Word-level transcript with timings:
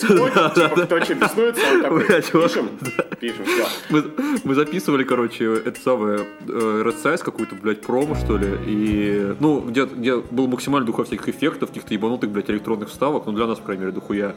приходит, 0.00 0.54
типа, 0.54 1.28
кто 1.28 1.54
что 1.54 1.82
такой, 1.82 2.22
чувак, 2.22 2.50
пишем, 2.50 2.68
пишем, 3.20 3.44
все. 3.44 3.66
Мы, 3.90 4.04
мы 4.44 4.54
записывали, 4.54 5.04
короче, 5.04 5.44
это 5.44 5.80
самое, 5.80 6.20
э, 6.20 6.82
Red 6.84 7.02
Size 7.02 7.22
какую-то, 7.22 7.54
блядь, 7.54 7.80
промо, 7.80 8.14
что 8.14 8.36
ли, 8.36 8.48
и, 8.66 9.34
ну, 9.40 9.60
где, 9.60 9.84
где 9.84 10.16
был 10.16 10.46
максимально 10.48 10.86
духа 10.86 11.04
всяких 11.04 11.28
эффектов, 11.28 11.70
каких-то 11.70 11.94
ебанутых, 11.94 12.30
блядь, 12.30 12.50
электронных 12.50 12.88
вставок, 12.88 13.26
ну, 13.26 13.32
для 13.32 13.46
нас, 13.46 13.58
по 13.58 13.66
крайней 13.66 13.82
мере, 13.82 13.92
дохуя. 13.92 14.34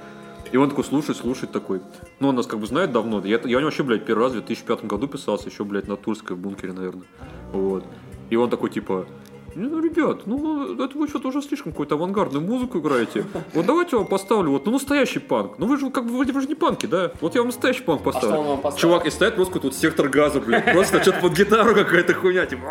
И 0.52 0.57
он 0.57 0.70
такой 0.70 0.84
слушает, 0.84 1.18
слушает 1.18 1.52
такой. 1.52 1.82
Ну, 2.20 2.27
он 2.27 2.36
нас 2.36 2.45
как 2.45 2.59
бы 2.59 2.68
знает 2.68 2.91
давно. 2.91 3.21
Я, 3.25 3.39
я 3.43 3.57
у 3.57 3.59
него 3.59 3.64
вообще, 3.64 3.82
блядь, 3.82 4.05
первый 4.05 4.25
раз 4.25 4.34
в 4.34 4.36
2005 4.36 4.86
году 4.86 5.07
писался, 5.07 5.50
еще, 5.50 5.64
блядь, 5.64 5.88
на 5.88 5.98
Тульской 5.98 6.36
в 6.36 6.39
бункере, 6.39 6.73
наверное. 6.73 7.07
Вот. 7.52 7.84
И 8.30 8.36
он 8.36 8.52
такой, 8.52 8.70
типа, 8.70 9.07
ну, 9.55 9.81
ребят, 9.81 10.25
ну, 10.25 10.73
это 10.83 10.97
вы 10.97 11.07
что-то 11.07 11.27
уже 11.29 11.41
слишком 11.41 11.71
какую-то 11.71 11.95
авангардную 11.95 12.43
музыку 12.45 12.79
играете. 12.79 13.25
Вот 13.54 13.65
давайте 13.65 13.91
я 13.95 13.99
вам 13.99 14.07
поставлю 14.07 14.51
вот, 14.51 14.65
ну, 14.65 14.71
настоящий 14.73 15.19
панк. 15.19 15.57
Ну, 15.57 15.68
вы 15.68 15.77
же, 15.77 15.89
как 15.89 16.05
бы, 16.05 16.11
вы 16.11 16.41
же 16.41 16.47
не 16.47 16.55
панки, 16.55 16.86
да? 16.86 17.11
Вот 17.21 17.36
я 17.36 17.41
вам 17.41 17.47
настоящий 17.50 17.83
панк 17.83 18.04
поставлю. 18.04 18.29
что 18.29 18.39
он 18.42 18.47
вам 18.47 18.61
поставил? 18.61 18.81
Чувак, 18.81 19.05
и 19.05 19.09
стоит 19.09 19.36
просто 19.36 19.59
вот 19.59 19.75
сектор 19.75 20.09
газа, 20.09 20.39
блядь. 20.39 20.71
Просто 20.71 21.01
что-то 21.01 21.19
под 21.19 21.37
гитару 21.37 21.73
какая-то 21.73 22.14
хуйня, 22.14 22.45
типа... 22.45 22.64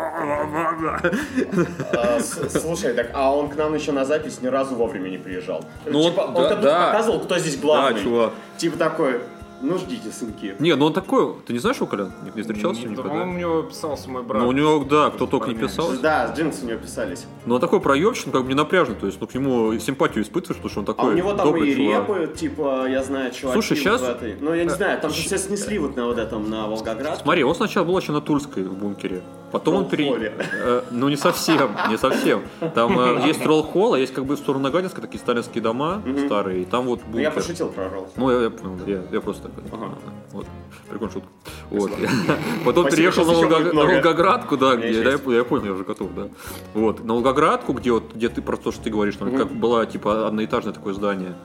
А, 1.93 2.19
Слушай, 2.19 2.93
так, 2.93 3.11
а 3.13 3.35
он 3.35 3.49
к 3.49 3.55
нам 3.55 3.73
еще 3.73 3.91
на 3.91 4.05
запись 4.05 4.41
ни 4.41 4.47
разу 4.47 4.75
вовремя 4.75 5.09
не 5.09 5.17
приезжал. 5.17 5.63
Ну, 5.85 6.03
Типа, 6.09 6.21
он 6.21 6.61
да. 6.61 6.87
показывал, 6.87 7.19
кто 7.21 7.37
здесь 7.39 7.57
главный. 7.59 7.99
Да, 7.99 8.03
чувак. 8.03 8.33
Типа 8.57 8.77
такой, 8.77 9.19
ну 9.63 9.77
ждите, 9.77 10.11
сынки. 10.11 10.55
Не, 10.59 10.75
ну 10.75 10.85
он 10.85 10.93
такой, 10.93 11.35
ты 11.45 11.53
не 11.53 11.59
знаешь 11.59 11.77
его, 11.77 11.87
Колян? 11.87 12.11
Не, 12.23 12.31
не 12.35 12.41
встречался 12.41 12.83
Да, 12.83 12.87
никогда? 12.89 13.09
По-моему, 13.09 13.33
у 13.33 13.37
него 13.37 13.61
писался 13.63 14.09
мой 14.09 14.21
брат. 14.23 14.41
Ну, 14.43 14.49
у 14.49 14.51
него, 14.51 14.83
да, 14.83 15.09
кто 15.09 15.25
только 15.25 15.49
не 15.49 15.55
писал. 15.55 15.91
Да, 16.01 16.27
с 16.27 16.37
джинсы 16.37 16.65
у 16.65 16.67
него 16.67 16.79
писались. 16.79 17.25
Но 17.45 17.55
он 17.55 17.61
такой 17.61 17.79
проебщик, 17.79 18.27
ну, 18.27 18.31
как 18.33 18.43
бы 18.43 18.49
не 18.49 18.55
напряжный, 18.55 18.95
то 18.95 19.05
есть, 19.05 19.19
ну, 19.19 19.27
к 19.27 19.33
нему 19.33 19.77
симпатию 19.79 20.23
испытываешь, 20.23 20.57
потому 20.61 20.69
что 20.69 20.79
он 20.81 20.83
А 20.83 20.87
такой 20.87 21.13
у 21.13 21.17
него 21.17 21.33
там 21.33 21.55
и 21.55 21.75
чувак. 21.75 22.09
репы, 22.09 22.33
типа, 22.35 22.87
я 22.89 23.03
знаю, 23.03 23.31
чуваки 23.31 23.61
Слушай, 23.61 23.97
в 23.97 24.03
этой. 24.03 24.35
Ну, 24.39 24.53
я 24.53 24.63
не 24.65 24.69
знаю, 24.69 24.99
там 24.99 25.11
же 25.11 25.23
все 25.23 25.37
снесли 25.37 25.79
вот 25.79 25.95
на 25.95 26.05
вот 26.05 26.17
этом, 26.17 26.49
на 26.49 26.67
Волгоград. 26.67 27.19
Смотри, 27.21 27.43
он 27.43 27.55
сначала 27.55 27.85
был 27.85 27.97
еще 27.97 28.11
на 28.11 28.21
Тульской 28.21 28.63
в 28.63 28.73
бункере. 28.73 29.23
Потом 29.53 29.75
он. 29.75 29.85
Тролл-холле. 29.87 30.33
Э, 30.51 30.81
ну, 30.89 31.09
не 31.09 31.15
совсем, 31.15 31.77
не 31.87 31.97
совсем. 31.97 32.41
Там 32.73 32.99
э, 32.99 33.21
есть 33.27 33.43
тролл-холл, 33.43 33.93
а 33.93 33.99
есть 33.99 34.11
как 34.11 34.25
бы 34.25 34.35
в 34.35 34.39
сторону 34.39 34.63
Нагатинска 34.63 34.99
такие 34.99 35.19
сталинские 35.19 35.61
дома 35.61 36.01
старые, 36.25 36.63
и 36.63 36.65
там 36.65 36.85
вот 36.85 37.01
Ну, 37.07 37.19
я 37.19 37.29
пошутил 37.29 37.69
про 37.69 37.87
ролл. 37.87 38.09
Ну, 38.15 38.31
я, 38.31 38.45
я 38.45 38.49
понял, 38.49 38.79
я, 38.87 39.03
я 39.11 39.21
просто 39.21 39.49
так. 39.49 39.63
Ага. 39.71 39.93
Вот. 40.31 40.47
Прикольная 40.89 41.13
шутка. 41.13 41.29
Вот. 41.69 41.91
Потом 42.65 42.89
переехал 42.89 43.25
на. 43.25 43.33
Волгоградку, 43.33 44.57
да, 44.57 44.75
где, 44.75 45.03
да, 45.03 45.11
есть. 45.11 45.23
я, 45.27 45.35
я 45.35 45.43
понял, 45.43 45.65
я 45.65 45.71
уже 45.73 45.83
готов, 45.83 46.09
да. 46.15 46.29
Вот. 46.73 47.03
На 47.03 47.13
Волгоградку, 47.13 47.73
где 47.73 47.91
вот, 47.91 48.11
где 48.15 48.29
ты 48.29 48.41
про 48.41 48.57
то, 48.57 48.71
что 48.71 48.83
ты 48.83 48.89
говоришь, 48.89 49.17
там, 49.17 49.37
как 49.37 49.51
была, 49.51 49.85
типа, 49.85 50.27
одноэтажное 50.27 50.73
такое 50.73 50.95
здание. 50.95 51.35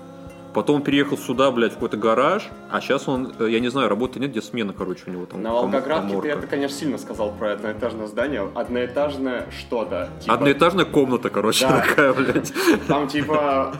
Потом 0.55 0.83
переехал 0.83 1.19
сюда, 1.19 1.51
блядь, 1.51 1.73
в 1.73 1.75
какой-то 1.75 1.97
гараж, 1.99 2.49
а 2.71 2.81
сейчас 2.81 3.07
он, 3.07 3.33
э, 3.39 3.49
я 3.51 3.61
не 3.61 3.69
знаю, 3.69 3.89
работы 3.89 4.19
нет, 4.19 4.31
где 4.31 4.41
смена, 4.43 4.73
короче, 4.73 5.03
у 5.07 5.11
него 5.11 5.27
там. 5.27 5.43
На 5.43 5.53
Волгоградке 5.53 6.21
ты 6.21 6.29
это, 6.29 6.47
конечно, 6.47 6.77
сильно 6.77 6.99
сказал 6.99 7.33
про 7.33 7.53
одноэтажное 7.53 8.07
здание. 8.07 8.49
Одноэтажное 8.55 9.47
что-то. 9.59 10.09
Типа, 10.21 10.35
Одноэтажная 10.35 10.85
комната, 10.87 11.29
короче, 11.31 11.67
Да. 11.69 11.81
такая, 11.81 12.13
блядь. 12.15 12.53
Там, 12.87 13.09
типа, 13.09 13.75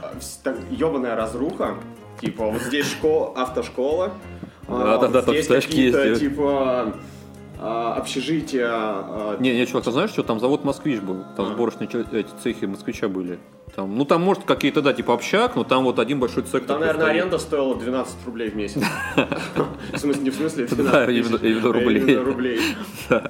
ебаная 0.71 1.17
разруха. 1.17 1.75
Типа, 2.21 2.47
вот 2.47 2.63
здесь 2.63 2.87
школа, 2.91 3.33
автошкола. 3.37 4.13
а, 4.69 4.99
Да-да-да, 4.99 5.23
там 5.23 5.35
здесь 5.37 5.47
какие-то, 5.65 6.05
да. 6.05 6.15
типа, 6.19 6.95
общежития. 7.61 8.69
а, 8.71 9.37
Не, 9.41 9.55
не, 9.57 9.67
чувак, 9.67 9.85
ты 9.85 9.91
знаешь, 9.93 10.11
что 10.11 10.23
там 10.23 10.41
завод 10.41 10.65
«Москвич» 10.65 11.01
был? 11.01 11.25
Там 11.37 11.47
А. 11.47 11.49
сборочные 11.55 11.89
эти 12.13 12.29
цехи 12.43 12.65
«Москвича» 12.67 13.09
были. 13.09 13.39
Там, 13.75 13.97
ну, 13.97 14.05
там, 14.05 14.23
может, 14.23 14.45
какие-то, 14.45 14.81
да, 14.83 14.93
типа 14.93 15.15
общак, 15.15 15.55
но 15.57 15.63
там 15.65 15.85
вот 15.85 15.99
один 15.99 16.19
большой 16.21 16.43
цех. 16.45 16.67
Там, 16.67 16.81
наверное, 16.81 17.05
стоит. 17.07 17.17
аренда 17.17 17.39
стоила 17.39 17.77
12 17.77 18.17
рублей 18.27 18.51
в 18.51 18.57
месяц. 18.57 18.83
В 19.93 19.99
смысле, 19.99 20.23
не 20.23 20.31
в 20.31 20.35
смысле 20.35 20.67
12 20.67 20.93
Да, 20.93 21.05
именно- 21.11 21.39
тысяч, 21.39 21.57
именно 21.57 22.21
а 22.21 22.25
рублей. 22.25 22.61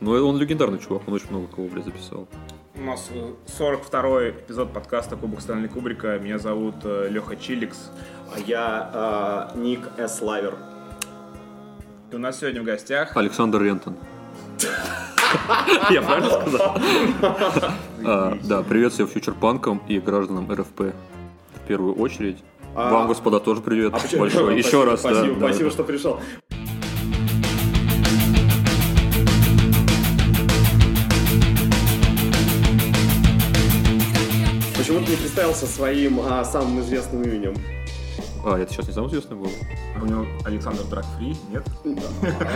Ну, 0.00 0.10
он 0.28 0.36
легендарный 0.38 0.78
чувак, 0.78 1.02
он 1.08 1.14
очень 1.14 1.30
много 1.30 1.46
кого, 1.46 1.68
блядь, 1.68 1.86
записал. 1.86 2.28
У 2.76 2.82
нас 2.82 3.08
э, 3.14 3.30
42-й 3.58 4.30
эпизод 4.32 4.70
подкаста 4.74 5.16
Кубок 5.16 5.40
Стэнли 5.40 5.68
Кубрика. 5.68 6.18
Меня 6.18 6.38
зовут 6.38 6.74
э, 6.84 7.08
Леха 7.10 7.34
Чиликс. 7.36 7.90
А 8.34 8.38
я 8.38 8.90
а, 8.92 9.52
Ник 9.56 9.80
С. 9.96 10.20
Лавер. 10.20 10.54
У 12.16 12.18
нас 12.18 12.40
сегодня 12.40 12.62
в 12.62 12.64
гостях 12.64 13.14
Александр 13.14 13.60
Рентон. 13.60 13.94
Я 15.90 16.00
правильно 16.00 16.30
сказал? 16.30 16.78
А, 18.06 18.38
Да, 18.42 18.62
привет 18.62 18.94
всем 18.94 19.06
фьючерпанкам 19.06 19.82
и 19.86 20.00
гражданам 20.00 20.50
РФП. 20.50 20.80
В 20.80 21.68
первую 21.68 21.94
очередь. 21.96 22.38
А- 22.74 22.90
Вам, 22.90 23.08
господа, 23.08 23.38
тоже 23.38 23.60
привет 23.60 23.92
А 23.92 24.16
большой. 24.16 24.56
Еще 24.56 24.84
раз, 24.84 25.00
Спасибо, 25.00 25.70
что 25.70 25.84
пришел. 25.84 26.18
Почему 34.74 35.04
ты 35.04 35.10
не 35.10 35.16
представился 35.18 35.66
своим 35.66 36.20
а, 36.20 36.42
самым 36.46 36.80
известным 36.80 37.24
именем? 37.24 37.54
А, 38.48 38.56
это 38.60 38.72
сейчас 38.72 38.86
не 38.86 38.92
самый 38.94 39.08
известный 39.08 39.36
был? 39.36 39.48
у 40.00 40.06
него 40.06 40.24
Александр 40.44 40.84
Драгфри, 40.84 41.36
нет? 41.50 41.64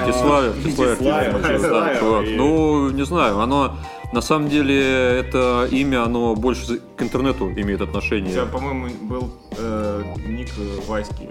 Тиславер, 0.07 0.53
Тиславер, 0.63 2.31
Ну, 2.37 2.91
не 2.91 3.05
знаю, 3.05 3.41
оно 3.41 3.75
на 4.13 4.21
самом 4.21 4.49
деле 4.49 4.79
это 5.19 5.67
имя, 5.69 6.05
оно 6.05 6.37
больше 6.37 6.81
к 6.97 7.03
интернету 7.03 7.51
имеет 7.51 7.81
У 7.81 7.85
тебя, 7.85 7.85
отношение. 7.87 8.47
по-моему, 8.47 8.87
был 9.03 9.31
э, 9.61 10.03
ник 10.27 10.49
э, 10.59 10.81
Васьки. 10.87 11.29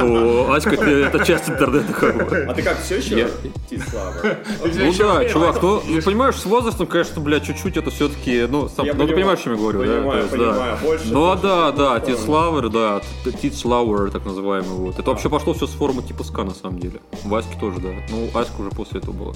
Ну, 0.00 0.52
Аська 0.52 0.74
это, 0.74 1.24
часть 1.24 1.48
интернета 1.48 1.92
как 1.92 2.16
бы. 2.16 2.36
А 2.48 2.54
ты 2.54 2.62
как, 2.62 2.80
все 2.80 2.96
еще? 2.96 3.28
Ну 3.70 4.92
да, 4.98 5.24
чувак, 5.24 5.62
ну, 5.62 5.82
ну, 5.86 6.02
понимаешь, 6.02 6.36
с 6.36 6.44
возрастом, 6.46 6.86
конечно, 6.86 7.20
блядь, 7.20 7.44
чуть-чуть 7.44 7.76
это 7.76 7.90
все-таки, 7.90 8.46
ну, 8.48 8.68
ну, 8.76 9.06
ты 9.06 9.14
понимаешь, 9.14 9.40
о 9.40 9.42
чем 9.42 9.52
я 9.54 9.58
говорю, 9.58 9.84
да? 9.84 9.86
понимаю, 9.86 10.28
понимаю. 10.28 10.78
Больше 10.82 11.04
Ну, 11.10 11.30
а 11.30 11.36
да, 11.36 11.72
да. 11.72 12.00
Титславер, 12.00 12.68
да, 12.68 13.00
Т- 13.24 13.32
Титслауэр, 13.32 14.10
так 14.10 14.24
называемый, 14.24 14.70
вот. 14.70 14.98
Это 14.98 15.10
вообще 15.10 15.28
пошло 15.28 15.54
все 15.54 15.66
с 15.66 15.70
форума 15.70 16.02
типа 16.02 16.24
СКА, 16.24 16.44
на 16.44 16.54
самом 16.54 16.78
деле. 16.78 17.00
Васьки 17.24 17.58
тоже, 17.58 17.80
да. 17.80 17.88
Ну, 18.10 18.28
Аська 18.34 18.60
уже 18.60 18.70
после 18.70 19.00
этого 19.00 19.12
была. 19.12 19.32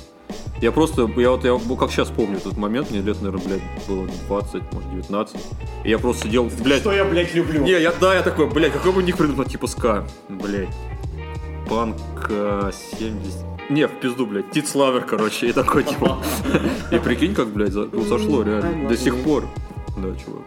Я 0.61 0.73
просто, 0.73 1.11
я 1.17 1.31
вот, 1.31 1.45
я 1.45 1.59
ну, 1.67 1.77
как 1.77 1.91
сейчас 1.91 2.09
помню 2.09 2.39
этот 2.39 2.57
момент, 2.57 2.91
мне 2.91 3.01
лет, 3.01 3.21
наверное, 3.21 3.47
блядь, 3.47 3.63
было 3.89 4.07
20, 4.29 4.73
может, 4.73 4.91
19. 4.91 5.37
И 5.85 5.91
я 5.91 5.99
просто 5.99 6.27
сидел, 6.27 6.51
блядь, 6.63 6.81
Что 6.81 6.93
я, 6.93 7.05
блядь, 7.05 7.35
люблю? 7.35 7.54
Не, 7.61 7.71
я, 7.81 7.93
да, 7.93 8.15
я 8.15 8.23
такой, 8.23 8.49
блядь, 8.49 8.73
какой 8.73 8.93
бы 8.93 9.03
ник 9.03 9.17
придумал, 9.17 9.45
типа 9.45 9.67
ска, 9.67 10.05
блядь. 10.29 10.69
Панк 11.69 11.97
э, 12.29 12.71
70... 12.99 13.71
Не, 13.71 13.87
в 13.87 13.93
пизду, 14.01 14.27
блядь, 14.27 14.51
Титславер, 14.51 15.05
короче, 15.05 15.49
и 15.49 15.53
такой, 15.53 15.85
типа. 15.85 16.19
И 16.93 16.99
прикинь, 16.99 17.35
как, 17.35 17.49
блядь, 17.49 17.73
за- 17.73 17.89
ну, 17.91 18.03
зашло 18.05 18.43
реально. 18.43 18.89
До 18.89 18.97
сих 18.97 19.17
пор. 19.23 19.45
Да, 19.97 20.09
чувак. 20.23 20.43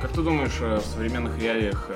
Как 0.00 0.12
ты 0.12 0.22
думаешь, 0.22 0.56
э, 0.60 0.78
в 0.78 0.86
современных 0.86 1.38
реалиях 1.38 1.88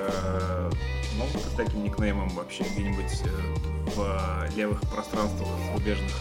могут 1.19 1.33
быть 1.33 1.55
таким 1.57 1.83
никнеймом 1.83 2.29
вообще 2.29 2.63
где-нибудь 2.63 3.21
э, 3.25 3.89
в 3.95 4.01
э, 4.01 4.55
левых 4.57 4.81
пространствах 4.81 5.47
зарубежных? 5.71 6.11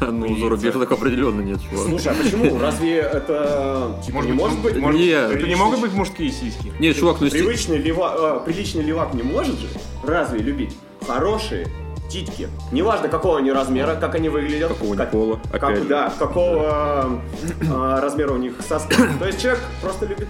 Ну, 0.00 0.36
зарубежных 0.36 0.92
определенно 0.92 1.40
нет, 1.40 1.58
чувак. 1.68 1.88
Слушай, 1.88 2.12
а 2.12 2.22
почему? 2.22 2.58
Разве 2.58 2.98
это 2.98 3.98
типа, 4.04 4.18
не 4.18 4.32
может 4.32 4.58
быть? 4.60 4.76
может- 4.76 5.00
Нет. 5.00 5.30
это 5.30 5.46
не 5.46 5.54
могут 5.54 5.80
быть 5.80 5.92
мужские 5.92 6.30
сиськи? 6.30 6.72
Не, 6.78 6.92
чувак, 6.94 7.16
ну, 7.20 7.26
если... 7.26 7.38
Привычный 7.38 7.78
лева, 7.78 8.40
э, 8.42 8.44
приличный 8.44 8.82
левак 8.84 9.14
не 9.14 9.22
может 9.22 9.58
же 9.58 9.68
разве 10.02 10.38
любить 10.40 10.76
хорошие 11.06 11.66
титьки? 12.10 12.48
Неважно, 12.70 13.08
какого 13.08 13.38
они 13.38 13.50
размера, 13.50 13.96
как 13.96 14.14
они 14.14 14.28
выглядят. 14.28 14.68
Какого 14.68 14.94
как, 14.96 15.10
пола, 15.10 15.40
как- 15.50 15.62
опять 15.64 15.82
же. 15.82 15.88
да, 15.88 16.12
какого 16.18 17.20
э, 17.60 17.98
размера 18.00 18.32
у 18.32 18.36
них 18.36 18.54
соски. 18.66 18.94
То 19.18 19.26
есть 19.26 19.40
человек 19.40 19.62
просто 19.80 20.06
любит 20.06 20.28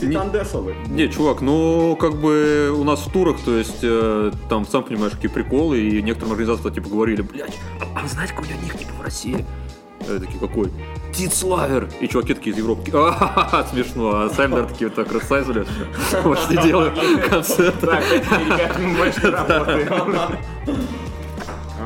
титандесовые. 0.00 0.76
Не, 0.88 1.08
чувак, 1.08 1.40
ну, 1.40 1.96
как 1.98 2.14
бы 2.20 2.70
у 2.76 2.84
нас 2.84 3.00
в 3.00 3.10
турах, 3.12 3.36
то 3.44 3.56
есть, 3.56 3.78
э, 3.82 4.30
там, 4.48 4.66
сам 4.66 4.82
понимаешь, 4.82 5.12
какие 5.12 5.30
приколы, 5.30 5.80
и 5.80 6.02
некоторым 6.02 6.32
организаторам, 6.32 6.74
типа, 6.74 6.88
говорили, 6.88 7.22
блядь, 7.22 7.58
а, 7.80 8.00
а 8.02 8.06
знаете, 8.06 8.34
какой 8.34 8.48
у 8.48 8.64
ник, 8.64 8.76
типа, 8.78 8.92
в 8.98 9.02
России? 9.02 9.44
Я 10.08 10.18
такие, 10.18 10.38
какой? 10.40 10.70
Титславер! 11.14 11.88
И 12.00 12.08
чуваки 12.08 12.34
такие 12.34 12.52
из 12.54 12.58
Европы, 12.58 12.90
«А-ха-ха, 12.92 13.64
смешно, 13.66 14.22
а 14.22 14.30
сами, 14.30 14.50
наверное, 14.50 14.72
такие 14.72 14.90
так 14.90 15.12
рассайзали, 15.12 15.64
вот 16.24 16.38
что 16.38 16.62
делаю 16.62 16.92
концерт. 17.30 17.74
Так, 17.80 18.02
больше 18.96 19.30
работаем. 19.30 20.38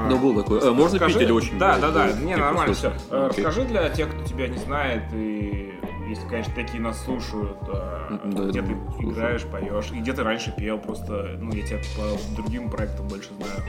Ну, 0.08 0.18
был 0.18 0.34
такой. 0.40 0.60
Э, 0.60 0.70
Можно 0.70 0.98
пить 1.00 1.16
или 1.16 1.32
очень? 1.32 1.58
Да, 1.58 1.78
да, 1.78 1.90
да. 1.90 2.12
Не, 2.12 2.36
нормально 2.36 2.74
все. 2.74 2.92
окей. 3.10 3.44
Расскажи 3.44 3.66
для 3.66 3.88
тех, 3.88 4.08
кто 4.08 4.22
тебя 4.24 4.46
не 4.46 4.58
знает, 4.58 5.02
и 5.12 5.74
если, 6.16 6.28
конечно, 6.28 6.54
такие 6.54 6.82
нас 6.82 7.04
слушают, 7.04 7.56
э, 7.68 8.18
Да, 8.24 8.44
где 8.44 8.62
ты 8.62 8.68
думаю, 8.68 8.90
слушают. 8.92 9.12
играешь, 9.16 9.42
поешь, 9.44 9.90
и 9.92 10.00
где 10.00 10.12
ты 10.12 10.22
раньше 10.22 10.52
пел, 10.56 10.78
просто, 10.78 11.36
ну, 11.40 11.52
я 11.52 11.62
тебя 11.66 11.78
по 11.96 12.34
другим 12.42 12.70
проектам 12.70 13.06
больше 13.08 13.28
знаю. 13.38 13.62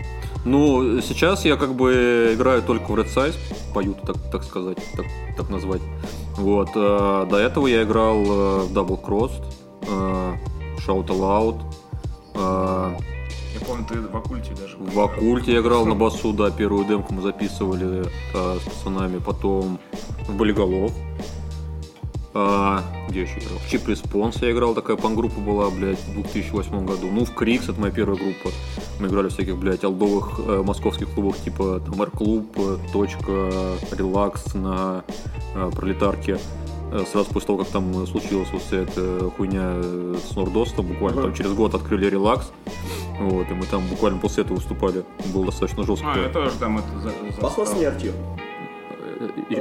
Ну, 0.46 1.02
сейчас 1.02 1.46
я 1.46 1.58
как 1.58 1.74
бы 1.76 2.32
играю 2.34 2.62
только 2.64 2.92
в 2.92 2.96
Red 2.96 3.08
Size, 3.14 3.36
пою, 3.74 3.94
так, 3.94 4.16
так 4.32 4.44
сказать, 4.44 4.78
так, 4.96 5.06
так 5.38 5.50
назвать. 5.50 5.82
Вот. 6.38 6.70
э, 6.76 7.28
До 7.30 7.38
этого 7.38 7.68
я 7.68 7.84
играл 7.84 8.18
э, 8.24 8.60
в 8.64 8.72
Double 8.74 9.02
Crossed, 9.02 9.44
э, 9.88 10.34
Shout 10.88 11.08
Aloud, 11.08 11.62
э, 12.36 12.94
Я 13.60 13.66
помню, 13.66 13.86
ты 13.90 14.00
в 14.00 14.16
оккульте 14.16 14.54
даже. 14.54 14.78
В 14.78 15.00
Оккульте 15.00 15.52
я 15.54 15.60
играл 15.60 15.86
на 15.86 15.96
басу, 15.96 16.32
да, 16.34 16.52
первую 16.52 16.86
демку 16.86 17.14
мы 17.14 17.22
записывали 17.22 18.06
э, 18.34 18.58
с 18.60 18.64
пацанами, 18.64 19.18
потом 19.18 19.80
в 20.28 20.36
Болиголов. 20.38 20.92
А, 22.39 22.84
где 23.10 23.22
еще 23.24 23.39
играл? 23.39 23.57
В 23.66 23.68
Чип 23.68 23.88
Респонс 23.88 24.36
я 24.44 24.51
играл, 24.51 24.75
такая 24.75 24.95
пан-группа 24.95 25.39
была, 25.39 25.72
блядь, 25.72 25.98
в 26.00 26.13
2008 26.13 26.86
году. 26.86 27.10
Ну, 27.12 27.25
в 27.25 27.34
Крикс, 27.34 27.68
это 27.68 27.80
моя 27.81 27.92
первая 27.92 28.16
группа. 28.16 28.51
Мы 29.00 29.07
играли 29.07 29.30
в 29.30 29.34
всяких, 29.34 29.57
блядь, 29.57 29.84
алдовых 29.84 30.39
э, 30.45 30.62
московских 30.63 31.10
клубах, 31.10 31.38
типа 31.38 31.81
там 31.84 32.00
Р-клуб, 32.00 32.45
э, 32.57 32.78
Точка, 32.94 33.50
Релакс 33.92 34.54
на 34.54 35.04
э, 35.56 35.72
Пролетарке. 35.75 36.38
Э, 36.92 37.04
Сразу 37.12 37.28
после 37.34 37.48
того, 37.48 37.60
как 37.63 37.69
там 37.69 38.04
э, 38.04 38.06
случилась 38.06 38.50
вот 38.54 38.62
вся 38.62 38.78
эта 38.78 39.31
хуйня 39.36 39.81
с 40.31 40.36
Нордостом, 40.36 40.86
буквально 40.86 41.24
там 41.24 41.34
через 41.34 41.54
год 41.54 41.74
открыли 41.74 42.07
Релакс. 42.07 42.51
Вот, 43.19 43.50
и 43.50 43.54
мы 43.56 43.66
там 43.66 43.81
буквально 43.88 44.19
после 44.19 44.44
этого 44.44 44.57
выступали. 44.57 45.04
Было 45.34 45.48
достаточно 45.48 45.84
жестко. 45.84 46.06
А, 46.13 46.19
я 46.19 46.30
тоже 46.30 46.51
там 46.60 46.78
это 46.78 47.00
за, 47.00 47.10
за- 47.10 47.42
Пахло 47.42 47.66
смертью. 47.66 48.13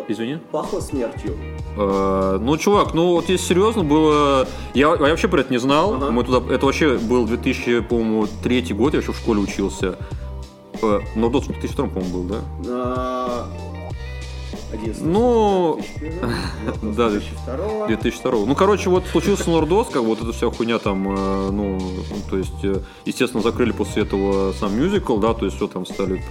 Извини? 0.09 0.39
Пахло 0.53 0.81
смертью. 0.81 1.37
Э, 1.77 2.39
Ну, 2.41 2.57
чувак, 2.57 2.95
ну 2.95 3.13
вот 3.13 3.29
если 3.29 3.47
серьезно 3.47 3.85
было... 3.85 4.47
Я, 4.75 4.89
я 4.89 4.97
вообще 4.97 5.29
про 5.29 5.41
это 5.41 5.53
не 5.53 5.59
знал. 5.59 5.95
Ага. 5.95 6.11
Мы 6.11 6.25
туда... 6.25 6.55
Это 6.55 6.67
вообще 6.67 6.97
был 6.99 7.27
2000, 7.27 7.81
по-моему, 7.83 8.27
третий 8.43 8.75
год, 8.75 8.95
я 8.95 9.01
еще 9.01 9.13
в 9.13 9.17
школе 9.17 9.41
учился. 9.41 9.97
Э, 10.83 11.01
Нордос 11.15 11.45
в 11.45 11.49
2002, 11.49 11.87
по-моему, 11.89 12.15
был, 12.15 12.23
да? 12.25 12.41
А, 12.69 13.49
11 14.73 15.03
Ну, 15.05 15.81
2001, 16.01 16.95
да, 16.95 17.09
2002. 17.11 17.87
2002. 17.87 18.47
Ну, 18.47 18.55
короче, 18.55 18.91
вот 18.91 19.05
случился 19.07 19.49
Нордос, 19.51 19.89
как 19.89 20.03
вот 20.03 20.21
эта 20.21 20.33
вся 20.33 20.51
хуйня 20.51 20.79
там, 20.79 21.09
э, 21.09 21.51
ну, 21.51 21.79
то 22.29 22.37
есть, 22.37 22.83
естественно, 23.05 23.43
закрыли 23.43 23.73
после 23.73 24.03
этого 24.03 24.53
сам 24.53 24.77
мюзикл, 24.79 25.17
да, 25.19 25.35
то 25.35 25.45
есть 25.47 25.57
все 25.57 25.67
там 25.67 25.87
стали 25.87 26.23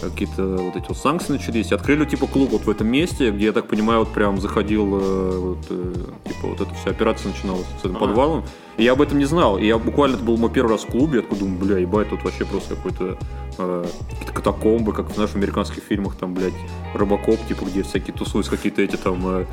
какие-то 0.00 0.44
вот 0.56 0.76
эти 0.76 0.86
вот 0.88 0.96
санкции 0.96 1.32
начались, 1.32 1.72
открыли 1.72 2.04
типа 2.04 2.26
клуб 2.26 2.50
вот 2.50 2.64
в 2.64 2.70
этом 2.70 2.86
месте, 2.88 3.30
где, 3.30 3.46
я 3.46 3.52
так 3.52 3.66
понимаю, 3.68 4.00
вот 4.00 4.12
прям 4.12 4.40
заходил, 4.40 4.98
э, 5.00 5.38
вот, 5.38 5.66
э, 5.70 5.94
типа 6.26 6.48
вот 6.48 6.60
эта 6.60 6.74
вся 6.74 6.90
операция 6.90 7.32
начиналась 7.32 7.66
с 7.80 7.84
этим 7.84 7.96
Ага. 7.96 8.06
подвалом, 8.06 8.44
и 8.76 8.84
я 8.84 8.92
об 8.92 9.02
этом 9.02 9.18
не 9.18 9.24
знал, 9.24 9.58
и 9.58 9.66
я 9.66 9.78
буквально, 9.78 10.16
это 10.16 10.24
был 10.24 10.36
мой 10.36 10.50
первый 10.50 10.72
раз 10.72 10.82
в 10.82 10.86
клубе, 10.86 11.16
я 11.16 11.22
такой 11.22 11.38
думаю, 11.38 11.58
бля, 11.58 11.78
ебать, 11.78 12.08
тут 12.10 12.22
вообще 12.24 12.44
просто 12.44 12.76
какой-то 12.76 13.18
э, 13.58 13.84
какие-то 14.10 14.32
катакомбы, 14.32 14.92
как 14.92 15.10
в 15.10 15.18
наших 15.18 15.36
американских 15.36 15.82
фильмах, 15.82 16.16
там, 16.16 16.34
блядь, 16.34 16.54
Робокоп, 16.94 17.38
типа, 17.46 17.64
где 17.64 17.82
всякие 17.82 18.14
тусуются 18.14 18.50
какие-то 18.50 18.82
эти 18.82 18.96
там... 18.96 19.20
э, 19.26 19.46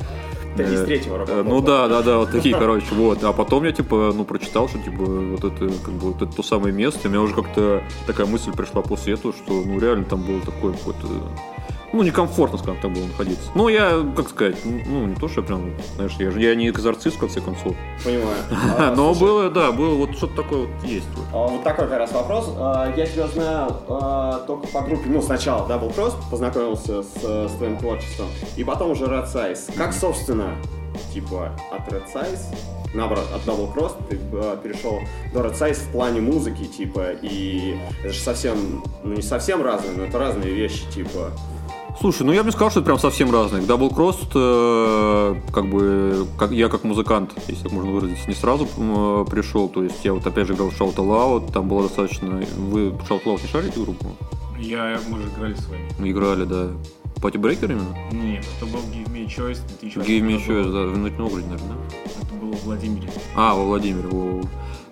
из 0.56 0.80
э, 0.82 0.84
третьего 0.84 1.14
Э, 1.14 1.18
Робокопа. 1.18 1.48
Ну 1.48 1.60
да, 1.60 1.88
да, 1.88 2.02
да, 2.02 2.18
вот 2.18 2.30
такие, 2.30 2.54
короче, 2.56 2.86
вот. 2.92 3.22
А 3.24 3.32
потом 3.32 3.64
я, 3.64 3.72
типа, 3.72 4.12
ну, 4.14 4.24
прочитал, 4.24 4.68
что, 4.68 4.78
типа, 4.78 5.04
вот 5.04 5.44
это, 5.44 5.68
как 5.84 5.94
бы, 5.94 6.12
вот 6.12 6.22
это 6.22 6.34
то 6.34 6.42
самое 6.42 6.74
место. 6.74 7.00
И 7.04 7.06
у 7.08 7.10
меня 7.10 7.20
уже 7.20 7.34
как-то 7.34 7.82
такая 8.06 8.26
мысль 8.26 8.52
пришла 8.52 8.82
после 8.82 9.14
этого, 9.14 9.32
что, 9.32 9.62
ну, 9.64 9.78
реально 9.78 10.04
там 10.04 10.22
было 10.22 10.40
такое 10.40 10.72
какое-то... 10.72 11.08
Ну, 11.92 12.02
некомфортно, 12.02 12.56
скажем 12.58 12.80
так, 12.80 12.90
было 12.92 13.04
находиться. 13.04 13.50
Ну, 13.54 13.68
я, 13.68 14.02
как 14.16 14.28
сказать, 14.30 14.56
ну, 14.64 15.06
не 15.06 15.14
то, 15.14 15.28
что 15.28 15.42
я 15.42 15.46
прям, 15.46 15.70
знаешь, 15.96 16.12
я, 16.18 16.30
же- 16.30 16.40
я 16.40 16.54
не 16.54 16.68
экзорцист, 16.70 17.16
в 17.16 17.20
конце 17.20 17.40
концов. 17.40 17.74
Понимаю. 18.04 18.36
А, 18.78 18.94
Но 18.96 19.12
слушай, 19.14 19.20
было, 19.30 19.50
да, 19.50 19.72
было 19.72 19.94
вот 19.96 20.16
что-то 20.16 20.36
такое 20.42 20.60
вот 20.66 20.84
есть. 20.84 21.06
вот. 21.14 21.26
а, 21.32 21.46
Вот 21.48 21.62
такой 21.62 21.88
как 21.88 21.98
раз 21.98 22.12
вопрос. 22.12 22.50
А, 22.56 22.92
Я 22.96 23.06
тебя 23.06 23.26
знаю 23.28 23.76
а, 23.88 24.44
только 24.46 24.66
по 24.68 24.80
группе, 24.80 25.04
ну, 25.10 25.20
сначала 25.20 25.68
Double 25.68 25.94
Cross, 25.94 26.14
познакомился 26.30 27.02
с, 27.02 27.14
с 27.48 27.52
твоим 27.58 27.76
творчеством, 27.76 28.28
и 28.56 28.64
потом 28.64 28.90
уже 28.92 29.04
Red 29.04 29.30
Size. 29.32 29.76
Как, 29.76 29.92
собственно, 29.92 30.56
типа, 31.12 31.50
от 31.70 31.92
Red 31.92 32.04
Size, 32.12 32.40
наоборот, 32.94 33.26
от 33.34 33.42
Double 33.46 33.70
Cross 33.74 33.92
ты 34.08 34.18
а, 34.32 34.56
перешел 34.56 35.00
до 35.34 35.40
Red 35.40 35.58
Size 35.58 35.74
в 35.74 35.88
плане 35.92 36.22
музыки, 36.22 36.64
типа, 36.64 37.12
и 37.20 37.76
это 38.02 38.14
же 38.14 38.18
совсем, 38.20 38.82
ну, 39.04 39.12
не 39.14 39.22
совсем 39.22 39.62
разные, 39.62 39.92
но 39.94 40.04
это 40.04 40.18
разные 40.18 40.52
вещи, 40.54 40.90
типа. 40.90 41.30
Слушай, 42.00 42.22
ну 42.24 42.32
я 42.32 42.42
бы 42.42 42.46
не 42.46 42.52
сказал, 42.52 42.70
что 42.70 42.80
это 42.80 42.86
прям 42.86 42.98
совсем 42.98 43.30
разные. 43.30 43.62
К 43.62 43.66
Double 43.66 43.90
Cross, 43.94 44.28
э, 44.34 45.40
как 45.52 45.68
бы, 45.68 46.26
как, 46.38 46.50
я 46.50 46.68
как 46.68 46.84
музыкант, 46.84 47.32
если 47.48 47.64
так 47.64 47.72
можно 47.72 47.92
выразиться, 47.92 48.28
не 48.28 48.34
сразу 48.34 48.66
м, 48.76 49.24
пришел. 49.26 49.68
То 49.68 49.84
есть 49.84 50.04
я 50.04 50.12
вот 50.12 50.26
опять 50.26 50.46
же 50.46 50.54
играл 50.54 50.70
в 50.70 50.80
Shout 50.80 50.96
Loud, 50.96 51.52
там 51.52 51.68
было 51.68 51.82
достаточно... 51.84 52.42
Вы 52.56 52.88
Shout 53.08 53.24
Loud 53.24 53.42
не 53.42 53.48
шарите 53.48 53.80
группу? 53.80 54.16
Я, 54.58 54.98
мы 55.08 55.18
же 55.18 55.28
играли 55.28 55.54
с 55.54 55.66
вами. 55.68 55.88
Мы 55.98 56.10
играли, 56.10 56.44
да. 56.44 56.68
Пати 57.20 57.36
Брейкер 57.36 57.70
именно? 57.70 57.96
Нет, 58.10 58.44
это 58.56 58.66
был 58.66 58.80
Give 58.80 59.08
Me 59.12 59.22
a 59.22 59.26
Choice 59.26 59.60
2008 59.80 60.02
Give 60.02 60.26
Me 60.26 60.38
году. 60.38 60.52
Choice, 60.52 60.72
да, 60.72 60.92
в 60.92 60.98
Нижнем 60.98 61.18
Новгороде, 61.18 61.46
наверное, 61.48 61.76
да? 61.76 61.96
Это 62.22 62.34
было 62.34 62.52
в 62.52 62.64
Владимире. 62.64 63.08
А, 63.36 63.54
во 63.54 63.64
Владимире, 63.64 64.08
во, 64.08 64.38
во. 64.38 64.42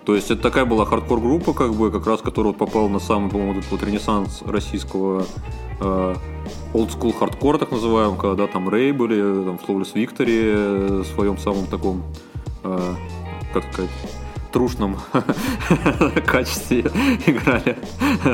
То 0.05 0.15
есть 0.15 0.31
это 0.31 0.41
такая 0.41 0.65
была 0.65 0.85
хардкор-группа, 0.85 1.53
как 1.53 1.73
бы, 1.73 1.91
как 1.91 2.07
раз 2.07 2.21
которая 2.21 2.53
вот 2.53 2.57
попала 2.59 2.87
на 2.87 2.99
самый, 2.99 3.29
по-моему, 3.29 3.59
этот 3.59 3.69
вот 3.71 3.83
ренессанс 3.83 4.41
российского 4.45 5.25
э, 5.79 6.15
school 6.73 7.13
хардкора, 7.17 7.57
так 7.57 7.71
называемого, 7.71 8.17
когда 8.17 8.47
там 8.47 8.69
Рэй 8.69 8.91
были, 8.91 9.15
там 9.43 9.59
Flawless 9.65 9.93
Victory 9.93 10.53
э, 10.55 11.03
в 11.03 11.05
своем 11.15 11.37
самом 11.37 11.67
таком, 11.67 12.03
э, 12.63 12.95
как 13.53 13.63
сказать, 13.71 13.91
трушном 14.51 14.97
качестве 16.25 16.81
играли. 17.25 17.77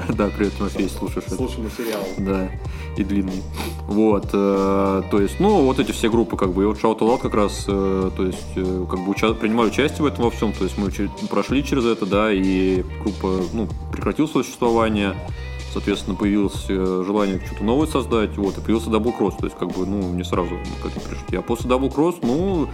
Да, 0.09 0.29
привет, 0.35 0.55
Тимофей, 0.57 0.89
слушаешь. 0.89 1.25
Слушай 1.27 1.63
материал. 1.63 2.01
Да, 2.17 2.49
и 2.97 3.03
длинный. 3.03 3.43
Вот, 3.87 4.29
э, 4.33 5.01
то 5.11 5.21
есть, 5.21 5.39
ну, 5.39 5.63
вот 5.63 5.79
эти 5.79 5.91
все 5.91 6.09
группы, 6.09 6.35
как 6.37 6.53
бы, 6.53 6.63
и 6.63 6.65
вот 6.65 6.77
Shout 6.77 6.99
Aloud 6.99 7.19
как 7.19 7.33
раз, 7.33 7.65
э, 7.67 8.11
то 8.15 8.25
есть, 8.25 8.47
э, 8.55 8.85
как 8.89 8.99
бы 8.99 9.11
уча- 9.11 9.33
принимали 9.33 9.67
участие 9.67 10.01
в 10.03 10.05
этом 10.05 10.25
во 10.25 10.31
всем, 10.31 10.53
то 10.53 10.63
есть 10.63 10.77
мы 10.77 10.91
прошли 11.27 11.63
через 11.63 11.85
это, 11.85 12.05
да, 12.05 12.31
и 12.31 12.83
группа, 13.01 13.39
ну, 13.53 13.67
прекратила 13.91 14.27
свое 14.27 14.43
существование, 14.43 15.15
соответственно, 15.71 16.15
появилось 16.15 16.65
э, 16.69 17.03
желание 17.05 17.41
что-то 17.45 17.63
новое 17.63 17.87
создать, 17.87 18.37
вот, 18.37 18.57
и 18.57 18.61
появился 18.61 18.89
Double 18.89 19.17
Cross, 19.17 19.37
то 19.39 19.45
есть, 19.45 19.57
как 19.57 19.69
бы, 19.69 19.85
ну, 19.85 20.13
не 20.13 20.23
сразу 20.23 20.49
к 20.81 20.85
этому 20.85 21.05
пришли. 21.05 21.37
А 21.37 21.41
после 21.41 21.69
Double 21.69 21.93
Cross, 21.93 22.19
ну, 22.21 22.67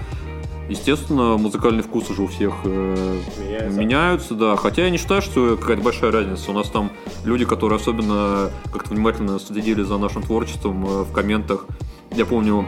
естественно, 0.69 1.37
музыкальный 1.37 1.83
вкус 1.83 2.09
уже 2.09 2.23
у 2.23 2.27
всех 2.27 2.53
э, 2.63 3.19
меняются, 3.69 4.35
да. 4.35 4.55
Хотя 4.55 4.83
я 4.83 4.89
не 4.89 4.97
считаю, 4.97 5.21
что 5.21 5.57
какая-то 5.57 5.83
большая 5.83 6.11
разница. 6.11 6.51
У 6.51 6.53
нас 6.53 6.69
там 6.69 6.91
люди, 7.23 7.45
которые 7.45 7.77
особенно 7.77 8.51
как-то 8.71 8.91
внимательно 8.91 9.39
следили 9.39 9.83
за 9.83 9.97
нашим 9.97 10.23
творчеством 10.23 10.85
э, 10.85 11.03
в 11.03 11.11
комментах. 11.11 11.65
Я 12.11 12.25
помню, 12.25 12.65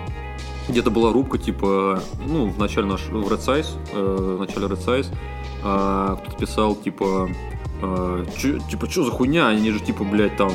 где-то 0.67 0.89
была 0.89 1.13
рубка, 1.13 1.37
типа, 1.37 2.01
ну, 2.27 2.47
в 2.47 2.57
начале 2.57 2.87
наш 2.87 3.01
в 3.01 3.31
Red 3.31 3.39
Size, 3.39 3.67
э, 3.93 4.35
в 4.37 4.39
начале 4.39 4.67
Red 4.67 4.83
Size, 4.83 5.07
а, 5.63 6.15
кто-то 6.17 6.37
писал, 6.37 6.75
типа, 6.75 7.29
э, 7.81 8.25
«Чё- 8.37 8.59
типа, 8.59 8.89
что 8.89 9.03
за 9.03 9.11
хуйня, 9.11 9.47
они 9.47 9.71
же, 9.71 9.79
типа, 9.79 10.03
блядь, 10.03 10.37
там, 10.37 10.51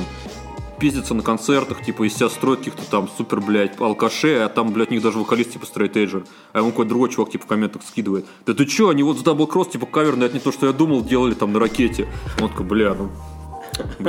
пиздятся 0.79 1.15
на 1.15 1.23
концертах, 1.23 1.85
типа, 1.85 2.07
из 2.07 2.15
себя 2.15 2.29
строят 2.31 2.61
каких-то 2.61 2.83
там 2.91 3.09
супер, 3.17 3.41
блядь, 3.41 3.79
алкашей, 3.81 4.45
а 4.45 4.49
там, 4.49 4.73
блядь, 4.73 4.91
у 4.91 4.95
них 4.95 5.03
даже 5.03 5.19
вокалист, 5.19 5.53
типа, 5.53 5.67
стрейтейджер. 5.67 6.25
А 6.53 6.59
ему 6.59 6.71
какой-то 6.71 6.89
другой 6.89 7.11
чувак, 7.11 7.31
типа, 7.31 7.45
в 7.45 7.47
комментах 7.47 7.83
скидывает. 7.83 8.27
Да 8.47 8.55
ты 8.55 8.65
чё, 8.65 8.89
они 8.89 9.03
вот 9.03 9.19
с 9.19 9.23
Double 9.23 9.47
Cross, 9.47 9.73
типа, 9.73 9.87
каверный, 9.87 10.27
это 10.27 10.35
не 10.35 10.41
то, 10.41 10.51
что 10.53 10.67
я 10.67 10.73
думал, 10.73 11.03
делали 11.03 11.35
там 11.35 11.53
на 11.53 11.59
ракете. 11.61 12.09
Он 12.41 12.49
такой, 12.49 12.65
бля, 12.67 12.95
ну, 12.95 13.11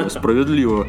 справедливо. 0.09 0.87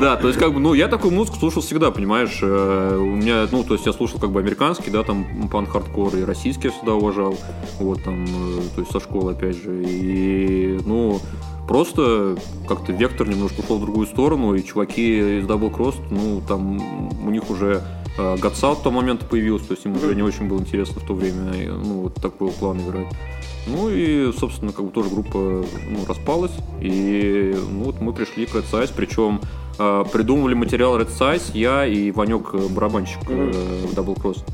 Да, 0.00 0.16
то 0.16 0.28
есть, 0.28 0.38
как 0.38 0.52
бы, 0.52 0.60
ну, 0.60 0.74
я 0.74 0.88
такую 0.88 1.12
музыку 1.12 1.38
слушал 1.38 1.62
всегда, 1.62 1.90
понимаешь, 1.90 2.38
э, 2.42 2.96
у 2.98 3.16
меня, 3.16 3.46
ну, 3.50 3.64
то 3.64 3.74
есть, 3.74 3.86
я 3.86 3.92
слушал, 3.92 4.18
как 4.18 4.30
бы, 4.30 4.40
американский, 4.40 4.90
да, 4.90 5.02
там, 5.02 5.48
панк-хардкор, 5.48 6.16
и 6.16 6.24
российский 6.24 6.68
я 6.68 6.72
всегда 6.72 6.94
уважал, 6.94 7.36
вот, 7.78 8.02
там, 8.02 8.24
э, 8.24 8.60
то 8.74 8.80
есть, 8.80 8.92
со 8.92 9.00
школы, 9.00 9.32
опять 9.32 9.56
же, 9.56 9.82
и, 9.84 10.78
ну, 10.84 11.20
просто 11.68 12.36
как-то 12.68 12.92
вектор 12.92 13.28
немножко 13.28 13.60
ушел 13.60 13.78
в 13.78 13.82
другую 13.82 14.06
сторону, 14.06 14.54
и 14.54 14.64
чуваки 14.64 15.38
из 15.38 15.46
Double 15.46 15.74
Cross, 15.74 15.96
ну, 16.10 16.42
там, 16.46 16.78
у 17.26 17.30
них 17.30 17.50
уже 17.50 17.82
э, 18.18 18.36
Guts 18.36 18.60
Out 18.60 18.78
в 18.78 18.82
тот 18.82 18.92
момент 18.92 19.28
появился, 19.28 19.68
то 19.68 19.74
есть, 19.74 19.86
им 19.86 19.96
уже 19.96 20.14
не 20.14 20.22
очень 20.22 20.48
было 20.48 20.58
интересно 20.58 21.00
в 21.00 21.06
то 21.06 21.14
время, 21.14 21.72
ну, 21.72 22.02
вот 22.02 22.14
такой 22.14 22.50
панк 22.50 22.80
играть. 22.80 23.08
Ну 23.66 23.90
и, 23.90 24.32
собственно, 24.32 24.72
как 24.72 24.84
бы 24.84 24.90
тоже 24.90 25.10
группа 25.10 25.38
ну, 25.38 26.04
распалась. 26.06 26.52
И 26.80 27.54
ну, 27.70 27.84
вот 27.84 28.00
мы 28.00 28.12
пришли 28.12 28.46
к 28.46 28.54
Red 28.54 28.70
Size. 28.70 28.92
Причем 28.94 29.40
э, 29.78 30.04
придумывали 30.12 30.54
материал 30.54 30.98
Red 30.98 31.08
Size 31.08 31.50
я 31.54 31.84
и 31.84 32.10
Ванек 32.10 32.50
э, 32.52 32.68
барабанщик 32.68 33.20
э, 33.28 33.86
в 33.86 33.98
Double 33.98 34.16
Cross. 34.16 34.44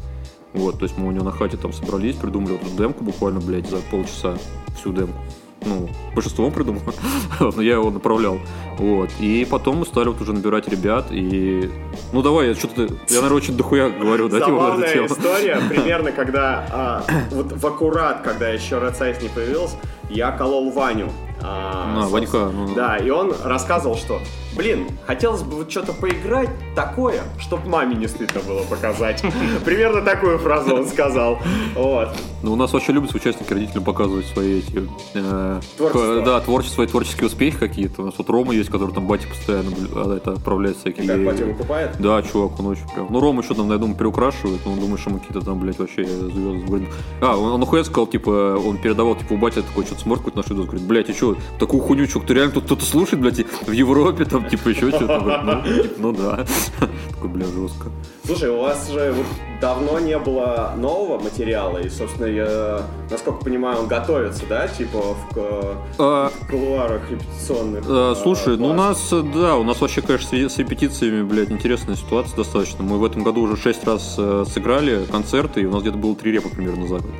Вот, 0.54 0.78
то 0.78 0.84
есть 0.84 0.98
мы 0.98 1.08
у 1.08 1.10
него 1.12 1.24
на 1.24 1.30
хате 1.30 1.56
там 1.56 1.72
собрались, 1.72 2.16
придумали 2.16 2.52
вот 2.52 2.62
эту 2.62 2.76
демку 2.76 3.04
буквально, 3.04 3.40
блядь, 3.40 3.68
за 3.68 3.78
полчаса 3.90 4.36
всю 4.76 4.92
демку. 4.92 5.18
Ну, 5.64 5.88
большинство 6.14 6.46
он 6.46 6.52
придумал, 6.52 6.82
но 7.40 7.62
я 7.62 7.74
его 7.74 7.90
направлял. 7.90 8.38
Вот. 8.78 9.10
И 9.20 9.46
потом 9.50 9.78
мы 9.78 9.86
стали 9.86 10.08
вот 10.08 10.20
уже 10.20 10.32
набирать 10.32 10.68
ребят, 10.68 11.06
и... 11.10 11.70
Ну, 12.12 12.22
давай, 12.22 12.48
я 12.48 12.54
что-то... 12.54 12.82
Я, 12.82 12.88
наверное, 13.16 13.36
очень 13.36 13.56
дохуя 13.56 13.90
говорю, 13.90 14.28
да, 14.28 14.40
типа, 14.40 14.50
Забавная 14.50 15.06
история, 15.06 15.60
примерно 15.68 16.12
когда, 16.12 16.66
а, 16.70 17.04
вот 17.30 17.52
в 17.52 17.66
аккурат, 17.66 18.22
когда 18.22 18.48
еще 18.48 18.76
Red 18.76 18.98
Size 18.98 19.22
не 19.22 19.28
появился, 19.28 19.76
я 20.10 20.32
колол 20.32 20.70
Ваню 20.70 21.10
а, 21.42 22.02
собственно. 22.02 22.08
Ванька, 22.08 22.52
ну. 22.52 22.74
Да, 22.74 22.96
и 22.96 23.10
он 23.10 23.34
рассказывал, 23.44 23.96
что, 23.96 24.20
блин, 24.56 24.86
хотелось 25.06 25.42
бы 25.42 25.56
вот 25.56 25.70
что-то 25.70 25.92
поиграть 25.92 26.50
такое, 26.74 27.22
чтоб 27.38 27.64
маме 27.66 27.96
не 27.96 28.06
стыдно 28.08 28.40
было 28.40 28.62
показать. 28.62 29.22
Примерно 29.64 30.02
такую 30.02 30.38
фразу 30.38 30.74
он 30.74 30.86
сказал. 30.86 31.38
Вот. 31.74 32.08
Ну, 32.42 32.52
у 32.52 32.56
нас 32.56 32.72
вообще 32.72 32.92
любят 32.92 33.14
участники 33.14 33.52
родителям 33.52 33.84
показывать 33.84 34.26
свои 34.26 34.58
эти... 34.58 34.88
э, 35.14 35.60
Творчество. 35.76 36.22
Да, 36.22 36.40
творчество, 36.40 36.74
свои 36.76 36.86
творческие 36.86 37.26
успехи 37.26 37.56
какие-то. 37.56 38.02
У 38.02 38.06
нас 38.06 38.14
вот 38.18 38.28
Рома 38.30 38.54
есть, 38.54 38.70
который 38.70 38.92
там 38.92 39.06
батя 39.06 39.28
постоянно 39.28 39.70
а, 39.94 40.16
это, 40.16 40.32
отправляет 40.32 40.76
всякие... 40.76 41.04
И 41.04 41.08
как 41.08 41.24
батя 41.24 41.44
выкупает? 41.46 41.96
Да, 42.00 42.22
чувак, 42.22 42.58
он 42.58 42.66
очень 42.66 42.88
прям. 42.94 43.08
Ну, 43.10 43.20
Рома 43.20 43.42
что 43.42 43.54
там, 43.54 43.70
я 43.70 43.78
думаю, 43.78 43.96
приукрашивает, 43.96 44.60
он 44.66 44.78
думает, 44.78 45.00
что 45.00 45.10
мы 45.10 45.20
какие-то 45.20 45.44
там, 45.44 45.60
блядь, 45.60 45.78
вообще 45.78 46.04
звезды. 46.04 46.86
А, 47.20 47.36
он, 47.36 47.62
он 47.62 47.66
сказал, 47.84 48.06
типа, 48.06 48.58
он 48.64 48.78
передавал, 48.78 49.14
типа, 49.14 49.34
у 49.34 49.36
батя 49.36 49.62
такой 49.62 49.84
что-то 49.84 50.00
смотрит 50.00 50.24
какой-то 50.24 50.38
наш 50.38 50.48
видос, 50.48 50.66
говорит, 50.66 50.86
блядь, 50.86 51.08
и 51.08 51.12
что, 51.12 51.31
такую 51.58 51.82
хуйню, 51.82 52.06
что, 52.06 52.20
кто 52.20 52.34
реально 52.34 52.52
тут 52.52 52.64
кто-то 52.64 52.84
слушает, 52.84 53.20
блядь, 53.22 53.44
в 53.66 53.72
Европе 53.72 54.24
там, 54.24 54.48
типа, 54.48 54.68
еще 54.68 54.90
что-то. 54.90 55.42
Ну, 55.44 55.82
типа, 55.82 55.94
ну 55.98 56.12
да. 56.12 56.46
Такой, 57.10 57.30
бля, 57.30 57.46
жестко. 57.46 57.88
Слушай, 58.24 58.50
у 58.50 58.60
вас 58.60 58.90
же 58.90 59.14
давно 59.62 60.00
не 60.00 60.18
было 60.18 60.74
нового 60.76 61.22
материала, 61.22 61.78
и, 61.78 61.88
собственно, 61.88 62.26
я, 62.26 62.82
насколько 63.08 63.44
понимаю, 63.44 63.78
он 63.78 63.86
готовится, 63.86 64.42
да, 64.48 64.66
типа 64.66 64.98
в 65.30 65.76
А, 65.98 66.32
кулуарах 66.50 67.08
репетиционных? 67.08 67.84
А, 67.86 68.14
Слушай, 68.20 68.56
ну 68.56 68.70
у 68.70 68.72
нас, 68.72 69.14
да, 69.32 69.56
у 69.56 69.62
нас 69.62 69.80
вообще, 69.80 70.02
конечно, 70.02 70.36
с 70.36 70.58
репетициями, 70.58 71.22
блядь, 71.22 71.52
интересная 71.52 71.94
ситуация 71.94 72.36
достаточно. 72.36 72.82
Мы 72.82 72.98
в 72.98 73.04
этом 73.04 73.22
году 73.22 73.42
уже 73.42 73.56
шесть 73.56 73.84
раз 73.84 74.16
э, 74.18 74.44
сыграли 74.52 75.04
концерты, 75.04 75.62
и 75.62 75.66
у 75.66 75.70
нас 75.70 75.82
где-то 75.82 75.96
было 75.96 76.16
три 76.16 76.32
репа 76.32 76.48
примерно 76.48 76.88
за 76.88 76.96
год. 76.96 77.12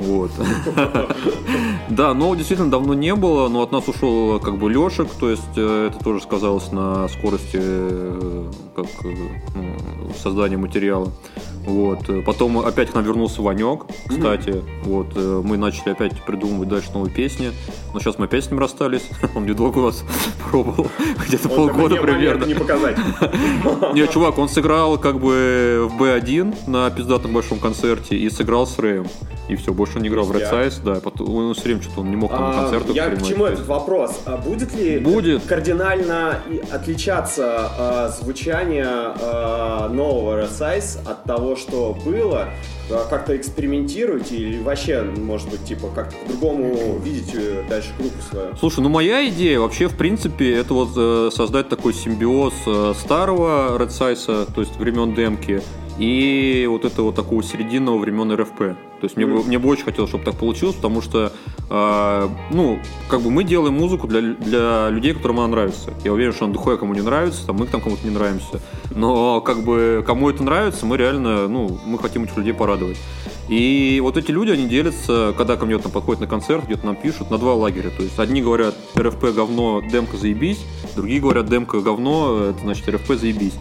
Вот. 0.00 0.30
Да, 1.90 2.14
но 2.14 2.32
действительно 2.36 2.70
давно 2.70 2.94
не 2.94 3.14
было, 3.16 3.48
но 3.48 3.62
от 3.62 3.72
нас 3.72 3.88
ушел 3.88 4.38
как 4.38 4.58
бы 4.58 4.70
Лешек, 4.70 5.08
то 5.18 5.28
есть 5.28 5.50
это 5.56 5.96
тоже 6.02 6.22
сказалось 6.22 6.70
на 6.70 7.08
скорости 7.08 7.60
как 8.76 8.86
ну, 9.02 10.12
создания 10.22 10.56
материала. 10.56 11.10
Вот. 11.70 12.24
Потом 12.24 12.58
опять 12.58 12.90
к 12.90 12.94
нам 12.94 13.04
вернулся 13.04 13.42
Ванек, 13.42 13.84
кстати. 14.08 14.62
Вот. 14.82 15.12
э, 15.14 15.40
Мы 15.44 15.56
начали 15.56 15.90
опять 15.90 16.20
придумывать 16.24 16.68
дальше 16.68 16.90
новые 16.92 17.12
песни. 17.12 17.52
Но 17.94 18.00
сейчас 18.00 18.18
мы 18.18 18.24
опять 18.26 18.44
с 18.44 18.50
ним 18.50 18.58
расстались. 18.58 19.08
Он 19.34 19.46
недолго 19.46 19.78
у 19.78 19.86
нас 19.86 20.04
пробовал. 20.50 20.88
Где-то 21.26 21.48
Он 21.48 21.56
полгода 21.56 21.94
«Не, 21.94 22.00
момент 22.00 22.18
примерно. 22.18 22.44
Не 22.44 22.54
показать. 22.54 22.96
Не, 23.94 24.06
чувак, 24.08 24.38
он 24.38 24.48
сыграл 24.48 24.98
как 24.98 25.20
бы 25.20 25.88
в 25.90 26.02
Б1 26.02 26.68
на 26.68 26.90
пиздатом 26.90 27.32
большом 27.32 27.58
концерте 27.58 28.16
и 28.16 28.28
сыграл 28.30 28.66
с 28.66 28.78
Рэем. 28.78 29.06
И 29.50 29.56
все, 29.56 29.72
больше 29.72 29.96
он 29.96 30.02
не 30.02 30.08
играл 30.08 30.24
в 30.24 30.30
Red. 30.32 30.48
Size, 30.50 30.80
да, 30.84 31.00
потом, 31.00 31.34
он 31.34 31.54
все 31.54 31.64
время 31.64 31.82
что-то 31.82 32.00
он 32.02 32.10
не 32.10 32.16
мог 32.16 32.30
там 32.30 32.42
А, 32.44 32.62
концертах 32.62 32.94
Я 32.94 33.06
к 33.06 33.10
принимать. 33.10 33.28
чему 33.28 33.44
этот 33.46 33.66
вопрос? 33.66 34.20
А 34.24 34.36
будет 34.36 34.72
ли 34.76 34.98
Будет. 35.00 35.44
кардинально 35.44 36.38
отличаться 36.72 37.68
а, 37.78 38.08
звучание 38.08 38.86
а, 38.86 39.88
нового 39.88 40.40
Red 40.40 40.50
Size 40.50 40.98
от 41.08 41.24
того, 41.24 41.56
что 41.56 41.96
было? 42.04 42.48
А, 42.90 43.06
Как-то 43.10 43.36
экспериментируете 43.36 44.36
или 44.36 44.62
вообще, 44.62 45.02
может 45.02 45.48
быть, 45.50 45.64
типа, 45.64 45.88
как-то 45.94 46.16
по-другому 46.24 46.98
видите 47.04 47.64
дальше 47.68 47.90
группу 47.98 48.22
свою? 48.30 48.56
Слушай, 48.56 48.80
ну 48.80 48.88
моя 48.88 49.28
идея 49.28 49.60
вообще, 49.60 49.88
в 49.88 49.96
принципе, 49.96 50.54
это 50.56 50.74
вот 50.74 50.90
э, 50.96 51.30
создать 51.32 51.68
такой 51.68 51.92
симбиоз 51.94 52.54
э, 52.66 52.92
старого 53.00 53.76
Red 53.78 53.88
Size, 53.88 54.52
то 54.54 54.60
есть 54.60 54.76
времен 54.76 55.14
демки, 55.14 55.60
и 56.00 56.66
вот 56.66 56.86
этого 56.86 57.12
такого 57.12 57.42
серединного 57.42 57.98
времен 57.98 58.32
РФП. 58.32 58.58
То 58.58 59.04
есть 59.04 59.16
мне, 59.18 59.26
бы, 59.26 59.44
мне 59.44 59.58
бы 59.58 59.68
очень 59.68 59.84
хотелось, 59.84 60.08
чтобы 60.08 60.24
так 60.24 60.34
получилось, 60.34 60.74
потому 60.76 61.02
что, 61.02 61.30
э, 61.68 62.28
ну, 62.50 62.78
как 63.08 63.20
бы 63.20 63.30
мы 63.30 63.44
делаем 63.44 63.74
музыку 63.74 64.06
для, 64.06 64.20
для 64.22 64.88
людей, 64.88 65.12
которым 65.12 65.40
она 65.40 65.48
нравится. 65.48 65.92
Я 66.02 66.14
уверен, 66.14 66.32
что 66.32 66.46
она 66.46 66.54
дохуя 66.54 66.78
кому 66.78 66.94
не 66.94 67.02
нравится, 67.02 67.46
там 67.46 67.56
мы 67.56 67.66
там 67.66 67.82
кому-то 67.82 68.02
не 68.06 68.14
нравимся. 68.14 68.62
Но 68.94 69.42
как 69.42 69.62
бы 69.62 70.02
кому 70.06 70.30
это 70.30 70.42
нравится, 70.42 70.86
мы 70.86 70.96
реально, 70.96 71.48
ну, 71.48 71.78
мы 71.84 71.98
хотим 71.98 72.24
этих 72.24 72.36
людей 72.38 72.54
порадовать. 72.54 72.96
И 73.50 74.00
вот 74.02 74.16
эти 74.16 74.30
люди, 74.30 74.52
они 74.52 74.68
делятся, 74.68 75.34
когда 75.36 75.56
ко 75.56 75.66
мне 75.66 75.76
там 75.78 75.92
подходят 75.92 76.22
на 76.22 76.26
концерт, 76.26 76.64
где-то 76.64 76.86
нам 76.86 76.96
пишут, 76.96 77.30
на 77.30 77.36
два 77.36 77.54
лагеря. 77.54 77.90
То 77.90 78.02
есть 78.02 78.18
одни 78.18 78.40
говорят, 78.40 78.74
РФП 78.98 79.34
говно, 79.34 79.82
демка 79.82 80.16
заебись, 80.16 80.64
другие 80.96 81.20
говорят, 81.20 81.46
демка 81.50 81.80
говно, 81.80 82.44
это 82.50 82.60
значит 82.60 82.88
РФП 82.88 83.14
заебись. 83.16 83.54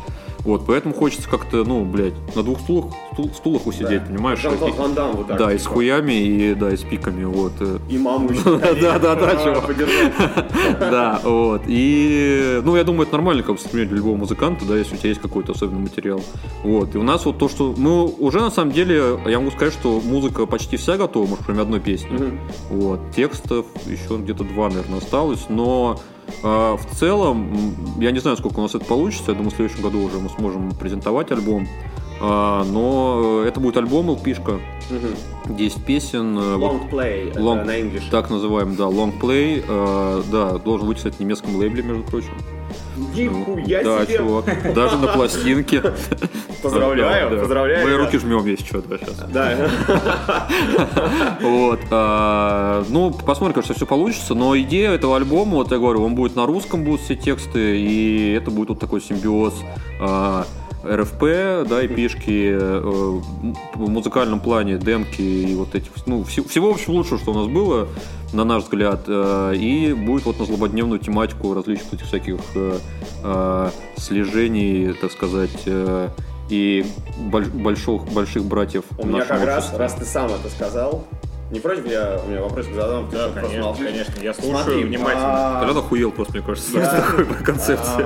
Вот, 0.45 0.65
поэтому 0.65 0.93
хочется 0.93 1.27
как-то, 1.29 1.63
ну, 1.65 1.83
блядь, 1.83 2.13
на 2.35 2.43
двух 2.43 2.59
стулах, 2.61 2.85
стул- 3.13 3.33
стулах 3.35 3.67
усидеть, 3.67 4.03
Да. 4.03 4.05
понимаешь? 4.09 4.39
Жан-Клод 4.39 4.75
Ван 4.77 4.93
вот 5.13 5.27
так. 5.27 5.37
да, 5.37 5.53
и 5.53 5.57
с 5.57 5.63
типа. 5.63 5.73
хуями, 5.75 6.13
и 6.13 6.53
да, 6.55 6.71
и 6.71 6.77
с 6.77 6.81
пиками, 6.81 7.25
вот. 7.25 7.51
э. 7.59 7.77
И 7.89 7.97
маму 7.97 8.29
еще. 8.29 8.57
Да-да-да, 8.57 9.31
А, 9.31 9.43
чувак. 9.43 9.67
поддержать. 9.67 10.13
Да, 10.79 11.19
вот. 11.23 11.63
И, 11.67 12.61
ну, 12.63 12.75
я 12.77 12.83
думаю, 12.83 13.03
это 13.03 13.13
нормально, 13.13 13.43
как 13.43 13.55
бы, 13.57 13.61
для 13.71 13.83
любого 13.83 14.15
музыканта, 14.15 14.65
да, 14.65 14.77
если 14.77 14.95
у 14.95 14.97
тебя 14.97 15.09
есть 15.09 15.21
какой-то 15.21 15.51
особенный 15.51 15.81
материал. 15.81 16.21
Вот. 16.63 16.95
И 16.95 16.97
у 16.97 17.03
нас 17.03 17.25
вот 17.25 17.37
то, 17.37 17.49
что 17.49 17.73
мы 17.77 18.05
уже, 18.05 18.39
на 18.39 18.49
самом 18.51 18.71
деле, 18.71 19.19
я 19.27 19.39
могу 19.39 19.51
сказать, 19.51 19.73
что 19.73 19.99
музыка 20.03 20.45
почти 20.45 20.77
вся 20.77 20.97
готова, 20.97 21.27
может, 21.27 21.45
кроме 21.45 21.61
одной 21.61 21.79
песни. 21.79 22.39
Вот. 22.69 22.99
Текстов 23.15 23.65
еще 23.85 24.17
где-то 24.17 24.43
два, 24.45 24.69
наверное, 24.69 24.99
осталось, 24.99 25.45
но 25.49 25.99
э, 26.43 26.77
в 26.77 26.95
целом, 26.95 27.75
я 27.99 28.11
не 28.11 28.19
знаю, 28.19 28.37
сколько 28.37 28.59
у 28.59 28.61
нас 28.61 28.75
это 28.75 28.85
получится, 28.85 29.31
я 29.31 29.33
думаю, 29.33 29.51
в 29.51 29.55
следующем 29.55 29.83
году 29.83 30.01
уже 30.01 30.19
мы 30.19 30.29
сможем 30.29 30.71
презентовать 30.71 31.31
альбом. 31.31 31.67
А, 32.21 32.63
но 32.65 33.43
это 33.45 33.59
будет 33.59 33.77
альбом 33.77 34.09
LP-шка, 34.11 34.59
Мгм. 34.89 35.55
10 35.57 35.85
песен. 35.85 36.37
э, 36.37 36.55
вот 36.57 36.71
Long 36.73 36.89
play 36.89 37.33
Long- 37.35 37.63
на 37.63 37.79
English. 37.79 38.09
так 38.11 38.29
называем, 38.29 38.75
да, 38.75 38.85
long 38.85 39.17
play, 39.19 39.63
э, 39.67 40.21
да, 40.31 40.57
должен 40.57 40.87
выйти, 40.87 40.97
кстати, 40.99 41.15
в 41.15 41.19
немецком 41.21 41.55
лейбле, 41.55 41.81
между 41.83 42.03
прочим. 42.03 42.31
Нихуя 43.15 43.83
да, 43.83 44.05
себе! 44.05 44.17
чувак, 44.17 44.73
даже 44.75 44.97
на 44.97 45.07
пластинке. 45.07 45.81
Поздравляю, 46.61 47.29
Да, 47.29 47.35
да. 47.37 47.41
поздравляю. 47.41 47.87
Мы 47.87 47.95
руки 47.95 48.17
жмем, 48.17 48.45
если 48.45 48.65
что, 48.65 48.81
да, 48.81 48.97
сейчас. 48.97 49.15
Да. 49.31 49.69
Вот. 51.41 51.79
а, 51.91 52.83
Ну, 52.89 53.11
посмотрим, 53.11 53.53
кажется, 53.55 53.73
все 53.73 53.85
получится. 53.85 54.35
Но 54.35 54.57
идея 54.59 54.91
этого 54.91 55.15
альбома, 55.15 55.53
вот 55.55 55.71
я 55.71 55.77
говорю, 55.77 56.03
он 56.03 56.15
будет 56.15 56.35
на 56.35 56.45
русском, 56.45 56.83
будут 56.83 57.01
все 57.01 57.15
тексты, 57.15 57.79
и 57.79 58.33
это 58.33 58.51
будет 58.51 58.69
вот 58.69 58.79
такой 58.79 59.01
симбиоз 59.01 59.53
а, 60.01 60.45
РФП, 60.85 61.67
да, 61.69 61.81
и 61.83 61.87
пишки 61.87 62.51
э, 62.53 62.79
в 63.75 63.89
музыкальном 63.89 64.39
плане, 64.39 64.77
демки 64.77 65.21
и 65.21 65.55
вот 65.55 65.75
эти, 65.75 65.89
ну, 66.05 66.21
вс- 66.21 66.47
всего, 66.47 66.71
в 66.71 66.75
общем, 66.75 66.93
лучшего, 66.93 67.17
что 67.19 67.31
у 67.31 67.33
нас 67.33 67.47
было, 67.47 67.87
на 68.33 68.43
наш 68.45 68.63
взгляд, 68.63 69.01
э, 69.07 69.53
и 69.55 69.93
будет 69.93 70.25
вот 70.25 70.39
на 70.39 70.45
злободневную 70.45 70.99
тематику 70.99 71.53
различных 71.53 71.93
этих 71.93 72.05
всяких 72.05 72.37
э, 72.55 72.79
э, 73.23 73.69
слежений, 73.97 74.93
так 74.93 75.11
сказать, 75.11 75.63
э, 75.65 76.09
и 76.49 76.85
больш- 77.29 77.49
больших, 77.51 78.05
больших 78.13 78.43
братьев 78.45 78.83
У 78.97 79.05
меня 79.05 79.23
как 79.25 79.43
раз, 79.45 79.57
обществе. 79.65 79.77
раз 79.79 79.93
ты 79.95 80.05
сам 80.05 80.27
это 80.31 80.49
сказал, 80.49 81.03
не 81.51 81.59
против, 81.59 81.87
я 81.91 82.19
у 82.25 82.29
меня 82.29 82.41
вопросик 82.41 82.73
задам, 82.73 83.09
ты 83.09 83.17
Да, 83.17 83.29
конечно, 83.29 83.73
конечно, 83.83 84.13
я 84.21 84.33
слушаю 84.33 84.55
Смотри, 84.63 84.83
внимательно. 84.83 85.57
а, 85.57 85.59
Толян 85.61 85.77
охуел 85.77 86.11
просто, 86.11 86.33
мне 86.37 86.41
кажется, 86.45 86.69
с 86.69 86.73
такой 87.17 87.25
концепцией. 87.43 88.05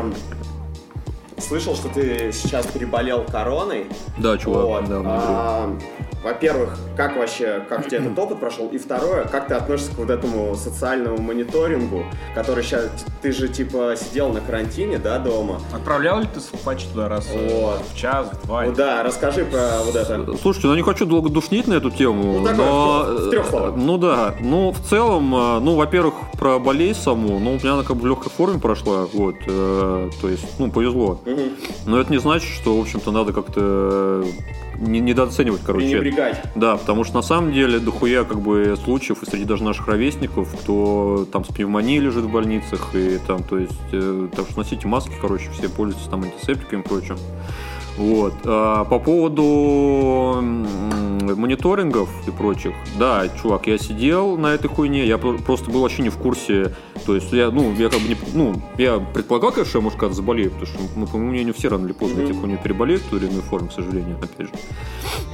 Слышал, 1.47 1.75
что 1.75 1.89
ты 1.89 2.31
сейчас 2.31 2.65
переболел 2.67 3.23
короной. 3.23 3.87
Да, 4.17 4.37
чувак, 4.37 4.65
Вот. 4.65 4.85
да, 4.89 5.01
А, 5.05 5.77
Во-первых, 6.23 6.77
как 6.95 7.17
вообще, 7.17 7.65
как 7.67 7.85
у 7.85 7.89
тебя 7.89 7.97
этот 7.99 8.17
опыт 8.17 8.39
прошел? 8.39 8.69
И 8.69 8.77
второе, 8.77 9.25
как 9.25 9.49
ты 9.49 9.55
относишься 9.55 9.91
к 9.93 9.97
вот 9.97 10.09
этому 10.09 10.55
социальному 10.55 11.17
мониторингу, 11.21 12.05
который 12.33 12.63
сейчас, 12.63 12.85
ты 13.21 13.33
же 13.33 13.49
типа 13.49 13.95
сидел 13.97 14.29
на 14.29 14.39
карантине, 14.39 14.99
да, 14.99 15.19
дома? 15.19 15.59
Отправлял 15.73 16.21
ли 16.21 16.27
ты 16.33 16.39
патч 16.63 16.85
туда 16.85 17.09
раз 17.09 17.27
Вот. 17.29 17.81
в 17.93 17.97
час, 17.97 18.27
в 18.41 18.47
два? 18.47 18.63
Ну 18.63 18.71
да, 18.71 19.03
расскажи 19.03 19.43
про 19.43 19.79
вот 19.83 19.97
это. 19.97 20.37
Слушайте, 20.41 20.69
ну 20.69 20.75
не 20.75 20.81
хочу 20.81 21.05
долго 21.05 21.27
душнить 21.29 21.67
на 21.67 21.73
эту 21.73 21.91
тему, 21.91 22.39
Ну, 22.39 22.45
такое, 22.47 22.65
но... 22.65 23.03
в 23.03 23.29
трех 23.29 23.45
словах. 23.47 23.73
Ну 23.75 23.97
да, 23.97 24.33
ну 24.39 24.71
в 24.71 24.79
целом, 24.79 25.35
э, 25.35 25.59
ну, 25.59 25.75
во-первых, 25.75 26.13
про 26.39 26.57
болезнь 26.57 27.01
саму, 27.01 27.37
ну, 27.39 27.51
у 27.51 27.55
меня 27.55 27.73
она 27.73 27.83
как 27.83 27.97
бы 27.97 28.03
в 28.03 28.05
легкой 28.05 28.29
форме 28.31 28.59
прошла, 28.59 29.07
вот, 29.11 29.35
э, 29.45 30.09
то 30.21 30.29
есть, 30.29 30.45
ну, 30.57 30.71
повезло. 30.71 31.19
Но 31.85 31.99
это 31.99 32.11
не 32.11 32.19
значит, 32.19 32.49
что, 32.49 32.77
в 32.77 32.81
общем-то, 32.81 33.11
надо 33.11 33.33
как-то 33.33 34.25
не- 34.79 34.99
недооценивать, 34.99 35.61
короче. 35.65 35.87
Пренебрегать. 35.87 36.41
Да, 36.55 36.77
потому 36.77 37.03
что 37.03 37.15
на 37.15 37.21
самом 37.21 37.53
деле 37.53 37.79
дохуя 37.79 38.23
как 38.23 38.39
бы 38.41 38.77
случаев 38.83 39.23
и 39.23 39.25
среди 39.25 39.45
даже 39.45 39.63
наших 39.63 39.87
ровесников, 39.87 40.53
кто 40.61 41.27
там 41.31 41.45
с 41.45 41.49
пневмонией 41.49 41.99
лежит 41.99 42.25
в 42.25 42.29
больницах 42.31 42.95
и 42.95 43.19
там, 43.25 43.43
то 43.43 43.57
есть, 43.57 43.73
э, 43.91 44.27
так 44.35 44.47
что 44.49 44.57
носите 44.59 44.87
маски, 44.87 45.13
короче, 45.21 45.49
все 45.51 45.69
пользуйтесь 45.69 46.07
там 46.07 46.23
антисептиками 46.23 46.81
и 46.81 46.83
прочим. 46.83 47.17
Вот. 47.97 48.33
А 48.45 48.85
по 48.85 48.97
поводу 48.99 50.41
мониторингов 51.35 52.09
и 52.27 52.31
прочих, 52.31 52.73
да, 52.97 53.27
чувак, 53.41 53.67
я 53.67 53.77
сидел 53.77 54.37
на 54.37 54.47
этой 54.53 54.67
хуйне, 54.67 55.05
я 55.05 55.17
про- 55.17 55.37
просто 55.37 55.69
был 55.71 55.81
вообще 55.81 56.01
не 56.01 56.09
в 56.09 56.17
курсе, 56.17 56.73
то 57.05 57.15
есть 57.15 57.31
я, 57.31 57.49
ну, 57.51 57.73
я 57.73 57.89
как 57.89 57.99
бы 58.01 58.07
не, 58.09 58.17
ну, 58.33 58.53
я 58.77 58.99
предполагал, 58.99 59.51
конечно, 59.51 59.69
что 59.69 59.77
я, 59.79 59.83
может, 59.83 59.99
когда 59.99 60.13
заболею, 60.15 60.51
потому 60.51 60.67
что, 60.67 60.79
ну, 60.95 61.05
по 61.07 61.17
моему 61.17 61.31
мнению, 61.31 61.53
все 61.53 61.69
рано 61.69 61.85
или 61.85 61.93
поздно 61.93 62.21
Мгм. 62.23 62.31
эти 62.31 62.37
хуйни 62.39 62.57
переболеют 62.57 63.01
в 63.03 63.09
той 63.09 63.19
или 63.19 63.27
иной 63.27 63.41
форме, 63.41 63.69
к 63.69 63.73
сожалению, 63.73 64.17
опять 64.17 64.47
же. 64.47 64.53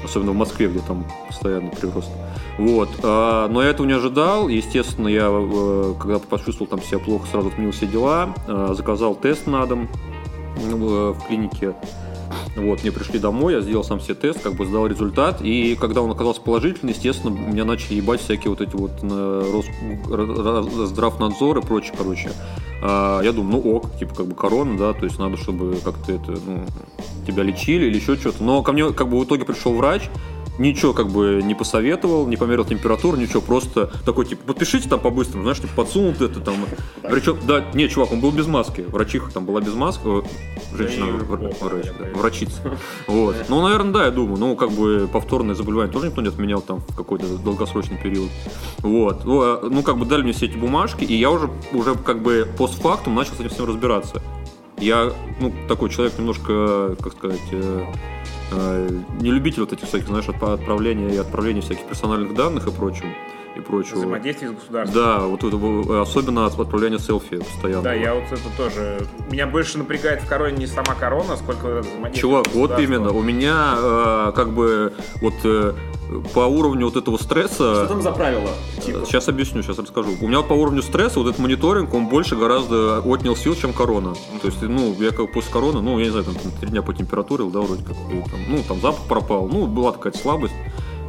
Особенно 0.03 0.31
в 0.31 0.35
Москве, 0.35 0.67
где 0.67 0.79
там 0.79 1.05
постоянный 1.27 1.71
прирост. 1.71 2.09
Вот. 2.57 2.89
а, 3.03 3.47
но 3.49 3.61
я 3.63 3.69
этого 3.69 3.87
не 3.87 3.93
ожидал. 3.93 4.47
Естественно, 4.49 5.07
я, 5.07 5.27
э, 5.31 5.93
когда 5.99 6.19
почувствовал 6.19 6.67
там 6.69 6.81
себя 6.81 6.99
плохо, 6.99 7.27
сразу 7.31 7.47
отменил 7.49 7.71
все 7.71 7.85
дела. 7.85 8.33
э, 8.47 8.73
Заказал 8.75 9.15
тест 9.15 9.47
на 9.47 9.65
дом 9.65 9.87
э, 10.57 11.13
в 11.17 11.27
клинике. 11.27 11.73
Вот, 12.55 12.81
мне 12.81 12.91
пришли 12.91 13.19
домой, 13.19 13.53
я 13.53 13.61
сделал 13.61 13.83
сам 13.83 13.99
себе 14.01 14.15
тест, 14.15 14.41
как 14.41 14.55
бы 14.55 14.65
сдал 14.65 14.87
результат, 14.87 15.41
и 15.41 15.75
когда 15.79 16.01
он 16.01 16.11
оказался 16.11 16.41
положительный, 16.41 16.93
естественно, 16.93 17.31
меня 17.31 17.63
начали 17.63 17.95
ебать 17.95 18.21
всякие 18.21 18.49
вот 18.49 18.59
эти 18.61 18.75
вот 18.75 18.91
э, 19.01 19.51
Рос- 19.53 20.09
Ра- 20.09 20.63
Ра- 20.65 20.85
здравнадзор 20.87 21.59
и 21.59 21.61
прочее, 21.61 21.93
короче. 21.97 22.31
А, 22.81 23.21
я 23.21 23.31
думаю, 23.33 23.61
ну 23.63 23.75
ок, 23.75 23.97
типа 23.97 24.15
как 24.15 24.25
бы 24.25 24.35
корона, 24.35 24.77
да, 24.77 24.93
то 24.93 25.05
есть 25.05 25.19
надо, 25.19 25.37
чтобы 25.37 25.77
как-то 25.83 26.11
это, 26.11 26.31
ну, 26.45 26.65
тебя 27.27 27.43
лечили 27.43 27.85
или 27.85 27.97
еще 27.97 28.15
что-то. 28.15 28.43
Но 28.43 28.63
ко 28.63 28.71
мне 28.71 28.91
как 28.93 29.09
бы 29.09 29.19
в 29.19 29.23
итоге 29.23 29.45
пришел 29.45 29.73
врач, 29.73 30.09
ничего 30.59 30.93
как 30.93 31.07
бы 31.07 31.41
не 31.43 31.55
посоветовал, 31.55 32.27
не 32.27 32.37
померил 32.37 32.65
температуру, 32.65 33.17
ничего, 33.17 33.41
просто 33.41 33.91
такой, 34.05 34.25
типа, 34.25 34.45
подпишите 34.45 34.89
там 34.89 34.99
по-быстрому, 34.99 35.43
знаешь, 35.43 35.59
типа, 35.59 35.73
подсунут 35.75 36.21
это 36.21 36.39
там. 36.39 36.55
Причем, 37.01 37.37
да, 37.47 37.65
не, 37.73 37.89
чувак, 37.89 38.11
он 38.11 38.19
был 38.19 38.31
без 38.31 38.47
маски, 38.47 38.81
врачиха 38.81 39.31
там 39.31 39.45
была 39.45 39.61
без 39.61 39.73
маски, 39.73 40.01
э, 40.05 40.21
женщина, 40.75 41.05
врач, 41.13 41.87
да, 41.97 42.05
врачица. 42.19 42.77
Вот. 43.07 43.35
Ну, 43.49 43.61
наверное, 43.61 43.93
да, 43.93 44.05
я 44.05 44.11
думаю, 44.11 44.37
ну, 44.37 44.55
как 44.55 44.71
бы 44.71 45.09
повторное 45.11 45.55
заболевание 45.55 45.91
тоже 45.91 46.07
никто 46.07 46.21
не 46.21 46.27
отменял 46.27 46.61
там 46.61 46.81
в 46.81 46.95
какой-то 46.95 47.37
долгосрочный 47.37 47.97
период. 47.97 48.29
Вот. 48.79 49.25
Ну, 49.25 49.41
а, 49.41 49.69
Ну, 49.69 49.83
как 49.83 49.97
бы 49.97 50.05
дали 50.05 50.23
мне 50.23 50.33
все 50.33 50.45
эти 50.45 50.57
бумажки, 50.57 51.03
и 51.03 51.15
я 51.15 51.31
уже, 51.31 51.49
уже 51.73 51.95
как 51.95 52.21
бы 52.21 52.47
постфактум 52.57 53.15
начал 53.15 53.33
с 53.33 53.39
этим 53.39 53.49
всем 53.49 53.65
разбираться. 53.65 54.21
Я, 54.77 55.11
ну, 55.39 55.53
такой 55.67 55.89
человек 55.89 56.17
немножко, 56.17 56.95
как 57.01 57.13
сказать, 57.13 57.39
э, 57.51 57.85
не 58.51 59.31
любитель 59.31 59.61
вот 59.61 59.73
этих 59.73 59.87
всяких, 59.87 60.07
знаешь, 60.07 60.29
отправления 60.29 61.13
и 61.13 61.17
отправления 61.17 61.61
всяких 61.61 61.85
персональных 61.85 62.35
данных 62.35 62.67
и 62.67 62.71
прочего. 62.71 63.09
И 63.59 63.61
прочего. 63.61 63.97
Взаимодействие 63.97 64.51
с 64.51 64.53
государством. 64.55 65.01
Да, 65.03 65.19
вот 65.19 65.43
это 65.43 66.01
особенно 66.01 66.45
от 66.45 66.59
отправления 66.59 66.99
селфи 66.99 67.37
постоянно. 67.37 67.83
Да, 67.83 67.93
я 67.93 68.13
вот 68.15 68.25
это 68.31 68.41
тоже... 68.57 69.05
Меня 69.29 69.47
больше 69.47 69.77
напрягает 69.77 70.21
в 70.21 70.27
короне 70.27 70.57
не 70.57 70.67
сама 70.67 70.95
корона, 70.95 71.35
сколько 71.37 71.67
это 71.67 71.87
взаимодействие 71.87 72.21
Чувак, 72.21 72.47
с 72.47 72.53
вот 72.53 72.79
именно. 72.79 73.11
У 73.11 73.21
меня 73.21 73.75
э, 73.77 74.31
как 74.35 74.51
бы 74.53 74.93
вот 75.21 75.33
э, 75.43 75.73
по 76.33 76.39
уровню 76.39 76.85
вот 76.85 76.95
этого 76.95 77.17
Что 77.17 77.25
стресса. 77.25 77.85
там 77.87 78.01
за 78.01 78.11
правило? 78.11 78.49
Типа, 78.83 79.05
Сейчас 79.05 79.27
объясню, 79.27 79.61
сейчас 79.61 79.77
расскажу. 79.77 80.11
У 80.21 80.27
меня 80.27 80.39
вот 80.39 80.47
по 80.47 80.53
уровню 80.53 80.81
стресса 80.81 81.19
вот 81.19 81.27
этот 81.27 81.39
мониторинг, 81.39 81.93
он 81.93 82.07
больше 82.07 82.35
гораздо 82.35 82.99
отнял 82.99 83.35
сил, 83.35 83.55
чем 83.55 83.73
корона. 83.73 84.15
То 84.41 84.47
есть, 84.47 84.61
ну, 84.61 84.95
я 84.99 85.09
как 85.09 85.21
бы 85.21 85.27
после 85.27 85.51
короны, 85.51 85.81
ну, 85.81 85.99
я 85.99 86.05
не 86.05 86.11
знаю, 86.11 86.25
там, 86.25 86.35
там 86.35 86.51
три 86.59 86.69
дня 86.69 86.81
по 86.81 86.93
температуре, 86.93 87.45
да, 87.45 87.59
вроде 87.59 87.83
как, 87.83 87.95
и 88.11 88.21
там, 88.29 88.39
ну, 88.47 88.63
там 88.67 88.81
запах 88.81 89.05
пропал, 89.07 89.47
ну, 89.47 89.67
была 89.67 89.91
такая 89.91 90.13
слабость, 90.13 90.53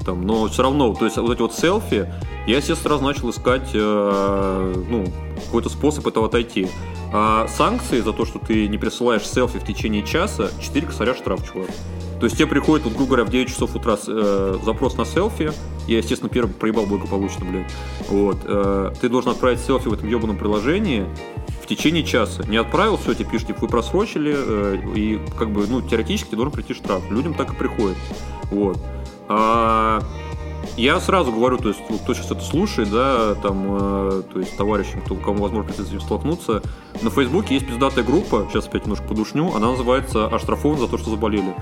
там, 0.05 0.27
но 0.27 0.49
все 0.49 0.63
равно, 0.63 0.95
то 0.95 1.05
есть, 1.05 1.17
вот 1.17 1.33
эти 1.33 1.41
вот 1.41 1.55
селфи, 1.55 2.09
я, 2.47 2.57
естественно, 2.57 2.77
сразу 2.77 3.05
начал 3.05 3.31
искать, 3.31 3.71
э, 3.75 4.85
ну, 4.89 5.05
какой-то 5.45 5.69
способ 5.69 6.07
этого 6.07 6.27
отойти. 6.27 6.69
А 7.13 7.49
санкции 7.49 8.01
за 8.01 8.13
то, 8.13 8.25
что 8.25 8.39
ты 8.39 8.69
не 8.69 8.79
присылаешь 8.79 9.27
селфи 9.27 9.59
в 9.59 9.65
течение 9.65 10.05
часа, 10.05 10.51
4 10.61 10.87
косаря 10.87 11.15
штраф, 11.15 11.45
чувак. 11.51 11.71
То 12.21 12.27
есть 12.27 12.37
тебе 12.37 12.47
приходит, 12.47 12.85
вот, 12.85 12.95
грубо 12.95 13.07
говоря, 13.07 13.25
в 13.25 13.31
9 13.31 13.49
часов 13.49 13.75
утра 13.75 13.97
э, 14.07 14.59
запрос 14.63 14.97
на 14.99 15.07
селфи. 15.07 15.53
Я, 15.89 15.99
естественно, 15.99 16.29
первый 16.29 16.53
проебал 16.53 16.85
благополучно, 16.87 17.47
блядь. 17.47 17.73
Вот. 18.09 18.37
э, 18.45 18.93
ты 19.01 19.09
должен 19.09 19.31
отправить 19.31 19.61
селфи 19.61 19.89
в 19.89 19.95
этом 19.95 20.09
ебаном 20.09 20.37
приложении 20.37 21.07
в 21.63 21.67
течение 21.67 22.05
часа. 22.05 22.45
Не 22.47 22.59
отправил, 22.59 22.99
все, 22.99 23.15
тебе 23.15 23.31
пишут, 23.31 23.49
типа, 23.49 23.61
вы 23.63 23.69
просрочили, 23.69 24.35
э, 24.37 24.79
и 24.95 25.19
как 25.39 25.51
бы, 25.51 25.67
ну, 25.67 25.81
теоретически 25.81 26.35
должен 26.35 26.53
прийти 26.53 26.75
штраф. 26.75 27.11
Людям 27.11 27.33
так 27.33 27.55
и 27.55 27.57
приходит. 27.57 27.97
Вот. 28.51 28.79
А, 29.33 30.03
я 30.77 30.99
сразу 30.99 31.31
говорю, 31.31 31.59
то 31.59 31.69
есть, 31.69 31.81
кто 32.03 32.15
сейчас 32.15 32.33
это 32.33 32.41
слушает, 32.41 32.91
да, 32.91 33.37
там, 33.37 33.65
э, 33.69 34.23
то 34.33 34.41
есть, 34.41 34.57
товарищам, 34.57 35.03
кто, 35.03 35.15
кому 35.15 35.45
возможно 35.45 35.73
с 35.73 35.79
этим 35.79 36.01
столкнуться, 36.01 36.63
на 37.01 37.11
Фейсбуке 37.11 37.55
есть 37.55 37.67
пиздатая 37.69 38.03
группа, 38.03 38.49
сейчас 38.51 38.67
опять 38.67 38.83
немножко 38.83 39.07
подушню, 39.07 39.55
она 39.55 39.71
называется 39.71 40.27
«Оштрафован 40.27 40.81
за 40.81 40.89
то, 40.89 40.99
что 40.99 41.11
заболели». 41.11 41.55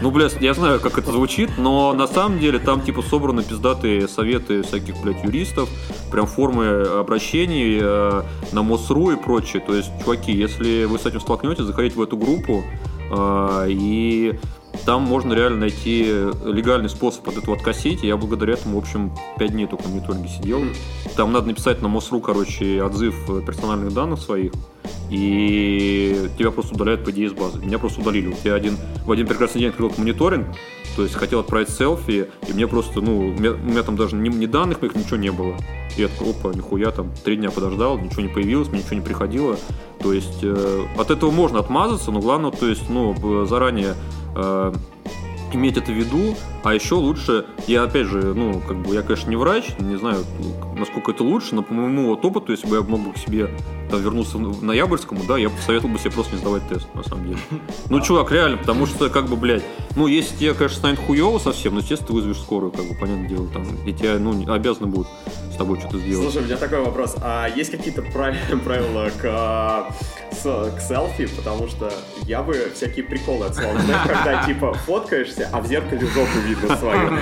Ну, 0.00 0.10
блядь, 0.10 0.40
я 0.40 0.54
знаю, 0.54 0.80
как 0.80 0.96
это 0.96 1.12
звучит, 1.12 1.58
но 1.58 1.92
на 1.92 2.06
самом 2.06 2.38
деле 2.38 2.58
там, 2.58 2.80
типа, 2.80 3.02
собраны 3.02 3.42
пиздатые 3.42 4.08
советы 4.08 4.62
всяких, 4.62 4.94
блядь, 5.02 5.22
юристов, 5.24 5.68
прям 6.10 6.26
формы 6.26 6.82
обращений 7.00 7.80
э, 7.82 8.22
на 8.52 8.62
МОСРУ 8.62 9.10
и 9.10 9.16
прочее. 9.16 9.60
То 9.60 9.74
есть, 9.74 9.90
чуваки, 10.00 10.32
если 10.32 10.84
вы 10.84 10.98
с 10.98 11.04
этим 11.04 11.20
столкнетесь, 11.20 11.64
заходите 11.64 11.96
в 11.96 12.02
эту 12.02 12.16
группу, 12.16 12.64
э, 13.10 13.66
и 13.68 14.38
там 14.84 15.02
можно 15.02 15.32
реально 15.32 15.60
найти 15.60 16.04
легальный 16.44 16.88
способ 16.88 17.28
от 17.28 17.36
этого 17.36 17.56
откосить. 17.56 18.04
И 18.04 18.06
я 18.06 18.16
благодаря 18.16 18.54
этому, 18.54 18.76
в 18.76 18.82
общем, 18.82 19.12
5 19.38 19.50
дней 19.50 19.66
только 19.66 19.84
в 19.84 19.90
мониторинге 19.90 20.28
сидел. 20.28 20.62
Там 21.16 21.32
надо 21.32 21.46
написать 21.46 21.82
на 21.82 21.88
МОСРУ, 21.88 22.20
короче, 22.20 22.82
отзыв 22.82 23.14
э, 23.28 23.42
персональных 23.44 23.92
данных 23.92 24.20
своих, 24.20 24.52
и 25.10 26.28
тебя 26.38 26.50
просто 26.50 26.74
удаляют, 26.74 27.04
по 27.04 27.10
идее, 27.10 27.26
из 27.26 27.32
базы. 27.32 27.58
Меня 27.58 27.78
просто 27.78 28.00
удалили. 28.00 28.28
Вот 28.28 28.38
я 28.44 28.54
один, 28.54 28.76
в 29.04 29.10
один 29.10 29.26
прекрасный 29.26 29.60
день 29.60 29.70
открыл 29.70 29.92
мониторинг, 29.96 30.46
то 30.96 31.02
есть 31.02 31.14
хотел 31.14 31.40
отправить 31.40 31.70
селфи, 31.70 32.28
и 32.46 32.52
мне 32.52 32.66
просто, 32.66 33.00
ну, 33.00 33.18
у 33.18 33.32
меня, 33.32 33.52
у 33.52 33.56
меня 33.56 33.82
там 33.82 33.96
даже 33.96 34.16
ни, 34.16 34.28
ни 34.28 34.46
данных 34.46 34.82
моих, 34.82 34.94
ничего 34.94 35.16
не 35.16 35.30
было. 35.30 35.56
И 35.96 36.02
я 36.02 36.08
такой, 36.08 36.30
опа, 36.30 36.52
нихуя, 36.52 36.90
там, 36.90 37.10
три 37.24 37.36
дня 37.36 37.50
подождал, 37.50 37.98
ничего 37.98 38.22
не 38.22 38.28
появилось, 38.28 38.68
мне 38.68 38.80
ничего 38.80 38.96
не 38.96 39.02
приходило. 39.02 39.56
То 40.00 40.12
есть 40.12 40.40
э, 40.42 40.84
от 40.96 41.10
этого 41.10 41.30
можно 41.30 41.58
отмазаться, 41.58 42.10
но 42.10 42.20
главное, 42.20 42.50
то 42.50 42.68
есть, 42.68 42.88
ну, 42.88 43.46
заранее 43.46 43.94
э, 44.38 44.72
иметь 45.52 45.76
это 45.76 45.92
в 45.92 45.94
виду, 45.94 46.36
а 46.62 46.74
еще 46.74 46.94
лучше, 46.94 47.46
я 47.66 47.82
опять 47.84 48.06
же, 48.06 48.34
ну, 48.34 48.60
как 48.60 48.76
бы, 48.78 48.94
я, 48.94 49.02
конечно, 49.02 49.30
не 49.30 49.36
врач, 49.36 49.64
не 49.78 49.96
знаю, 49.96 50.24
насколько 50.76 51.12
это 51.12 51.24
лучше, 51.24 51.54
но 51.54 51.62
по 51.62 51.72
моему 51.72 52.08
вот 52.08 52.24
опыту, 52.24 52.52
если 52.52 52.66
бы 52.66 52.76
я 52.76 52.82
мог 52.82 53.00
бы 53.00 53.12
к 53.12 53.16
себе 53.18 53.50
там, 53.90 54.02
вернуться 54.02 54.36
в 54.38 54.62
ноябрьскому, 54.62 55.22
да, 55.26 55.38
я 55.38 55.48
посоветовал 55.48 55.94
бы 55.94 55.98
себе 55.98 56.10
просто 56.10 56.34
не 56.34 56.40
сдавать 56.40 56.68
тест, 56.68 56.86
на 56.94 57.02
самом 57.02 57.24
деле. 57.24 57.38
Ну, 57.88 58.00
чувак, 58.00 58.30
реально, 58.30 58.58
потому 58.58 58.86
что, 58.86 59.08
как 59.08 59.26
бы, 59.26 59.36
блядь, 59.36 59.62
ну, 59.96 60.06
если 60.06 60.36
тебе, 60.36 60.54
конечно, 60.54 60.78
станет 60.78 60.98
хуево 60.98 61.38
совсем, 61.38 61.74
но, 61.74 61.80
естественно, 61.80 62.08
ты 62.08 62.12
вызовешь 62.14 62.38
скорую, 62.38 62.70
как 62.70 62.86
бы, 62.86 62.94
понятное 62.94 63.28
дело, 63.28 63.48
там, 63.48 63.64
и 63.86 63.92
тебя, 63.92 64.18
ну, 64.18 64.52
обязаны 64.52 64.88
будут 64.88 65.08
с 65.52 65.56
тобой 65.56 65.80
что-то 65.80 65.98
сделать. 65.98 66.30
Слушай, 66.30 66.42
у 66.42 66.46
меня 66.46 66.56
такой 66.56 66.80
вопрос. 66.80 67.16
А 67.20 67.48
есть 67.48 67.70
какие-то 67.70 68.02
прав- 68.02 68.36
правила 68.64 69.10
к, 69.20 69.86
а, 70.44 70.70
к 70.70 70.80
селфи? 70.80 71.26
Потому 71.36 71.68
что 71.68 71.92
я 72.26 72.42
бы 72.42 72.70
всякие 72.74 73.04
приколы 73.04 73.46
отслал. 73.46 73.72
Когда 74.06 74.44
типа 74.44 74.74
фоткаешься, 74.74 75.48
а 75.52 75.60
в 75.60 75.66
зеркале 75.66 76.06
жопу 76.06 76.38
видно 76.46 76.76
свою. 76.76 77.08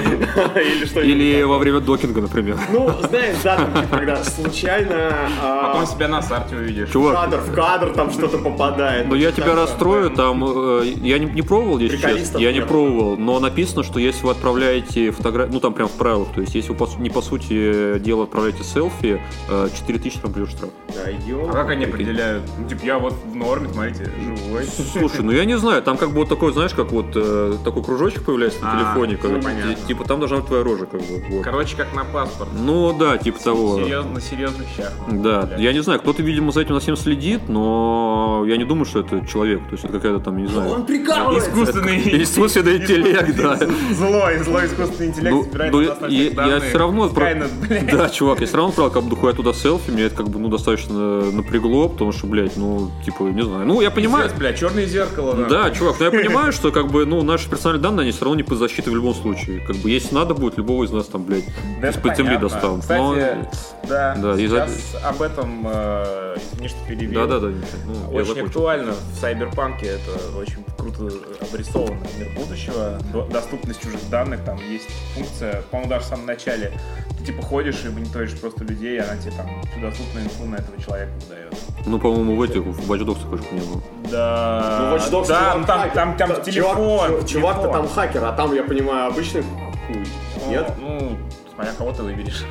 Или 0.56 0.84
что-нибудь. 0.84 1.16
Или 1.16 1.42
во 1.42 1.58
время 1.58 1.80
докинга, 1.80 2.20
например. 2.20 2.58
Ну, 2.70 2.90
знаешь, 3.08 3.36
да, 3.42 3.56
там, 3.56 3.74
типа, 3.74 3.96
когда 3.96 4.24
случайно 4.24 5.14
а, 5.42 5.72
Потом 5.72 5.86
себя 5.86 6.08
на 6.08 6.22
старте 6.22 6.56
увидишь. 6.56 6.88
в 6.88 6.92
Чувак, 6.92 7.14
кадр, 7.14 7.38
в 7.38 7.54
кадр 7.54 7.92
там 7.92 8.10
что-то 8.10 8.38
попадает. 8.38 9.06
Ну 9.06 9.14
я 9.14 9.32
тебя 9.32 9.54
расстрою, 9.54 10.10
там 10.10 10.44
э, 10.44 10.84
я 11.02 11.18
не, 11.18 11.42
пробовал, 11.42 11.78
если 11.78 11.96
честно, 11.96 12.38
я 12.38 12.52
не 12.52 12.62
пробовал, 12.62 13.16
но 13.16 13.38
написано, 13.40 13.82
что 13.82 13.98
если 13.98 14.24
вы 14.24 14.32
отправляете 14.32 15.10
фотографию, 15.10 15.54
ну 15.54 15.60
там 15.60 15.74
прям 15.74 15.88
в 15.88 15.92
правилах, 15.92 16.28
то 16.34 16.40
есть 16.40 16.54
если 16.54 16.72
вы 16.72 16.86
не 16.98 17.10
по 17.10 17.22
сути 17.22 17.98
дела 17.98 18.24
отправляете 18.24 18.64
селфи, 18.64 19.20
э, 19.48 19.68
4000 19.76 20.18
там 20.20 20.32
придет 20.32 20.50
штраф. 20.50 20.70
Да. 20.88 21.02
А 21.04 21.52
как 21.52 21.70
они 21.70 21.84
определяют? 21.84 22.42
Ну, 22.58 22.68
типа, 22.68 22.84
я 22.84 22.98
вот 23.06 23.14
в 23.24 23.34
норме, 23.36 23.68
смотрите, 23.72 24.10
живой. 24.20 24.64
Слушай, 24.64 25.22
ну 25.22 25.32
я 25.32 25.44
не 25.44 25.56
знаю, 25.58 25.82
там 25.82 25.96
как 25.96 26.10
бы 26.10 26.16
вот 26.16 26.28
такой, 26.28 26.52
знаешь, 26.52 26.72
как 26.74 26.92
вот 26.92 27.06
э, 27.14 27.54
такой 27.64 27.82
кружочек 27.82 28.24
появляется 28.24 28.62
на 28.62 28.72
А, 28.72 28.76
телефоне, 28.76 29.16
как, 29.16 29.30
ну, 29.30 29.42
понятно. 29.42 29.74
ти- 29.74 29.86
типа 29.88 30.04
там 30.04 30.18
должна 30.18 30.38
быть 30.38 30.46
твоя 30.46 30.62
рожа, 30.64 30.86
как 30.86 31.00
бы. 31.00 31.24
Вот. 31.30 31.44
Короче, 31.44 31.76
как 31.76 31.94
на 31.94 32.04
паспорт. 32.04 32.50
Ну 32.58 32.96
да, 32.98 33.16
типа 33.18 33.38
того. 33.42 33.78
Серьезно, 33.78 34.12
на 34.12 34.20
серьезных 34.20 34.66
щах. 34.76 34.92
Да, 35.10 35.42
Блядь. 35.42 35.60
я 35.60 35.72
не 35.72 35.82
знаю, 35.82 36.00
кто-то, 36.00 36.22
видимо, 36.22 36.52
за 36.52 36.60
этим 36.62 36.74
на 36.74 36.80
всем 36.80 36.96
следит, 36.96 37.48
но 37.48 38.44
я 38.46 38.56
не 38.56 38.64
думаю, 38.64 38.84
что 38.84 39.00
это 39.00 39.24
человек, 39.26 39.60
то 39.64 39.72
есть 39.72 39.84
это 39.84 39.92
какая-то 39.92 40.20
там, 40.20 40.36
не 40.36 40.46
знаю. 40.48 40.70
Он 40.70 40.86
прикалывается. 40.86 41.50
Искусственный... 41.50 41.98
Искусственный 42.22 42.76
интеллект, 42.78 43.36
да. 43.36 43.58
Злой, 43.92 44.38
злой 44.38 44.66
искусственный 44.66 45.08
интеллект 45.10 45.34
Ну, 45.36 45.42
собирает 45.44 45.72
ну, 45.72 45.80
я, 45.80 46.46
я 46.46 46.60
все 46.60 46.78
равно... 46.78 47.08
Скайнет. 47.08 47.50
Да, 47.90 48.08
чувак, 48.08 48.40
я 48.40 48.46
все 48.46 48.56
равно 48.56 48.70
отправил 48.70 48.90
как 48.92 49.02
бы 49.04 49.10
дохуя 49.10 49.32
туда 49.32 49.52
селфи, 49.52 49.90
меня 49.90 50.06
это 50.06 50.16
как 50.16 50.28
бы, 50.28 50.38
ну, 50.38 50.48
достаточно 50.48 51.30
напрягло, 51.30 51.88
потому 51.88 52.12
что, 52.12 52.26
блядь, 52.26 52.56
ну, 52.56 52.90
типа, 53.04 53.22
не 53.24 53.42
знаю. 53.42 53.66
Ну, 53.66 53.80
я 53.80 53.90
понимаю... 53.90 54.24
Пиздец, 54.24 54.38
бля, 54.38 54.52
черное 54.52 54.86
зеркало. 54.86 55.34
нахуй. 55.34 55.48
Да, 55.50 55.70
чувак, 55.70 55.96
но 56.00 56.04
я 56.06 56.10
понимаю, 56.10 56.52
что 56.52 56.72
как 56.72 56.88
бы, 56.88 57.06
ну, 57.06 57.22
наши 57.22 57.48
персональные 57.48 57.82
данные, 57.82 58.02
они 58.02 58.12
все 58.12 58.24
равно 58.24 58.36
не 58.36 58.42
под 58.42 58.58
защитой 58.58 58.90
в 58.90 58.94
любом 58.94 59.14
случае. 59.14 59.60
Как 59.60 59.76
бы, 59.76 59.90
если 59.90 60.14
надо 60.14 60.34
будет, 60.34 60.56
любого 60.58 60.84
из 60.84 60.90
нас 60.90 61.06
там, 61.06 61.24
блядь, 61.24 61.44
Да, 61.80 61.90
из-под 61.90 62.16
земли 62.16 62.36
достанут. 62.36 62.80
Кстати, 62.82 63.00
Но- 63.00 63.50
да, 63.88 64.16
Да, 64.16 64.32
и 64.40 64.46
за- 64.46 64.66
сейчас 64.68 65.02
об 65.04 65.22
этом, 65.22 65.66
э, 65.70 66.36
извини, 66.52 66.68
что 66.68 66.78
перебил. 66.88 67.20
Да-да-да. 67.26 67.52
Ну, 67.86 68.16
Очень 68.16 68.40
актуально 68.46 68.92
в 68.92 69.20
Сайберпанке, 69.20 69.86
это 69.86 70.36
очень 70.36 70.64
круто 70.76 71.10
обрисовано 71.40 71.98
мир 72.18 72.28
будущего, 72.36 72.98
до- 73.12 73.26
доступность 73.26 73.82
чужих 73.82 74.00
данных, 74.10 74.40
там 74.44 74.58
есть 74.70 74.88
функция, 75.14 75.62
по-моему, 75.70 75.90
даже 75.90 76.04
в 76.04 76.08
самом 76.08 76.26
начале, 76.26 76.72
ты 77.18 77.26
типа 77.26 77.42
ходишь 77.42 77.76
и 77.84 77.88
мониторишь 77.88 78.32
просто 78.38 78.64
людей, 78.64 78.96
и 78.96 78.98
она 78.98 79.16
тебе 79.16 79.32
там 79.36 79.46
всю 79.70 79.80
доступную 79.80 80.26
инфу 80.26 80.44
на 80.46 80.56
этого 80.56 80.80
человека 80.82 81.12
выдает. 81.22 81.54
Ну, 81.86 81.98
по-моему, 82.00 82.36
в 82.36 82.42
этих, 82.42 82.62
в 82.62 82.85
Watch 82.86 83.04
Dogs 83.04 83.22
такой 83.22 83.38
же 83.38 83.44
не 83.52 83.60
было. 83.60 83.80
Да, 84.10 84.78
Ну, 84.90 84.96
Watch 84.96 85.10
Dogs, 85.10 85.28
да, 85.28 85.52
там 85.52 85.64
там, 85.64 85.90
там, 85.90 86.16
там 86.16 86.28
Та- 86.34 86.40
телефон. 86.42 86.76
чувак- 86.76 87.26
Чувак-то 87.28 87.62
телефон. 87.62 87.72
там 87.72 87.88
хакер, 87.88 88.24
а 88.24 88.32
там, 88.32 88.54
я 88.54 88.62
понимаю, 88.62 89.08
обычный 89.12 89.42
хуй. 89.42 90.04
Ну, 90.44 90.50
Нет? 90.50 90.72
Ну, 90.80 91.16
смотря 91.54 91.72
кого 91.72 91.92
ты 91.92 92.02
выберешь. 92.02 92.44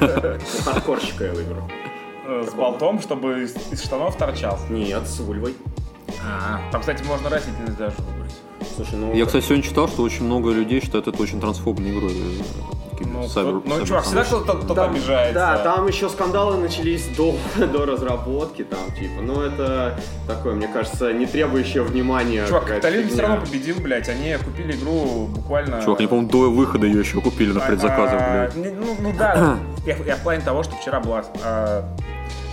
Хардкорщика 0.64 1.24
я 1.24 1.32
выберу. 1.32 1.68
С 2.26 2.54
болтом, 2.54 3.00
чтобы 3.02 3.42
из, 3.42 3.54
штанов 3.82 4.16
торчал. 4.16 4.58
Нет, 4.70 5.06
с 5.06 5.20
Ульвой. 5.20 5.54
А, 6.26 6.60
там, 6.72 6.80
кстати, 6.80 7.02
можно 7.04 7.28
растительность 7.28 7.76
даже 7.76 7.96
выбрать. 7.98 8.34
Слушай, 8.76 8.94
ну... 8.98 9.12
Я, 9.14 9.26
кстати, 9.26 9.44
сегодня 9.44 9.62
читал, 9.62 9.88
что 9.88 10.02
очень 10.02 10.24
много 10.24 10.50
людей 10.50 10.80
считают 10.80 11.06
это 11.06 11.22
очень 11.22 11.38
трансфобной 11.40 11.90
игрой. 11.96 12.14
Ну, 13.34 13.62
ну, 13.64 13.86
чувак, 13.86 14.04
всегда 14.04 14.24
кто-то 14.24 14.74
Там- 14.74 14.90
обижается. 14.90 15.34
Да, 15.34 15.58
там 15.58 15.86
еще 15.86 16.08
скандалы 16.08 16.56
начались 16.56 17.06
до, 17.16 17.34
до 17.56 17.86
разработки, 17.86 18.64
там, 18.64 18.80
типа, 18.98 19.20
ну, 19.22 19.40
это 19.42 19.98
такое, 20.26 20.54
мне 20.54 20.68
кажется, 20.68 21.12
не 21.12 21.26
требующее 21.26 21.82
внимания. 21.82 22.46
Чувак, 22.46 22.66
капитализм 22.66 23.08
все 23.10 23.22
равно 23.22 23.40
победил, 23.44 23.76
блядь. 23.80 24.08
Они 24.08 24.36
купили 24.44 24.72
игру 24.72 25.26
буквально... 25.28 25.82
Чувак, 25.82 26.00
они, 26.00 26.08
по-моему, 26.08 26.30
до 26.30 26.50
выхода 26.50 26.86
ее 26.86 27.00
еще 27.00 27.20
купили 27.20 27.52
на 27.52 27.64
А, 27.64 27.66
предзаказах, 27.66 28.20
а, 28.20 28.50
блядь. 28.54 28.76
Ну, 28.76 28.96
ну 29.00 29.12
да, 29.18 29.58
я, 29.86 29.96
я 29.96 30.16
в 30.16 30.20
плане 30.20 30.42
того, 30.42 30.62
что 30.62 30.76
вчера 30.76 31.00
была 31.00 31.24
а, 31.42 31.84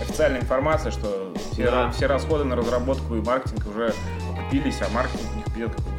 официальная 0.00 0.40
информация, 0.40 0.90
что 0.92 1.32
все, 1.52 1.70
Да. 1.70 1.90
все 1.90 2.06
расходы 2.06 2.44
на 2.44 2.56
разработку 2.56 3.14
и 3.14 3.20
маркетинг 3.20 3.66
уже 3.68 3.92
окупились, 4.32 4.76
а 4.80 4.88
маркетинг 4.94 5.28
у 5.32 5.36
них 5.36 5.46
пьет 5.54 5.70
какой 5.74 5.91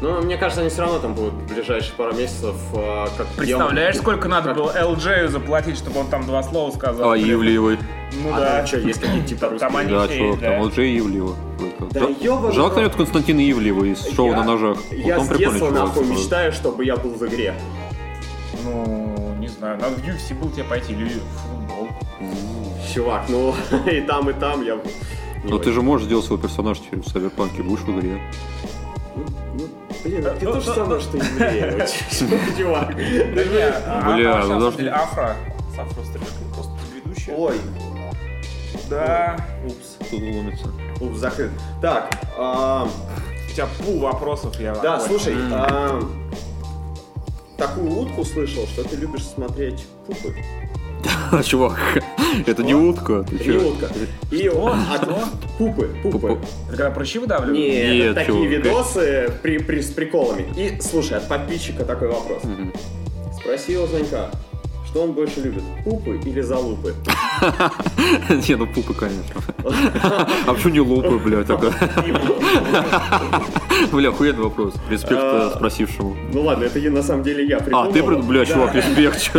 был. 0.00 0.10
Ну, 0.12 0.22
мне 0.22 0.36
кажется, 0.36 0.60
они 0.62 0.70
все 0.70 0.82
равно 0.82 0.98
там 0.98 1.14
будут 1.14 1.34
в 1.34 1.52
ближайшие 1.54 1.92
пару 1.96 2.14
месяцев 2.14 2.54
а, 2.74 3.08
как 3.16 3.26
Представляешь, 3.28 3.94
демо- 3.96 4.00
сколько 4.02 4.28
надо 4.28 4.48
как- 4.48 4.56
было 4.56 4.72
LJ 4.76 5.28
заплатить, 5.28 5.76
чтобы 5.76 6.00
он 6.00 6.08
там 6.08 6.26
два 6.26 6.42
слова 6.42 6.70
сказал? 6.70 7.10
А? 7.12 7.18
Ивлеевой. 7.18 7.78
Ну 8.22 8.34
А 8.34 8.40
да. 8.40 8.56
там 8.58 8.66
что, 8.66 8.78
есть 8.78 9.00
какие-то 9.00 9.28
типа 9.28 9.40
Там- 9.48 9.58
там 9.58 9.76
русские? 9.76 9.80
они- 9.80 9.90
Да, 9.92 10.06
все 10.08 10.16
чувак, 10.18 10.30
есть, 10.30 10.40
там 10.42 10.52
да. 10.52 10.58
вот 10.58 10.74
Джей 10.74 10.98
Ивлеева. 10.98 11.36
Да 11.92 12.00
Жалко 12.52 12.74
рот. 12.76 12.84
нет 12.84 12.94
Константина 12.96 13.50
Ивлеева 13.50 13.84
из 13.84 14.06
шоу 14.14 14.30
Я- 14.30 14.36
на 14.36 14.44
ножах. 14.44 14.76
Вот 14.90 14.98
Я 14.98 15.18
он 15.18 15.24
с 15.24 15.28
детства 15.28 15.58
чувак, 15.58 15.72
нахуй 15.74 16.04
типа. 16.04 16.12
мечтаю, 16.14 16.52
чтобы 16.52 16.84
я 16.84 16.96
был 16.96 17.10
в 17.10 17.26
игре. 17.26 17.54
Ну, 18.64 19.34
не 19.38 19.48
знаю, 19.48 19.78
надо 19.80 19.94
в 19.96 20.04
UFC 20.04 20.34
был 20.34 20.50
тебе 20.50 20.64
пойти 20.64 20.92
или 20.92 21.04
в 21.04 21.68
футбол. 21.68 21.88
Чувак, 22.94 23.24
ну 23.28 23.54
и 23.90 24.00
там, 24.00 24.28
и 24.30 24.32
там 24.32 24.62
я... 24.64 24.74
не 25.44 25.50
Но 25.50 25.58
ты 25.58 25.72
же 25.72 25.80
можешь 25.82 26.06
сделать 26.06 26.24
свой 26.24 26.38
персонаж 26.38 26.78
теперь 26.80 27.00
в 27.00 27.08
Сайберпанке, 27.08 27.62
будешь 27.62 27.80
в 27.82 27.90
игре. 27.98 28.20
Ну, 29.54 29.68
Блин, 30.04 30.26
это 30.26 30.40
то 30.40 30.60
же 30.60 30.72
самое, 30.74 31.00
что 31.00 31.16
евреи. 31.16 31.86
Чувак. 32.56 32.94
Бля, 32.94 33.82
а, 33.86 34.02
ну 34.16 34.22
на 34.22 34.42
самом 34.42 34.60
даже- 34.60 34.76
деле 34.78 34.90
афро. 34.90 35.36
С 35.74 35.78
афро-стрижкой 35.78 36.46
просто 36.54 36.72
ведущая. 36.94 37.34
Ой, 37.36 37.60
Да. 38.88 39.36
упс. 39.66 39.96
Тут 40.10 40.20
ломится. 40.22 40.68
Упс, 41.00 41.18
закрыт. 41.18 41.50
Так, 41.82 42.10
У 42.36 43.52
тебя 43.52 43.66
пул 43.84 43.98
вопросов, 44.00 44.58
я 44.60 44.74
да, 44.76 45.00
слушай, 45.00 45.34
такую 47.58 47.90
утку 47.98 48.24
слышал, 48.24 48.66
что 48.66 48.84
ты 48.84 48.96
любишь 48.96 49.24
смотреть 49.26 49.84
пупы. 50.06 50.34
А, 51.32 51.42
чувак, 51.44 51.78
это 52.46 52.62
не 52.62 52.74
утка. 52.74 53.22
Ты 53.24 53.36
Не 53.50 53.56
утка. 53.58 53.88
И 54.30 54.48
от- 54.48 55.08
Пупы, 55.58 55.90
пупы. 56.02 56.18
Пупы. 56.18 56.38
Это 56.68 56.76
когда 56.76 56.90
прыщи 56.90 57.18
выдавливают? 57.18 57.58
Нет, 57.58 58.14
такие 58.14 58.46
видосы 58.46 59.30
при, 59.42 59.58
при- 59.58 59.80
с 59.82 59.90
приколами. 59.90 60.46
И, 60.56 60.80
слушай, 60.80 61.18
от 61.18 61.28
подписчика 61.28 61.84
такой 61.84 62.08
вопрос. 62.08 62.42
Мгм. 62.44 62.72
Спроси 63.38 63.76
у 63.76 63.86
Занька, 63.86 64.30
что 64.86 65.02
он 65.04 65.12
больше 65.12 65.40
любит, 65.40 65.62
пупы 65.84 66.18
или 66.24 66.40
залупы? 66.40 66.94
Не, 68.48 68.56
ну 68.56 68.66
пупы, 68.66 68.94
конечно. 68.94 69.40
А 70.46 70.54
почему 70.54 70.72
не 70.72 70.80
лупы, 70.80 71.18
блядь, 71.18 71.46
тогда? 71.46 71.70
Бля, 73.92 74.08
охуенный 74.10 74.42
вопрос. 74.42 74.74
Респект 74.90 75.12
э, 75.22 75.50
А, 75.52 75.52
спросившему. 75.56 76.16
Ну 76.32 76.42
ладно, 76.42 76.64
это 76.64 76.78
я, 76.78 76.90
на 76.90 77.02
самом 77.02 77.22
деле 77.22 77.44
я 77.46 77.58
А, 77.58 77.60
придумал. 77.60 77.92
ты, 77.92 77.98
прид- 78.00 78.22
бля, 78.26 78.44
чувак, 78.46 78.74
респект. 78.74 79.32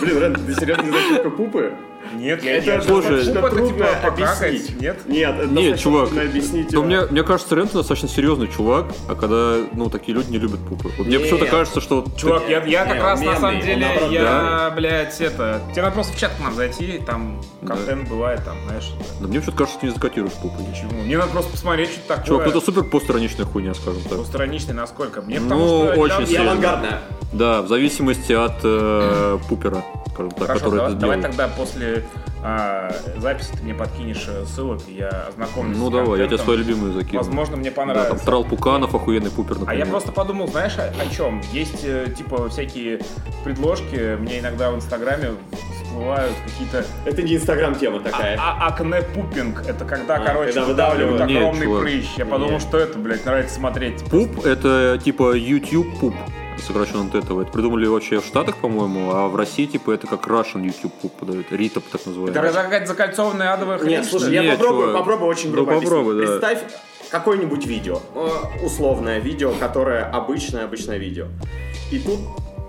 Блин, 0.00 0.18
Рен, 0.20 0.34
ты 0.34 0.54
серьезно 0.54 0.82
не 0.82 0.90
знаешь, 0.90 1.20
что 1.20 1.30
пупы? 1.30 1.74
Нет, 2.12 2.42
я 2.44 2.56
Это 2.56 2.70
это 2.72 2.86
трудно 2.86 3.22
типа 3.22 4.08
объяснить. 4.08 4.80
нет? 4.80 5.06
Нет, 5.06 5.34
это 5.38 5.46
Нет, 5.48 5.78
чувак, 5.78 6.10
объяснить. 6.10 6.72
но 6.72 6.82
мне, 6.82 7.02
мне 7.02 7.22
кажется, 7.22 7.54
Рент 7.54 7.72
достаточно 7.72 8.08
серьезный 8.08 8.48
чувак, 8.48 8.86
а 9.08 9.14
когда, 9.14 9.56
ну, 9.72 9.88
такие 9.90 10.14
люди 10.16 10.30
не 10.30 10.38
любят 10.38 10.60
пупы. 10.68 10.90
Вот 10.98 11.06
мне 11.06 11.18
почему-то 11.18 11.46
кажется, 11.46 11.80
что... 11.80 12.04
Чувак, 12.16 12.42
я, 12.48 12.64
я 12.64 12.84
как 12.84 13.02
раз 13.02 13.20
на 13.20 13.36
самом 13.38 13.60
деле, 13.60 13.86
я, 14.10 14.72
блядь, 14.74 15.20
это... 15.20 15.60
Тебе 15.72 15.82
надо 15.82 15.94
просто 15.94 16.12
в 16.14 16.18
чат 16.18 16.32
к 16.36 16.40
нам 16.42 16.54
зайти, 16.54 17.00
там 17.04 17.40
Да. 17.62 17.74
контент 17.74 18.08
бывает, 18.08 18.44
там, 18.44 18.56
знаешь, 18.66 18.90
Да 19.20 19.28
мне 19.28 19.38
почему-то 19.40 19.58
кажется, 19.58 19.72
что 19.74 19.80
ты 19.80 19.86
не 19.86 19.92
закатируешь 19.94 20.32
пупы. 20.34 20.62
ничего. 20.62 20.90
Мне 21.02 21.16
надо 21.18 21.30
просто 21.32 21.50
посмотреть, 21.52 21.90
что 21.90 22.00
такое. 22.08 22.24
Чувак, 22.26 22.46
это 22.48 22.60
супер 22.60 22.84
постраничная 22.84 23.46
хуйня, 23.46 23.74
скажем 23.74 24.02
так. 24.02 24.12
Двустраничный 24.12 24.74
насколько? 24.74 25.22
Мне 25.22 25.38
Ну, 25.40 25.44
потому 25.48 25.66
что... 25.92 26.00
очень 26.00 26.26
сильно. 26.26 27.00
Да, 27.32 27.62
в 27.62 27.68
зависимости 27.68 28.32
от 28.32 28.54
э, 28.64 29.38
пупера, 29.48 29.84
скажем 30.12 30.30
так, 30.32 30.46
Хорошо, 30.48 30.64
который 30.64 30.76
давай, 30.76 30.90
это 30.92 31.00
давай 31.00 31.20
тогда 31.22 31.48
после 31.48 31.99
а, 32.42 32.90
записи 33.18 33.50
ты 33.56 33.62
мне 33.62 33.74
подкинешь 33.74 34.24
э, 34.28 34.44
ссылок, 34.46 34.80
я 34.88 35.08
ознакомлюсь 35.28 35.76
Ну 35.76 35.88
с 35.88 35.92
давай, 35.92 36.20
я 36.20 36.26
тебе 36.26 36.38
свои 36.38 36.56
любимые 36.58 36.92
закину. 36.94 37.18
Возможно, 37.18 37.56
мне 37.56 37.70
Да, 37.70 37.76
там 37.76 37.88
понравится. 37.88 38.24
Трал 38.26 38.44
Пуканов, 38.44 38.94
охуенный 38.94 39.30
пупер, 39.30 39.56
А 39.56 39.60
например. 39.60 39.84
я 39.86 39.90
просто 39.90 40.12
подумал, 40.12 40.48
знаешь, 40.48 40.76
о, 40.78 40.84
о 41.00 41.06
чем? 41.14 41.42
Есть, 41.52 41.84
э, 41.84 42.06
типа, 42.16 42.48
всякие 42.48 43.00
предложки, 43.44 44.16
мне 44.16 44.38
иногда 44.40 44.70
в 44.70 44.76
Инстаграме 44.76 45.32
всплывают 45.84 46.32
какие-то 46.46 46.84
Это 47.04 47.22
не 47.22 47.34
инстаграм-тема 47.36 48.00
такая. 48.00 48.36
а, 48.40 48.68
акне 48.68 49.02
пупинг. 49.02 49.64
Это 49.66 49.84
когда, 49.84 50.16
А, 50.16 50.20
короче, 50.20 50.52
когда 50.52 50.66
выдавливают. 50.66 51.26
Нет, 51.26 51.36
огромный 51.38 51.66
чувак. 51.66 51.82
прыщ. 51.82 52.06
Я 52.16 52.24
подумал, 52.26 52.52
Нет. 52.52 52.62
что 52.62 52.78
это, 52.78 52.98
блядь, 52.98 53.24
нравится 53.26 53.54
смотреть. 53.56 54.02
Пуп— 54.04 54.44
это 54.44 54.98
типа 55.02 55.34
YouTube 55.34 55.98
пуп, 55.98 56.14
сокращенно 56.60 57.06
от 57.06 57.14
этого. 57.14 57.42
Это 57.42 57.50
придумали 57.52 57.86
вообще 57.86 58.20
в 58.20 58.24
Штатах, 58.26 58.56
по-моему, 58.56 59.10
а 59.12 59.28
в 59.28 59.36
России 59.36 59.66
типа 59.66 59.92
это 59.92 60.06
как 60.06 60.26
Russian 60.26 60.64
YouTube 60.64 61.12
подают. 61.18 61.46
Ритоп 61.50 61.84
так 61.90 62.00
Это 62.00 62.10
называется. 62.10 62.62
какая-то 62.62 62.86
закольцованная 62.86 63.52
адовая 63.52 63.78
хрень, 63.78 63.90
Нет, 63.90 64.04
слушай, 64.06 64.32
я 64.34 64.42
Нет, 64.42 64.58
попробую, 64.58 64.86
чувак. 64.88 64.98
попробую 65.00 65.30
очень 65.30 65.48
Ну, 65.48 65.52
грубо 65.56 65.72
объяснить. 65.72 65.90
попробуй, 65.90 66.20
да. 66.20 66.26
Представь 66.26 66.58
какое-нибудь 67.10 67.66
видео, 67.66 68.00
э, 68.14 68.28
условное 68.64 69.18
видео, 69.18 69.52
которое 69.58 70.04
обычное-обычное 70.04 70.98
видео. 70.98 71.26
И 71.90 71.98
тут 71.98 72.20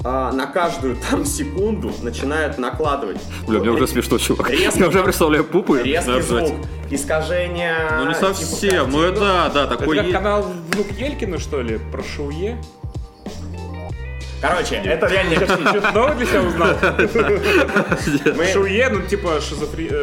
а, 0.03 0.31
на 0.31 0.47
каждую 0.47 0.95
там 1.11 1.25
секунду 1.25 1.91
начинают 2.01 2.57
накладывать 2.57 3.19
Бля, 3.47 3.59
мне 3.59 3.69
уже 3.69 3.85
смешно, 3.87 4.17
чувак. 4.17 4.49
Резкий- 4.49 4.79
Я 4.79 4.87
уже 4.87 5.03
представляю 5.03 5.43
пупы. 5.43 5.83
резкий 5.83 6.21
звук, 6.21 6.53
искажение... 6.89 7.75
Ну 7.99 8.07
не 8.07 8.13
типа 8.15 8.33
совсем, 8.33 8.89
ну 8.89 8.99
картинок. 9.01 9.17
это, 9.17 9.51
да, 9.53 9.63
Это 9.65 9.77
такой 9.77 9.95
как 9.97 10.05
есть. 10.07 10.17
канал 10.17 10.45
Внук 10.71 10.87
Елькина, 10.97 11.37
что 11.37 11.61
ли, 11.61 11.79
про 11.91 12.01
Шуе? 12.01 12.57
Короче, 14.41 14.75
это 14.75 15.05
реально... 15.07 15.35
Что-то 15.35 15.91
новое 15.93 16.15
для 16.15 16.25
себя 16.25 16.41
узнал? 16.41 16.69
Мы- 18.35 18.47
Шуе, 18.51 18.89
ну 18.89 19.01
типа 19.03 19.37
э, 19.37 19.41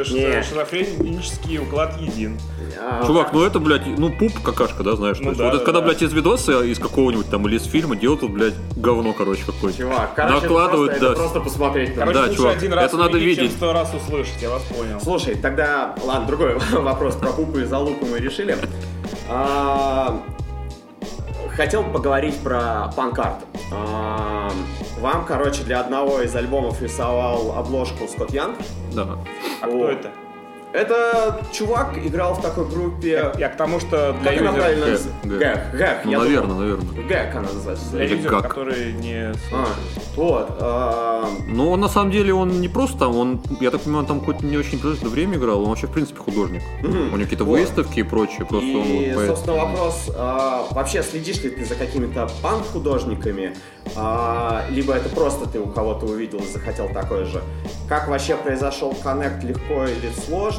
шизофренический 0.05 1.59
уклад 1.59 2.01
един. 2.01 2.39
а, 2.81 3.05
Чувак, 3.05 3.33
ну 3.33 3.43
это, 3.43 3.59
блядь, 3.59 3.87
ну 3.87 4.11
пуп 4.17 4.33
какашка, 4.43 4.85
да, 4.85 4.95
знаешь? 4.97 5.19
Ну 5.21 5.35
да, 5.35 5.45
вот 5.47 5.49
это 5.55 5.59
да, 5.59 5.65
когда, 5.65 5.81
да. 5.81 5.87
блядь, 5.87 6.03
из 6.03 6.13
видоса, 6.13 6.63
из 6.63 6.79
какого-нибудь 6.79 7.29
там 7.29 7.47
или 7.49 7.57
из 7.57 7.65
фильма 7.65 7.97
делают, 7.97 8.23
вот, 8.23 8.31
блядь, 8.31 8.55
говно, 8.77 9.13
короче, 9.13 9.43
какое-то. 9.45 9.77
Чувак, 9.79 10.15
короче, 10.15 10.41
Накладывают, 10.43 10.93
это 10.93 11.01
да. 11.01 11.07
просто, 11.07 11.23
это 11.25 11.33
просто 11.33 11.41
посмотреть. 11.41 11.95
Короче, 11.95 12.19
Да, 12.19 12.29
чувак, 12.35 12.57
один 12.57 12.73
раз 12.75 12.85
это 12.87 12.97
надо 12.97 13.19
видеть. 13.19 13.53
сто 13.53 13.73
раз 13.73 13.93
услышать, 13.93 14.41
я 14.41 14.51
вас 14.51 14.63
понял. 14.63 15.01
Слушай, 15.03 15.35
тогда, 15.35 15.95
ладно, 16.05 16.27
другой 16.29 16.55
вопрос 16.73 17.17
про 17.17 17.31
пупы 17.33 17.63
и 17.63 17.65
залупы 17.65 18.07
мы 18.07 18.19
решили. 18.19 18.57
Хотел 21.59 21.83
бы 21.83 21.95
поговорить 21.95 22.39
про 22.39 22.89
панкарт. 22.95 23.45
А, 23.73 24.49
Вам, 25.01 25.25
короче, 25.27 25.65
для 25.65 25.81
одного 25.81 26.21
из 26.23 26.37
альбомов 26.37 26.81
рисовал 26.81 27.59
обложку 27.59 28.07
Скотт 28.07 28.31
Янг. 28.31 28.57
Да. 28.93 29.19
А 29.61 29.67
кто 29.67 29.89
это? 29.89 30.09
Это 30.73 31.41
чувак 31.53 31.97
играл 31.97 32.35
в 32.35 32.43
такой 32.43 32.69
группе... 32.69 33.33
Я 33.39 33.49
к 33.49 33.57
тому, 33.57 33.81
что 33.81 34.15
для 34.21 34.33
Как 34.33 34.41
она 34.41 34.51
юзеров, 34.51 34.55
правильно 34.57 34.85
Гэг, 34.85 34.93
называется? 34.93 35.09
Гэг. 35.25 35.39
Гэг, 35.39 35.75
Гэг. 35.81 36.05
Ну, 36.05 36.11
я 36.13 36.19
наверное, 36.19 36.43
думал. 36.49 36.61
наверное. 36.61 37.03
Гэг 37.09 37.35
она 37.37 37.43
называется. 37.53 37.91
для 37.91 38.05
Или 38.05 38.23
как? 38.29 38.49
которые 38.49 38.93
не 38.93 39.33
А. 39.53 39.67
Вот. 40.15 40.57
а, 40.61 41.25
Но 41.47 41.71
он 41.71 41.81
на 41.81 41.89
самом 41.89 42.11
деле, 42.11 42.35
он 42.35 42.61
не 42.61 42.69
просто 42.69 42.99
там, 42.99 43.17
он, 43.17 43.41
я 43.61 43.71
так 43.71 43.81
понимаю, 43.81 44.03
он 44.03 44.07
там 44.07 44.21
хоть 44.21 44.43
не 44.43 44.59
очень 44.59 44.73
продолжительное 44.79 45.13
время 45.15 45.39
играл, 45.39 45.63
он 45.63 45.71
вообще, 45.71 45.87
в 45.87 45.91
принципе, 45.93 46.21
художник. 46.21 46.63
У 46.83 46.87
него 46.87 47.19
какие-то 47.19 47.45
Вот. 47.45 47.59
выставки 47.61 48.01
и 48.01 48.03
прочее, 48.03 48.45
просто 48.45 48.69
он 48.69 48.83
И, 48.87 49.07
вот 49.09 49.15
поэт. 49.17 49.29
собственно, 49.31 49.57
вопрос, 49.57 50.11
а, 50.15 50.67
вообще 50.73 51.03
следишь 51.03 51.43
ли 51.43 51.49
ты 51.51 51.65
за 51.65 51.77
какими-то 51.77 52.29
панк-художниками, 52.43 53.57
а, 53.97 54.65
либо 54.69 54.93
это 54.93 55.09
просто 55.09 55.49
ты 55.49 55.61
у 55.61 55.67
кого-то 55.67 56.05
увидел 56.05 56.41
и 56.41 56.47
захотел 56.53 56.91
такой 56.91 57.25
же? 57.25 57.43
Как 57.89 58.07
вообще 58.09 58.37
произошел 58.37 58.95
коннект, 59.03 59.43
легко 59.45 59.85
или 59.85 60.11
сложно? 60.27 60.58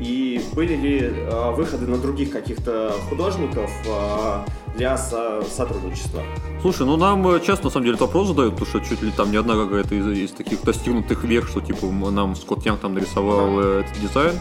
И 0.00 0.40
были 0.54 0.74
ли 0.74 1.12
а, 1.30 1.50
выходы 1.52 1.86
на 1.86 1.98
других 1.98 2.30
каких-то 2.30 2.92
художников 3.08 3.70
а, 3.88 4.44
для 4.76 4.96
со- 4.96 5.42
сотрудничества? 5.42 6.22
Слушай, 6.62 6.86
ну 6.86 6.96
нам 6.96 7.26
э, 7.28 7.40
часто 7.40 7.64
на 7.66 7.70
самом 7.70 7.84
деле 7.84 7.94
этот 7.96 8.08
вопрос 8.08 8.28
задают, 8.28 8.54
потому 8.56 8.68
что 8.68 8.80
чуть 8.80 9.02
ли 9.02 9.10
там 9.10 9.30
не 9.30 9.36
одна 9.36 9.54
какая-то 9.54 9.94
из, 9.94 10.06
из 10.08 10.30
таких 10.32 10.62
достигнутых 10.62 11.24
век, 11.24 11.48
что 11.48 11.60
типа 11.60 11.86
нам 11.86 12.36
Скотт 12.36 12.64
Янг 12.66 12.80
там 12.80 12.94
нарисовал 12.94 13.60
э, 13.60 13.80
этот 13.80 14.00
дизайн. 14.00 14.34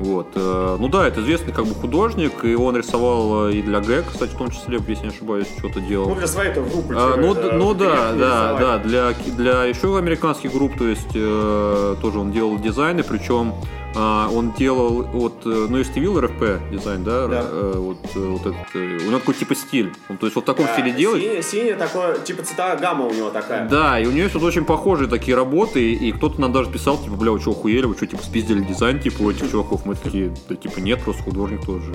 Вот. 0.00 0.28
э, 0.34 0.76
Ну 0.80 0.88
да, 0.88 1.06
это 1.06 1.20
известный 1.20 1.52
как 1.52 1.66
бы 1.66 1.74
художник, 1.74 2.44
и 2.44 2.54
он 2.54 2.76
рисовал 2.76 3.46
э, 3.48 3.52
и 3.54 3.62
для 3.62 3.80
ГЭК, 3.80 4.06
кстати, 4.10 4.32
в 4.32 4.38
том 4.38 4.50
числе, 4.50 4.78
если 4.88 5.04
не 5.04 5.10
ошибаюсь, 5.10 5.46
что-то 5.58 5.80
делал. 5.80 6.08
Ну, 6.08 6.14
для 6.16 6.26
своей 6.26 6.52
группы. 6.52 6.94
А, 6.96 7.14
чё 7.14 7.20
ну, 7.20 7.34
это, 7.34 7.52
ну 7.52 7.74
да, 7.74 8.12
да, 8.12 8.58
да, 8.58 8.78
для, 8.78 9.12
для 9.36 9.64
еще 9.64 9.96
американских 9.96 10.52
групп, 10.52 10.76
то 10.76 10.86
есть 10.88 11.10
э, 11.14 11.96
тоже 12.00 12.18
он 12.18 12.32
делал 12.32 12.58
дизайны, 12.58 13.02
причем 13.04 13.54
а, 13.96 14.28
он 14.28 14.52
делал 14.52 15.02
вот, 15.02 15.42
э, 15.44 15.66
ну 15.70 15.76
если 15.78 16.00
видел 16.00 16.20
РФП 16.20 16.70
дизайн, 16.72 17.04
да, 17.04 17.26
Да. 17.28 17.44
Э, 17.48 17.74
вот, 17.76 17.98
э, 18.14 18.18
вот 18.18 18.40
этот, 18.40 18.74
у 18.74 18.78
него 19.08 19.18
такой 19.18 19.34
типа 19.34 19.54
стиль, 19.54 19.92
он, 20.08 20.16
то 20.18 20.26
есть 20.26 20.34
вот 20.34 20.42
в 20.42 20.46
таком 20.46 20.66
Да, 20.66 20.72
стиле 20.72 20.92
делает. 20.92 21.22
Синий, 21.22 21.42
синий 21.42 21.74
такой, 21.74 22.20
типа 22.24 22.42
цветовая 22.42 22.76
гамма 22.76 23.06
у 23.06 23.12
него 23.12 23.30
такая. 23.30 23.68
Да, 23.68 24.00
и 24.00 24.06
у 24.06 24.10
нее 24.10 24.24
есть 24.24 24.34
вот 24.34 24.42
очень 24.42 24.64
похожие 24.64 25.08
такие 25.08 25.36
работы, 25.36 25.92
и 25.92 26.12
кто-то 26.12 26.40
нам 26.40 26.52
даже 26.52 26.70
писал, 26.70 26.98
типа, 26.98 27.14
бля, 27.16 27.30
вы 27.32 27.40
что, 27.40 27.52
охуели, 27.52 27.86
вы 27.86 27.94
что, 27.96 28.06
типа, 28.06 28.22
спиздили 28.22 28.64
дизайн, 28.64 28.98
типа, 29.00 29.22
у 29.22 29.30
этих 29.30 29.50
чуваков? 29.50 29.86
Мы 29.86 29.94
такие, 29.94 30.34
да, 30.48 30.56
типа, 30.56 30.80
нет, 30.80 31.02
просто 31.02 31.22
художник 31.22 31.64
тоже. 31.64 31.94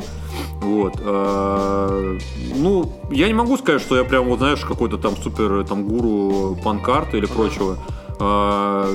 Вот. 0.62 0.94
а, 1.02 2.18
Ну, 2.56 2.92
я 3.12 3.28
не 3.28 3.34
могу 3.34 3.58
сказать, 3.58 3.82
что 3.82 3.98
я 3.98 4.04
прям, 4.04 4.26
вот, 4.26 4.40
знаешь, 4.40 4.62
какой-то 4.62 4.98
там 4.98 5.16
супер, 5.18 5.66
там, 5.68 5.88
гуру 5.88 6.58
панкарты 6.64 7.18
или 7.18 7.26
прочего. 7.26 7.78
А, 8.20 8.90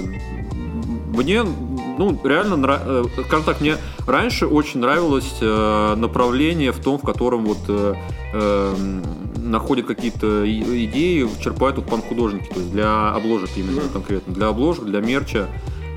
Мне, 1.16 1.44
ну, 1.98 2.18
реально, 2.24 2.80
э, 2.84 3.04
скажем 3.26 3.44
так, 3.44 3.60
мне 3.60 3.76
раньше 4.06 4.46
очень 4.46 4.80
нравилось 4.80 5.36
э, 5.40 5.94
направление 5.96 6.72
в 6.72 6.80
том, 6.80 6.98
в 6.98 7.02
котором 7.02 7.44
вот 7.44 7.58
э, 7.68 7.94
эм, 8.32 9.02
находят 9.36 9.86
какие-то 9.86 10.44
идеи, 10.46 11.28
черпают 11.40 11.76
вот 11.76 11.86
пан-художники, 11.86 12.48
то 12.48 12.60
есть 12.60 12.72
для 12.72 13.10
обложек 13.12 13.50
именно 13.56 13.82
конкретно, 13.92 14.34
для 14.34 14.48
обложек, 14.48 14.84
для 14.84 15.00
мерча. 15.00 15.48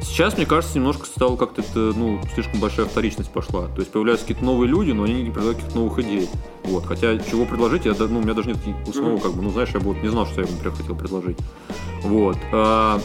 Сейчас, 0.01 0.37
мне 0.37 0.45
кажется, 0.45 0.77
немножко 0.77 1.05
стало 1.05 1.37
как-то 1.37 1.61
это, 1.61 1.79
ну, 1.97 2.21
слишком 2.33 2.59
большая 2.59 2.85
вторичность 2.85 3.31
пошла. 3.31 3.67
То 3.67 3.79
есть 3.79 3.91
появляются 3.91 4.25
какие-то 4.25 4.45
новые 4.45 4.69
люди, 4.69 4.91
но 4.91 5.03
они 5.03 5.23
не 5.23 5.31
предлагают 5.31 5.57
каких-то 5.57 5.79
новых 5.79 5.99
идей. 5.99 6.29
Вот. 6.63 6.85
Хотя 6.85 7.17
чего 7.17 7.45
предложить, 7.45 7.85
я, 7.85 7.93
ну, 7.97 8.19
у 8.19 8.21
меня 8.21 8.33
даже 8.33 8.49
нет 8.49 8.57
Мгм. 8.65 9.19
как 9.19 9.33
бы, 9.33 9.41
ну, 9.41 9.49
знаешь, 9.49 9.69
я 9.73 9.79
бы 9.79 9.87
вот 9.87 10.03
не 10.03 10.09
знал, 10.09 10.25
что 10.27 10.41
я 10.41 10.47
бы, 10.47 10.53
например, 10.53 10.77
хотел 10.77 10.95
предложить. 10.95 11.37
Вот. 12.03 12.37
А, 12.51 13.01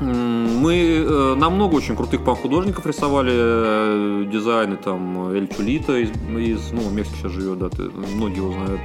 Мы, 0.00 1.04
э, 1.06 1.34
нам 1.36 1.54
много 1.56 1.74
очень 1.74 1.94
крутых 1.94 2.24
пан-художников 2.24 2.86
рисовали 2.86 3.32
э, 3.34 4.24
дизайны, 4.32 4.76
там, 4.76 5.28
Эль 5.32 5.46
Чулита 5.48 5.96
из, 5.98 6.10
из, 6.10 6.72
ну, 6.72 6.80
в 6.80 6.92
Мексике 6.94 7.16
сейчас 7.18 7.32
живет, 7.32 7.58
да, 7.58 7.68
ты- 7.68 7.90
многие 8.14 8.36
его 8.38 8.52
знают. 8.52 8.80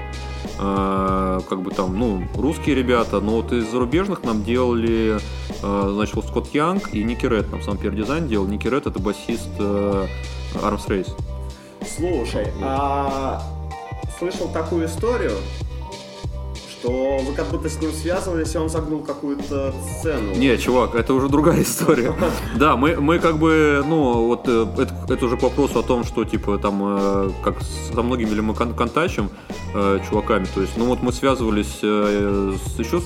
А, 0.59 1.39
как 1.49 1.61
бы 1.61 1.71
там, 1.71 1.97
ну, 1.97 2.23
русские 2.35 2.75
ребята, 2.75 3.19
но 3.21 3.37
вот 3.37 3.51
из 3.53 3.69
зарубежных 3.71 4.23
нам 4.23 4.43
делали, 4.43 5.17
э, 5.63 5.89
значит, 5.93 6.15
вот 6.15 6.25
Скотт 6.25 6.53
Янг 6.53 6.93
и 6.93 7.03
Ники 7.03 7.25
Ред, 7.25 7.49
нам 7.51 7.61
сам 7.63 7.77
первый 7.77 7.97
дизайн 7.97 8.27
делал. 8.27 8.45
Ники 8.47 8.67
Ред 8.67 8.85
это 8.85 8.99
басист 8.99 9.49
э, 9.57 10.05
Arms 10.55 10.87
Race. 10.87 11.11
Слушай, 11.97 12.47
а 12.61 13.41
слышал 14.19 14.49
такую 14.49 14.85
историю, 14.87 15.33
что 16.85 17.17
вы 17.17 17.33
как 17.33 17.47
будто 17.49 17.69
с 17.69 17.79
ним 17.81 17.91
связывались, 17.91 18.53
и 18.53 18.57
он 18.57 18.69
загнул 18.69 19.01
какую-то 19.01 19.73
цену. 20.01 20.35
Не, 20.35 20.57
чувак, 20.57 20.95
это 20.95 21.13
уже 21.13 21.29
другая 21.29 21.61
история. 21.63 22.13
Да, 22.55 22.75
мы, 22.77 22.95
мы 22.99 23.19
как 23.19 23.37
бы, 23.37 23.83
ну, 23.85 24.27
вот 24.27 24.47
э, 24.47 24.65
это, 24.77 25.13
это 25.13 25.25
уже 25.25 25.37
к 25.37 25.41
вопросу 25.43 25.79
о 25.79 25.83
том, 25.83 26.03
что, 26.03 26.23
типа, 26.25 26.57
там, 26.57 26.81
э, 26.83 27.31
как 27.43 27.55
со 27.61 28.01
многими 28.01 28.29
ли 28.29 28.41
мы 28.41 28.53
кон- 28.53 28.73
контачим 28.75 29.29
э, 29.73 29.99
чуваками, 30.09 30.45
то 30.53 30.61
есть, 30.61 30.77
ну, 30.77 30.85
вот 30.85 31.01
мы 31.01 31.11
связывались 31.11 31.79
э, 31.81 32.53
с, 32.55 32.79
еще, 32.79 33.01
с, 33.01 33.05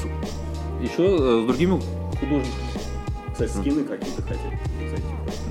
еще 0.82 1.04
э, 1.18 1.42
с 1.44 1.48
другими 1.48 1.80
художниками. 2.20 2.54
Кстати, 3.32 3.52
скины 3.52 3.84
какие-то 3.84 4.22
хотели 4.24 4.60
зайти 4.90 5.04
просто. 5.24 5.44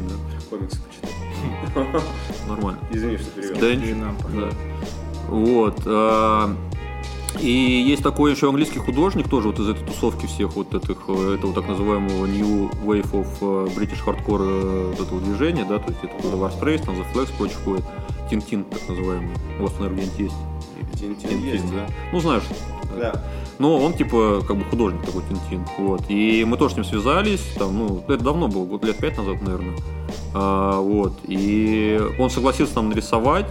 Комиксы 0.51 0.79
почитать. 0.83 2.03
Нормально. 2.47 2.79
Извини, 2.91 3.17
что 3.17 3.31
перевел. 3.31 3.57
Да, 3.61 3.71
Да. 4.35 4.51
Вот. 5.29 6.67
И 7.41 7.51
есть 7.51 8.03
такой 8.03 8.33
еще 8.33 8.49
английский 8.49 8.79
художник, 8.79 9.29
тоже 9.29 9.49
вот 9.49 9.59
из 9.61 9.69
этой 9.69 9.87
тусовки 9.87 10.27
всех 10.27 10.57
вот 10.57 10.75
этих, 10.75 10.97
э, 11.09 11.37
этого 11.37 11.53
так 11.55 11.69
называемого 11.69 12.27
New 12.27 12.71
Wave 12.85 13.11
of 13.12 13.29
э, 13.41 13.69
British 13.77 14.05
Hardcore 14.05 14.41
э, 14.41 14.95
вот 14.97 15.07
этого 15.07 15.21
движения, 15.21 15.64
да, 15.64 15.79
то 15.79 15.91
есть 15.91 16.03
это 16.03 16.14
куда 16.21 16.37
Warstrace, 16.37 16.85
там 16.85 16.97
The 16.97 17.05
Flex, 17.14 17.29
прочее 17.37 17.59
входит. 17.59 17.85
Тинтин, 18.31 18.64
так 18.64 18.81
называемый. 18.88 19.31
У 19.59 19.62
вас, 19.62 19.73
наверное, 19.79 20.05
где-нибудь 20.05 20.21
есть. 20.21 20.37
Тинтин 21.01 21.45
есть. 21.45 21.71
да. 21.71 21.87
Ну, 22.12 22.21
знаешь. 22.21 22.43
Да. 22.99 23.23
Но 23.59 23.79
он 23.79 23.93
типа 23.95 24.43
как 24.47 24.57
бы 24.57 24.64
художник 24.64 25.05
такой 25.05 25.23
Тинтин. 25.29 25.64
Вот. 25.79 26.03
И 26.09 26.45
мы 26.45 26.57
тоже 26.57 26.75
с 26.75 26.77
ним 26.77 26.85
связались. 26.85 27.41
Там, 27.59 27.77
ну, 27.77 28.05
это 28.09 28.23
давно 28.23 28.49
было, 28.49 28.64
год 28.64 28.85
лет 28.85 28.97
пять 28.99 29.17
назад, 29.17 29.41
наверное. 29.43 29.77
А, 30.35 30.81
вот. 30.81 31.14
И 31.27 32.01
он 32.19 32.31
согласился 32.31 32.77
нам 32.77 32.91
нарисовать. 32.91 33.47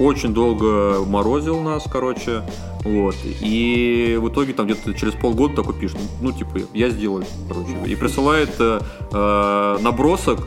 Очень 0.00 0.34
долго 0.34 1.04
морозил 1.06 1.60
нас, 1.60 1.84
короче. 1.90 2.42
Вот. 2.84 3.14
И 3.24 4.18
в 4.20 4.28
итоге 4.28 4.52
там 4.52 4.66
где-то 4.66 4.92
через 4.94 5.14
полгода 5.14 5.54
такой 5.56 5.74
пишет, 5.74 5.98
ну, 6.20 6.32
типа, 6.32 6.58
я 6.74 6.90
сделал, 6.90 7.22
короче. 7.48 7.70
И 7.86 7.94
присылает 7.94 8.50
э, 8.58 8.80
э, 9.12 9.78
набросок 9.80 10.40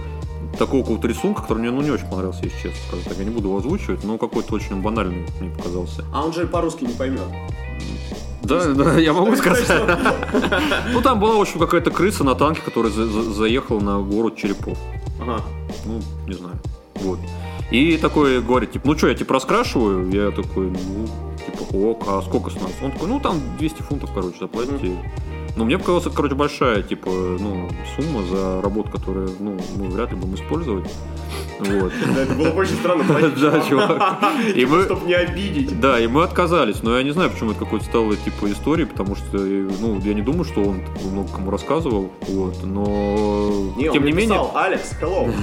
такого 0.59 0.81
какого-то 0.81 1.07
рисунка, 1.07 1.41
который 1.41 1.59
мне 1.59 1.71
ну, 1.71 1.81
не 1.81 1.91
очень 1.91 2.07
понравился, 2.07 2.41
если 2.43 2.57
честно 2.57 2.77
скажу. 2.87 3.03
Так 3.07 3.17
я 3.17 3.23
не 3.23 3.31
буду 3.31 3.47
его 3.47 3.57
озвучивать, 3.57 4.03
но 4.03 4.17
какой-то 4.17 4.53
очень 4.55 4.81
банальный 4.81 5.25
мне 5.39 5.49
показался. 5.49 6.03
А 6.13 6.23
он 6.25 6.33
же 6.33 6.45
по-русски 6.45 6.83
не 6.83 6.93
поймет. 6.93 7.21
Да, 8.43 8.65
да, 8.73 8.97
я 8.99 9.13
могу 9.13 9.35
сказать. 9.35 9.67
Ну, 10.93 11.01
там 11.01 11.19
была, 11.19 11.35
в 11.37 11.41
общем, 11.41 11.59
какая-то 11.59 11.91
крыса 11.91 12.23
на 12.23 12.35
танке, 12.35 12.61
которая 12.63 12.91
за- 12.91 13.05
за- 13.07 13.33
заехала 13.33 13.79
на 13.79 13.99
город 13.99 14.35
Черепов. 14.37 14.77
Ага. 15.21 15.41
Ну, 15.85 15.99
не 16.27 16.33
знаю. 16.33 16.55
Вот. 16.95 17.19
И 17.71 17.97
такой 17.97 18.41
говорит, 18.41 18.71
типа, 18.71 18.87
ну 18.87 18.97
что, 18.97 19.07
я 19.07 19.15
типа 19.15 19.33
раскрашиваю? 19.33 20.09
Я 20.09 20.31
такой, 20.31 20.71
ну, 20.71 21.07
типа, 21.37 21.75
ок, 21.75 22.03
а 22.07 22.21
сколько 22.21 22.49
с 22.49 22.55
нас? 22.55 22.71
Он 22.81 22.91
такой, 22.91 23.09
ну, 23.09 23.19
там 23.19 23.41
200 23.57 23.81
фунтов, 23.81 24.11
короче, 24.13 24.37
заплатите. 24.39 24.91
Ну, 25.57 25.65
мне 25.65 25.77
показалось, 25.77 26.05
это, 26.05 26.15
короче, 26.15 26.35
большая, 26.35 26.83
типа, 26.83 27.09
ну, 27.09 27.67
сумма 27.95 28.23
за 28.27 28.61
работу, 28.61 28.91
которую, 28.91 29.31
ну, 29.39 29.57
мы 29.77 29.87
вряд 29.89 30.11
ли 30.11 30.15
будем 30.17 30.35
использовать. 30.35 30.85
Вот. 31.59 31.91
Да, 32.15 32.21
это 32.21 32.33
было 32.35 32.51
бы 32.51 32.59
очень 32.61 32.75
странно. 32.75 33.03
Да, 33.41 33.59
чувак. 33.67 34.19
И 34.55 34.65
мы- 34.65 34.83
Чтобы 34.83 35.07
не 35.07 35.13
обидеть. 35.15 35.79
Да, 35.79 35.99
и 35.99 36.07
мы 36.07 36.23
отказались, 36.23 36.83
но 36.83 36.95
я 36.97 37.03
не 37.03 37.11
знаю, 37.11 37.31
почему 37.31 37.51
это 37.51 37.59
какой-то 37.61 37.85
стало 37.85 38.15
типа 38.15 38.51
истории, 38.51 38.85
потому 38.85 39.15
что, 39.15 39.37
ну, 39.37 39.99
я 40.01 40.13
не 40.13 40.21
думаю, 40.21 40.43
что 40.45 40.61
он 40.61 40.81
много 41.11 41.29
кому 41.33 41.49
рассказывал, 41.51 42.11
вот, 42.27 42.63
но 42.63 43.73
Не, 43.77 43.91
тем 43.91 44.05
не 44.05 44.11
менее, 44.11 44.39
Алекс, 44.53 44.93
hello. 45.01 45.33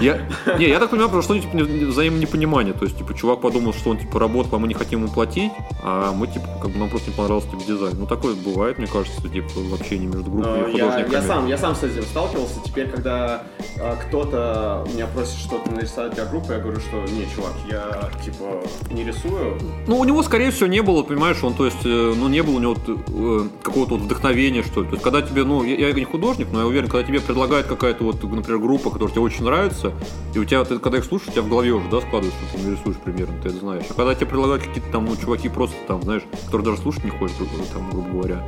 я, 0.00 0.20
не, 0.58 0.68
я 0.68 0.78
так 0.78 0.90
понимаю, 0.90 1.10
потому 1.10 1.22
что 1.22 1.38
типа, 1.40 1.56
не- 1.56 1.84
взаимонепонимание, 1.86 2.72
то 2.74 2.84
есть, 2.84 2.96
типа, 2.98 3.14
чувак 3.14 3.40
подумал, 3.40 3.72
что 3.74 3.90
он, 3.90 3.98
типа, 3.98 4.18
работал, 4.20 4.56
а 4.56 4.58
мы 4.58 4.68
не 4.68 4.74
хотим 4.74 5.00
ему 5.04 5.12
платить, 5.12 5.50
а 5.82 6.12
мы, 6.12 6.26
типа, 6.28 6.46
как 6.62 6.70
бы 6.70 6.78
нам 6.78 6.88
просто 6.88 7.10
не 7.10 7.16
понравился, 7.16 7.48
типа, 7.50 7.62
дизайн. 7.66 7.96
Ну, 7.98 8.06
такое 8.06 8.34
бывает, 8.34 8.78
мне 8.78 8.86
кажется, 8.86 9.15
типа, 9.22 9.48
в 9.54 9.74
общении 9.74 10.06
между 10.06 10.30
группами 10.30 10.60
Но 10.60 10.68
и 10.68 10.76
Я, 10.76 10.84
художниками. 10.84 11.12
я 11.12 11.22
сам, 11.22 11.46
я 11.48 11.58
сам 11.58 11.74
с 11.74 11.82
этим 11.82 12.02
сталкивался. 12.02 12.60
Теперь, 12.64 12.88
когда 12.88 13.42
а, 13.80 13.96
кто-то 13.96 14.86
меня 14.92 15.06
просит 15.06 15.38
что-то 15.38 15.70
нарисовать 15.70 16.14
для 16.14 16.24
группы, 16.24 16.52
я 16.52 16.58
говорю, 16.58 16.80
что 16.80 16.96
не, 17.12 17.26
чувак, 17.34 17.52
я 17.68 18.10
типа 18.24 18.62
не 18.90 19.04
рисую. 19.04 19.58
Ну, 19.86 19.98
у 19.98 20.04
него, 20.04 20.22
скорее 20.22 20.50
всего, 20.50 20.66
не 20.68 20.82
было, 20.82 21.02
понимаешь, 21.02 21.42
он, 21.42 21.54
то 21.54 21.66
есть, 21.66 21.84
э, 21.84 22.14
ну, 22.16 22.28
не 22.28 22.42
было 22.42 22.56
у 22.56 22.60
него 22.60 22.76
э, 22.86 23.48
какого-то 23.62 23.94
вот 23.94 24.02
вдохновения, 24.02 24.62
что 24.62 24.82
ли. 24.82 24.88
То 24.88 24.94
есть, 24.94 25.04
когда 25.04 25.22
тебе, 25.22 25.44
ну, 25.44 25.64
я, 25.64 25.88
я 25.88 25.92
не 25.92 26.04
художник, 26.04 26.48
но 26.52 26.60
я 26.60 26.66
уверен, 26.66 26.88
когда 26.88 27.06
тебе 27.06 27.20
предлагает 27.20 27.66
какая-то 27.66 28.04
вот, 28.04 28.22
например, 28.22 28.58
группа, 28.60 28.90
которая 28.90 29.12
тебе 29.12 29.22
очень 29.22 29.44
нравится, 29.44 29.92
и 30.34 30.38
у 30.38 30.44
тебя, 30.44 30.64
ты, 30.64 30.78
когда 30.78 30.98
их 30.98 31.04
слушаешь, 31.04 31.30
у 31.30 31.32
тебя 31.32 31.42
в 31.42 31.48
голове 31.48 31.72
уже, 31.72 31.88
да, 31.88 32.00
складывается, 32.00 32.38
что 32.50 32.58
ты 32.58 32.64
нарисуешь 32.66 32.96
примерно, 32.96 33.40
ты 33.42 33.48
это 33.48 33.58
знаешь. 33.58 33.84
А 33.90 33.94
когда 33.94 34.14
тебе 34.14 34.26
предлагают 34.26 34.64
какие-то 34.64 34.90
там, 34.90 35.04
ну, 35.06 35.16
чуваки 35.16 35.48
просто 35.48 35.76
там, 35.86 36.02
знаешь, 36.02 36.22
которые 36.46 36.66
даже 36.66 36.78
слушать 36.82 37.04
не 37.04 37.10
грубо- 37.10 37.28
там, 37.72 37.90
грубо 37.90 38.10
говоря, 38.10 38.42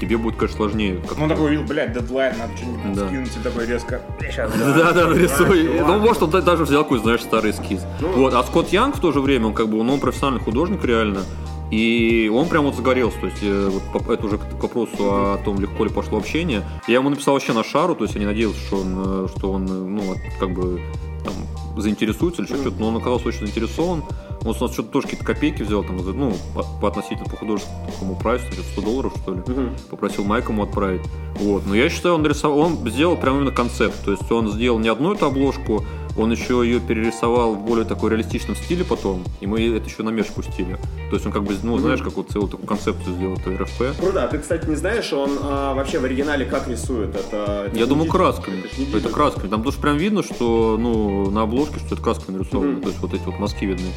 тебе 0.00 0.16
будет, 0.16 0.36
конечно, 0.36 0.56
сложнее. 0.56 0.96
как-то. 1.00 1.16
Ну, 1.16 1.22
он 1.24 1.28
такой 1.30 1.46
увидел, 1.46 1.64
блядь, 1.64 1.92
дедлайн, 1.92 2.36
надо 2.38 2.56
что-нибудь 2.56 2.94
Да. 2.94 3.06
скинуть, 3.08 3.36
и 3.36 3.40
такой 3.40 3.66
резко, 3.66 4.00
сейчас, 4.20 4.52
Да, 4.52 4.92
да, 4.92 5.06
нарисуй. 5.08 5.62
чувак. 5.64 5.86
Ну, 5.88 5.98
может, 5.98 6.22
он 6.22 6.30
даже 6.30 6.64
взял 6.64 6.82
какой-то, 6.84 7.04
знаешь, 7.04 7.22
старый 7.22 7.50
эскиз. 7.52 7.84
Ну. 8.00 8.08
Вот. 8.12 8.34
А 8.34 8.42
Скотт 8.44 8.68
Янг 8.72 8.96
в 8.96 9.00
то 9.00 9.12
же 9.12 9.20
время, 9.20 9.46
он 9.46 9.54
как 9.54 9.68
бы, 9.68 9.82
ну, 9.82 9.94
он 9.94 10.00
профессиональный 10.00 10.40
художник 10.44 10.84
реально. 10.84 11.20
И 11.70 12.30
он 12.34 12.48
прям 12.48 12.64
вот 12.64 12.76
загорелся, 12.76 13.18
то 13.20 13.26
есть 13.26 13.38
э, 13.42 13.68
вот 13.92 14.08
это 14.08 14.24
уже 14.26 14.38
к 14.38 14.62
вопросу 14.62 14.94
о 15.00 15.38
том, 15.44 15.60
легко 15.60 15.84
ли 15.84 15.90
пошло 15.90 16.16
общение. 16.16 16.62
Я 16.86 16.94
ему 16.94 17.10
написал 17.10 17.34
вообще 17.34 17.52
на 17.52 17.62
шару, 17.62 17.94
то 17.94 18.04
есть 18.04 18.14
я 18.14 18.20
не 18.20 18.26
надеялся, 18.26 18.58
что 18.58 18.76
он, 18.78 18.94
э, 18.96 19.28
что 19.36 19.52
он 19.52 19.66
э, 19.66 19.70
ну, 19.70 20.14
как 20.40 20.50
бы 20.50 20.80
там, 21.24 21.34
заинтересуется 21.78 22.40
или 22.40 22.48
что-то, 22.48 22.72
но 22.80 22.88
он 22.88 22.96
оказался 22.96 23.28
очень 23.28 23.40
заинтересован. 23.40 24.02
Он 24.44 24.54
с 24.54 24.60
нас 24.60 24.72
что-то 24.72 24.90
тоже 24.90 25.06
какие-то 25.08 25.26
копейки 25.26 25.62
взял, 25.62 25.82
там, 25.82 25.96
ну, 25.96 26.32
по, 26.54 26.62
по 26.80 26.88
относительно 26.88 27.24
по 27.28 27.36
художественному 27.36 28.16
прайсу, 28.16 28.44
что-то 28.52 28.68
100 28.72 28.80
долларов, 28.82 29.12
что 29.22 29.34
ли 29.34 29.40
Мгм. 29.46 29.70
попросил 29.90 30.24
Майк 30.24 30.48
ему 30.48 30.62
отправить. 30.62 31.02
Вот. 31.40 31.66
Но 31.66 31.74
я 31.74 31.88
считаю, 31.88 32.14
он 32.16 32.22
нарисовал, 32.22 32.58
он 32.58 32.88
сделал 32.88 33.16
прям 33.16 33.36
именно 33.38 33.50
концепт. 33.52 33.96
То 34.04 34.12
есть 34.12 34.30
он 34.30 34.50
сделал 34.50 34.78
не 34.78 34.88
одну 34.88 35.14
эту 35.14 35.26
обложку, 35.26 35.84
он 36.18 36.32
еще 36.32 36.62
ее 36.64 36.80
перерисовал 36.80 37.54
в 37.54 37.64
более 37.64 37.84
такой 37.84 38.10
реалистичном 38.10 38.56
стиле 38.56 38.84
потом, 38.84 39.24
и 39.40 39.46
мы 39.46 39.60
это 39.76 39.88
еще 39.88 40.02
на 40.02 40.10
мерч 40.10 40.26
пустили. 40.26 40.76
То 41.10 41.16
есть 41.16 41.26
он 41.26 41.32
как 41.32 41.44
бы, 41.44 41.54
ну, 41.62 41.78
знаешь, 41.78 42.02
как 42.02 42.14
вот 42.14 42.30
целую 42.30 42.48
такую 42.48 42.66
концепцию 42.66 43.14
сделал, 43.14 43.36
это 43.36 43.50
РФП. 43.56 44.00
Круто, 44.00 44.24
а 44.24 44.28
ты, 44.28 44.38
кстати, 44.38 44.66
не 44.68 44.76
знаешь, 44.76 45.12
он 45.12 45.30
а, 45.40 45.74
вообще 45.74 45.98
в 45.98 46.04
оригинале 46.04 46.44
как 46.44 46.68
рисует? 46.68 47.14
Это, 47.14 47.66
это 47.66 47.76
Я 47.76 47.86
думаю, 47.86 48.06
digital, 48.06 48.32
красками. 48.32 48.64
это 48.88 48.98
Это 48.98 49.08
красками. 49.08 49.48
Там 49.48 49.62
тоже 49.62 49.78
прям 49.78 49.96
видно, 49.96 50.22
что 50.22 50.76
ну, 50.78 51.30
на 51.30 51.42
обложке, 51.42 51.78
что 51.78 51.94
это 51.94 52.02
красками 52.02 52.36
нарисовано. 52.36 52.72
Мгм. 52.72 52.82
То 52.82 52.88
есть 52.88 53.00
вот 53.00 53.14
эти 53.14 53.22
вот 53.24 53.38
мазки 53.38 53.64
видны. 53.64 53.90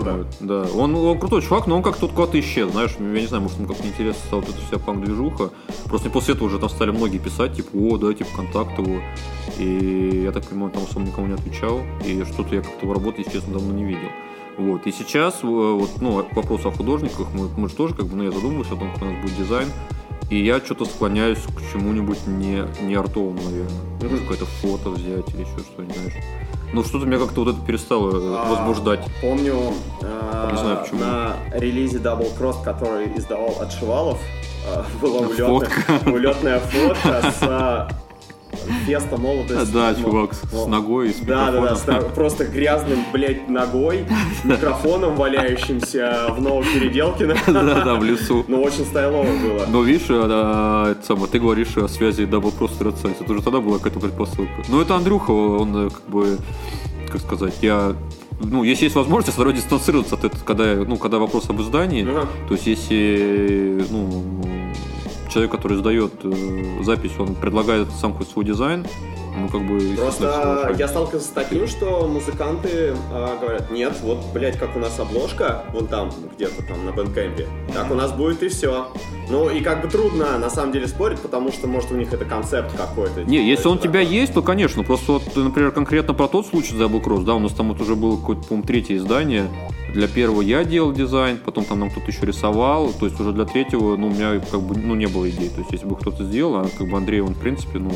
Круто. 0.00 0.16
Вот, 0.16 0.26
да. 0.40 0.66
Он, 0.74 0.94
он 0.94 1.18
крутой 1.18 1.42
чувак, 1.42 1.66
но 1.66 1.76
он 1.76 1.82
как-то 1.82 2.06
вот 2.06 2.14
куда-то 2.14 2.38
исчез, 2.40 2.70
знаешь, 2.70 2.92
я 2.98 3.04
не 3.04 3.26
знаю, 3.26 3.42
может, 3.42 3.58
ему 3.58 3.68
как-то 3.68 3.86
интересно 3.86 4.20
стала 4.26 4.40
вот 4.40 4.50
эта 4.50 4.60
вся 4.66 4.78
панк-движуха. 4.78 5.50
Просто 5.84 6.10
после 6.10 6.34
этого 6.34 6.48
уже 6.48 6.58
там 6.58 6.68
стали 6.68 6.90
многие 6.90 7.18
писать, 7.18 7.54
типа, 7.54 7.70
о, 7.74 7.96
да, 7.96 8.12
типа, 8.12 8.30
контакт 8.36 8.78
его. 8.78 9.00
И 9.58 10.22
я 10.24 10.32
так 10.32 10.46
понимаю, 10.46 10.72
там 10.72 10.82
особо 10.82 11.06
никому 11.06 11.26
не 11.28 11.34
отвечал. 11.34 11.80
И 12.04 12.24
что-то 12.24 12.54
я 12.54 12.62
как-то 12.62 12.92
работы, 12.92 13.22
если 13.22 13.32
честно, 13.32 13.54
давно 13.54 13.72
не 13.72 13.84
видел. 13.84 14.08
Вот. 14.58 14.86
И 14.86 14.92
сейчас, 14.92 15.40
э, 15.42 15.46
вот, 15.46 15.90
ну, 16.00 16.22
к 16.22 16.34
вопросу 16.34 16.68
о 16.68 16.72
художниках, 16.72 17.28
мы, 17.34 17.48
мы 17.56 17.68
же 17.68 17.74
тоже, 17.74 17.94
как 17.94 18.06
бы, 18.06 18.16
ну, 18.16 18.24
я 18.24 18.30
задумываюсь 18.30 18.68
о 18.68 18.76
том, 18.76 18.90
как 18.92 19.02
у 19.02 19.04
нас 19.06 19.22
будет 19.22 19.36
дизайн. 19.36 19.68
И 20.28 20.44
я 20.44 20.58
что-то 20.58 20.86
склоняюсь 20.86 21.38
к 21.38 21.72
чему-нибудь 21.72 22.26
не, 22.26 22.64
не 22.82 22.94
артовому, 22.94 23.38
наверное. 23.44 23.80
Может, 24.02 24.20
какое-то 24.22 24.46
фото 24.46 24.90
взять 24.90 25.28
или 25.34 25.42
еще 25.42 25.58
что-нибудь, 25.72 25.96
знаешь. 25.96 26.14
Ну, 26.72 26.82
что-то 26.84 27.06
меня 27.06 27.18
как-то 27.18 27.44
вот 27.44 27.54
это 27.54 27.64
перестало 27.66 28.10
э, 28.16 28.34
А, 28.36 28.50
возбуждать. 28.50 29.00
Помню, 29.20 29.72
а, 30.02 30.50
Не 30.50 30.58
знаю, 30.58 30.78
почему. 30.82 31.00
на 31.00 31.36
релизе 31.54 31.98
Double 31.98 32.36
Cross, 32.38 32.62
который 32.64 33.16
издавал 33.16 33.56
от 33.60 33.72
Шивалов, 33.72 34.18
а, 34.68 34.84
была 35.00 35.20
улетная, 35.20 35.46
Фотка. 35.46 36.10
улетная 36.10 36.58
фотка 36.60 37.32
с 37.32 37.88
феста 38.86 39.16
молодости. 39.16 39.72
Да, 39.72 39.94
Мо- 39.96 40.02
чувак 40.02 40.34
с, 40.34 40.52
Мо- 40.52 40.64
с 40.64 40.66
ногой 40.66 41.10
с 41.10 41.20
Да, 41.20 41.50
да, 41.50 41.60
да, 41.60 41.76
с 41.76 42.14
просто 42.14 42.44
грязным, 42.44 43.04
блядь, 43.12 43.48
ногой, 43.48 44.06
микрофоном 44.44 45.16
валяющимся 45.16 46.26
в 46.30 46.40
Новопеределкино. 46.40 47.34
Да, 47.46 47.84
да, 47.84 47.94
в 47.94 48.04
лесу. 48.04 48.44
Ну, 48.48 48.62
очень 48.62 48.84
стайлово 48.84 49.24
было. 49.24 49.66
Но 49.68 49.82
видишь, 49.82 50.06
а, 50.10 50.92
это 50.92 51.04
самое, 51.04 51.26
ты 51.26 51.38
говоришь 51.38 51.76
о 51.76 51.88
связи 51.88 52.22
Double 52.22 52.52
Cross 52.56 52.78
Red 52.80 53.02
Size. 53.02 53.16
Это 53.20 53.32
уже 53.32 53.42
тогда 53.42 53.60
была 53.60 53.78
какая-то 53.78 54.00
предпосылка. 54.00 54.52
Ну, 54.68 54.80
это 54.80 54.94
Андрюха, 54.94 55.30
он 55.30 55.86
э, 55.86 55.90
как 55.90 56.06
бы, 56.08 56.38
как 57.10 57.20
сказать, 57.20 57.54
я 57.62 57.94
ну, 58.40 58.64
если 58.64 58.84
есть 58.84 58.96
возможность, 58.96 59.28
я 59.28 59.32
стараюсь 59.32 59.56
дистанцироваться 59.56 60.14
от 60.14 60.24
этого, 60.24 60.42
когда, 60.44 60.74
ну, 60.74 60.96
когда 60.96 61.18
вопрос 61.18 61.48
об 61.48 61.60
издании. 61.62 62.02
Ага. 62.02 62.28
То 62.48 62.54
есть, 62.54 62.66
если 62.66 63.84
ну, 63.90 64.24
человек, 65.36 65.52
который 65.52 65.76
сдает 65.76 66.12
э, 66.24 66.82
запись, 66.82 67.12
он 67.18 67.34
предлагает 67.34 67.88
сам 68.00 68.12
какой-то 68.12 68.32
свой 68.32 68.46
дизайн, 68.46 68.86
ну, 69.36 69.48
как 69.48 69.66
бы... 69.66 69.78
Просто 69.98 70.74
я 70.78 70.88
сталкивался 70.88 71.28
с 71.28 71.30
таким, 71.30 71.66
что 71.66 72.08
музыканты 72.08 72.94
а, 73.12 73.38
говорят, 73.38 73.70
нет, 73.70 73.92
вот, 74.00 74.24
блядь, 74.32 74.58
как 74.58 74.74
у 74.76 74.78
нас 74.78 74.98
обложка, 74.98 75.64
вон 75.74 75.88
там, 75.88 76.10
где-то 76.34 76.62
там 76.66 76.86
на 76.86 76.92
Bandcamp 76.92 77.35
е, 77.35 77.46
так 77.74 77.90
у 77.90 77.94
нас 77.94 78.12
будет 78.12 78.42
и 78.42 78.48
все. 78.48 78.88
Ну, 79.28 79.50
и 79.50 79.60
как 79.60 79.82
бы 79.82 79.88
трудно, 79.88 80.38
на 80.38 80.48
самом 80.48 80.72
деле, 80.72 80.86
спорить, 80.86 81.20
потому 81.20 81.52
что, 81.52 81.66
может, 81.66 81.92
у 81.92 81.96
них 81.96 82.14
это 82.14 82.24
концепт 82.24 82.74
какой-то. 82.74 83.24
Не, 83.24 83.36
типа, 83.36 83.46
если 83.46 83.68
он 83.68 83.74
у 83.74 83.78
это 83.78 83.88
тебя 83.88 84.00
есть, 84.00 84.32
то, 84.32 84.40
конечно. 84.40 84.84
Просто 84.84 85.12
вот, 85.12 85.36
например, 85.36 85.70
конкретно 85.70 86.14
про 86.14 86.28
тот 86.28 86.46
случай 86.46 86.72
с 86.72 86.80
Double 86.80 87.04
Cross, 87.04 87.24
да, 87.24 87.34
у 87.34 87.38
нас 87.38 87.52
там 87.52 87.68
вот 87.68 87.80
уже 87.82 87.94
было 87.94 88.16
какое-то, 88.16 88.44
по-моему, 88.44 88.66
третье 88.66 88.96
издание. 88.96 89.50
Для 89.96 90.08
первого 90.08 90.42
я 90.42 90.62
делал 90.62 90.92
дизайн, 90.92 91.38
потом 91.42 91.64
там 91.64 91.80
нам 91.80 91.90
кто-то 91.90 92.10
еще 92.10 92.26
рисовал. 92.26 92.92
То 92.92 93.06
есть 93.06 93.18
уже 93.18 93.32
для 93.32 93.46
третьего, 93.46 93.96
ну, 93.96 94.08
у 94.08 94.10
меня 94.10 94.38
как 94.40 94.60
бы, 94.60 94.76
ну, 94.76 94.94
не 94.94 95.06
было 95.06 95.26
идей. 95.30 95.48
То 95.48 95.60
есть 95.60 95.72
если 95.72 95.86
бы 95.86 95.96
кто-то 95.96 96.22
сделал, 96.22 96.56
а 96.56 96.68
как 96.76 96.86
бы 96.90 96.98
Андрей, 96.98 97.22
он, 97.22 97.32
в 97.32 97.38
принципе, 97.38 97.78
ну, 97.78 97.90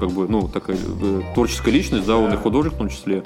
как 0.00 0.12
бы, 0.12 0.26
ну, 0.28 0.48
такая 0.48 0.78
э, 0.78 1.20
творческая 1.34 1.72
личность, 1.72 2.06
да, 2.06 2.16
он 2.16 2.32
и 2.32 2.36
художник 2.38 2.72
в 2.72 2.78
том 2.78 2.88
числе. 2.88 3.22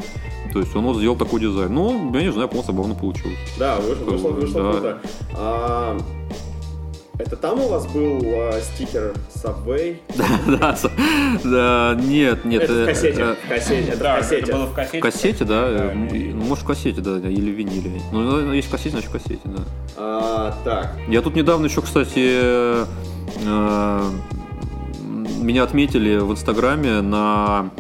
То 0.53 0.59
есть 0.59 0.75
он 0.75 0.87
вот 0.87 0.97
сделал 0.97 1.15
такой 1.15 1.39
дизайн. 1.39 1.73
Ну, 1.73 2.13
я 2.15 2.23
не 2.23 2.33
знаю, 2.33 2.49
по-моему, 2.49 2.67
забавно 2.67 2.95
получилось. 2.97 3.39
Да, 3.61 3.77
вышло, 3.77 4.11
вышло, 4.11 4.29
вышло 4.31 4.61
Да. 4.61 4.73
круто. 4.73 5.01
А, 5.35 5.99
это 7.19 7.37
там 7.37 7.61
у 7.61 7.69
вас 7.69 7.87
был 7.87 8.21
а, 8.25 8.61
стикер 8.61 9.15
Subway? 9.35 9.99
Да, 10.47 10.77
да, 11.45 12.01
нет, 12.01 12.45
нет. 12.45 12.63
это 12.63 12.73
в 12.73 12.77
э, 12.77 12.87
кассете, 12.87 13.21
э, 13.21 13.35
в 13.35 13.49
кассете, 13.49 13.97
Да, 13.97 14.19
это 14.19 14.53
было 14.53 14.67
в 14.67 14.75
кассете. 14.75 14.99
В 14.99 15.03
кассете, 15.03 15.45
да, 15.45 15.69
Да, 15.71 15.93
э, 15.93 15.95
ну, 15.95 16.45
может 16.45 16.65
в 16.65 16.67
кассете, 16.67 17.01
да, 17.01 17.17
да, 17.17 17.29
или 17.29 17.51
в 17.51 17.55
виниле. 17.55 18.01
Ну, 18.13 18.23
ну, 18.23 18.53
есть 18.53 18.69
в 18.69 18.71
кассете, 18.71 18.91
значит 18.91 19.11
в 19.11 19.13
кассете, 19.13 19.41
да. 19.45 19.63
А, 19.97 20.55
так, 20.65 20.97
Я 21.09 21.23
тут 21.23 21.35
недавно 21.35 21.67
еще, 21.67 21.83
кстати, 21.83 22.13
э, 22.17 22.85
э, 23.45 24.11
меня 25.41 25.63
отметили 25.63 26.19
в 26.19 26.33
Инстаграме 26.33 27.01
на 27.01 27.71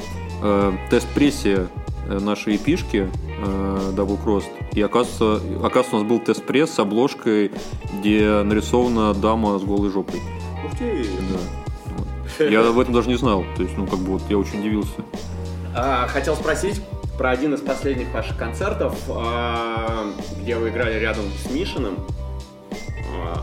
э, 0.42 0.72
тест-прессе 0.90 1.66
э, 2.08 2.18
нашей 2.18 2.56
эпишки 2.56 3.08
э, 3.08 3.25
Double 3.38 4.18
Cross. 4.22 4.44
И 4.72 4.80
оказывается, 4.80 5.42
оказывается, 5.58 5.96
у 5.96 5.98
нас 6.00 6.08
был 6.08 6.20
тест-пресс 6.20 6.70
с 6.70 6.78
обложкой, 6.78 7.52
где 7.98 8.42
нарисована 8.42 9.14
дама 9.14 9.58
с 9.58 9.62
голой 9.62 9.90
жопой. 9.90 10.20
ух 10.64 10.78
ты. 10.78 11.06
Да. 11.30 12.44
Я 12.44 12.68
об 12.68 12.78
этом 12.78 12.94
даже 12.94 13.08
не 13.08 13.16
знал. 13.16 13.44
То 13.56 13.62
есть, 13.62 13.76
ну, 13.76 13.86
как 13.86 13.98
бы 14.00 14.12
вот 14.12 14.22
я 14.28 14.38
очень 14.38 14.60
удивился. 14.60 15.02
А, 15.74 16.06
хотел 16.08 16.36
спросить 16.36 16.80
про 17.18 17.30
один 17.30 17.54
из 17.54 17.60
последних 17.60 18.12
ваших 18.12 18.36
концертов, 18.36 18.94
а, 19.08 20.06
где 20.40 20.56
вы 20.56 20.68
играли 20.68 20.98
рядом 20.98 21.24
с 21.42 21.50
Мишиным, 21.50 21.96
а, 23.14 23.42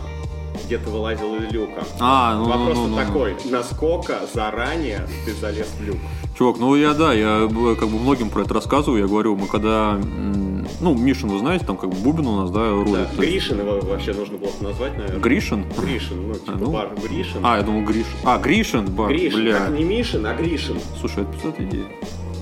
где 0.66 0.78
ты 0.78 0.90
вылазил 0.90 1.36
из 1.36 1.52
люка. 1.52 1.84
А, 2.00 2.36
ну, 2.36 2.46
Вопрос 2.46 2.78
ну, 2.78 2.82
вот 2.84 2.90
ну, 2.90 2.96
ну. 2.98 3.06
такой, 3.06 3.36
насколько 3.46 4.20
заранее 4.34 5.08
ты 5.26 5.34
залез 5.34 5.68
в 5.80 5.84
люк? 5.84 5.98
Чувак, 6.38 6.58
ну 6.60 6.76
я 6.76 6.94
да, 6.94 7.14
я 7.14 7.48
э, 7.50 7.76
как 7.76 7.90
бы 7.90 8.00
многим 8.00 8.30
про 8.30 8.42
это 8.42 8.56
рассказываю. 8.56 9.02
Я 9.02 9.08
говорю, 9.08 9.36
мы 9.36 9.46
когда, 9.48 10.00
ну, 10.82 10.96
Мишин, 10.96 11.30
вы 11.30 11.38
знаете, 11.38 11.64
там 11.66 11.78
как 11.78 11.92
бы 11.92 11.96
Бубин 11.98 12.26
у 12.26 12.42
нас, 12.42 12.50
да, 12.50 12.72
рулит. 12.72 13.08
Да, 13.16 13.22
Гришин 13.22 13.60
его 13.60 13.80
вообще 13.82 14.14
нужно 14.14 14.38
было 14.40 14.50
бы 14.50 14.64
назвать, 14.68 14.98
наверное. 14.98 15.20
Гришин? 15.20 15.66
Гришин, 15.78 16.28
ну, 16.30 16.34
типа 16.34 16.54
А, 16.54 16.58
ну. 16.58 16.72
бар 16.72 16.90
Гришин. 17.04 17.40
А, 17.44 17.58
я 17.58 17.64
думал 17.64 17.84
Гриш. 17.84 18.08
А, 18.24 18.40
Гришин, 18.40 18.86
бар, 18.88 19.10
Гришин, 19.10 19.42
бля. 19.42 19.60
так 19.60 19.70
не 19.78 19.84
Мишин, 19.84 20.26
а 20.26 20.34
Гришин. 20.34 20.78
Слушай, 21.00 21.24
это 21.24 21.34
пиздатая 21.34 21.68
идея. 21.68 21.86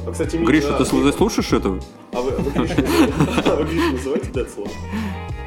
А, 0.08 0.12
кстати, 0.12 0.36
Миша- 0.38 0.48
Гриша, 0.48 0.74
ты 0.78 0.84
сл- 0.84 1.18
слушаешь 1.18 1.52
этого? 1.52 1.80
А 2.14 2.22
вы, 2.22 2.32
вы 2.32 2.50
Гришин 2.50 2.86
а 3.46 3.56
вы 3.58 3.64
Гришин 3.66 3.92
называете 3.92 4.30
Децло? 4.34 4.68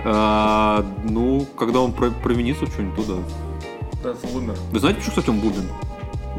А, 0.04 0.84
ну, 1.08 1.46
когда 1.56 1.80
он 1.80 1.92
про- 1.92 2.10
провинится 2.10 2.66
что-нибудь, 2.66 3.06
то 3.06 3.14
да. 4.02 4.10
Это 4.10 4.36
умер. 4.36 4.54
Вы 4.70 4.78
знаете, 4.80 4.98
почему, 5.00 5.10
кстати, 5.16 5.30
он 5.30 5.40
Губин? 5.40 5.64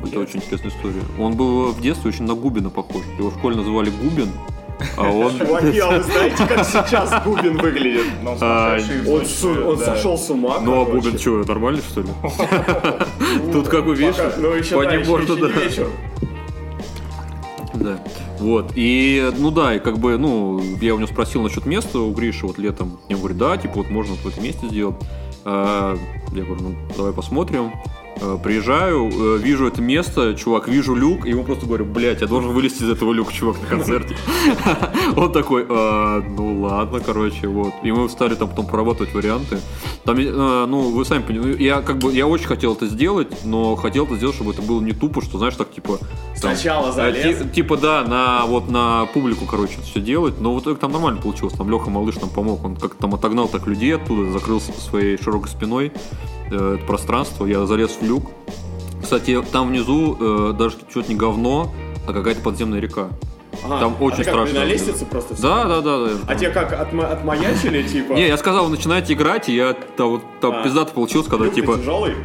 Это 0.07 0.19
очень 0.19 0.37
интересная 0.37 0.71
история. 0.71 1.01
Он 1.19 1.33
был 1.35 1.71
в 1.71 1.81
детстве 1.81 2.09
очень 2.09 2.25
на 2.25 2.33
Губина 2.35 2.69
похож. 2.69 3.03
Его 3.17 3.29
в 3.29 3.37
школе 3.37 3.55
называли 3.55 3.89
Губин, 3.89 4.29
а 4.97 5.03
он... 5.11 5.37
Чуваки, 5.37 5.79
а 5.79 5.97
вы 5.97 6.03
знаете, 6.03 6.45
как 6.47 6.65
сейчас 6.65 7.23
Губин 7.23 7.57
выглядит? 7.57 8.05
Но 8.23 8.31
он 8.33 8.37
А, 8.41 8.77
Он, 9.07 9.63
он 9.67 9.77
да. 9.77 9.85
сошел 9.85 10.17
с 10.17 10.29
ума, 10.29 10.59
Ну, 10.61 10.81
а. 10.81 10.85
Губин 10.85 11.17
что, 11.17 11.43
нормальный, 11.43 11.81
что 11.81 12.01
ли? 12.01 12.07
Ну, 13.45 13.51
Тут 13.51 13.67
как 13.67 13.85
бы, 13.85 13.95
видишь, 13.95 14.15
пока- 14.15 14.37
ну, 14.37 14.49
по 14.51 14.83
да, 14.85 14.91
ним 14.91 15.01
еще- 15.01 15.09
можно, 15.09 15.45
еще 15.59 15.87
не 17.73 17.83
да. 17.83 17.99
Вот. 18.39 18.71
И, 18.75 19.31
ну 19.37 19.51
да, 19.51 19.75
и 19.75 19.79
как 19.79 19.97
бы, 19.99 20.17
ну, 20.17 20.61
я 20.81 20.93
у 20.95 20.97
него 20.97 21.07
спросил 21.07 21.41
насчет 21.41 21.65
места 21.65 21.99
у 21.99 22.11
Гриши 22.13 22.45
вот 22.47 22.57
летом. 22.57 22.99
И 23.09 23.13
он 23.13 23.19
говорит, 23.19 23.37
да, 23.37 23.57
типа, 23.57 23.73
вот 23.75 23.89
можно 23.89 24.15
в 24.15 24.25
этом 24.25 24.43
месте 24.43 24.67
сделать. 24.67 24.95
А, 25.43 25.97
Я 26.33 26.43
говорю, 26.43 26.61
ну, 26.61 26.75
давай 26.95 27.13
посмотрим. 27.13 27.71
А, 28.21 28.37
Приезжаю, 28.37 29.09
э, 29.11 29.37
вижу 29.37 29.67
это 29.67 29.81
место, 29.81 30.35
чувак, 30.35 30.67
вижу 30.67 30.95
люк, 30.95 31.25
и 31.25 31.29
ему 31.29 31.43
просто 31.43 31.65
говорю, 31.65 31.85
блядь, 31.85 32.21
я 32.21 32.27
должен 32.27 32.51
вылезти 32.51 32.83
из 32.83 32.89
этого 32.89 33.11
люка, 33.13 33.33
чувак, 33.33 33.61
на 33.61 33.67
концерте. 33.67 34.15
Он 35.15 35.31
такой, 35.31 35.65
«А, 35.69 36.21
ну 36.21 36.61
ладно, 36.61 36.99
короче, 36.99 37.47
вот. 37.47 37.73
И 37.83 37.91
мы 37.91 38.09
стали 38.09 38.35
там 38.35 38.49
потом 38.49 38.67
прорабатывать 38.67 39.13
варианты. 39.13 39.59
Там, 40.03 40.17
э, 40.17 40.65
ну, 40.65 40.91
вы 40.91 41.05
сами 41.05 41.23
понимаете, 41.23 41.63
я 41.63 41.81
как 41.81 41.97
бы, 41.97 42.13
я 42.13 42.27
очень 42.27 42.47
хотел 42.47 42.73
это 42.73 42.87
сделать, 42.87 43.45
но 43.45 43.75
хотел 43.75 44.05
это 44.05 44.15
сделать, 44.15 44.35
чтобы 44.35 44.51
это 44.51 44.61
было 44.61 44.81
не 44.81 44.93
тупо, 44.93 45.21
что, 45.21 45.37
знаешь, 45.37 45.55
так, 45.55 45.71
типа... 45.71 45.99
Сначала 46.35 46.91
залез. 46.91 47.37
ти- 47.39 47.49
Типа, 47.49 47.77
да, 47.77 48.03
на 48.03 48.45
вот 48.45 48.69
на 48.69 49.05
публику, 49.13 49.45
короче, 49.45 49.79
все 49.83 49.99
делать. 49.99 50.39
Но 50.39 50.53
в 50.53 50.59
итоге 50.61 50.77
там 50.77 50.91
нормально 50.91 51.21
получилось. 51.21 51.53
Там 51.53 51.69
Леха 51.71 51.89
Малыш 51.89 52.15
нам 52.15 52.29
помог. 52.29 52.63
Он 52.65 52.75
как-то 52.75 52.97
там 53.01 53.13
отогнал 53.15 53.47
так 53.47 53.67
людей 53.67 53.95
оттуда, 53.95 54.31
закрылся 54.31 54.71
своей 54.73 55.17
широкой 55.21 55.49
спиной 55.49 55.91
э, 56.51 56.75
это 56.77 56.85
пространство. 56.85 57.45
Я 57.45 57.65
залез 57.65 57.97
в 57.99 58.03
люк. 58.03 58.25
Кстати, 59.01 59.41
там 59.51 59.69
внизу 59.69 60.17
э, 60.19 60.53
даже 60.57 60.75
что-то 60.89 61.09
не 61.09 61.15
говно, 61.15 61.71
а 62.07 62.13
какая-то 62.13 62.41
подземная 62.41 62.79
река. 62.79 63.07
Ага. 63.63 63.79
Там 63.79 63.95
а 63.99 64.03
очень 64.03 64.17
ты 64.17 64.23
как, 64.25 64.33
страшно. 64.33 64.59
на 64.59 64.65
лестнице 64.65 65.05
просто 65.05 65.33
всё? 65.35 65.43
Да, 65.43 65.63
да, 65.65 65.81
да. 65.81 66.05
да. 66.05 66.11
А 66.27 66.35
тебе 66.35 66.49
как, 66.49 66.73
отма- 66.73 67.05
отмаячили, 67.11 67.83
типа? 67.87 68.13
Не, 68.13 68.27
я 68.27 68.37
сказал, 68.37 68.65
вы 68.65 68.71
начинаете 68.71 69.13
играть, 69.13 69.47
и 69.47 69.55
я 69.55 69.73
там, 69.95 70.09
вот, 70.09 70.21
там 70.41 70.55
А. 70.57 70.63
пиздато 70.63 70.91
получилось, 70.93 71.27
когда 71.27 71.47
типа... 71.49 71.77
тяжелый? 71.77 72.15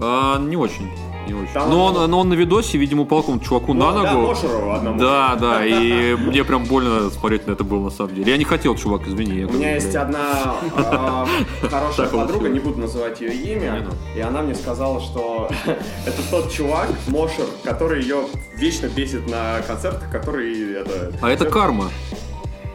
А, 0.00 0.38
не 0.38 0.56
очень. 0.56 0.90
Не 1.26 1.34
очень. 1.34 1.52
Там 1.52 1.70
но, 1.70 1.84
он- 1.86 1.96
он, 1.96 2.10
но 2.10 2.20
он 2.20 2.28
на 2.28 2.34
видосе, 2.34 2.78
видимо, 2.78 3.02
упал 3.02 3.20
какому-то 3.20 3.44
чуваку 3.44 3.74
на 3.74 3.92
Ну, 3.92 4.02
Да, 4.02 4.12
ногу. 4.12 4.26
Мошеру 4.28 4.70
одному. 4.70 4.98
Да, 4.98 5.36
да, 5.40 5.64
и 5.66 6.14
мне 6.14 6.44
прям 6.44 6.64
больно 6.64 7.10
смотреть 7.10 7.46
на 7.46 7.52
это 7.52 7.64
было 7.64 7.84
на 7.84 7.90
самом 7.90 8.14
деле. 8.14 8.30
Я 8.30 8.38
не 8.38 8.44
хотел, 8.44 8.74
чувак, 8.76 9.06
извини. 9.06 9.44
У 9.44 9.52
меня 9.52 9.74
есть 9.74 9.94
одна 9.94 10.54
э, 10.76 11.26
хорошая 11.68 12.08
подруга, 12.08 12.48
не 12.48 12.60
буду 12.60 12.80
называть 12.80 13.20
ее 13.20 13.32
имя, 13.34 13.86
и 14.14 14.20
она 14.20 14.42
мне 14.42 14.54
сказала, 14.54 15.00
что 15.00 15.48
это 15.66 16.22
тот 16.30 16.50
чувак, 16.50 16.88
Мошер, 17.08 17.46
который 17.64 18.02
ее 18.02 18.24
вечно 18.54 18.86
бесит 18.88 19.28
на 19.30 19.60
концертах, 19.66 20.10
который. 20.10 20.76
А 21.20 21.30
это 21.30 21.46
карма. 21.46 21.90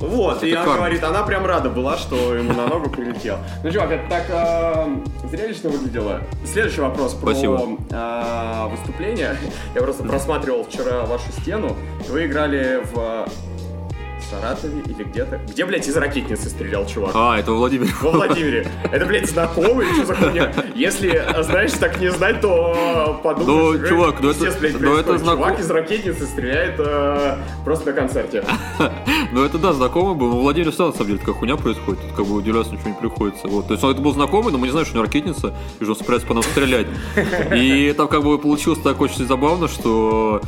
Вот, 0.01 0.43
и 0.43 0.49
Это 0.49 0.57
она 0.59 0.65
карма. 0.65 0.77
говорит, 0.79 1.03
она 1.03 1.23
прям 1.23 1.45
рада 1.45 1.69
была, 1.69 1.97
что 1.97 2.35
ему 2.35 2.53
на 2.53 2.67
ногу 2.67 2.89
прилетел. 2.89 3.37
Ну, 3.63 3.71
чувак, 3.71 3.91
это 3.91 4.09
так 4.09 4.23
э, 4.29 5.27
зрелищно 5.29 5.69
выглядело. 5.69 6.21
Следующий 6.45 6.81
вопрос 6.81 7.13
про 7.13 7.31
э, 7.31 8.67
выступление. 8.69 9.37
Я 9.75 9.81
просто 9.81 10.03
просматривал 10.03 10.63
вчера 10.63 11.05
вашу 11.05 11.31
стену. 11.41 11.75
Вы 12.09 12.25
играли 12.25 12.81
в 12.93 13.27
Саратове 14.31 14.81
или 14.85 15.03
где-то. 15.03 15.39
Где, 15.49 15.65
блядь, 15.65 15.87
из 15.87 15.95
ракетницы 15.97 16.49
стрелял 16.49 16.85
чувак? 16.85 17.11
А, 17.13 17.37
это 17.37 17.51
Владимир. 17.51 17.89
Во 18.01 18.11
Владимире. 18.11 18.65
Это, 18.91 19.05
блядь, 19.05 19.29
знакомый, 19.29 19.85
что 19.93 20.05
за 20.05 20.15
хуйня? 20.15 20.53
Если, 20.73 21.21
знаешь, 21.41 21.71
так 21.73 21.99
не 21.99 22.09
знать, 22.11 22.39
то 22.41 23.19
подумаешь... 23.23 23.81
Ну, 23.81 23.87
чувак, 23.87 24.15
ну 24.21 24.29
это- 24.29 24.45
ну 24.79 24.95
это 24.97 25.17
знаком- 25.17 25.37
Чувак 25.45 25.59
из 25.59 25.69
ракетницы 25.69 26.25
стреляет 26.25 26.75
э, 26.79 27.37
просто 27.65 27.87
на 27.91 27.93
концерте. 27.93 28.43
Ну 29.33 29.43
это 29.45 29.57
да, 29.57 29.71
знакомый 29.73 30.15
был. 30.15 30.27
Но 30.29 30.39
Владимир 30.41 30.69
всегда 30.71 30.87
на 30.87 30.91
самом 30.93 31.07
деле 31.07 31.19
такая 31.19 31.35
хуйня 31.35 31.55
происходит. 31.55 32.01
Тут 32.01 32.11
как 32.17 32.25
бы 32.25 32.35
удивляться 32.35 32.73
ничего 32.73 32.89
не 32.89 32.95
приходится. 32.95 33.47
Вот. 33.47 33.67
То 33.67 33.73
есть 33.73 33.83
он 33.83 33.91
это 33.91 34.01
был 34.01 34.13
знакомый, 34.13 34.51
но 34.51 34.57
мы 34.57 34.67
не 34.67 34.71
знаем, 34.71 34.85
что 34.85 34.95
у 34.95 34.97
него 34.97 35.05
ракетница, 35.05 35.53
и 35.79 35.83
что 35.83 35.91
он 35.93 35.97
собирается 35.97 36.27
по 36.27 36.33
нам 36.33 36.43
стрелять. 36.43 36.87
И 37.55 37.93
там 37.95 38.07
как 38.07 38.23
бы 38.23 38.37
получилось 38.37 38.79
так 38.83 38.99
очень 39.01 39.25
забавно, 39.27 39.67
что 39.67 40.41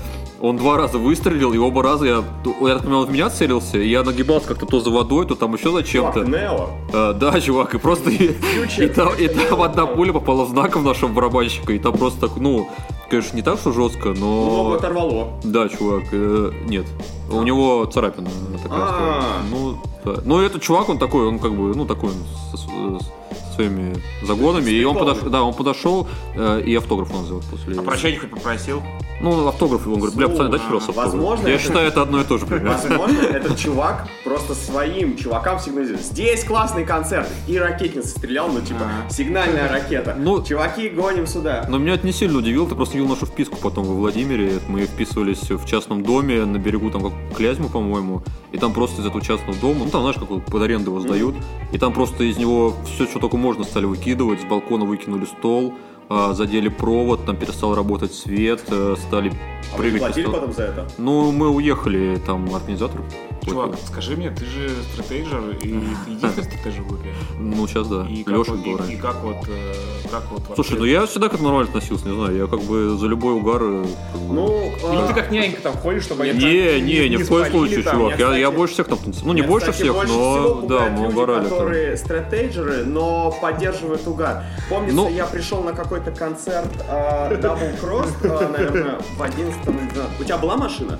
он 0.44 0.58
два 0.58 0.76
раза 0.76 0.98
выстрелил, 0.98 1.54
и 1.54 1.58
оба 1.58 1.82
раза 1.82 2.06
я, 2.06 2.16
я 2.16 2.74
так 2.74 2.82
понимаю, 2.82 3.04
он 3.04 3.06
в 3.06 3.12
меня 3.12 3.30
целился, 3.30 3.78
и 3.78 3.88
я 3.88 4.04
нагибался 4.04 4.50
как-то 4.50 4.66
то 4.66 4.82
за 4.82 4.90
водой, 4.90 5.26
то 5.26 5.36
там 5.36 5.54
еще 5.54 5.72
за 5.72 5.84
чем-то. 5.84 6.26
Нео. 6.26 6.68
А, 6.94 7.14
да, 7.14 7.40
чувак, 7.40 7.74
и 7.76 7.78
просто 7.78 8.10
и, 8.10 8.36
и 8.78 8.88
там, 8.90 9.14
и 9.18 9.30
там 9.30 9.62
одна 9.62 9.86
пуля 9.86 10.12
попала 10.12 10.44
в 10.44 10.50
знаком 10.50 10.84
нашего 10.84 11.08
барабанщика, 11.08 11.72
и 11.72 11.80
там 11.80 11.94
просто 11.94 12.28
так, 12.28 12.36
ну, 12.36 12.70
конечно, 13.10 13.38
не 13.38 13.42
так, 13.42 13.58
что 13.58 13.72
жестко, 13.72 14.10
Ногу 14.10 14.72
но... 14.72 14.74
оторвало. 14.74 15.30
Да, 15.46 15.70
чувак, 15.70 16.04
э, 16.12 16.52
нет. 16.68 16.88
У 17.36 17.44
него 17.44 17.86
царапина 17.86 18.30
такая. 18.62 18.80
А. 18.82 18.88
стала. 18.88 19.34
Ну, 19.52 19.78
да. 20.06 20.22
Ну, 20.26 20.42
этот 20.42 20.62
чувак, 20.62 20.90
он 20.90 20.98
такой, 21.00 21.28
он 21.28 21.40
как 21.40 21.54
бы, 21.54 21.74
ну, 21.76 21.86
такой 21.86 22.10
он 22.12 22.16
со, 22.52 22.58
со 22.58 23.54
своими 23.56 23.96
загонами. 24.26 24.70
И 24.70 24.84
он 24.84 24.98
подошел, 24.98 25.30
да, 25.30 25.44
он 25.44 25.54
подошел 25.54 26.08
э, 26.36 26.62
и 26.66 26.76
автограф 26.76 27.14
он 27.14 27.24
взял 27.24 27.42
после. 27.52 27.80
А 27.80 27.84
прощение 27.84 28.20
хоть 28.20 28.32
попросил? 28.32 28.82
Ну, 29.22 29.48
автограф, 29.48 29.88
он 29.88 30.00
говорит, 30.00 30.16
бля, 30.18 30.28
пацаны, 30.28 30.50
дайте, 30.50 30.66
а, 30.66 30.68
пожалуйста, 30.68 30.90
автограф. 30.92 31.14
возможно, 31.14 31.48
Я 31.48 31.54
это- 31.54 31.64
считаю, 31.64 31.88
это 31.88 32.02
одно 32.02 32.20
и 32.20 32.24
то 32.26 32.38
же 32.38 32.46
примерно. 32.46 32.72
Возможно, 32.74 33.20
этот 33.22 33.58
чувак 33.58 34.08
просто 34.26 34.54
своим 34.56 35.16
чувакам 35.16 35.60
сигнализирует. 35.60 36.04
Здесь 36.06 36.44
классный 36.44 36.84
концерт. 36.84 37.30
И 37.48 37.58
ракетница 37.58 38.10
стрелял, 38.10 38.50
ну 38.50 38.60
типа 38.60 38.82
сигнальная 39.10 39.70
ракета. 39.72 40.16
Ну- 40.20 40.44
Чуваки, 40.44 40.90
гоним 40.90 41.26
сюда. 41.28 41.66
Но 41.70 41.78
меня 41.78 41.94
это 41.94 42.06
не 42.06 42.12
сильно 42.12 42.40
удивило, 42.40 42.68
ты 42.68 42.76
просто 42.76 42.98
видел 42.98 43.10
нашу 43.10 43.26
вписку 43.28 43.56
потом 43.62 43.86
во 43.86 43.94
Владимире. 43.94 44.60
Мы 44.68 44.86
вписывались 44.86 45.50
в 45.50 45.66
частном 45.68 46.04
доме 46.04 46.44
на 46.44 46.58
берегу 46.58 46.90
там 46.90 47.14
как 47.30 47.38
Клязьмы, 47.38 47.70
по-моему. 47.70 48.22
И 48.52 48.58
там 48.58 48.74
просто 48.74 49.02
из 49.02 49.06
этого 49.08 49.22
частного 49.22 49.58
дома, 49.60 49.86
ну 49.86 49.90
там, 49.90 50.02
знаешь, 50.02 50.18
как 50.18 50.28
под 50.46 50.62
аренду 50.62 50.92
его 50.92 51.00
сдают. 51.00 51.36
И 51.72 51.78
там 51.78 51.92
просто 51.94 52.24
из 52.24 52.38
него 52.38 52.74
все, 52.86 53.06
что 53.08 53.20
только 53.20 53.38
можно, 53.38 53.64
стали 53.64 53.86
выкидывать. 53.86 54.42
С 54.42 54.46
балкона 54.46 54.86
выкинули 54.86 55.26
стол, 55.26 55.74
а, 56.10 56.34
задели 56.34 56.68
провод, 56.70 57.26
там 57.26 57.36
перестал 57.38 57.74
работать 57.74 58.14
свет, 58.14 58.62
э, 58.70 58.96
стали 59.08 59.32
А 59.74 59.78
вы 59.78 59.84
прыгать. 59.84 60.00
по 60.02 60.06
платили 60.08 60.24
столу. 60.26 60.38
потом 60.38 60.54
за 60.54 60.64
это? 60.64 60.88
Ну, 61.00 61.32
мы 61.32 61.50
уехали, 61.50 62.22
там 62.26 62.54
организатор. 62.54 63.02
Чувак, 63.46 63.76
скажи 63.88 64.16
мне, 64.16 64.30
ты 64.30 64.46
же 64.46 64.70
стратейджер, 64.94 65.50
и 65.52 65.60
ты 65.60 65.68
единственный 66.12 66.44
стратейджер 66.44 66.82
в 66.84 66.88
группе. 66.88 67.10
Ну, 67.40 67.68
сейчас 67.68 67.88
да. 67.88 68.08
И 68.10 68.24
как, 68.24 68.38
Леша 68.38 68.52
вот, 68.54 68.60
был 68.64 68.78
и, 68.86 68.94
и 68.94 68.96
как 68.98 69.22
вот, 69.22 69.36
э, 69.48 69.74
как 70.10 70.24
вот 70.32 70.40
вообще- 70.48 70.56
Слушай, 70.56 70.80
ну 70.80 70.86
я 70.86 71.06
всегда 71.06 71.30
к 71.30 71.34
этому 71.34 71.50
нормально 71.50 71.70
относился, 71.70 72.08
не 72.08 72.16
знаю, 72.16 72.36
я 72.38 72.48
как 72.48 72.62
бы 72.62 72.98
за 72.98 73.08
любой 73.08 73.34
угар... 73.34 73.62
э, 73.62 73.84
как 74.14 74.22
Ну, 74.30 74.62
Или 74.68 75.02
а, 75.02 75.08
ты 75.08 75.14
как 75.14 75.32
нянька 75.32 75.62
там 75.62 75.74
ходишь, 75.74 76.04
чтобы 76.04 76.24
они 76.24 76.34
Не, 76.34 76.40
там 76.78 76.86
не, 76.88 77.10
ни 77.10 77.18
в 77.18 77.28
коем 77.28 77.52
случае, 77.52 77.84
там? 77.84 77.96
чувак. 77.98 78.20
Я, 78.20 78.38
я 78.38 78.52
больше 78.52 78.74
всех 78.76 78.88
там 78.88 78.98
танцевал. 78.98 79.28
Ну, 79.28 79.34
не 79.34 79.42
больше 79.42 79.72
кстати, 79.72 79.90
всех, 79.90 79.96
но 79.96 80.02
всего 80.04 80.62
да, 80.68 80.90
мы 80.90 81.08
угорали. 81.10 81.42
там. 81.48 81.50
которые 81.50 81.98
стратейджеры, 81.98 82.86
но 82.86 83.32
поддерживают 83.42 84.08
угар. 84.08 84.44
Помнится, 84.70 84.96
Ну- 84.96 85.10
я 85.10 85.26
пришел 85.26 85.62
на 85.64 85.74
какой-то 85.74 86.12
концерт 86.12 86.72
Double 86.88 87.80
Cross, 87.82 88.52
наверное, 88.52 89.00
в 89.18 89.22
11 89.22 89.68
или 89.68 89.90
12. 89.94 90.20
У 90.20 90.24
тебя 90.24 90.38
была 90.38 90.58
машина? 90.58 90.98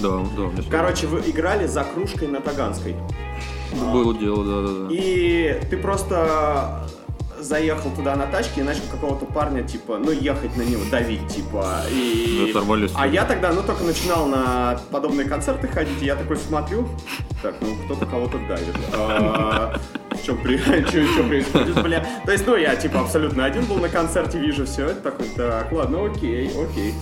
Да, 0.00 0.18
да, 0.36 0.62
Короче, 0.70 1.06
вы 1.06 1.20
играли 1.20 1.66
за 1.66 1.84
кружкой 1.84 2.28
на 2.28 2.40
Таганской. 2.40 2.96
было 3.92 4.16
дело, 4.16 4.44
да, 4.44 4.68
да, 4.68 4.78
да. 4.80 4.94
И 4.94 5.60
ты 5.70 5.76
просто 5.76 6.84
заехал 7.44 7.90
туда 7.90 8.16
на 8.16 8.26
тачке 8.26 8.62
и 8.62 8.64
начал 8.64 8.82
какого-то 8.90 9.26
парня, 9.26 9.62
типа, 9.62 9.98
ну, 9.98 10.10
ехать 10.10 10.56
на 10.56 10.62
него, 10.62 10.82
давить, 10.90 11.26
типа. 11.28 11.82
Ну, 11.90 11.96
И... 11.96 12.46
это 12.48 12.58
нормально, 12.60 12.88
А 12.96 13.06
я 13.06 13.24
тогда, 13.24 13.52
ну, 13.52 13.62
только 13.62 13.84
начинал 13.84 14.26
на 14.26 14.80
подобные 14.90 15.28
концерты 15.28 15.68
ходить, 15.68 16.02
и 16.02 16.06
я 16.06 16.16
такой 16.16 16.36
смотрю, 16.36 16.88
так, 17.42 17.54
ну, 17.60 17.76
кто-то 17.84 18.06
кого-то 18.06 18.38
давит. 18.48 18.74
А, 18.94 19.78
В 20.10 20.24
чем 20.24 20.38
происходит, 20.42 21.82
бля? 21.82 22.06
То 22.24 22.32
есть, 22.32 22.46
ну, 22.46 22.56
я, 22.56 22.74
типа, 22.76 23.00
абсолютно 23.00 23.44
один 23.44 23.64
был 23.66 23.76
на 23.76 23.88
концерте, 23.88 24.38
вижу 24.38 24.64
все 24.64 24.86
это, 24.86 25.10
такой, 25.10 25.26
так, 25.36 25.70
ладно, 25.72 26.06
окей, 26.06 26.50
окей. 26.50 26.94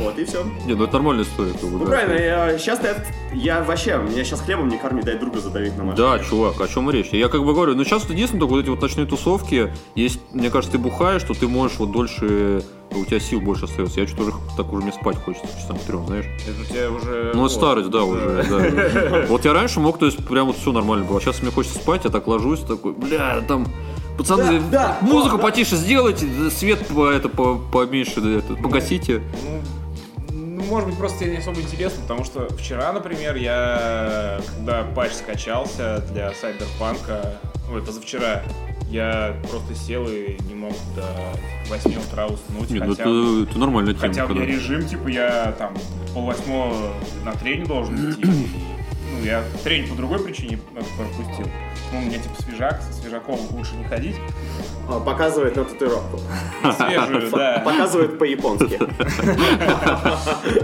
Вот, 0.00 0.18
и 0.18 0.24
все. 0.24 0.44
Не, 0.66 0.74
ну 0.74 0.84
это 0.84 0.94
нормальная 0.94 1.24
история. 1.24 1.52
как 1.52 1.62
бы, 1.62 1.70
Ну, 1.70 1.78
да. 1.80 1.86
правильно, 1.86 2.14
я, 2.14 2.58
сейчас 2.58 2.80
я, 2.82 2.96
я 3.34 3.62
вообще, 3.62 3.96
меня 3.98 4.24
сейчас 4.24 4.40
хлебом 4.40 4.68
не 4.68 4.78
корми, 4.78 5.02
дай 5.02 5.18
друга 5.18 5.40
задавить 5.40 5.76
на 5.76 5.84
машине. 5.84 6.06
Да, 6.08 6.18
чувак, 6.20 6.60
о 6.60 6.68
чем 6.68 6.90
речь? 6.90 7.08
Я 7.12 7.28
как 7.28 7.44
бы 7.44 7.52
говорю, 7.54 7.74
ну 7.74 7.84
сейчас 7.84 8.08
единственное, 8.08 8.40
только 8.40 8.52
вот 8.52 8.60
эти 8.62 8.68
вот 8.70 8.80
ночные 8.82 9.06
тусовки, 9.06 9.72
есть, 9.94 10.20
мне 10.32 10.50
кажется, 10.50 10.72
ты 10.72 10.78
бухаешь, 10.82 11.22
что 11.22 11.34
ты 11.34 11.46
можешь 11.48 11.78
вот 11.78 11.92
дольше, 11.92 12.62
у 12.92 13.04
тебя 13.04 13.20
сил 13.20 13.40
больше 13.40 13.66
остается. 13.66 14.00
Я 14.00 14.06
что-то 14.06 14.22
уже 14.22 14.32
так 14.56 14.72
уже 14.72 14.82
мне 14.82 14.92
спать 14.92 15.16
хочется 15.22 15.46
часам 15.60 15.78
трем, 15.86 16.06
знаешь? 16.06 16.26
Это 16.48 16.60
у 16.60 16.64
тебя 16.64 16.90
уже... 16.90 17.30
Ну, 17.34 17.40
вот. 17.42 17.52
старость, 17.52 17.90
да, 17.90 18.02
уже, 18.04 18.44
да. 18.48 19.26
Вот 19.28 19.44
я 19.44 19.52
раньше 19.52 19.80
мог, 19.80 19.98
то 19.98 20.06
есть, 20.06 20.26
прям 20.26 20.46
вот 20.48 20.56
все 20.56 20.72
нормально 20.72 21.04
было. 21.04 21.20
Сейчас 21.20 21.40
мне 21.42 21.50
хочется 21.50 21.78
спать, 21.78 22.04
я 22.04 22.10
так 22.10 22.26
ложусь, 22.26 22.60
такой, 22.60 22.92
бля, 22.92 23.40
там, 23.46 23.66
пацаны, 24.18 24.60
Да, 24.72 24.96
да, 25.00 25.06
музыку 25.06 25.36
да. 25.36 25.42
потише 25.44 25.76
сделайте, 25.76 26.26
свет 26.50 26.84
по, 26.88 27.08
это, 27.08 27.28
по, 27.28 27.56
поменьше, 27.72 28.20
да, 28.20 28.30
это, 28.30 28.54
погасите. 28.54 29.22
Ну, 29.44 29.50
ну, 29.50 29.60
может 30.70 30.88
быть, 30.88 30.98
просто 30.98 31.18
тебе 31.18 31.32
не 31.32 31.38
особо 31.38 31.60
интересно, 31.60 32.02
потому 32.02 32.24
что 32.24 32.48
вчера, 32.56 32.92
например, 32.92 33.34
я, 33.36 34.40
когда 34.54 34.84
патч 34.84 35.12
скачался 35.12 36.02
для 36.12 36.32
Сайберпанка, 36.32 37.38
ой, 37.72 37.82
позавчера, 37.82 38.42
я 38.88 39.36
просто 39.50 39.74
сел 39.74 40.06
и 40.08 40.36
не 40.48 40.54
мог 40.54 40.72
до 40.94 41.04
8 41.68 41.90
утра 41.98 42.26
уснуть, 42.26 42.70
Нет, 42.70 42.84
ну 42.84 42.90
хотя, 42.90 43.02
это, 43.02 43.50
это 43.50 43.58
нормальная 43.58 43.94
тема. 43.94 44.08
хотя 44.08 44.24
у 44.26 44.28
меня 44.28 44.46
режим, 44.46 44.86
типа, 44.86 45.08
я 45.08 45.52
там 45.58 45.76
полвосьмого 46.14 46.94
на 47.24 47.32
тренинг 47.32 47.66
должен 47.66 48.12
идти, 48.12 48.24
ну, 48.24 49.24
я 49.24 49.42
тренинг 49.64 49.90
по 49.90 49.96
другой 49.96 50.20
причине 50.20 50.60
пропустил. 50.96 51.46
Ну, 51.92 51.98
у 51.98 52.02
меня, 52.02 52.18
типа, 52.18 52.40
свежак, 52.42 52.80
со 52.82 52.92
свежаком 52.92 53.40
лучше 53.50 53.74
не 53.74 53.84
ходить. 53.84 54.14
А, 54.90 55.00
Показывает 55.00 55.56
на 55.56 55.64
татуировку. 55.64 56.20
Свежую, 56.76 57.30
да. 57.30 57.62
Показывает 57.64 58.18
по-японски. 58.18 58.78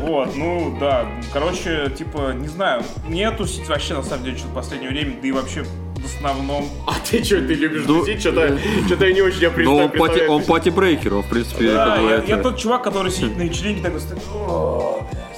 Вот, 0.00 0.36
ну 0.36 0.76
да, 0.80 1.06
короче, 1.32 1.90
типа, 1.96 2.32
не 2.34 2.48
знаю, 2.48 2.82
мне 3.06 3.30
тусить 3.30 3.68
вообще 3.68 3.94
на 3.94 4.02
самом 4.02 4.24
деле 4.24 4.36
что-то 4.36 4.52
в 4.52 4.54
последнее 4.54 4.90
время, 4.90 5.16
да 5.20 5.28
и 5.28 5.32
вообще 5.32 5.62
в 5.64 6.04
основном. 6.04 6.68
А 6.86 6.92
ты 7.08 7.22
что, 7.24 7.36
ты 7.36 7.54
любишь 7.54 7.84
Ну, 7.86 8.00
тусить? 8.00 8.20
Что-то 8.20 8.58
что-то 8.86 9.06
я 9.06 9.12
не 9.14 9.22
очень 9.22 9.40
я 9.40 9.50
Но 9.50 9.76
он, 9.76 9.90
представляю. 9.90 9.90
party, 9.98 10.26
он 10.28 10.42
party 10.44 10.71
breaker, 10.71 11.14
он, 11.14 11.22
в 11.22 11.28
принципе, 11.28 11.72
Да, 11.72 11.96
я, 11.96 12.10
это- 12.18 12.26
я 12.28 12.36
тот 12.38 12.58
чувак, 12.58 12.82
который 12.84 13.10
сидит 13.10 13.36
на 13.36 13.42
вечеринке 13.42 13.82
такой 13.82 14.00
стоит, 14.00 14.20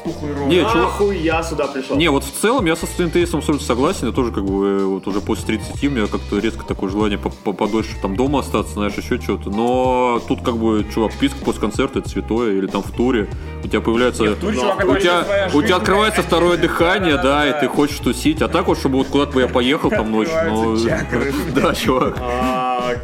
«О, 0.04 0.08
бля, 0.08 0.12
стухлый 0.12 0.34
рот. 0.34 0.46
Не, 0.48 0.60
чувак- 0.60 0.74
Нахуй 0.76 1.18
я 1.18 1.42
сюда 1.42 1.66
пришел. 1.66 1.96
Не, 1.96 2.10
вот 2.10 2.24
в 2.24 2.30
целом 2.32 2.64
я 2.66 2.76
со 2.76 2.86
своим 2.86 3.10
тейсом 3.10 3.38
абсолютно 3.40 3.66
согласен. 3.66 4.06
Я 4.08 4.12
тоже 4.12 4.32
как 4.32 4.44
бы 4.44 4.66
э, 4.80 4.84
вот 4.84 5.06
уже 5.06 5.20
после 5.20 5.44
30 5.58 5.84
у 5.84 5.90
меня 5.90 6.06
как-то 6.06 6.38
резко 6.38 6.64
такое 6.64 6.90
желание 6.90 7.18
по- 7.18 7.30
по- 7.30 7.52
подольше 7.52 7.90
там 8.00 8.16
дома 8.16 8.40
остаться, 8.40 8.74
знаешь, 8.74 8.94
еще 8.94 9.20
что-то. 9.20 9.50
Но 9.50 10.20
тут 10.28 10.42
как 10.42 10.56
бы, 10.56 10.84
чувак, 10.92 11.12
вписка 11.12 11.38
после 11.44 11.60
концерта 11.60 11.98
это 12.00 12.08
святое, 12.08 12.52
или 12.54 12.66
там 12.66 12.82
в 12.82 12.90
туре 12.92 13.28
у 13.64 13.68
тебя 13.68 13.80
появляется... 13.80 14.22
Нет, 14.24 14.40
туре, 14.40 14.56
у, 14.56 14.60
чувак, 14.60 14.84
это 14.84 15.00
тебя, 15.00 15.50
у 15.54 15.62
тебя 15.62 15.76
открывается 15.76 16.20
блядь. 16.20 16.26
второе 16.26 16.56
дыхание, 16.58 17.16
да, 17.16 17.22
Да-да-да. 17.22 17.58
и 17.58 17.60
ты 17.60 17.68
хочешь 17.68 17.98
тусить. 17.98 18.42
А 18.42 18.48
так 18.48 18.66
вот, 18.68 18.78
чтобы 18.78 18.98
вот 18.98 19.08
куда-то 19.08 19.32
бы 19.32 19.40
я 19.40 19.48
поехал 19.48 19.90
там 19.90 20.10
ночью. 20.10 20.34
Открываются 20.36 20.88
чакры. 20.88 21.32
Да, 21.54 21.74
чувак. 21.74 22.16
А, 22.20 22.94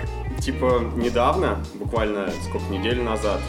типа, 0.41 0.83
недавно, 0.97 1.59
буквально 1.75 2.31
сколько 2.49 2.67
недель 2.73 3.03
назад, 3.03 3.41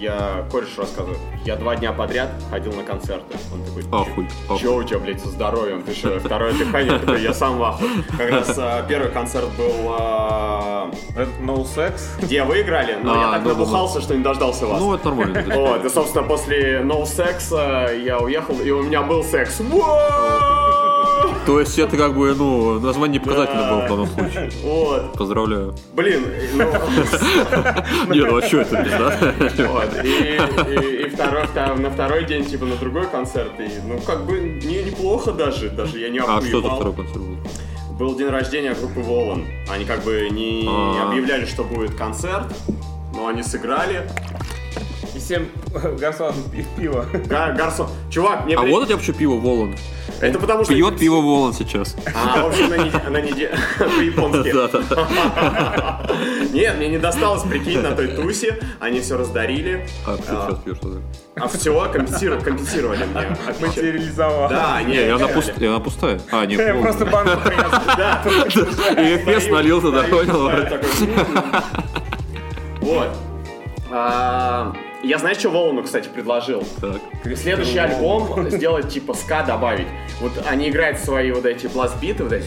я 0.00 0.44
кореш 0.50 0.76
рассказываю, 0.78 1.16
я 1.44 1.56
два 1.56 1.76
дня 1.76 1.92
подряд 1.92 2.28
ходил 2.50 2.72
на 2.72 2.82
концерты. 2.82 3.36
Он 3.52 3.62
такой, 3.64 3.84
ахуй. 3.92 4.28
Че 4.58 4.74
у 4.74 4.82
тебя, 4.82 4.98
блядь, 4.98 5.20
со 5.20 5.28
здоровьем? 5.28 5.82
Ты 5.82 5.94
что, 5.94 6.18
второе 6.20 6.52
дыхание? 6.52 6.92
Я 6.92 6.98
такой, 6.98 7.22
я 7.22 7.32
сам 7.34 7.58
в. 7.58 7.78
Как 8.16 8.30
раз 8.30 8.54
а, 8.58 8.82
первый 8.88 9.10
концерт 9.10 9.48
был, 9.56 9.72
а, 9.98 10.90
Это 11.16 11.30
No 11.40 11.64
Sex. 11.64 12.00
где 12.22 12.42
вы 12.44 12.60
играли, 12.62 12.98
но 13.02 13.12
А, 13.12 13.16
я 13.16 13.22
так 13.32 13.42
да-да-да. 13.44 13.58
набухался, 13.60 14.00
что 14.00 14.14
не 14.16 14.22
дождался 14.22 14.66
вас. 14.66 14.80
Ну, 14.80 14.94
это 14.94 15.08
нормально. 15.10 15.44
Вот, 15.54 15.84
и, 15.84 15.88
собственно, 15.88 16.26
после 16.26 16.80
No 16.80 17.02
Sex 17.04 17.48
а, 17.52 17.90
я 17.92 18.18
уехал, 18.18 18.60
и 18.60 18.70
у 18.70 18.82
меня 18.82 19.02
был 19.02 19.22
секс. 19.24 19.60
Воу! 19.60 20.65
То 21.46 21.60
есть 21.60 21.78
это 21.78 21.96
как 21.96 22.14
бы, 22.14 22.34
ну, 22.34 22.80
название 22.80 23.18
не 23.20 23.24
показательно 23.24 23.68
было 23.68 23.80
в 23.86 23.88
данном 23.88 24.06
случае. 24.08 24.50
Вот. 24.62 25.12
Поздравляю. 25.14 25.74
Блин, 25.94 26.24
ну, 26.54 26.64
Не, 28.14 28.20
ну 28.20 28.36
а 28.36 28.42
что 28.42 28.60
это 28.60 28.82
без, 28.82 28.90
да? 28.92 29.66
вот. 29.68 30.04
И, 30.04 30.38
на 31.76 31.90
второй 31.90 32.24
день, 32.24 32.44
типа, 32.44 32.64
на 32.66 32.76
другой 32.76 33.06
концерт. 33.06 33.52
И, 33.58 33.68
ну, 33.86 33.98
как 34.00 34.24
бы, 34.26 34.38
не, 34.40 34.82
неплохо 34.82 35.32
даже. 35.32 35.70
Даже 35.70 35.98
я 35.98 36.08
не 36.08 36.18
А 36.18 36.40
что 36.40 36.60
за 36.60 36.68
второй 36.70 36.94
концерт 36.94 37.18
был? 37.18 37.36
Был 37.98 38.16
день 38.16 38.28
рождения 38.28 38.74
группы 38.74 39.00
Волан. 39.00 39.44
Они 39.70 39.84
как 39.84 40.02
бы 40.04 40.28
не 40.30 40.66
А. 40.68 41.08
объявляли, 41.08 41.46
что 41.46 41.64
будет 41.64 41.94
концерт, 41.94 42.46
но 43.14 43.28
они 43.28 43.42
сыграли. 43.42 44.08
И 45.14 45.18
всем 45.18 45.46
гарсон 45.98 46.34
пи- 46.52 46.66
пиво. 46.76 47.06
Га- 47.26 47.52
Гарсон, 47.52 47.88
чувак, 48.10 48.44
мне 48.44 48.54
А 48.56 48.62
при- 48.62 48.70
вот 48.70 48.82
у 48.82 48.86
тебя 48.86 48.96
вообще 48.96 49.12
пиво 49.14 49.36
Волан. 49.36 49.74
Это 50.20 50.38
потому 50.38 50.64
что 50.64 50.72
Пьет 50.74 50.98
пиво 50.98 51.16
Волан 51.20 51.52
сейчас. 51.52 51.96
А, 52.14 52.42
в 52.42 52.46
общем, 52.46 52.68
на 52.70 52.74
неде- 52.76 53.10
на 53.10 53.20
неде- 53.20 53.50
по-японски. 53.78 54.52
Нет, 56.52 56.76
мне 56.76 56.88
не 56.88 56.98
досталось, 56.98 57.42
прикинь, 57.42 57.80
на 57.80 57.92
той 57.92 58.08
тусе. 58.08 58.58
Они 58.80 59.00
все 59.00 59.16
раздарили. 59.18 59.86
А 60.06 60.16
ты 60.16 60.22
А. 60.28 60.46
сейчас 60.48 60.58
пьешь 60.64 60.76
что 60.78 61.00
А 61.36 61.48
все 61.48 61.88
компенсировали, 61.92 62.42
компенсировали 62.42 63.04
мне. 63.04 63.36
Материализовал. 63.60 64.48
Да, 64.48 64.82
не, 64.82 64.94
Не, 64.94 65.06
и 65.06 65.08
она, 65.10 65.26
пуст- 65.26 65.66
она 65.66 65.80
пустая. 65.80 66.20
А, 66.32 66.46
не, 66.46 66.54
Я 66.54 66.74
просто 66.74 67.04
банку 67.06 67.38
принес. 67.44 67.70
Да. 67.96 68.22
И 69.02 69.16
эфес 69.16 69.48
налил 69.50 69.80
туда, 69.80 70.02
понял? 70.04 70.50
Вот. 72.80 73.08
А, 75.06 75.08
Я 75.08 75.18
знаешь, 75.18 75.38
что 75.38 75.50
Волану, 75.50 75.82
кстати, 75.82 76.08
предложил? 76.08 76.64
Так. 76.80 77.00
Следующий 77.36 77.78
альбом 77.78 78.50
сделать 78.50 78.88
типа 78.88 79.14
ска 79.14 79.42
добавить. 79.44 79.86
Вот 80.20 80.32
они 80.46 80.68
играют 80.68 80.98
свои 80.98 81.30
вот 81.30 81.44
эти 81.44 81.66
бластбиты, 81.66 82.24
вот 82.24 82.32
эти, 82.32 82.46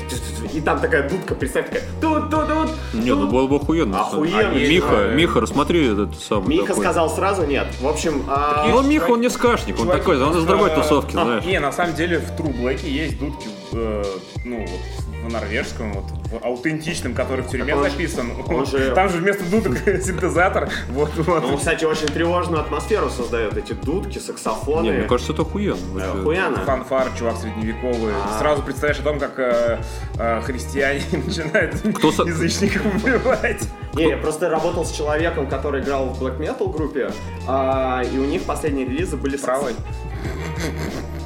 и 0.53 0.59
там 0.61 0.79
такая 0.79 1.07
дудка, 1.07 1.35
представь, 1.35 1.67
такая 1.67 1.83
тут 2.01 2.29
тут 2.29 2.47
тут 2.47 2.69
Не, 2.93 3.13
ну 3.13 3.27
было 3.27 3.47
бы 3.47 3.57
охуенно. 3.57 4.01
Охуенно. 4.01 4.53
Миха. 4.53 5.11
Миха, 5.13 5.39
рассмотри 5.41 5.93
этот 5.93 6.19
самый 6.19 6.49
Миха 6.49 6.67
такой. 6.67 6.83
сказал 6.83 7.09
сразу 7.09 7.45
нет. 7.45 7.67
В 7.79 7.87
общем, 7.87 8.23
а, 8.27 8.67
Ну, 8.67 8.81
Миха, 8.81 9.11
он 9.11 9.21
не 9.21 9.29
скашник, 9.29 9.79
он 9.79 9.87
такой, 9.87 10.21
он 10.21 10.37
из 10.37 10.43
другой 10.43 10.71
тусовки, 10.71 11.11
знаешь. 11.11 11.45
Не, 11.45 11.59
на 11.59 11.71
самом 11.71 11.95
деле 11.95 12.19
в 12.19 12.31
True 12.39 12.53
Black 12.59 12.85
есть 12.87 13.19
дудки, 13.19 13.47
э, 13.73 14.03
ну, 14.45 14.59
вот 14.61 15.08
в 15.23 15.31
норвежском, 15.31 15.93
вот 15.93 16.05
в 16.31 16.45
аутентичном, 16.45 17.13
который 17.13 17.41
в 17.43 17.49
тюрьме 17.49 17.73
Так 17.73 17.83
он 17.83 17.89
записан. 17.89 18.31
он 18.47 18.65
же- 18.65 18.91
Там 18.95 19.09
же 19.09 19.17
вместо 19.17 19.43
дудок 19.45 19.77
синтезатор. 19.85 20.69
Вот, 20.89 21.11
вот. 21.15 21.43
ну, 21.43 21.57
кстати, 21.57 21.83
очень 21.85 22.07
тревожную 22.07 22.61
атмосферу 22.61 23.09
создает 23.09 23.57
эти 23.57 23.73
дудки, 23.73 24.17
саксофоны. 24.19 24.83
Не, 24.85 24.91
мне 24.91 25.07
кажется, 25.07 25.33
это 25.33 25.41
охуенно. 25.41 25.75
Э, 25.75 25.93
вообще. 25.93 26.19
Охуенно. 26.21 26.57
Фанфар, 26.65 27.07
чувак 27.17 27.37
средневековый. 27.37 28.13
А. 28.15 28.39
Сразу 28.39 28.61
представляешь 28.63 28.99
о 29.01 29.03
том, 29.03 29.19
как 29.19 29.37
э, 29.39 29.79
э, 30.17 30.41
христиане 30.41 31.01
начинают 31.25 31.75
Кто 31.97 32.11
со- 32.11 32.23
язычников 32.23 32.85
убивать. 32.95 33.67
Не, 33.95 34.09
я 34.09 34.17
просто 34.17 34.49
работал 34.49 34.85
с 34.85 34.91
человеком, 34.91 35.47
который 35.47 35.81
играл 35.81 36.05
в 36.09 36.21
black 36.23 36.37
metal 36.39 36.71
группе, 36.71 37.11
а, 37.47 38.03
и 38.03 38.17
у 38.19 38.25
них 38.25 38.43
последние 38.43 38.85
релизы 38.85 39.17
были 39.17 39.35
Правой. 39.35 39.73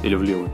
Или 0.02 0.14
в 0.16 0.22
левый. 0.22 0.48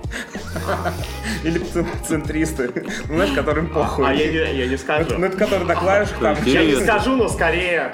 Или 1.42 1.58
цен- 1.58 1.86
центристы. 2.06 2.72
Ну, 3.08 3.14
знаешь, 3.16 3.32
которым 3.34 3.66
похуй. 3.68 4.06
А 4.06 4.12
я 4.12 4.26
не, 4.30 4.58
я 4.58 4.66
не 4.66 4.76
скажу. 4.76 5.16
Ну, 5.18 5.26
это 5.26 5.36
который 5.36 5.64
на 5.66 5.74
клавишах 5.74 6.18
там. 6.20 6.36
Я 6.44 6.64
не 6.64 6.76
скажу, 6.76 7.16
но 7.16 7.28
скорее. 7.28 7.92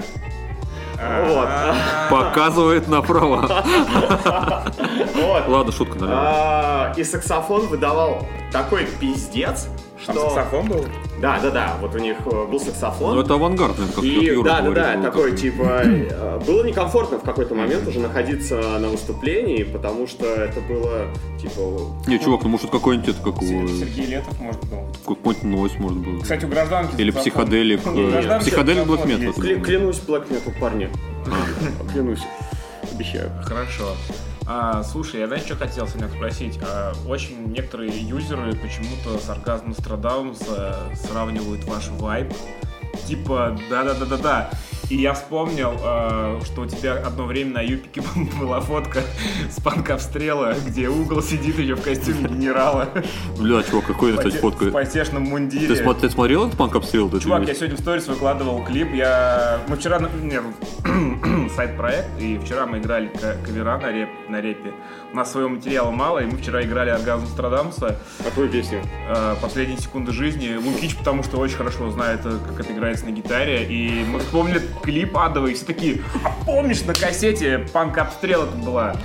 Вот. 0.97 1.47
А, 1.49 2.09
Показывает 2.11 2.88
направо. 2.88 3.64
Вот. 5.14 5.49
Ладно, 5.49 5.72
шутка 5.72 5.99
налево. 5.99 6.18
А, 6.18 6.92
И 6.97 7.05
саксофон 7.05 7.66
выдавал 7.66 8.26
такой 8.53 8.86
пиздец, 8.99 9.68
Там 10.07 10.16
что... 10.16 10.30
саксофон 10.30 10.66
был? 10.68 10.86
Да, 11.20 11.40
да, 11.40 11.50
да, 11.50 11.76
вот 11.80 11.94
у 11.94 11.98
них 11.98 12.16
э, 12.26 12.46
был 12.46 12.60
саксофон. 12.60 13.14
Ну, 13.14 13.22
это 13.22 13.34
авангард, 13.34 13.78
наверное, 13.78 13.94
как 13.94 14.04
И 14.04 14.08
Юра 14.08 14.44
да, 14.44 14.60
да, 14.60 14.70
да, 14.70 15.02
такой 15.02 15.34
типа 15.34 15.80
э, 15.82 16.40
было 16.46 16.62
некомфортно 16.62 17.18
в 17.18 17.22
какой-то 17.22 17.54
момент 17.54 17.88
уже 17.88 18.00
находиться 18.00 18.56
на 18.78 18.88
выступлении, 18.88 19.62
потому 19.62 20.06
что 20.06 20.26
это 20.26 20.60
было 20.60 21.06
типа 21.40 21.94
Не, 22.06 22.18
чувак, 22.18 22.42
ну 22.42 22.50
может 22.50 22.70
какой-нибудь 22.70 23.08
это, 23.08 23.22
как 23.22 23.40
у... 23.40 23.46
Сергей 23.46 24.06
Летов, 24.06 24.38
может, 24.38 24.60
был. 24.64 24.86
Какой-нибудь 25.06 25.42
нойс, 25.42 25.72
может 25.78 25.98
быть. 25.98 26.22
Кстати, 26.22 26.44
у 26.44 26.48
гражданки 26.48 27.00
Или 27.00 27.10
психоделик. 27.10 27.80
Э, 27.86 28.10
гражданки 28.10 28.44
Психоделик 28.44 28.84
Black 28.84 29.06
Metal. 29.06 29.60
клянусь 29.62 30.02
Black 30.06 30.28
Metal, 30.28 30.60
парни. 30.60 30.90
Клянусь. 31.92 32.22
Обещаю. 32.92 33.30
Хорошо. 33.42 33.94
А, 34.49 34.84
слушай, 34.84 35.20
я 35.20 35.26
знаешь, 35.26 35.44
что 35.44 35.57
хотел 35.57 35.88
сегодня 35.88 36.09
спросить? 36.09 36.59
А, 36.62 36.92
очень 37.09 37.49
некоторые 37.49 37.90
юзеры 37.90 38.53
почему-то 38.55 39.18
с 39.18 39.28
оргазмом 39.28 39.70
Нострадамуса 39.70 40.76
сравнивают 40.94 41.64
ваш 41.64 41.88
вайб. 41.88 42.32
Типа, 43.07 43.57
да-да-да-да-да. 43.70 44.50
И 44.88 44.96
я 44.96 45.14
вспомнил, 45.14 45.72
а, 45.82 46.40
что 46.44 46.61
у 46.62 46.66
тебя 46.66 46.92
одно 46.94 47.24
время 47.26 47.54
на 47.54 47.61
юпике 47.61 48.02
была 48.40 48.61
фотка 48.61 49.00
с 49.50 49.61
панк 49.61 49.90
обстрела, 49.90 50.54
где 50.64 50.88
угол 50.88 51.20
сидит 51.22 51.59
ее 51.59 51.74
в 51.74 51.82
костюме 51.82 52.28
генерала. 52.28 52.88
Бля, 53.36 53.64
чувак, 53.64 53.86
какой 53.86 54.12
это, 54.12 54.18
кстати, 54.18 54.36
В 54.36 54.40
фотка? 54.42 54.66
потешном 54.70 55.24
мундире. 55.24 55.66
Ты, 55.74 55.94
ты 55.94 56.09
смотрел 56.11 56.46
этот 56.46 56.57
панк 56.57 56.76
обстрел? 56.76 57.09
Ты 57.11 57.18
Чувак, 57.18 57.48
я 57.48 57.54
сегодня 57.54 57.76
в 57.76 57.80
сторис 57.80 58.07
выкладывал 58.07 58.64
клип. 58.64 58.94
Я... 58.94 59.59
Мы 59.66 59.74
вчера... 59.76 59.98
на- 59.98 60.09
Нет, 60.22 60.44
сайт-проект, 61.57 62.09
и 62.20 62.38
вчера 62.38 62.66
мы 62.66 62.78
играли 62.78 63.11
кавера 63.44 63.78
на, 63.78 63.90
реп... 63.90 64.09
на 64.28 64.40
репе. 64.40 64.72
У 65.12 65.16
нас 65.16 65.32
своего 65.32 65.48
материала 65.48 65.90
мало, 65.90 66.20
и 66.20 66.26
мы 66.26 66.36
вчера 66.38 66.62
играли 66.62 66.90
«Оргазм 66.90 67.26
Страдамуса», 67.26 67.98
Какую 68.24 68.48
песню? 68.50 68.82
э, 69.09 69.34
«Последние 69.40 69.78
секунды 69.78 70.12
жизни». 70.12 70.54
Лукич, 70.57 70.96
потому 70.96 71.22
что 71.24 71.38
очень 71.38 71.57
хорошо 71.57 71.90
знает, 71.90 72.20
э, 72.24 72.38
как 72.48 72.61
это 72.61 72.72
играется 72.97 73.07
на 73.07 73.11
гитаре. 73.11 73.64
И 73.64 74.05
мы 74.05 74.20
вспомнили 74.20 74.62
клип 74.82 75.16
адовый, 75.16 75.53
и 75.53 75.55
все 75.55 75.64
такие, 75.64 76.03
а 76.24 76.30
помнишь, 76.44 76.82
на 76.84 76.94
кассете 76.94 77.66
панк 77.72 77.99
обстрел 77.99 78.44
это 78.44 78.57
была? 78.57 78.97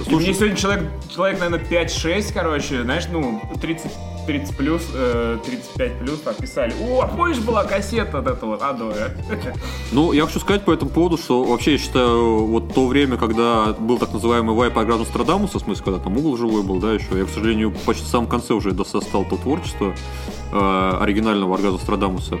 И 0.00 0.02
Слушай- 0.02 0.24
мне 0.24 0.34
сегодня 0.34 0.56
человек, 0.56 0.84
человек, 1.12 1.40
наверное, 1.40 1.64
5-6, 1.64 2.32
короче, 2.32 2.82
знаешь, 2.82 3.04
ну, 3.10 3.40
30 3.60 3.92
30 4.26 4.56
плюс, 4.56 4.82
э, 4.92 5.38
35 5.46 5.98
плюс, 6.00 6.20
там 6.20 6.34
писали, 6.34 6.74
о, 6.82 7.02
а 7.02 7.06
помнишь, 7.06 7.38
была 7.38 7.62
кассета 7.62 8.20
вот 8.20 8.26
эта 8.26 8.44
вот 8.44 8.60
адовая? 8.60 9.16
Ну, 9.92 10.12
я 10.12 10.26
хочу 10.26 10.40
сказать 10.40 10.64
по 10.64 10.72
этому 10.72 10.90
поводу, 10.90 11.16
что 11.16 11.44
вообще 11.44 11.72
я 11.72 11.78
считаю, 11.78 12.44
вот 12.44 12.74
то 12.74 12.88
время, 12.88 13.16
когда 13.16 13.72
был 13.78 13.98
так 13.98 14.12
называемый 14.12 14.54
вайп 14.56 14.76
Аграм 14.76 15.04
Страдамуса, 15.04 15.60
в 15.60 15.62
смысле, 15.62 15.84
когда 15.84 16.00
там 16.00 16.16
угол 16.18 16.36
живой 16.36 16.64
был, 16.64 16.80
да, 16.80 16.92
еще, 16.92 17.16
я, 17.16 17.24
к 17.24 17.28
сожалению, 17.28 17.72
почти 17.84 18.02
в 18.04 18.08
самом 18.08 18.26
конце 18.26 18.54
уже 18.54 18.72
досостал 18.72 19.24
то 19.24 19.36
творчество 19.36 19.94
э, 20.52 20.98
оригинального 21.00 21.54
Оргазма 21.54 21.78
Страдамуса. 21.78 22.38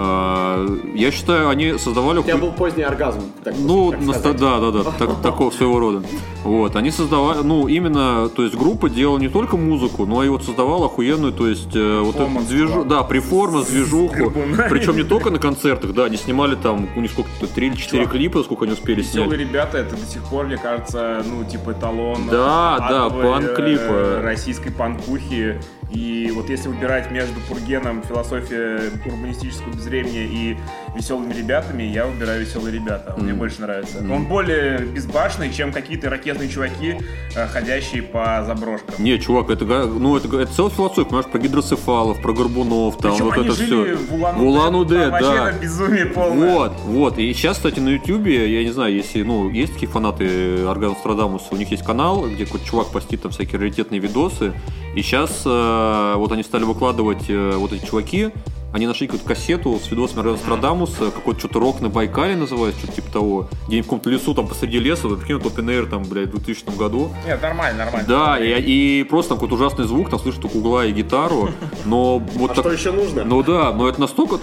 Э, 0.00 0.78
я 0.94 1.10
считаю, 1.10 1.48
они 1.48 1.76
создавали... 1.76 2.18
У 2.20 2.22
тебя 2.22 2.36
был 2.36 2.52
поздний 2.52 2.84
оргазм. 2.84 3.20
так- 3.42 3.54
Ну, 3.58 3.90
так 3.90 4.00
наста- 4.00 4.32
да, 4.32 4.60
да, 4.60 4.70
да, 4.70 4.84
так- 4.84 5.20
такого 5.22 5.50
своего 5.50 5.80
рода. 5.80 6.02
Вот, 6.44 6.76
они 6.76 6.92
создавали, 6.92 7.42
ну, 7.42 7.66
именно, 7.66 8.28
то 8.28 8.44
есть 8.44 8.54
группа 8.54 8.88
делала 8.88 9.18
не 9.18 9.28
только 9.28 9.56
музыку, 9.56 10.06
но 10.06 10.22
и 10.22 10.28
вот 10.28 10.44
создавала 10.44 10.86
охуенную, 10.86 11.32
то 11.32 11.48
есть 11.48 11.74
э, 11.74 12.00
вот 12.00 12.14
эту 12.14 12.28
движу, 12.48 12.84
да, 12.84 13.02
приформанс, 13.02 13.66
движуху. 13.66 14.30
Причем 14.70 14.96
не 14.96 15.02
только 15.02 15.30
на 15.30 15.40
концертах, 15.40 15.92
да, 15.94 16.04
они 16.04 16.16
снимали 16.16 16.54
там, 16.54 16.88
у 16.94 17.00
них 17.00 17.10
сколько-то, 17.10 17.48
три 17.52 17.66
или 17.66 17.74
четыре 17.74 18.06
клипа, 18.06 18.44
сколько 18.44 18.64
они 18.66 18.74
успели 18.74 19.00
Веселые 19.00 19.28
снять. 19.30 19.40
ребята, 19.40 19.78
это 19.78 19.96
до 19.96 20.06
сих 20.06 20.22
пор, 20.22 20.46
мне 20.46 20.58
кажется, 20.58 21.24
ну, 21.26 21.44
типа 21.44 21.72
эталон 21.72 22.28
Да, 22.30 22.78
да, 22.88 23.08
э, 23.08 24.20
российской 24.22 24.70
панкухи. 24.70 25.60
И 25.90 26.30
вот 26.34 26.50
если 26.50 26.68
выбирать 26.68 27.10
между 27.10 27.40
Пургеном, 27.40 28.02
философия 28.02 28.90
урбанистического 29.06 29.72
безвремени 29.72 30.24
и 30.24 30.56
веселыми 30.96 31.32
ребятами, 31.32 31.82
я 31.82 32.06
выбираю 32.06 32.40
веселые 32.40 32.74
ребята. 32.74 33.14
Он 33.16 33.24
мне 33.24 33.34
больше 33.34 33.60
нравится. 33.60 33.98
Мгм. 34.00 34.12
Он 34.12 34.24
более 34.26 34.78
безбашенный, 34.78 35.52
чем 35.52 35.72
какие-то 35.72 36.10
ракетные 36.10 36.48
чуваки, 36.48 36.96
э, 37.34 37.46
ходящие 37.46 38.02
по 38.02 38.44
заброшкам. 38.46 38.94
Не, 38.98 39.18
чувак, 39.18 39.50
это, 39.50 39.64
ну, 39.64 40.16
это, 40.16 40.28
это 40.40 40.52
целая 40.52 40.72
философия, 40.72 41.04
понимаешь, 41.04 41.26
про 41.26 41.38
гидроцефалов, 41.38 42.20
про 42.20 42.32
горбунов, 42.32 42.98
там, 42.98 43.12
Причем 43.12 43.24
вот 43.26 43.34
они 43.34 43.46
это 43.46 43.56
жили 43.56 43.94
все. 43.94 44.06
в 44.06 44.42
Улан-Удэ. 44.42 45.10
Вообще 45.10 45.28
да. 45.28 45.50
это 45.50 45.58
безумие 45.58 46.06
полное. 46.06 46.54
Вот, 46.54 46.72
вот. 46.84 47.18
И 47.18 47.32
сейчас, 47.32 47.56
кстати, 47.56 47.80
на 47.80 47.90
Ютубе, 47.90 48.52
я 48.52 48.64
не 48.64 48.70
знаю, 48.70 48.94
если, 48.94 49.22
ну, 49.22 49.50
есть 49.50 49.74
такие 49.74 49.88
фанаты 49.88 50.64
Орган 50.66 50.96
Страдамуса, 50.96 51.46
у 51.50 51.56
них 51.56 51.70
есть 51.70 51.84
канал, 51.84 52.28
где 52.28 52.44
какой-то 52.44 52.66
чувак 52.66 52.88
постит 52.88 53.22
там 53.22 53.30
всякие 53.30 53.60
раритетные 53.60 54.00
видосы. 54.00 54.52
И 54.94 55.02
сейчас 55.02 55.44
вот 55.44 56.32
они 56.32 56.42
стали 56.42 56.64
выкладывать, 56.64 57.28
э, 57.28 57.52
вот 57.56 57.72
эти 57.72 57.84
чуваки, 57.84 58.30
они 58.72 58.86
нашли 58.86 59.06
какую-то 59.06 59.26
кассету 59.26 59.78
с 59.78 59.90
видосом 59.90 60.24
Нострадамуса, 60.26 61.10
какой-то 61.10 61.40
что-то 61.40 61.60
рок 61.60 61.80
на 61.80 61.88
Байкале 61.88 62.36
называется, 62.36 62.80
что-то 62.80 62.96
типа 62.96 63.12
того. 63.12 63.48
Где-нибудь 63.66 63.86
в 63.86 63.88
каком-то 63.88 64.10
лесу, 64.10 64.34
там 64.34 64.46
посреди 64.46 64.78
леса, 64.78 65.08
вот, 65.08 65.20
прикинь, 65.20 65.36
Open 65.36 65.64
Air, 65.64 65.86
там, 65.86 66.04
блядь, 66.04 66.28
в 66.28 66.32
2000 66.32 66.76
году. 66.76 67.10
Нет, 67.26 67.40
нормально, 67.40 67.84
нормально. 67.84 68.06
Да, 68.06 68.38
и, 68.38 69.00
и 69.00 69.04
просто 69.04 69.30
там 69.30 69.38
какой-то 69.38 69.54
ужасный 69.54 69.86
звук, 69.86 70.10
там 70.10 70.18
слышишь 70.18 70.40
только 70.40 70.56
угла 70.56 70.84
и 70.84 70.92
гитару, 70.92 71.50
но 71.86 72.18
вот 72.18 72.50
А 72.50 72.54
так... 72.54 72.64
что 72.64 72.72
еще 72.72 72.92
нужно? 72.92 73.24
Ну 73.24 73.42
да, 73.42 73.72
но 73.72 73.88
это 73.88 74.00
настолько, 74.00 74.38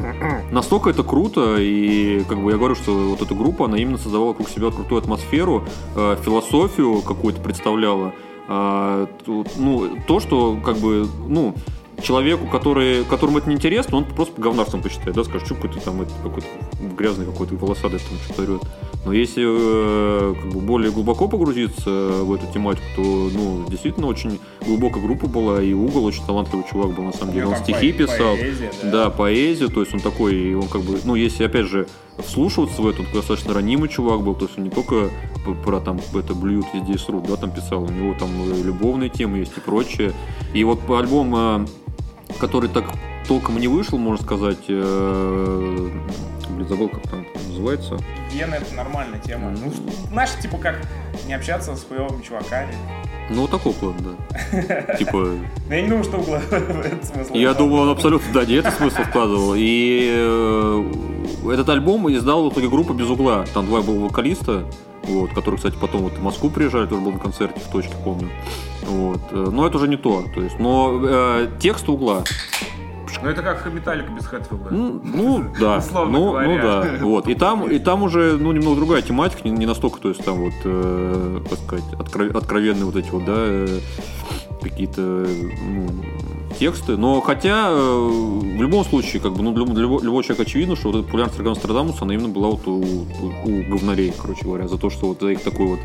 настолько 0.50 0.90
это 0.90 1.04
круто, 1.04 1.56
и 1.58 2.24
как 2.28 2.42
бы 2.42 2.50
я 2.50 2.56
говорю, 2.56 2.74
что 2.74 2.92
вот 2.92 3.22
эта 3.22 3.34
группа, 3.34 3.66
она 3.66 3.78
именно 3.78 3.98
создавала 3.98 4.28
вокруг 4.28 4.48
себя 4.48 4.70
крутую 4.70 5.00
атмосферу, 5.00 5.64
э, 5.94 6.16
философию 6.24 7.02
какую-то 7.02 7.40
представляла. 7.40 8.12
Тут, 9.26 9.48
ну, 9.58 9.90
то, 10.06 10.20
что 10.20 10.58
как 10.64 10.78
бы, 10.78 11.06
ну, 11.26 11.54
человеку, 12.02 12.46
который, 12.46 13.04
которому 13.04 13.38
это 13.38 13.48
не 13.48 13.56
интересно, 13.56 13.98
он 13.98 14.04
просто 14.04 14.34
по 14.34 14.42
говнарствам 14.42 14.82
посчитает, 14.82 15.14
да, 15.14 15.24
скажет, 15.24 15.46
что 15.46 15.54
какой-то 15.54 15.80
там 15.80 16.00
это, 16.02 16.12
какой-то 16.22 16.46
грязный 16.96 17.26
какой-то 17.26 17.54
волосатый 17.56 17.98
там 17.98 18.18
что-то 18.24 18.42
орет. 18.42 18.62
Но 19.04 19.12
если 19.12 19.44
э, 19.46 20.34
как 20.34 20.52
бы 20.52 20.60
более 20.60 20.90
глубоко 20.90 21.28
погрузиться 21.28 21.90
в 21.90 22.32
эту 22.32 22.46
тематику, 22.52 22.84
то, 22.96 23.02
ну, 23.02 23.64
действительно 23.68 24.06
очень 24.06 24.38
глубокая 24.66 25.02
группа 25.02 25.26
была, 25.26 25.62
и 25.62 25.72
Угол 25.72 26.04
очень 26.04 26.24
талантливый 26.26 26.64
чувак 26.70 26.94
был, 26.94 27.04
на 27.04 27.12
самом 27.12 27.32
деле. 27.32 27.46
Он 27.46 27.56
стихи 27.56 27.92
по- 27.92 27.98
писал. 27.98 28.36
поэзия, 28.36 28.70
да. 28.82 28.90
Да, 28.90 29.10
поэзию, 29.10 29.68
то 29.70 29.80
есть 29.80 29.94
он 29.94 30.00
такой, 30.00 30.34
и 30.36 30.54
он 30.54 30.68
как 30.68 30.82
бы, 30.82 30.98
ну, 31.04 31.14
если 31.14 31.44
опять 31.44 31.66
же 31.66 31.86
вслушиваться 32.18 32.82
в 32.82 32.88
это, 32.88 33.00
он 33.00 33.06
достаточно 33.14 33.54
ранимый 33.54 33.88
чувак 33.88 34.22
был, 34.22 34.34
то 34.34 34.46
есть 34.46 34.58
он 34.58 34.64
не 34.64 34.70
только 34.70 35.10
про 35.64 35.80
там 35.80 36.00
это 36.14 36.34
блюют 36.34 36.66
везде 36.74 36.94
и 36.94 36.98
срут, 36.98 37.24
да, 37.26 37.36
там 37.36 37.50
писал, 37.50 37.84
у 37.84 37.88
него 37.88 38.14
там 38.18 38.28
э, 38.50 38.62
любовные 38.62 39.08
темы 39.08 39.38
есть 39.38 39.56
и 39.56 39.60
прочее. 39.60 40.12
И 40.52 40.64
вот 40.64 40.80
по 40.80 40.98
альбом, 40.98 41.34
э, 41.34 41.66
который 42.38 42.68
так 42.68 42.84
толком 43.28 43.58
не 43.58 43.68
вышел, 43.68 43.98
можно 43.98 44.24
сказать, 44.24 44.64
э, 44.68 45.90
блин, 46.50 46.68
забыл, 46.68 46.88
как 46.88 47.02
там 47.02 47.24
называется. 47.48 47.98
Вена 48.32 48.54
это 48.54 48.74
нормальная 48.74 49.18
тема. 49.20 49.50
Ну, 49.50 49.72
знаешь, 50.10 50.30
типа 50.40 50.56
как 50.56 50.80
не 51.26 51.34
общаться 51.34 51.76
с 51.76 51.84
хуевыми 51.84 52.22
чуваками. 52.22 52.72
Ну, 53.30 53.42
вот 53.42 53.50
такой 53.50 53.74
план, 53.74 53.94
да. 53.98 54.94
Типа, 54.96 55.28
я 55.68 55.82
не 55.82 55.88
думаю, 55.88 56.02
что 56.04 56.16
угла 56.16 56.40
в 56.50 57.04
смысл. 57.04 57.34
Я 57.34 57.52
думаю, 57.52 57.82
он 57.82 57.90
абсолютно, 57.90 58.32
да, 58.32 58.46
не 58.46 58.54
этот 58.54 58.72
смысл 58.74 59.02
вкладывал. 59.02 59.52
И 59.54 60.10
э, 60.16 60.92
этот 61.52 61.68
альбом 61.68 62.10
издал 62.10 62.48
в 62.48 62.52
итоге 62.54 62.70
группа 62.70 62.94
«Без 62.94 63.10
угла». 63.10 63.44
Там 63.52 63.66
два 63.66 63.82
было 63.82 64.06
вокалиста, 64.06 64.64
вот, 65.04 65.34
которые, 65.34 65.58
кстати, 65.58 65.76
потом 65.78 66.04
вот 66.04 66.14
в 66.14 66.22
Москву 66.22 66.48
приезжали, 66.48 66.86
тоже 66.86 67.02
был 67.02 67.12
на 67.12 67.18
концерте 67.18 67.60
в 67.60 67.70
точке, 67.70 67.92
помню. 68.02 68.30
Вот. 68.86 69.20
э, 69.30 69.48
Но 69.52 69.66
это 69.66 69.76
уже 69.76 69.88
не 69.88 69.98
то. 69.98 70.24
то 70.34 70.40
есть, 70.40 70.58
но 70.58 70.98
э, 71.02 71.48
текст 71.60 71.86
угла. 71.90 72.24
Ну 73.22 73.28
это 73.28 73.42
как 73.42 73.72
Металлика 73.72 74.10
без 74.12 74.26
Хэтфилда. 74.26 74.70
Ну, 74.70 75.00
ну, 75.02 75.44
да. 75.60 75.78
Условно 75.78 76.18
ну, 76.18 76.30
говоря. 76.30 76.48
ну 76.48 76.58
да. 76.62 77.04
Вот. 77.04 77.28
И 77.28 77.34
там, 77.34 77.68
и 77.68 77.78
там 77.78 78.02
уже 78.02 78.36
ну, 78.38 78.52
немного 78.52 78.76
другая 78.76 79.02
тематика, 79.02 79.48
не, 79.48 79.50
не 79.50 79.66
настолько, 79.66 80.00
то 80.00 80.08
есть 80.08 80.24
там 80.24 80.38
вот, 80.40 80.54
э, 80.64 81.40
как 81.48 81.58
сказать, 81.58 81.84
откро- 81.92 82.36
откровенные 82.36 82.84
вот 82.84 82.96
эти 82.96 83.10
вот, 83.10 83.24
да, 83.24 83.34
э, 83.36 83.80
какие-то 84.62 85.00
ну, 85.00 85.88
тексты. 86.58 86.96
Но 86.96 87.20
хотя 87.20 87.68
э, 87.70 87.74
в 87.76 88.60
любом 88.60 88.84
случае, 88.84 89.20
как 89.20 89.32
бы, 89.32 89.42
ну, 89.42 89.52
для, 89.52 89.64
для 89.64 89.82
любого, 89.82 90.02
любого 90.02 90.22
человека 90.22 90.42
очевидно, 90.42 90.76
что 90.76 90.90
вот 90.90 90.98
эта 90.98 91.06
популярность 91.06 91.38
Нострадамуса, 91.38 92.04
она 92.04 92.14
именно 92.14 92.28
была 92.28 92.48
вот 92.48 92.66
у, 92.66 92.72
у, 92.72 93.26
у 93.44 93.62
говнарей, 93.70 94.12
короче 94.20 94.44
говоря, 94.44 94.68
за 94.68 94.78
то, 94.78 94.90
что 94.90 95.08
вот 95.08 95.20
за 95.20 95.28
их 95.28 95.42
такой 95.42 95.66
вот, 95.66 95.80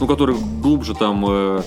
ну, 0.00 0.06
который 0.06 0.36
глубже 0.62 0.94
там 0.94 1.24
э, 1.28 1.62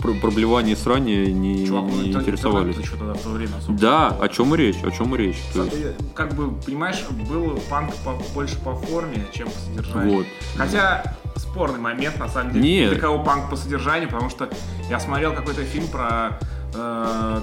про- 0.00 0.14
проблевание 0.14 0.74
и 0.74 0.76
срание 0.76 1.32
не, 1.32 1.66
Чувак, 1.66 1.84
ну 1.90 2.02
не 2.02 2.10
это- 2.10 2.20
интересовались. 2.20 2.76
это 2.76 3.28
время 3.28 3.52
Да, 3.68 4.08
о 4.08 4.28
чем 4.28 4.54
и 4.54 4.58
речь, 4.58 4.76
о 4.84 4.90
чем 4.90 5.14
и 5.14 5.18
речь. 5.18 5.38
То 5.54 5.64
есть, 5.64 5.76
Как 6.14 6.34
бы, 6.34 6.52
понимаешь, 6.52 7.02
был 7.28 7.58
панк 7.70 7.94
по- 8.04 8.16
больше 8.34 8.56
по 8.60 8.74
форме, 8.74 9.26
чем 9.32 9.48
по 9.48 9.58
содержанию. 9.58 10.16
вот. 10.18 10.26
Хотя 10.56 11.16
спорный 11.36 11.78
момент, 11.80 12.18
на 12.18 12.28
самом 12.28 12.52
деле, 12.52 12.68
Нет. 12.80 12.90
для 12.92 13.00
кого 13.00 13.22
панк 13.22 13.50
по 13.50 13.56
содержанию, 13.56 14.08
потому 14.08 14.30
что 14.30 14.48
я 14.88 14.98
смотрел 15.00 15.32
какой-то 15.34 15.62
фильм 15.64 15.86
про 15.88 16.38
э, 16.78 17.40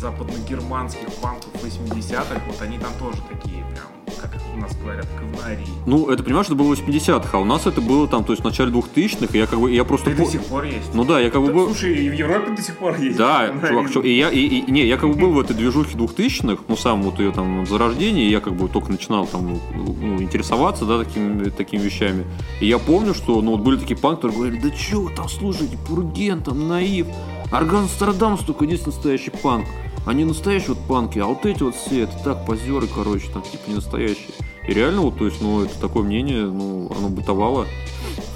западногерманских 0.00 1.12
панков 1.22 1.50
80-х, 1.62 2.40
вот 2.48 2.60
они 2.62 2.78
там 2.78 2.90
тоже 2.98 3.18
такие 3.30 3.64
прям, 3.66 3.86
как 4.20 4.30
у 4.54 4.58
нас 4.58 4.74
говорят, 4.76 5.06
говнари. 5.18 5.64
Ну, 5.86 6.08
это, 6.10 6.22
понимаешь, 6.22 6.46
это 6.46 6.54
было 6.54 6.74
в 6.74 6.80
80-х, 6.80 7.28
а 7.32 7.40
у 7.40 7.44
нас 7.44 7.66
это 7.66 7.80
было 7.80 8.06
там, 8.08 8.24
то 8.24 8.32
есть 8.32 8.42
в 8.42 8.44
начале 8.44 8.70
2000-х, 8.72 9.28
и 9.34 9.38
я 9.38 9.46
как 9.46 9.60
бы, 9.60 9.70
я 9.70 9.84
просто... 9.84 10.10
И 10.10 10.14
по- 10.14 10.24
до 10.24 10.30
сих 10.30 10.44
пор 10.44 10.64
есть. 10.64 10.94
Ну 10.94 11.04
да, 11.04 11.20
я 11.20 11.30
как 11.30 11.42
бы 11.42 11.52
был... 11.52 11.66
Слушай, 11.66 11.94
и 12.06 12.08
в 12.10 12.14
Европе 12.14 12.52
до 12.54 12.62
сих 12.62 12.76
пор 12.76 12.96
есть. 12.96 13.16
Да, 13.16 13.48
говнаризм. 13.48 13.88
чувак, 13.92 14.06
и 14.06 14.16
я, 14.16 14.30
и, 14.30 14.40
и- 14.40 14.70
не, 14.70 14.86
я 14.86 14.96
как 14.96 15.10
бы 15.10 15.16
был 15.16 15.32
в 15.32 15.40
этой 15.40 15.54
движухе 15.54 15.96
2000-х, 15.96 16.62
ну, 16.68 16.76
сам 16.76 17.02
вот 17.02 17.18
ее 17.18 17.32
там 17.32 17.66
зарождение, 17.66 18.30
я 18.30 18.40
как 18.40 18.54
бы 18.54 18.68
только 18.68 18.90
начинал 18.90 19.26
там 19.26 19.58
ну, 19.74 20.20
интересоваться, 20.22 20.84
да, 20.84 21.02
такими, 21.02 21.50
такими 21.50 21.80
вещами. 21.82 22.24
И 22.60 22.66
я 22.66 22.78
помню, 22.78 23.14
что, 23.14 23.40
ну, 23.42 23.52
вот 23.52 23.60
были 23.60 23.76
такие 23.78 23.96
панки, 23.96 24.16
которые 24.22 24.36
говорили, 24.38 24.60
да 24.60 24.70
чё 24.70 25.02
вы 25.02 25.10
там 25.14 25.28
слушаете, 25.28 25.76
Пурген, 25.88 26.42
там, 26.42 26.68
Наив, 26.68 27.06
Орган 27.52 27.88
Страдамс 27.88 28.40
только 28.40 28.66
здесь 28.66 28.84
настоящий 28.86 29.30
панк. 29.30 29.66
Они 30.06 30.24
настоящие 30.24 30.74
вот 30.74 30.78
панки, 30.86 31.18
а 31.18 31.26
вот 31.26 31.46
эти 31.46 31.62
вот 31.62 31.74
все, 31.74 32.02
это 32.02 32.12
так, 32.22 32.44
позеры, 32.46 32.86
короче, 32.86 33.28
там, 33.32 33.42
типа, 33.42 33.62
не 33.68 33.74
настоящие. 33.76 34.28
И 34.68 34.72
реально, 34.72 35.02
вот, 35.02 35.18
то 35.18 35.26
есть, 35.26 35.40
ну, 35.42 35.62
это 35.64 35.78
такое 35.78 36.02
мнение, 36.02 36.44
ну, 36.44 36.90
оно 36.96 37.08
бытовало 37.08 37.66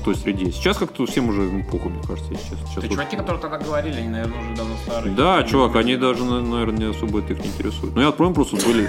в 0.01 0.05
той 0.05 0.15
среде. 0.15 0.51
Сейчас 0.51 0.77
как-то 0.77 1.05
всем 1.07 1.29
уже, 1.31 1.43
ну, 1.43 1.65
похуй, 1.65 1.91
мне 1.91 2.03
кажется, 2.07 2.31
если 2.33 2.45
честно. 2.51 2.67
Сейчас 2.67 2.85
вот- 2.85 2.91
чуваки, 2.93 3.17
которые 3.17 3.41
тогда 3.41 3.59
говорили, 3.59 3.97
они, 3.97 4.09
наверное, 4.09 4.39
уже 4.41 4.55
давно 4.55 4.75
старые. 4.85 5.15
да, 5.15 5.43
чувак, 5.45 5.77
они 5.77 5.97
даже, 5.97 6.25
на- 6.25 6.41
наверное, 6.43 6.79
не 6.79 6.85
особо 6.97 7.21
это 7.21 7.33
их 7.35 7.41
не 7.41 7.47
интересует. 7.49 7.95
Ну, 7.95 8.01
я 8.03 8.09
откроем 8.09 8.35
просто 8.35 8.57
были... 8.67 8.89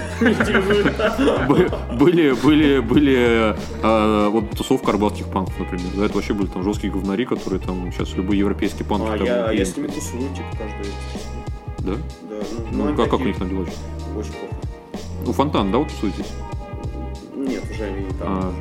бы- 1.48 1.70
Были, 1.98 2.32
были, 2.32 2.80
были, 2.80 3.54
э, 3.82 4.28
вот 4.28 4.50
тусовка 4.50 4.90
арбатских 4.92 5.26
панков, 5.26 5.58
например. 5.58 5.86
Да, 5.96 6.04
это 6.06 6.14
вообще 6.14 6.32
были 6.34 6.46
там 6.48 6.62
жесткие 6.62 6.92
говнари, 6.92 7.24
которые 7.26 7.60
там 7.60 7.90
сейчас 7.92 8.14
любые 8.16 8.38
европейские 8.38 8.84
панки. 8.86 9.06
А 9.06 9.16
там, 9.18 9.26
я, 9.26 9.52
я 9.52 9.64
с 9.64 9.76
ними 9.76 9.86
тусую, 9.88 10.28
типа, 10.34 10.56
каждый 10.58 10.92
Да? 11.80 11.92
Да, 12.40 12.46
Ну, 12.72 12.86
они 12.88 12.96
как, 12.96 13.10
как 13.10 13.20
у 13.20 13.24
них 13.24 13.38
там 13.38 13.48
дела? 13.48 13.66
Очень 14.16 14.32
плохо. 14.32 14.54
У 15.26 15.32
Фонтан, 15.32 15.70
да, 15.72 15.78
вот 15.78 15.88
тусуетесь? 15.88 16.32
Нет, 17.36 17.62
уже 17.70 17.84
они 17.84 18.04
не 18.04 18.12
там. 18.14 18.28
А. 18.28 18.40
прям. 18.40 18.54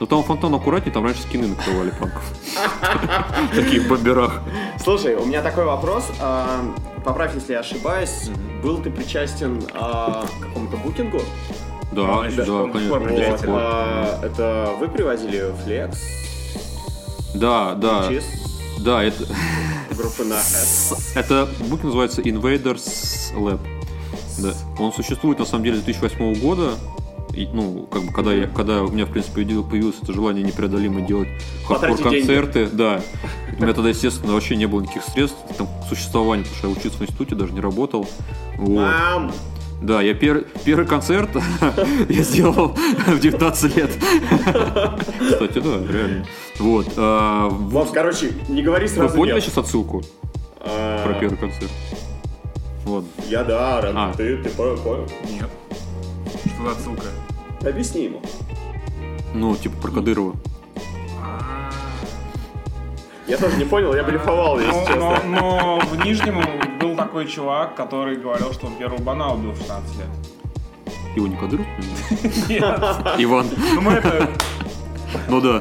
Ну, 0.00 0.06
там 0.06 0.22
Фонтан 0.22 0.54
аккуратнее, 0.54 0.92
там 0.92 1.04
раньше 1.04 1.22
скины 1.22 1.48
накрывали 1.48 1.90
панков. 1.90 2.22
В 3.52 3.54
таких 3.54 3.88
бомберах. 3.88 4.42
Слушай, 4.82 5.14
у 5.16 5.24
меня 5.24 5.40
такой 5.42 5.64
вопрос. 5.64 6.10
а, 6.20 6.60
Поправь, 7.04 7.34
если 7.34 7.52
я 7.52 7.60
ошибаюсь. 7.60 8.30
Был 8.62 8.78
ты 8.78 8.90
причастен 8.90 9.62
а, 9.74 10.24
к 10.26 10.42
какому-то 10.46 10.76
букингу? 10.78 11.20
Да, 11.92 12.18
значит, 12.20 12.46
да, 12.46 12.52
он 12.54 12.72
конечно. 12.72 13.46
а, 13.48 14.20
это 14.22 14.70
вы 14.80 14.88
привозили 14.88 15.52
Flex, 15.64 15.96
Да, 17.34 17.74
да, 17.74 18.08
Чиз, 18.08 18.24
да, 18.78 19.02
это... 19.02 19.24
группы 19.90 20.24
на 20.24 20.34
S. 20.34 21.12
Это 21.14 21.48
бук 21.68 21.82
называется 21.84 22.22
Invaders 22.22 23.34
Lab. 23.34 23.60
Да. 24.38 24.52
Он 24.78 24.92
существует 24.92 25.38
на 25.38 25.44
самом 25.44 25.64
деле 25.64 25.76
с 25.76 25.82
2008 25.82 26.40
года. 26.40 26.72
И, 27.32 27.48
ну, 27.52 27.86
как 27.90 28.04
бы, 28.04 28.12
когда, 28.12 28.32
я, 28.32 28.46
когда 28.46 28.82
у 28.82 28.88
меня, 28.88 29.06
в 29.06 29.10
принципе, 29.10 29.36
появил- 29.36 29.64
появилось 29.64 29.96
это 30.00 30.12
желание 30.12 30.44
непреодолимое 30.44 31.04
делать 31.04 31.28
хардкор-концерты, 31.66 32.68
да. 32.72 33.00
У 33.58 33.62
меня 33.62 33.72
тогда, 33.72 33.88
естественно, 33.90 34.34
вообще 34.34 34.54
не 34.54 34.66
было 34.66 34.82
никаких 34.82 35.02
средств 35.04 35.38
там, 35.58 35.66
к 35.66 35.88
существованию, 35.88 36.44
потому 36.44 36.58
что 36.58 36.68
я 36.68 36.74
учился 36.74 36.98
в 36.98 37.02
институте, 37.02 37.34
даже 37.34 37.52
не 37.52 37.60
работал. 37.60 38.08
Вот. 38.56 38.80
Мам! 38.80 39.32
Да, 39.84 40.00
я 40.00 40.14
пер- 40.14 40.46
первый 40.64 40.86
концерт 40.86 41.28
я 42.08 42.22
сделал 42.22 42.74
в 43.06 43.20
19 43.20 43.76
лет. 43.76 43.90
Кстати, 43.92 45.58
да, 45.58 45.92
реально. 45.92 46.26
Вот. 46.58 46.86
а, 46.96 47.50
короче, 47.92 48.32
не 48.48 48.62
говори 48.62 48.86
Вы 48.86 48.92
сразу 48.94 49.14
поняли 49.16 49.34
нет. 49.34 49.44
сейчас 49.44 49.58
отсылку 49.58 50.02
А, 50.60 51.04
про 51.04 51.12
первый 51.20 51.36
концерт? 51.36 51.70
Ладно. 52.86 53.08
Я 53.28 53.44
да, 53.44 53.80
Рен, 53.82 53.94
А. 53.94 54.14
ты, 54.16 54.38
ты 54.38 54.48
понял, 54.48 54.78
понял. 54.78 55.06
Нет. 55.30 55.50
Что 56.54 56.64
за 56.64 56.70
отсылка? 56.72 57.06
Объясни 57.68 58.04
ему. 58.04 58.22
Ну, 59.34 59.54
типа 59.56 59.76
про 59.82 59.90
Кадырова. 59.90 60.34
А, 61.22 61.63
Я 63.26 63.38
тоже 63.38 63.56
не 63.56 63.64
понял, 63.64 63.94
я 63.94 64.02
блефовал, 64.04 64.58
если 64.60 64.70
Но, 64.72 64.80
но- 64.80 64.86
честно. 64.86 65.28
но 65.40 65.78
в 65.80 66.04
Нижнем 66.04 66.42
был 66.78 66.94
такой 66.94 67.26
чувак, 67.26 67.74
который 67.74 68.16
говорил, 68.16 68.52
что 68.52 68.66
он 68.66 68.74
первого 68.76 69.00
бана 69.00 69.32
убил 69.32 69.52
в 69.52 69.56
16 69.58 69.96
лет. 69.98 70.06
Его 71.16 71.26
не 71.28 71.36
Кадыров? 71.36 71.66
Нет, 72.48 72.62
Иван. 73.18 73.46
ну 73.74 73.80
мы 73.80 73.92
это... 73.92 74.28
Ну 75.28 75.40
да. 75.40 75.60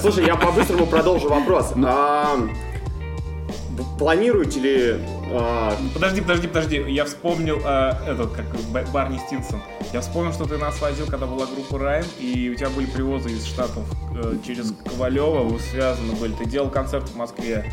Слушай, 0.00 0.26
я 0.26 0.36
по-быстрому 0.36 0.86
продолжу 0.86 1.28
вопрос. 1.28 1.72
А, 1.84 2.36
б- 2.36 3.82
Планируете 3.98 4.60
ли... 4.60 4.98
а, 5.38 5.76
Подожди, 5.94 6.20
подожди, 6.20 6.46
подожди. 6.48 6.76
Я 6.88 7.04
вспомнил 7.04 7.60
э, 7.64 7.92
этот, 8.08 8.32
как 8.32 8.46
Б- 8.72 8.86
Барни 8.92 9.18
Стинсон. 9.18 9.60
Я 9.92 10.00
вспомнил, 10.00 10.32
что 10.32 10.44
ты 10.46 10.58
нас 10.58 10.80
возил, 10.80 11.06
когда 11.06 11.26
была 11.26 11.46
группа 11.46 11.78
Райм, 11.78 12.04
и 12.18 12.50
у 12.50 12.54
тебя 12.54 12.70
были 12.70 12.86
привозы 12.86 13.30
из 13.30 13.44
Штатов 13.46 13.84
э, 14.16 14.36
через 14.46 14.74
Ковалева, 14.84 15.42
вы 15.44 15.58
связаны 15.58 16.14
были. 16.14 16.32
Ты 16.32 16.44
делал 16.46 16.70
концерт 16.70 17.08
в 17.08 17.16
Москве, 17.16 17.72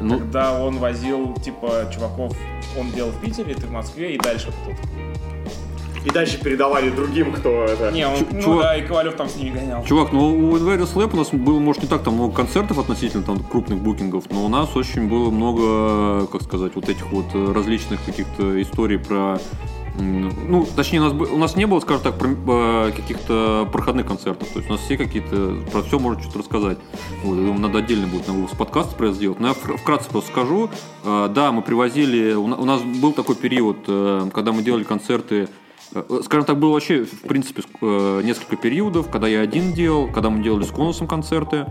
Ну, 0.00 0.18
когда 0.18 0.52
он 0.60 0.78
возил, 0.78 1.34
типа, 1.34 1.90
чуваков, 1.92 2.36
он 2.78 2.90
делал 2.92 3.10
в 3.10 3.20
Питере, 3.20 3.54
ты 3.54 3.66
в 3.66 3.70
Москве, 3.72 4.14
и 4.14 4.18
дальше 4.18 4.52
тут. 4.64 4.76
И 6.04 6.10
дальше 6.10 6.38
передавали 6.42 6.90
другим, 6.90 7.32
кто 7.32 7.64
это... 7.64 7.90
Не, 7.90 8.06
он, 8.06 8.16
Чу- 8.18 8.26
ну 8.32 8.40
чувак- 8.40 8.62
да, 8.62 8.76
и 8.76 8.82
Ковалев 8.86 9.14
там 9.16 9.28
с 9.28 9.36
ними 9.36 9.50
гонял. 9.58 9.84
Чувак, 9.84 10.12
ну 10.12 10.28
у 10.50 10.56
Invaders 10.56 10.94
Lab 10.94 11.14
у 11.14 11.16
нас 11.16 11.30
было, 11.32 11.58
может, 11.58 11.82
не 11.82 11.88
так 11.88 12.02
там 12.02 12.14
много 12.14 12.34
концертов 12.34 12.78
относительно 12.78 13.22
там 13.24 13.38
крупных 13.42 13.78
букингов, 13.78 14.24
но 14.30 14.44
у 14.44 14.48
нас 14.48 14.74
очень 14.76 15.08
было 15.08 15.30
много, 15.30 16.26
как 16.26 16.42
сказать, 16.42 16.72
вот 16.74 16.88
этих 16.88 17.10
вот 17.12 17.26
э, 17.34 17.52
различных 17.52 18.04
каких-то 18.04 18.60
историй 18.62 18.98
про 18.98 19.38
ну, 20.00 20.64
точнее, 20.76 21.00
у 21.00 21.12
нас, 21.12 21.28
у 21.30 21.38
нас 21.38 21.56
не 21.56 21.66
было, 21.66 21.80
скажем 21.80 22.04
так, 22.04 22.18
про- 22.18 22.28
э, 22.88 22.92
каких-то 22.94 23.68
проходных 23.72 24.06
концертов. 24.06 24.46
То 24.48 24.60
есть 24.60 24.70
у 24.70 24.74
нас 24.74 24.80
все 24.82 24.96
какие-то, 24.96 25.56
про 25.72 25.82
все 25.82 25.98
можно 25.98 26.22
что-то 26.22 26.38
рассказать. 26.38 26.78
Вот, 27.24 27.34
я 27.34 27.40
думаю, 27.40 27.58
надо 27.60 27.78
отдельно 27.78 28.06
будет 28.06 28.28
на 28.28 28.34
подкаст 28.56 28.94
про 28.96 29.06
это 29.06 29.16
сделать. 29.16 29.40
Но 29.40 29.48
я 29.48 29.54
вкр- 29.54 29.76
вкратце 29.76 30.08
просто 30.08 30.30
скажу. 30.30 30.70
Э, 31.04 31.28
Да, 31.34 31.50
мы 31.50 31.62
привозили, 31.62 32.32
у 32.34 32.46
на- 32.46 32.56
у 32.56 32.64
нас 32.64 32.80
был 32.80 33.12
такой 33.12 33.34
период, 33.34 33.78
когда 34.32 34.52
мы 34.52 34.62
делали 34.62 34.84
концерты 34.84 35.48
Скажем 36.22 36.44
так, 36.44 36.58
было 36.58 36.72
вообще, 36.72 37.04
в 37.04 37.22
принципе, 37.22 37.62
э, 37.80 38.20
несколько 38.22 38.56
периодов, 38.56 39.10
когда 39.10 39.26
я 39.26 39.40
один 39.40 39.72
делал, 39.72 40.08
когда 40.08 40.28
мы 40.30 40.42
делали 40.42 40.64
с 40.64 40.70
конусом 40.70 41.06
концерты, 41.06 41.66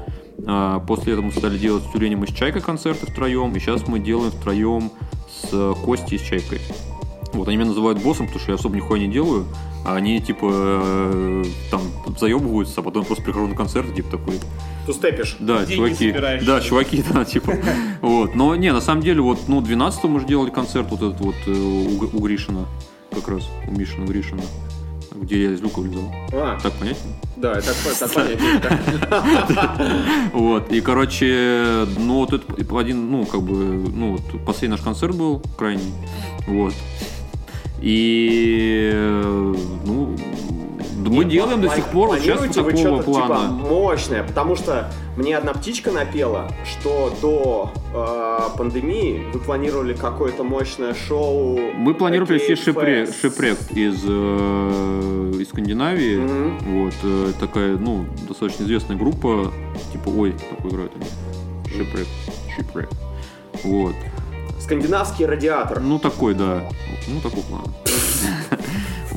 а, 0.46 0.80
после 0.80 1.14
этого 1.14 1.26
мы 1.26 1.32
стали 1.32 1.58
делать 1.58 1.84
с 1.84 1.92
Тюленем 1.92 2.24
и 2.24 2.28
с 2.28 2.34
Чайкой 2.34 2.62
концерты 2.62 3.06
втроем, 3.06 3.56
и 3.56 3.60
сейчас 3.60 3.88
мы 3.88 4.00
делаем 4.00 4.32
втроем 4.32 4.92
с 5.30 5.50
э, 5.52 5.74
Костей 5.86 6.16
и 6.16 6.20
с 6.20 6.24
Чайкой. 6.24 6.60
Вот, 7.34 7.48
они 7.48 7.58
меня 7.58 7.68
называют 7.68 8.02
боссом, 8.02 8.26
потому 8.26 8.42
что 8.42 8.52
я 8.52 8.56
особо 8.56 8.76
нихуя 8.76 9.00
не 9.00 9.08
делаю, 9.08 9.46
а 9.86 9.96
они, 9.96 10.20
типа, 10.22 10.50
э, 10.52 11.44
там, 11.70 11.82
заебываются, 12.20 12.82
а 12.82 12.84
потом 12.84 13.06
просто 13.06 13.24
прихожу 13.24 13.48
на 13.48 13.56
концерт, 13.56 13.94
типа, 13.94 14.18
такой, 14.18 14.36
Тустепишь. 14.86 15.36
да, 15.40 15.60
Деньги 15.60 15.76
чуваки. 15.76 16.10
собираешь. 16.12 16.44
Да, 16.46 16.62
чуваки, 16.62 17.04
да, 17.14 17.26
типа. 17.26 17.54
Вот. 18.02 18.36
Но 18.36 18.56
не, 18.56 18.72
на 18.72 18.82
самом 18.82 19.02
деле, 19.04 19.22
вот, 19.22 19.48
ну, 19.48 19.62
12 19.62 20.04
мы 20.06 20.20
же 20.22 20.26
делали 20.26 20.50
концерт 20.50 20.88
вот 20.90 21.02
этот 21.02 21.20
вот 21.20 21.36
э, 21.46 21.52
у 21.52 22.20
Гришина, 22.20 22.66
как 23.22 23.30
раз, 23.30 23.44
у 23.68 23.72
Мишина 23.72 24.06
Гришина, 24.06 24.42
где 25.16 25.44
я 25.44 25.52
из 25.52 25.62
люка 25.62 25.80
вылезал. 25.80 26.12
А, 26.34 26.60
Так 26.62 26.74
понятно? 26.74 27.12
да, 27.38 27.62
так, 27.62 27.76
так 28.00 28.14
понятно. 28.14 30.30
Вот, 30.34 30.72
и, 30.72 30.82
короче, 30.82 31.86
ну, 31.98 32.16
вот 32.26 32.34
это 32.34 32.78
один, 32.80 33.12
ну, 33.12 33.26
как 33.26 33.42
бы, 33.42 33.54
ну, 33.56 34.12
вот 34.14 34.46
последний 34.46 34.76
наш 34.76 34.82
концерт 34.82 35.16
был, 35.16 35.42
крайний, 35.58 35.94
вот. 36.48 36.74
И, 37.82 38.90
э, 38.92 39.56
ну, 39.86 40.16
да 40.98 41.12
мы 41.12 41.26
делаем 41.26 41.62
до 41.62 41.70
сих 41.70 41.86
пор 41.88 42.10
вот 42.10 42.20
сейчас 42.20 42.42
вот 42.42 42.54
такого 42.54 42.74
типа, 42.74 43.04
плана. 43.04 43.50
мощное? 43.50 44.24
Потому 44.24 44.56
что 44.56 44.92
мне 45.16 45.38
одна 45.38 45.54
птичка 45.54 45.92
напела, 45.92 46.52
что 46.66 47.14
до 47.22 47.72
э, 47.94 48.58
пандемии 48.58 49.24
вы 49.32 49.40
планировали 49.40 49.94
какое-то 49.94 50.44
мощное 50.44 50.96
шоу. 50.96 51.60
Мы 51.76 51.94
планировали 51.94 52.36
Окей, 52.36 52.56
привести 52.56 52.64
Шипрек, 53.22 53.58
из, 53.72 54.04
э, 54.08 55.34
из 55.40 55.50
Скандинавии. 55.50 56.18
Мгм. 56.18 56.84
Вот, 56.84 56.94
э, 57.04 57.32
такая, 57.40 57.78
ну, 57.78 58.06
достаточно 58.28 58.64
известная 58.64 58.98
группа, 58.98 59.52
типа, 59.92 60.10
ой, 60.10 60.34
такой 60.50 60.72
играют 60.72 60.94
они. 60.96 61.06
Шипрек, 61.78 62.08
Шипрек. 62.56 62.90
Вот. 63.64 63.94
Скандинавский 64.60 65.26
радиатор. 65.26 65.80
Ну, 65.80 66.00
такой, 66.00 66.34
да. 66.34 66.64
Ну, 67.08 67.22
такой 67.22 67.44
план. 67.44 67.66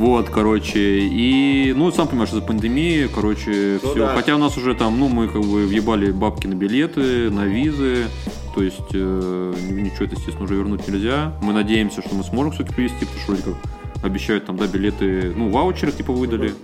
Вот, 0.00 0.30
короче, 0.30 1.00
и, 1.00 1.74
ну, 1.76 1.92
сам 1.92 2.08
понимаешь, 2.08 2.30
из-за 2.30 2.40
пандемии, 2.40 3.06
короче, 3.14 3.78
Ну 3.82 3.90
все. 3.90 3.98
да. 3.98 4.14
Хотя 4.16 4.34
у 4.34 4.38
нас 4.38 4.56
уже 4.56 4.74
там, 4.74 4.98
ну, 4.98 5.08
мы 5.08 5.28
как 5.28 5.42
бы 5.42 5.66
въебали 5.66 6.10
бабки 6.10 6.46
на 6.46 6.54
билеты, 6.54 7.30
на 7.30 7.44
визы, 7.44 8.06
то 8.54 8.62
есть 8.62 8.80
э, 8.94 9.54
ничего 9.70 10.06
это, 10.06 10.14
естественно, 10.16 10.44
уже 10.44 10.54
вернуть 10.54 10.88
нельзя. 10.88 11.34
Мы 11.42 11.52
надеемся, 11.52 12.00
что 12.00 12.14
мы 12.14 12.24
сможем 12.24 12.52
все-таки 12.52 12.74
привезти, 12.76 13.04
потому 13.04 13.18
что 13.20 13.32
вроде 13.32 13.42
как 13.42 14.02
обещают 14.02 14.46
там, 14.46 14.56
да, 14.56 14.66
билеты, 14.66 15.34
ну, 15.36 15.50
ваучеры 15.50 15.92
типа 15.92 16.14
выдали. 16.14 16.54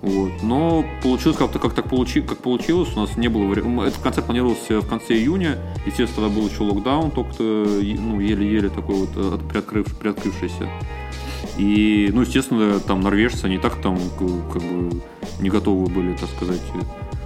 Вот. 0.00 0.30
Но 0.42 0.82
получилось 1.02 1.36
как-то, 1.36 1.58
как 1.58 1.74
так 1.74 1.90
получи, 1.90 2.22
как 2.22 2.38
получилось, 2.38 2.88
у 2.96 3.00
нас 3.00 3.16
не 3.18 3.28
было 3.28 3.42
вари- 3.44 3.86
Этот 3.88 4.00
концерт 4.02 4.24
планировался 4.26 4.80
в 4.80 4.88
конце 4.88 5.14
июня, 5.14 5.58
естественно, 5.84 6.28
тогда 6.28 6.40
был 6.40 6.48
еще 6.48 6.62
локдаун, 6.62 7.10
только 7.10 7.34
ну, 7.42 8.20
еле-еле 8.20 8.70
такой 8.70 8.94
вот 8.96 9.10
э, 9.16 9.34
от- 9.34 9.46
приоткрыв, 9.48 9.86
приоткрывшийся. 9.98 10.66
И, 11.58 12.10
ну, 12.12 12.20
естественно, 12.20 12.78
там 12.80 13.00
норвежцы, 13.00 13.46
они 13.46 13.58
так 13.58 13.80
там 13.80 13.98
как 14.52 14.62
бы 14.62 15.02
не 15.40 15.48
готовы 15.48 15.86
были, 15.86 16.14
так 16.14 16.28
сказать, 16.30 16.62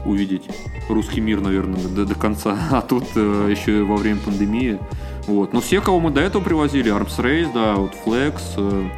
увидеть 0.04 0.48
русский 0.88 1.20
мир, 1.20 1.40
наверное, 1.40 1.82
до, 1.88 2.04
до 2.04 2.14
конца. 2.14 2.56
А 2.70 2.80
тут 2.80 3.04
э, 3.16 3.48
еще 3.50 3.82
во 3.82 3.96
время 3.96 4.20
пандемии. 4.20 4.78
Вот. 5.26 5.52
Но 5.52 5.60
все, 5.60 5.80
кого 5.80 6.00
мы 6.00 6.10
до 6.10 6.20
этого 6.20 6.42
привозили, 6.42 6.92
Arms 6.92 7.18
Race, 7.18 7.52
да, 7.52 7.74
вот 7.74 7.94
Flex, 8.04 8.40
э, 8.56 8.88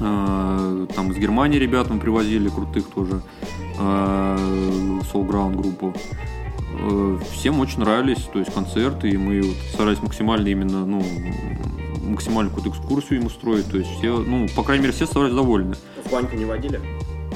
э, 0.00 0.86
там 0.94 1.10
из 1.10 1.16
Германии 1.16 1.58
ребят 1.58 1.90
мы 1.90 1.98
привозили, 1.98 2.48
крутых 2.48 2.88
тоже, 2.90 3.22
э, 3.78 4.36
Soul 5.12 5.26
Ground 5.26 5.56
группу. 5.56 5.94
Э, 6.78 7.18
Всем 7.32 7.60
очень 7.60 7.80
нравились, 7.80 8.28
то 8.32 8.38
есть 8.38 8.52
концерты, 8.52 9.10
и 9.10 9.16
мы 9.16 9.42
вот 9.42 9.56
старались 9.72 10.02
максимально 10.02 10.48
именно, 10.48 10.86
ну, 10.86 11.02
максимально 12.02 12.50
какую-то 12.50 12.70
экскурсию 12.78 13.20
им 13.20 13.26
устроить, 13.26 13.70
то 13.70 13.78
есть 13.78 13.90
все, 13.98 14.18
ну, 14.18 14.46
по 14.56 14.62
крайней 14.62 14.82
мере, 14.84 14.94
все 14.94 15.04
оставались 15.04 15.34
довольны. 15.34 15.74
В 16.04 16.10
баньку 16.10 16.36
не 16.36 16.44
водили? 16.44 16.80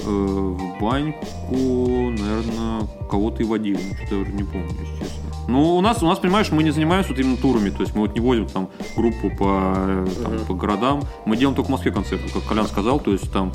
Э, 0.05 0.09
В 0.09 0.81
баньку, 0.81 2.11
наверное, 2.11 2.87
кого-то 3.11 3.43
и 3.43 3.47
водили, 3.47 3.79
ну, 3.89 3.95
что-то 3.97 4.15
я 4.17 4.21
уже 4.23 4.33
не 4.33 4.43
помню, 4.45 4.69
если 4.81 5.05
честно. 5.05 5.21
Ну, 5.47 5.77
у 5.77 5.81
нас, 5.83 6.03
у 6.03 6.07
нас, 6.07 6.19
понимаешь, 6.19 6.51
мы 6.51 6.63
не 6.63 6.71
занимаемся 6.71 7.11
вот 7.11 7.19
именно 7.19 7.37
турами, 7.37 7.69
то 7.71 7.83
есть 7.83 7.95
мы 7.95 8.03
вот 8.03 8.15
не 8.15 8.21
возим 8.21 8.47
там 8.47 8.69
группу 8.97 9.31
по, 9.31 9.75
э, 9.77 10.07
там, 10.23 10.35
Мгм. 10.37 10.45
по 10.47 10.55
городам, 10.55 11.03
мы 11.27 11.37
делаем 11.37 11.55
только 11.55 11.69
в 11.69 11.71
Москве 11.73 11.93
концерты, 11.93 12.29
как 12.33 12.45
Колян 12.45 12.67
сказал, 12.67 12.99
то 12.99 13.13
есть 13.13 13.31
там, 13.33 13.53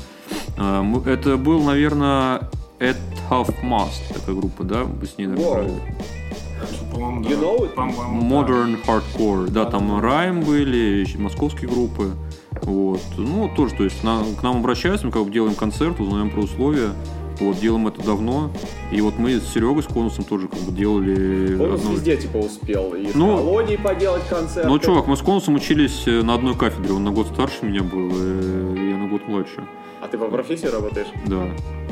э, 0.56 0.82
мы- 0.82 1.02
это 1.10 1.36
был, 1.36 1.62
наверное, 1.62 2.48
At 2.78 2.96
Half 3.28 3.56
Mast, 3.62 4.14
такая 4.14 4.34
группа, 4.36 4.64
да, 4.64 4.84
вы 4.84 5.06
с 5.06 5.18
ней, 5.18 5.26
наверное, 5.26 5.64
Wow. 5.68 5.80
You 6.92 7.40
know 7.40 7.58
it? 7.64 7.74
По-моему, 7.74 8.20
да. 8.20 8.36
Modern 8.36 8.76
Hardcore, 8.84 9.48
да, 9.50 9.64
там 9.64 10.00
Райм 10.00 10.40
были, 10.42 11.06
московские 11.18 11.68
группы, 11.70 12.10
вот, 12.62 13.00
ну, 13.16 13.50
тоже, 13.56 13.74
то 13.74 13.84
есть 13.84 14.02
на- 14.04 14.22
к 14.38 14.42
нам 14.42 14.58
обращаются, 14.58 15.06
мы 15.06 15.12
как 15.12 15.24
бы 15.24 15.30
делаем 15.30 15.54
концерт, 15.54 15.98
узнаем 16.00 16.30
про 16.30 16.40
условия, 16.42 16.90
вот, 17.40 17.58
делаем 17.58 17.86
это 17.88 18.02
давно, 18.04 18.50
и 18.92 19.00
вот 19.00 19.18
мы 19.18 19.32
с 19.40 19.52
Серегой, 19.52 19.82
с 19.82 19.86
Конусом 19.86 20.24
тоже 20.24 20.48
как 20.48 20.60
бы 20.60 20.72
делали... 20.72 21.54
Он 21.58 21.72
одно- 21.74 21.92
везде, 21.92 22.16
типа, 22.16 22.36
успел. 22.38 22.92
И 22.94 23.08
Ну, 23.14 23.32
в 23.34 23.36
колонии 23.38 23.76
поделать 23.76 24.26
концерт. 24.28 24.66
Ну, 24.68 24.78
чувак, 24.78 25.06
мы 25.06 25.16
с 25.16 25.20
Конусом 25.20 25.54
учились 25.54 26.02
э, 26.06 26.22
на 26.22 26.34
одной 26.34 26.54
кафедре, 26.54 26.92
он 26.92 27.04
на 27.04 27.10
год 27.12 27.28
старше 27.28 27.64
меня 27.64 27.82
был, 27.82 28.10
э, 28.12 28.90
я 28.90 28.96
на 28.98 29.08
год 29.08 29.26
младше, 29.26 29.64
А 30.02 30.08
ты 30.08 30.18
по 30.18 30.26
профессии 30.26 30.66
работаешь? 30.66 31.08
да. 31.26 31.46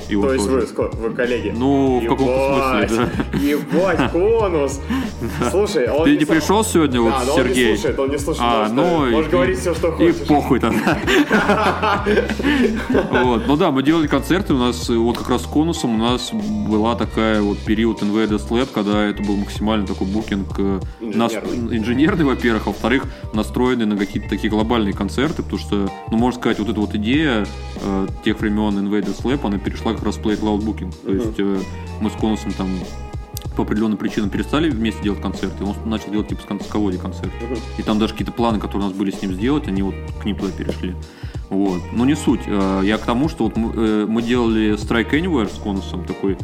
И 0.09 0.15
То 0.15 0.33
есть 0.33 0.45
тоже. 0.47 0.57
вы, 0.61 0.63
ско- 0.67 0.97
вы 0.97 1.11
коллеги? 1.11 1.55
Ну, 1.57 2.01
в 2.01 2.03
каком-то 2.03 2.33
Ебать, 2.33 2.91
смысле, 2.91 3.11
да. 3.33 3.39
Ебать, 3.39 4.13
конус. 4.13 4.81
Слушай, 5.51 5.89
он 5.91 6.05
Ты 6.05 6.17
не 6.17 6.25
пришел 6.25 6.65
сегодня, 6.65 7.01
вот, 7.01 7.11
Да, 7.11 7.25
но 7.27 7.35
он 7.35 7.39
не 7.43 7.49
Сергей? 7.49 7.77
слушает, 7.77 7.99
он 7.99 8.11
не 8.11 8.19
слушает. 8.19 8.47
А, 8.49 8.63
потому 8.69 8.83
ну, 8.83 9.11
можешь 9.11 9.27
и- 9.29 9.31
говорить 9.33 9.59
все, 9.59 9.75
что 9.75 9.89
И 9.89 9.91
хочешь. 10.13 10.27
похуй 10.27 10.61
тогда. 10.61 10.99
Вот. 13.11 13.47
Ну 13.47 13.57
да, 13.57 13.71
мы 13.71 13.83
делали 13.83 14.07
концерты, 14.07 14.55
у 14.55 14.59
нас 14.59 14.89
э, 14.91 14.95
вот 14.97 15.19
как 15.19 15.29
раз 15.31 15.43
с 15.43 15.47
конусом 15.47 15.95
у 15.95 15.99
нас 15.99 16.31
была 16.33 16.95
такая 16.97 17.41
вот 17.43 17.59
период 17.59 18.03
Invaders 18.03 18.49
Lab, 18.51 18.69
когда 18.73 19.05
это 19.05 19.23
был 19.23 19.37
максимально 19.37 19.87
такой 19.87 20.07
букинг 20.07 20.49
э, 20.59 20.81
Инженерный. 21.01 22.25
во-первых, 22.25 22.63
а 22.67 22.71
во-вторых, 22.71 23.05
настроенный 23.33 23.87
на 23.87 23.97
какие-то 23.97 24.29
такие 24.29 24.51
глобальные 24.51 24.95
концерты, 24.95 25.43
потому 25.43 25.59
что, 25.59 25.91
ну, 26.11 26.17
можно 26.17 26.41
сказать, 26.41 26.59
вот 26.59 26.69
эта 26.69 26.81
вот 26.81 26.95
идея 26.95 27.47
э, 27.83 28.07
тех 28.25 28.41
времен 28.41 28.79
Invaders 28.79 29.23
Lab, 29.23 29.41
она 29.47 29.59
перешла 29.59 29.88
в 29.97 30.03
Play 30.03 30.41
Cloud 30.41 30.61
Booking. 30.61 30.95
То 31.05 31.11
Мгм. 31.11 31.19
есть 31.19 31.39
э, 31.39 31.61
мы 32.01 32.11
с 32.11 32.15
конусом 32.15 32.53
там 32.53 32.69
по 33.57 33.63
определенным 33.63 33.97
причинам 33.99 34.31
перестали 34.31 34.71
вместе 34.71 35.03
делать 35.03 35.21
концерты, 35.21 35.65
он 35.65 35.75
начал 35.85 36.13
делать 36.13 36.29
типа 36.29 36.43
с 36.43 36.45
кон- 36.45 36.61
с 36.61 36.67
Каводи 36.67 36.97
концерт. 36.99 37.31
Мгм. 37.43 37.57
И 37.79 37.83
там 37.83 37.99
даже 37.99 38.13
какие-то 38.13 38.33
планы, 38.33 38.59
которые 38.61 38.87
у 38.87 38.91
нас 38.91 38.97
были 38.99 39.11
с 39.11 39.21
ним 39.21 39.33
сделать, 39.33 39.67
они 39.67 39.83
вот 39.83 39.95
к 40.21 40.25
ним 40.25 40.37
туда 40.37 40.53
перешли. 40.53 40.95
Вот. 41.51 41.81
Но 41.93 42.05
не 42.05 42.15
суть. 42.15 42.41
Э, 42.47 42.83
Я 42.85 42.99
к 42.99 43.03
тому, 43.07 43.29
что 43.29 43.45
вот 43.45 43.57
мы, 43.57 43.73
э, 43.75 44.07
мы 44.09 44.23
делали 44.23 44.75
Strike 44.75 45.11
Anywhere 45.13 45.49
с 45.53 45.59
конусом 45.59 46.05
такой. 46.05 46.37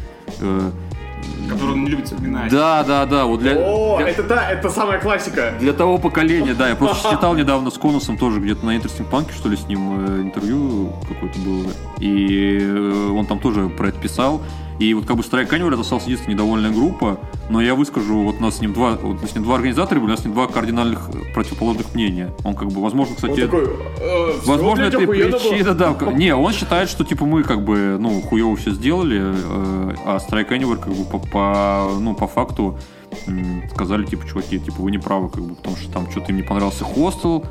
Который 1.49 1.73
он 1.73 1.83
не 1.83 1.89
любит 1.91 2.07
вспоминать. 2.07 2.51
Да, 2.51 2.83
да, 2.83 3.05
да. 3.05 3.25
Вот 3.25 3.39
для, 3.39 3.53
О, 3.55 3.97
для, 3.97 4.09
это 4.09 4.23
та, 4.23 4.49
это 4.49 4.69
самая 4.69 4.99
классика. 4.99 5.53
для 5.59 5.73
того 5.73 5.97
поколения, 5.97 6.53
да. 6.53 6.69
Я 6.69 6.75
просто 6.75 7.11
читал 7.11 7.35
недавно 7.35 7.69
с 7.69 7.77
конусом 7.77 8.17
тоже 8.17 8.39
где-то 8.39 8.65
на 8.65 8.75
Interesting 8.75 9.09
Punk, 9.09 9.31
что 9.33 9.49
ли, 9.49 9.57
с 9.57 9.67
ним 9.67 10.05
э, 10.05 10.21
интервью 10.21 10.93
какое-то 11.07 11.39
было. 11.39 11.65
И 11.99 12.59
э, 12.61 13.09
он 13.09 13.25
там 13.25 13.39
тоже 13.39 13.69
про 13.69 13.89
это 13.89 13.99
писал. 13.99 14.41
И 14.79 14.93
вот 14.93 15.05
как 15.05 15.17
бы 15.17 15.23
Anywhere 15.23 15.73
это 15.73 15.81
осталась 15.81 16.03
единственная 16.03 16.33
недовольная 16.35 16.71
группа, 16.71 17.19
но 17.49 17.61
я 17.61 17.75
выскажу, 17.75 18.23
вот 18.23 18.35
у 18.39 18.41
нас 18.41 18.57
с 18.57 18.61
ним 18.61 18.73
два, 18.73 18.97
вот 19.01 19.21
с 19.23 19.33
ним 19.33 19.43
два 19.43 19.55
организатора 19.55 19.99
были, 19.99 20.09
у 20.09 20.11
нас 20.11 20.21
с 20.21 20.25
ним 20.25 20.33
два 20.33 20.47
кардинальных 20.47 21.09
э, 21.13 21.33
противоположных 21.33 21.93
мнения. 21.95 22.33
Он 22.43 22.55
как 22.55 22.67
бы, 22.69 22.81
возможно, 22.81 23.11
Он 23.11 23.15
кстати... 23.15 23.41
такой, 23.41 23.65
э, 23.65 24.31
Возможно, 24.45 24.83
это 24.83 24.97
охуенно 24.97 25.31
было. 25.31 25.39
причина, 25.39 25.73
да. 25.73 25.95
Не, 26.13 26.35
он 26.35 26.51
считает, 26.51 26.89
что 26.89 27.05
типа 27.05 27.25
мы 27.25 27.43
как 27.43 27.63
бы, 27.63 27.97
ну, 27.99 28.21
хуево 28.21 28.55
все 28.55 28.71
сделали, 28.71 29.21
э, 29.21 29.95
а 30.05 30.17
Strike 30.17 30.49
Anywhere 30.49 30.77
как 30.77 30.93
бы 30.93 31.05
по, 31.05 31.19
по, 31.19 31.89
ну, 31.99 32.13
по 32.13 32.27
факту 32.27 32.77
сказали, 33.73 34.05
типа, 34.05 34.27
чуваки, 34.27 34.59
типа, 34.59 34.81
вы 34.81 34.91
не 34.91 34.97
правы, 34.97 35.29
как 35.29 35.41
бы, 35.41 35.55
потому 35.55 35.77
что 35.77 35.91
там 35.91 36.11
что-то 36.11 36.31
им 36.31 36.37
не 36.37 36.43
понравился 36.43 36.83
хостел, 36.83 37.45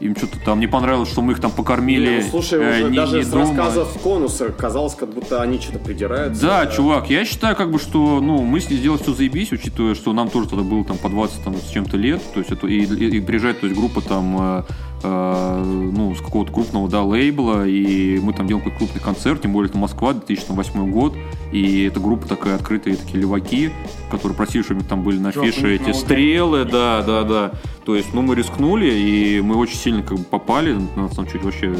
им 0.00 0.16
что-то 0.16 0.38
там 0.44 0.60
не 0.60 0.66
понравилось, 0.66 1.08
что 1.10 1.22
мы 1.22 1.32
их 1.32 1.40
там 1.40 1.50
покормили. 1.50 2.18
Не, 2.18 2.22
ну, 2.24 2.30
слушай, 2.30 2.60
э, 2.60 2.80
уже 2.80 2.90
не- 2.90 2.96
даже 2.96 3.16
не 3.18 3.22
с 3.24 3.28
дома. 3.28 3.42
рассказов 3.44 3.88
Конуса 4.02 4.48
казалось, 4.50 4.94
как 4.94 5.08
будто 5.14 5.40
они 5.40 5.58
что-то 5.60 5.78
придираются. 5.78 6.42
Да, 6.42 6.66
чувак, 6.66 7.10
я 7.10 7.24
считаю, 7.24 7.54
как 7.56 7.70
бы, 7.70 7.78
что, 7.78 8.20
ну, 8.20 8.42
мы 8.42 8.60
с 8.60 8.68
ней 8.70 8.76
сделали 8.76 9.00
все 9.02 9.12
заебись, 9.14 9.52
учитывая, 9.52 9.94
что 9.94 10.12
нам 10.12 10.28
тоже 10.30 10.48
тогда 10.48 10.64
было 10.64 10.84
там 10.84 10.98
по 10.98 11.08
20 11.08 11.42
там, 11.44 11.54
с 11.56 11.70
чем-то 11.70 11.96
лет, 11.96 12.20
то 12.34 12.40
есть 12.40 12.50
это, 12.52 12.66
и, 12.66 12.80
и- 12.84 13.16
и 13.16 13.20
приезжает, 13.20 13.60
то 13.60 13.66
есть 13.66 13.78
группа 13.78 14.00
там, 14.00 14.36
э, 14.38 14.62
ну, 15.04 16.14
с 16.14 16.20
какого-то 16.20 16.52
крупного, 16.52 16.88
да, 16.88 17.02
лейбла, 17.02 17.66
и 17.66 18.18
мы 18.20 18.32
там 18.32 18.46
делаем 18.46 18.64
какой-то 18.64 18.78
крупный 18.78 19.02
концерт, 19.02 19.42
тем 19.42 19.52
более 19.52 19.68
это 19.68 19.78
Москва, 19.78 20.12
2008 20.14 20.90
год, 20.90 21.14
и 21.52 21.84
эта 21.84 22.00
группа 22.00 22.26
такая 22.26 22.56
открытая, 22.56 22.96
такие 22.96 23.20
леваки, 23.20 23.70
которые 24.10 24.36
просили, 24.36 24.62
чтобы 24.62 24.82
там 24.84 25.02
были 25.02 25.18
на 25.18 25.28
у 25.28 25.32
фише 25.32 25.74
эти 25.74 25.92
стрелы, 25.92 26.64
да, 26.64 27.02
да, 27.02 27.22
да, 27.24 27.52
то 27.84 27.94
есть, 27.94 28.14
ну, 28.14 28.22
мы 28.22 28.34
рискнули, 28.34 28.90
и 28.90 29.40
мы 29.40 29.56
очень 29.56 29.76
сильно 29.76 30.02
как 30.02 30.18
бы 30.18 30.24
попали, 30.24 30.76
нас 30.96 31.14
там 31.14 31.26
чуть 31.26 31.42
вообще 31.42 31.74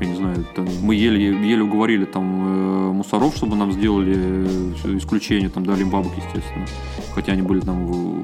я 0.00 0.06
не 0.06 0.16
знаю, 0.16 0.46
там, 0.54 0.66
мы 0.82 0.94
еле, 0.94 1.24
еле 1.26 1.62
уговорили 1.62 2.04
там 2.04 2.24
э, 2.24 2.92
мусоров, 2.92 3.36
чтобы 3.36 3.56
нам 3.56 3.72
сделали 3.72 4.14
э, 4.16 4.96
исключение, 4.96 5.48
там 5.48 5.64
дали 5.66 5.82
им 5.82 5.90
бабок, 5.90 6.12
естественно. 6.16 6.66
Хотя 7.14 7.32
они 7.32 7.42
были 7.42 7.60
там 7.60 8.22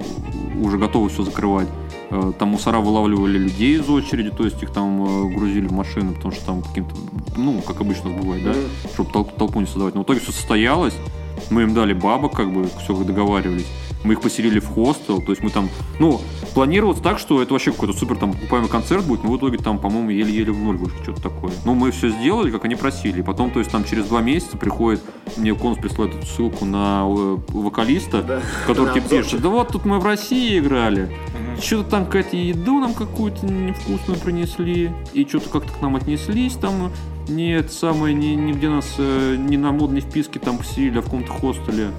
уже 0.62 0.78
готовы 0.78 1.08
все 1.08 1.22
закрывать. 1.22 1.68
Э, 2.10 2.32
Там 2.38 2.50
мусора 2.50 2.78
вылавливали 2.78 3.38
людей 3.38 3.76
из 3.78 3.88
очереди, 3.88 4.30
то 4.30 4.44
есть 4.44 4.62
их 4.62 4.70
там 4.70 5.02
э, 5.04 5.34
грузили 5.36 5.66
в 5.66 5.72
машины, 5.72 6.12
потому 6.12 6.32
что 6.32 6.46
там 6.46 6.62
каким-то, 6.62 6.94
ну, 7.36 7.60
как 7.62 7.80
обычно 7.80 8.10
бывает, 8.10 8.44
да, 8.44 8.54
чтобы 8.94 9.10
толпу 9.12 9.60
не 9.60 9.66
создавать. 9.66 9.94
Но 9.94 10.02
в 10.02 10.04
итоге 10.04 10.20
все 10.20 10.32
состоялось, 10.32 10.94
мы 11.50 11.62
им 11.62 11.74
дали 11.74 11.92
бабок, 11.92 12.32
как 12.34 12.52
бы, 12.52 12.68
все 12.82 12.94
договаривались. 13.04 13.66
Мы 14.06 14.12
их 14.12 14.20
поселили 14.20 14.60
в 14.60 14.68
хостел, 14.68 15.20
то 15.20 15.32
есть 15.32 15.42
мы 15.42 15.50
там, 15.50 15.68
ну, 15.98 16.20
планировалось 16.54 17.00
так, 17.00 17.18
что 17.18 17.42
это 17.42 17.52
вообще 17.52 17.72
какой-то 17.72 17.92
супер 17.92 18.16
там 18.16 18.30
окупаемый 18.30 18.70
концерт 18.70 19.04
будет, 19.04 19.24
но 19.24 19.30
в 19.30 19.36
итоге 19.36 19.58
там, 19.58 19.78
по-моему, 19.78 20.10
еле-еле 20.10 20.52
в 20.52 20.58
ноль 20.58 20.76
вышло, 20.76 21.02
что-то 21.02 21.22
такое. 21.22 21.52
Ну, 21.64 21.74
мы 21.74 21.90
все 21.90 22.10
сделали, 22.10 22.52
как 22.52 22.64
они 22.64 22.76
просили. 22.76 23.18
И 23.18 23.22
потом, 23.22 23.50
то 23.50 23.58
есть 23.58 23.72
там 23.72 23.84
через 23.84 24.06
два 24.06 24.22
месяца 24.22 24.56
приходит, 24.56 25.02
мне 25.36 25.54
Конус 25.54 25.78
присылает 25.78 26.14
эту 26.14 26.24
ссылку 26.26 26.64
на 26.64 27.02
э, 27.04 27.38
вокалиста, 27.48 28.22
Да. 28.22 28.42
который 28.66 28.88
На 28.88 28.94
типа 28.94 29.08
пишет, 29.08 29.40
да 29.42 29.48
вот 29.48 29.68
тут 29.68 29.84
мы 29.84 29.98
в 29.98 30.04
России 30.04 30.58
играли, 30.58 31.10
что-то 31.60 31.90
там 31.90 32.04
какая-то 32.06 32.36
еду 32.36 32.78
нам 32.78 32.94
какую-то 32.94 33.44
невкусную 33.44 34.20
принесли, 34.20 34.92
и 35.14 35.24
что-то 35.24 35.48
как-то 35.48 35.72
к 35.72 35.82
нам 35.82 35.96
отнеслись 35.96 36.54
там, 36.54 36.92
нет, 37.28 37.72
самое, 37.72 38.14
не, 38.14 38.36
нигде 38.36 38.68
нас 38.68 38.94
э, 38.98 39.36
не 39.36 39.56
на 39.56 39.72
модной 39.72 40.00
вписке 40.00 40.38
там 40.38 40.58
поселили, 40.58 40.98
а 40.98 41.02
в 41.02 41.06
каком-то 41.06 41.32
хостеле. 41.32 41.90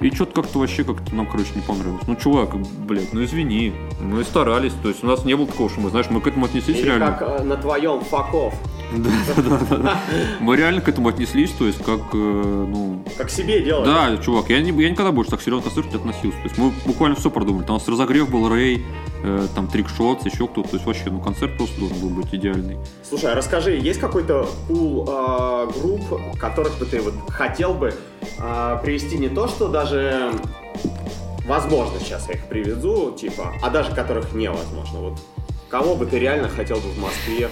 И 0.00 0.10
что-то 0.10 0.42
как-то 0.42 0.58
вообще 0.58 0.84
как-то 0.84 1.14
нам, 1.14 1.26
короче, 1.26 1.50
не 1.54 1.62
понравилось. 1.62 2.02
Ну, 2.06 2.16
чувак, 2.16 2.56
блядь, 2.86 3.12
ну 3.12 3.24
извини. 3.24 3.72
Мы 4.00 4.24
старались. 4.24 4.72
То 4.82 4.88
есть 4.88 5.02
у 5.02 5.06
нас 5.06 5.24
не 5.24 5.34
было 5.34 5.46
такого, 5.46 5.70
что 5.70 5.80
мы, 5.80 5.90
знаешь, 5.90 6.06
мы 6.10 6.20
к 6.20 6.26
этому 6.26 6.46
отнеслись 6.46 6.76
Или 6.78 6.86
реально. 6.86 7.12
как 7.12 7.40
э, 7.40 7.42
на 7.44 7.56
твоем 7.56 8.00
факов. 8.02 8.54
Мы 10.40 10.56
реально 10.56 10.80
к 10.80 10.88
этому 10.88 11.08
отнеслись, 11.08 11.50
то 11.50 11.66
есть 11.66 11.82
как, 11.82 12.00
э, 12.12 12.16
ну, 12.16 13.02
Как 13.16 13.30
себе 13.30 13.62
делать. 13.62 13.86
Да, 13.86 14.16
чувак, 14.18 14.50
я, 14.50 14.60
не, 14.60 14.70
я 14.82 14.90
никогда 14.90 15.10
больше 15.12 15.30
так 15.30 15.42
серьезно 15.42 15.62
к 15.70 15.74
концерту 15.74 15.90
не 15.90 15.96
относился. 15.96 16.38
То 16.38 16.44
есть 16.44 16.58
мы 16.58 16.72
буквально 16.86 17.16
все 17.16 17.30
продумали. 17.30 17.64
Там 17.64 17.76
у 17.76 17.78
нас 17.78 17.88
разогрев 17.88 18.30
был 18.30 18.48
Рэй, 18.48 18.84
э, 19.24 19.46
там 19.54 19.66
трикшотс, 19.66 20.24
еще 20.26 20.46
кто-то. 20.46 20.68
То 20.68 20.76
есть 20.76 20.86
вообще, 20.86 21.10
ну, 21.10 21.20
концерт 21.20 21.56
просто 21.56 21.78
должен 21.80 21.98
был 21.98 22.10
быть 22.10 22.32
идеальный. 22.32 22.78
Слушай, 23.02 23.32
а 23.32 23.34
расскажи, 23.34 23.72
есть 23.76 23.98
какой-то 23.98 24.48
пул 24.68 25.08
э, 25.08 25.70
групп, 25.74 26.38
которых 26.38 26.78
бы 26.78 26.86
ты 26.86 27.00
вот 27.00 27.14
хотел 27.28 27.74
бы 27.74 27.94
э, 28.38 28.78
привести 28.82 29.18
не 29.18 29.28
то, 29.28 29.48
что 29.48 29.68
даже 29.68 30.30
возможно 31.46 31.98
сейчас 32.00 32.28
я 32.28 32.34
их 32.34 32.44
привезу, 32.46 33.12
типа, 33.12 33.52
а 33.62 33.70
даже 33.70 33.94
которых 33.94 34.32
невозможно. 34.34 35.00
Вот 35.00 35.20
кого 35.68 35.96
бы 35.96 36.06
ты 36.06 36.18
реально 36.18 36.48
хотел 36.48 36.76
бы 36.76 36.88
в 36.90 36.98
Москве? 36.98 37.48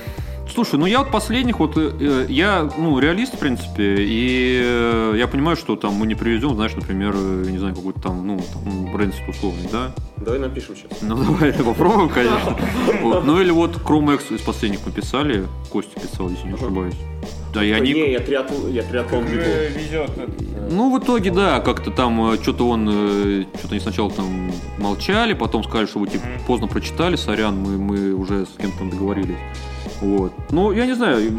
Слушай, 0.54 0.78
ну 0.78 0.86
я 0.86 0.98
вот 0.98 1.10
последних, 1.10 1.60
вот 1.60 1.76
э, 1.76 1.90
э, 1.98 2.26
я, 2.28 2.68
ну, 2.76 2.98
реалист, 2.98 3.34
в 3.34 3.38
принципе, 3.38 3.96
и 3.98 4.60
э, 4.62 5.14
я 5.16 5.26
понимаю, 5.26 5.56
что 5.56 5.76
там 5.76 5.94
мы 5.94 6.06
не 6.06 6.14
привезем, 6.14 6.54
знаешь, 6.56 6.74
например, 6.74 7.14
э, 7.16 7.46
не 7.48 7.58
знаю, 7.58 7.74
какой-то 7.74 8.00
там, 8.00 8.26
ну, 8.26 8.38
там, 8.52 8.92
Брэнсит 8.92 9.26
условный, 9.26 9.68
да? 9.72 9.92
Давай 10.18 10.40
напишем 10.40 10.76
сейчас. 10.76 10.98
Ну, 11.00 11.16
давай 11.16 11.50
это 11.50 11.64
попробуем, 11.64 12.10
конечно. 12.10 12.56
Ну, 13.02 13.40
или 13.40 13.50
вот 13.50 13.76
Chrome 13.76 14.14
X 14.16 14.30
из 14.30 14.42
последних 14.42 14.80
мы 14.84 14.92
писали, 14.92 15.46
Костя 15.70 15.98
писал, 15.98 16.28
если 16.28 16.48
не 16.48 16.54
ошибаюсь. 16.54 16.96
Да, 17.52 17.62
и 17.62 17.70
они... 17.70 17.92
Не, 17.92 18.12
я 18.12 18.20
триатлон, 18.20 18.70
я 18.70 18.82
триатлон 18.82 19.24
веду. 19.24 19.42
Уже 19.42 19.68
везет. 19.68 20.10
это, 20.10 20.32
Ну, 20.70 20.96
в 20.96 21.02
итоге, 21.02 21.30
да, 21.30 21.60
как-то 21.60 21.90
там 21.90 22.34
что-то 22.40 22.68
он, 22.68 22.88
э, 22.90 23.44
что-то 23.58 23.74
они 23.74 23.80
сначала 23.80 24.10
там 24.10 24.50
молчали, 24.78 25.34
потом 25.34 25.62
сказали, 25.62 25.86
что 25.86 25.98
вы 25.98 26.08
типа 26.08 26.24
поздно 26.46 26.66
прочитали, 26.66 27.16
сорян, 27.16 27.58
мы, 27.58 27.76
мы 27.76 28.14
уже 28.14 28.46
с 28.46 28.56
кем-то 28.58 28.78
там 28.78 28.90
договорились. 28.90 29.36
Вот. 30.02 30.32
Ну, 30.50 30.72
я 30.72 30.86
не 30.86 30.94
знаю, 30.94 31.30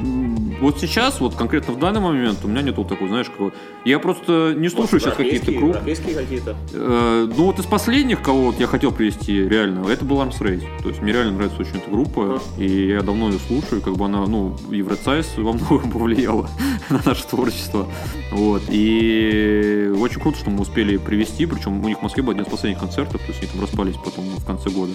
вот 0.61 0.79
сейчас, 0.79 1.19
вот 1.19 1.36
конкретно 1.36 1.73
в 1.73 1.79
данный 1.79 1.99
момент 1.99 2.39
у 2.43 2.47
меня 2.47 2.61
нет 2.61 2.77
вот 2.77 2.88
такой, 2.88 3.09
знаешь, 3.09 3.27
какого... 3.27 3.51
Я 3.84 3.99
просто 3.99 4.53
не 4.55 4.69
слушаю 4.69 5.01
сейчас 5.01 5.15
какие-то. 5.15 5.51
Европейские 5.51 6.15
какие-то. 6.15 6.55
Э, 6.73 7.27
ну 7.36 7.45
вот 7.45 7.59
из 7.59 7.65
последних, 7.65 8.21
кого 8.21 8.43
вот 8.45 8.59
я 8.59 8.67
хотел 8.67 8.93
привести 8.93 9.34
реально, 9.47 9.86
это 9.89 10.05
был 10.05 10.21
Arms 10.21 10.39
Race. 10.39 10.63
То 10.81 10.89
есть 10.89 11.01
мне 11.01 11.11
реально 11.11 11.34
нравится 11.34 11.59
очень 11.59 11.75
эта 11.75 11.89
группа, 11.91 12.41
и 12.57 12.88
я 12.88 13.01
давно 13.01 13.29
ее 13.29 13.39
слушаю, 13.47 13.81
как 13.81 13.97
бы 13.97 14.05
она, 14.05 14.25
ну, 14.25 14.55
Евроцайс 14.71 15.34
во 15.36 15.51
многом 15.51 15.72
повлияла 15.80 16.49
на 16.89 17.01
наше 17.05 17.24
творчество. 17.26 17.88
Вот. 18.32 18.63
И 18.69 19.91
очень 19.99 20.19
круто, 20.19 20.38
что 20.38 20.49
мы 20.49 20.61
успели 20.61 20.97
привести, 20.97 21.45
причем 21.45 21.84
у 21.84 21.88
них 21.88 21.99
в 21.99 22.01
Москве 22.01 22.24
был 22.24 22.32
один 22.32 22.43
из 22.43 22.49
последних 22.49 22.80
концертов, 22.80 23.21
то 23.21 23.28
есть 23.28 23.41
они 23.41 23.51
там 23.51 23.61
распались 23.61 23.95
потом 23.95 24.26
в 24.26 24.45
конце 24.45 24.69
года. 24.69 24.93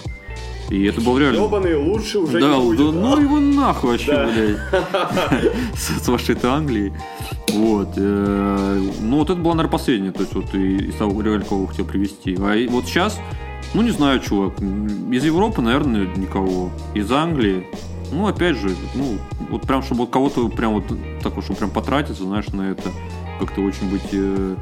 И 0.70 0.84
это 0.84 1.00
был 1.00 1.16
реально... 1.16 1.44
Ебаный, 1.44 1.76
лучше 1.76 2.18
уже 2.18 2.40
Да, 2.40 2.56
не 2.58 2.62
будет. 2.62 2.78
да, 2.78 2.92
ну 2.92 3.18
его 3.20 3.40
нахуй 3.40 3.92
вообще, 3.92 4.12
Да. 4.12 4.26
блядь. 4.26 5.44
С, 5.74 6.04
с 6.04 6.08
вашей 6.08 6.34
этой 6.34 6.50
Англией. 6.50 6.92
Вот. 7.54 7.88
э, 7.96 8.82
Ну, 9.00 9.16
вот 9.18 9.30
это 9.30 9.40
была, 9.40 9.54
наверное, 9.54 9.72
последняя, 9.72 10.12
то 10.12 10.20
есть 10.20 10.34
вот 10.34 10.54
и- 10.54 10.88
из 10.88 10.94
того, 10.96 11.22
реально, 11.22 11.46
кого 11.46 11.66
хотел 11.68 11.86
привести. 11.86 12.36
А 12.38 12.54
вот 12.70 12.84
сейчас, 12.84 13.18
ну, 13.72 13.80
не 13.80 13.92
знаю, 13.92 14.20
чувак, 14.20 14.60
из 14.60 15.24
Европы, 15.24 15.62
наверное, 15.62 16.06
никого. 16.16 16.70
Из 16.94 17.10
Англии, 17.10 17.66
ну, 18.10 18.26
опять 18.26 18.56
же, 18.56 18.74
ну, 18.94 19.18
вот 19.50 19.62
прям, 19.62 19.82
чтобы 19.82 20.02
вот 20.02 20.10
кого-то 20.10 20.48
прям 20.48 20.74
вот 20.74 20.84
так 21.22 21.34
вот, 21.34 21.44
чтобы 21.44 21.58
прям 21.58 21.70
потратиться, 21.70 22.24
знаешь, 22.24 22.48
на 22.48 22.70
это, 22.70 22.90
как-то 23.38 23.60
очень 23.60 23.90
быть, 23.90 24.08
э, 24.12 24.56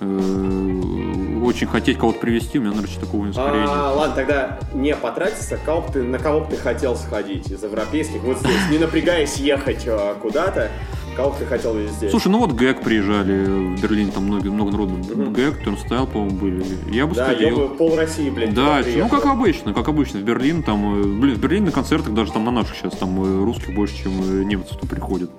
э, 0.00 1.42
очень 1.44 1.66
хотеть 1.66 1.98
кого-то 1.98 2.18
привести, 2.18 2.58
у 2.58 2.62
меня, 2.62 2.72
наверное, 2.72 3.00
такого 3.00 3.26
не 3.26 3.32
скорее 3.32 3.60
нет. 3.60 3.70
А, 3.70 3.92
ладно, 3.94 4.14
тогда 4.14 4.58
не 4.74 4.94
потратиться, 4.96 5.58
кого 5.64 5.86
ты, 5.92 6.02
на 6.02 6.18
кого 6.18 6.40
бы 6.40 6.50
ты 6.50 6.56
хотел 6.56 6.96
сходить 6.96 7.50
из 7.50 7.62
европейских, 7.62 8.22
вот 8.22 8.38
здесь, 8.38 8.70
не 8.70 8.78
напрягаясь 8.78 9.36
ехать 9.36 9.84
а, 9.86 10.14
куда-то, 10.14 10.70
кого 11.16 11.30
бы 11.30 11.38
ты 11.38 11.46
хотел 11.46 11.74
здесь? 11.88 12.10
Слушай, 12.10 12.28
ну 12.28 12.38
вот 12.38 12.52
Гэг 12.52 12.82
приезжали 12.82 13.44
в 13.44 13.82
Берлин, 13.82 14.10
там 14.10 14.24
много, 14.24 14.50
много 14.50 14.70
народу. 14.70 14.94
Мгм. 14.94 15.32
Гэг, 15.32 15.66
Turnstile, 15.66 16.06
по-моему, 16.06 16.36
были. 16.36 16.64
Я 16.90 17.06
бы 17.06 17.14
да, 17.14 17.26
сходил. 17.26 17.48
ёбы, 17.48 17.74
пол 17.76 17.96
России, 17.96 18.30
блядь, 18.30 18.54
Да, 18.54 18.82
ну 18.96 19.08
как 19.08 19.26
обычно, 19.26 19.72
как 19.74 19.88
обычно, 19.88 20.20
в 20.20 20.22
Берлин 20.22 20.62
там, 20.62 21.00
э, 21.00 21.02
блин, 21.04 21.34
в 21.34 21.38
Берлине 21.40 21.66
на 21.66 21.72
концертах 21.72 22.14
даже 22.14 22.32
там 22.32 22.44
на 22.44 22.50
наших 22.50 22.76
сейчас 22.76 22.96
там 22.96 23.20
э, 23.22 23.44
русских 23.44 23.74
больше, 23.74 24.02
чем 24.02 24.12
э, 24.22 24.44
немцев 24.44 24.76
там 24.78 24.88
приходят. 24.88 25.30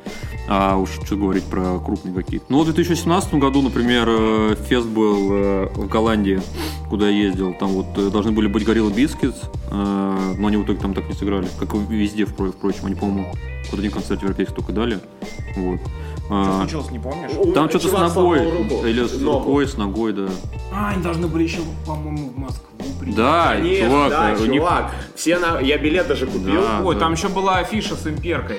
А 0.49 0.77
уж 0.77 0.89
что 1.05 1.15
говорить 1.15 1.43
про 1.43 1.79
крупные 1.79 2.13
какие-то. 2.13 2.45
Ну, 2.49 2.61
в 2.61 2.65
2017 2.65 3.33
году, 3.35 3.61
например, 3.61 4.55
фест 4.67 4.87
был 4.87 5.67
в 5.73 5.87
Голландии, 5.87 6.41
куда 6.89 7.09
я 7.09 7.27
ездил. 7.27 7.53
Там 7.53 7.69
вот 7.69 7.93
должны 8.11 8.31
были 8.31 8.47
быть 8.47 8.63
Biscuits, 8.63 9.37
э, 9.69 10.35
но 10.37 10.47
они 10.47 10.57
в 10.57 10.63
итоге 10.63 10.79
там 10.79 10.93
так 10.93 11.07
не 11.07 11.13
сыграли. 11.13 11.47
Как 11.59 11.73
везде, 11.75 12.23
впро- 12.23 12.51
впрочем, 12.51 12.85
они, 12.85 12.95
по-моему, 12.95 13.31
вот 13.71 13.79
один 13.79 13.91
концерт 13.91 14.21
европейский 14.21 14.55
только 14.55 14.71
дали. 14.73 14.99
Вот. 15.55 15.79
Что 16.27 16.35
А, 16.35 16.57
случилось, 16.59 16.91
не 16.91 16.99
помнишь? 16.99 17.31
Там 17.53 17.69
что-то 17.69 17.87
с 17.87 17.91
ногой. 17.93 18.39
Или 18.89 19.05
с 19.07 19.13
Ногу. 19.19 19.39
рукой, 19.39 19.67
с 19.67 19.77
ногой, 19.77 20.11
да. 20.13 20.27
А, 20.73 20.89
они 20.89 21.01
должны 21.01 21.27
были 21.27 21.43
еще, 21.43 21.59
по-моему, 21.85 22.29
в 22.31 22.37
Москву 22.37 22.67
приехать. 22.99 23.15
Да, 23.15 23.53
Конечно, 23.55 23.85
чувак, 23.87 24.09
да, 24.09 24.35
у 24.37 24.45
них- 24.45 24.55
чувак. 24.55 24.91
Все 25.15 25.39
на... 25.39 25.59
Я 25.61 25.77
билет 25.77 26.07
даже 26.07 26.25
купил. 26.25 26.61
Да. 26.61 26.81
Ой, 26.83 26.95
там 26.97 27.13
еще 27.13 27.29
была 27.29 27.59
афиша 27.59 27.95
с 27.95 28.05
имперкой. 28.05 28.57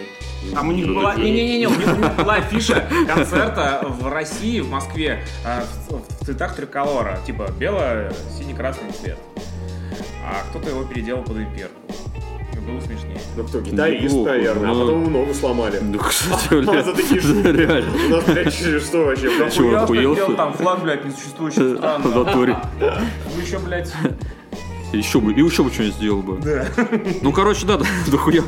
Там 0.54 0.68
у 0.68 0.72
них 0.72 0.86
была... 0.86 1.14
Не-не-не, 1.16 1.66
у 1.66 1.70
них, 1.74 1.86
у 1.92 1.96
них 2.00 2.16
была 2.16 2.34
афиша 2.36 2.88
концерта 3.06 3.84
в 3.86 4.08
России, 4.08 4.60
в 4.60 4.70
Москве, 4.70 5.22
э, 5.44 5.62
в, 5.90 6.22
в 6.22 6.24
цветах 6.24 6.56
триколора. 6.56 7.18
Типа 7.26 7.50
бело-синий-красный 7.58 8.92
цвет. 8.92 9.18
А 10.24 10.42
кто-то 10.50 10.70
его 10.70 10.84
переделал 10.84 11.22
под 11.22 11.36
имперку. 11.38 11.74
Было 12.68 12.80
смешнее. 12.80 13.20
Ну 13.36 13.44
кто, 13.44 13.60
гитарист, 13.60 14.04
Неплохо, 14.04 14.30
наверное, 14.30 14.70
а 14.70 14.74
ну. 14.74 14.80
потом 14.80 15.00
ему 15.02 15.10
ногу 15.10 15.34
сломали. 15.34 15.78
Да, 15.80 15.98
кстати, 15.98 16.48
А, 16.78 16.82
за 16.82 16.92
такие 16.94 17.20
блядь, 17.20 17.22
шутки. 17.24 17.56
реально. 17.56 17.90
У 18.06 18.08
нас, 18.10 18.24
блядь, 18.24 18.52
что 18.82 19.04
вообще? 19.04 19.50
Что 19.50 19.82
охуелся? 19.82 20.22
сделал 20.22 20.36
там 20.36 20.52
флаг, 20.52 20.82
блядь, 20.82 21.04
несуществующей 21.04 21.74
страны. 21.76 22.04
В 22.04 22.24
натуре. 22.24 22.56
Вы 22.80 23.42
еще, 23.42 23.58
блядь... 23.58 23.92
Еще 24.92 25.20
бы, 25.20 25.34
и 25.34 25.42
еще 25.42 25.62
бы 25.64 25.70
что-нибудь 25.70 25.96
сделал 25.96 26.22
бы. 26.22 26.38
Да. 26.42 26.66
Ну, 27.20 27.30
короче, 27.30 27.66
да, 27.66 27.76
да, 27.76 27.84
дохуя, 28.10 28.42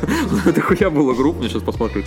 дохуя 0.55 0.89
было 0.89 1.13
групп, 1.13 1.37
мне 1.37 1.49
сейчас 1.49 1.61
посмотрю. 1.61 2.01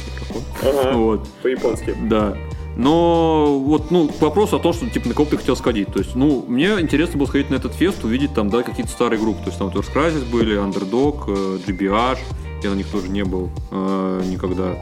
Ага, 0.61 0.93
Вот, 0.97 1.29
по-японски. 1.43 1.95
да. 2.03 2.37
Но 2.77 3.59
вот, 3.59 3.91
ну, 3.91 4.09
к 4.09 4.21
вопросу 4.21 4.57
о 4.57 4.59
том, 4.59 4.73
что, 4.73 4.89
типа, 4.89 5.09
на 5.09 5.15
кого 5.15 5.29
ты 5.29 5.37
хотел 5.37 5.57
сходить. 5.57 5.93
То 5.93 6.01
есть, 6.01 6.15
ну, 6.17 6.45
мне 6.49 6.69
интересно 6.81 7.19
было 7.19 7.27
сходить 7.27 7.51
на 7.51 7.55
этот 7.57 7.73
фест, 7.75 8.05
увидеть 8.05 8.35
там, 8.35 8.51
да, 8.51 8.63
какие-то 8.63 8.91
старые 8.91 9.21
группы. 9.21 9.41
То 9.45 9.47
есть, 9.47 9.59
там 9.59 9.69
Earth 9.69 9.93
Crisis 9.95 10.29
были, 10.29 10.57
Underdog, 10.57 11.25
э, 11.29 11.59
GBH, 11.67 12.19
Я 12.63 12.71
на 12.71 12.75
них 12.75 12.89
тоже 12.89 13.09
не 13.09 13.25
был 13.25 13.51
э, 13.71 14.23
никогда. 14.27 14.77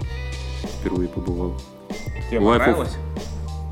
Впервые 0.80 1.08
побывал. 1.08 1.54
Тебе 2.30 2.40
Лайфов. 2.40 2.66
понравилось? 2.66 2.96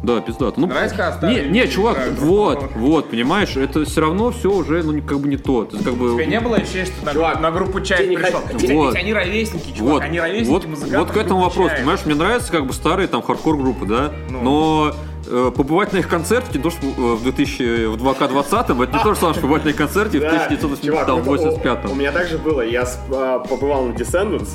Да, 0.02 0.20
пиздато. 0.20 0.58
Ну, 0.60 0.68
когда 0.68 1.20
не, 1.30 1.42
не, 1.48 1.68
чувак, 1.68 1.98
вот, 2.18 2.60
футбол? 2.60 2.80
вот, 2.90 3.10
понимаешь, 3.10 3.56
это 3.56 3.84
все 3.84 4.00
равно 4.00 4.30
все 4.30 4.50
уже, 4.50 4.82
ну, 4.82 5.00
как 5.02 5.20
бы 5.20 5.28
не 5.28 5.36
то. 5.36 5.64
Это 5.64 5.82
как 5.84 5.94
бы... 5.94 6.14
У 6.14 6.16
тебя 6.16 6.26
не 6.26 6.40
было 6.40 6.56
ощущения, 6.56 6.86
что 6.86 7.04
на, 7.04 7.12
Чувак, 7.12 7.40
на 7.40 7.50
группу 7.50 7.80
чай 7.80 8.06
пришел? 8.06 8.40
хот- 8.40 8.58
Ведь- 8.60 8.70
Вот. 8.72 8.94
Ведь 8.94 9.02
они 9.02 9.12
ровесники, 9.12 9.72
чувак, 9.76 9.92
Вот, 9.94 10.02
они 10.02 10.18
ровесники 10.20 10.48
вот, 10.50 10.66
музыкантов 10.66 11.00
вот 11.00 11.10
к 11.10 11.16
этому 11.16 11.40
вопросу, 11.42 11.74
понимаешь, 11.76 12.00
мне 12.06 12.14
нравятся 12.14 12.50
как 12.50 12.66
бы 12.66 12.72
старые 12.72 13.08
там 13.08 13.22
хардкор 13.22 13.56
группы, 13.56 13.84
да, 13.86 14.10
Ну. 14.30 14.40
но 14.42 14.92
э, 15.26 15.50
побывать 15.54 15.92
на 15.92 15.98
их 15.98 16.08
концерте, 16.08 16.56
не 16.58 16.62
то, 16.62 16.70
что 16.70 16.86
э, 16.86 16.90
в 17.16 17.22
2000, 17.22 17.86
в 17.88 17.96
2К20, 18.02 18.82
это 18.84 18.96
не 18.96 19.02
то 19.04 19.12
же 19.14 19.16
самое, 19.16 19.34
что 19.34 19.42
побывать 19.42 19.64
на 19.64 19.68
их 19.68 19.76
концерте 19.76 20.18
в 20.18 20.22
Да, 20.22 20.30
чувак, 20.30 20.50
вот 20.50 21.28
у- 21.28 21.32
1985. 21.34 21.90
У 21.90 21.94
меня 21.94 22.12
также 22.12 22.38
было. 22.38 22.62
Я 22.62 22.86
а, 23.12 23.38
побывал 23.40 23.84
на 23.84 23.92
Descendants. 23.92 24.48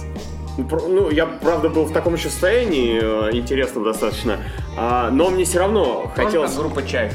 Ну, 0.58 0.66
Ну, 0.88 1.10
я, 1.12 1.26
правда, 1.26 1.68
был 1.70 1.84
в 1.84 1.92
таком 1.92 2.14
еще 2.14 2.30
состоянии, 2.30 3.00
э, 3.02 3.36
интересном 3.36 3.84
достаточно. 3.84 4.38
А, 4.78 5.10
но 5.12 5.30
мне 5.30 5.46
все 5.46 5.60
равно 5.60 6.12
Тоже 6.16 6.28
хотелось... 6.28 6.56
группа 6.56 6.86
чай. 6.86 7.12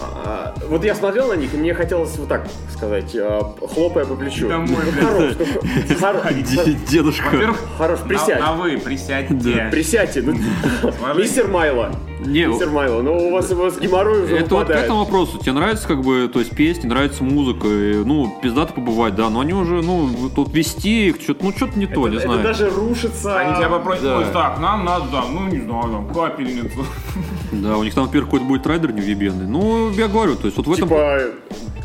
а, 0.00 0.54
вот 0.68 0.84
я 0.84 0.94
смотрел 0.94 1.28
на 1.28 1.34
них, 1.34 1.54
и 1.54 1.56
мне 1.56 1.74
хотелось 1.74 2.16
вот 2.16 2.28
так 2.28 2.46
сказать, 2.72 3.14
э, 3.14 3.40
хлопая 3.72 4.04
по 4.04 4.14
плечу. 4.14 4.48
Домой, 4.48 4.84
блядь. 4.92 5.38
Дедушка. 6.88 7.54
Хорош, 7.78 8.00
присядь. 8.00 8.40
на 8.40 8.52
вы, 8.52 8.78
присядьте. 8.78 9.68
Присядьте, 9.70 10.22
ну, 10.22 10.34
мистер 11.16 11.48
Майло. 11.48 11.92
Не, 12.26 12.46
Мистер 12.46 12.70
Майло, 12.70 13.02
ну 13.02 13.28
у 13.28 13.30
вас, 13.32 13.50
у 13.50 13.56
вас 13.56 13.78
геморрой 13.78 14.24
уже 14.24 14.36
Это 14.36 14.42
вот 14.42 14.48
к 14.48 14.52
выпадает. 14.68 14.84
этому 14.84 14.98
вопросу. 15.00 15.38
Тебе 15.38 15.52
нравится, 15.52 15.86
как 15.88 16.02
бы, 16.02 16.28
то 16.32 16.38
есть 16.40 16.54
песни, 16.56 16.86
нравится 16.86 17.22
музыка, 17.24 17.66
и, 17.68 17.94
ну, 18.04 18.38
пиздато 18.42 18.72
побывать, 18.72 19.14
да, 19.14 19.28
но 19.30 19.40
они 19.40 19.52
уже, 19.52 19.82
ну, 19.82 20.08
тут 20.34 20.52
вести 20.54 21.08
их, 21.08 21.20
что-то, 21.20 21.44
ну, 21.44 21.52
что-то 21.52 21.78
не 21.78 21.86
то, 21.86 22.08
не 22.08 22.16
это 22.16 22.26
знаю. 22.26 22.42
даже 22.42 22.70
рушится. 22.70 23.38
Они 23.38 23.56
тебя 23.56 23.68
попросят, 23.68 24.02
Да. 24.04 24.18
«Ой, 24.18 24.24
так, 24.32 24.60
нам 24.60 24.84
надо, 24.84 25.06
там, 25.10 25.34
ну, 25.34 25.46
не 25.48 25.60
знаю, 25.60 25.82
там, 25.84 26.08
капельницу. 26.14 26.84
Да, 27.52 27.76
у 27.76 27.84
них 27.84 27.94
там, 27.94 28.06
во-первых, 28.06 28.28
какой-то 28.30 28.46
будет 28.46 28.66
райдер 28.66 28.92
невъебенный. 28.92 29.46
Ну, 29.46 29.90
я 29.92 30.08
говорю, 30.08 30.34
то 30.34 30.46
есть 30.46 30.56
вот 30.56 30.66
в 30.66 30.72
этом... 30.72 30.88
Типа 30.88 31.20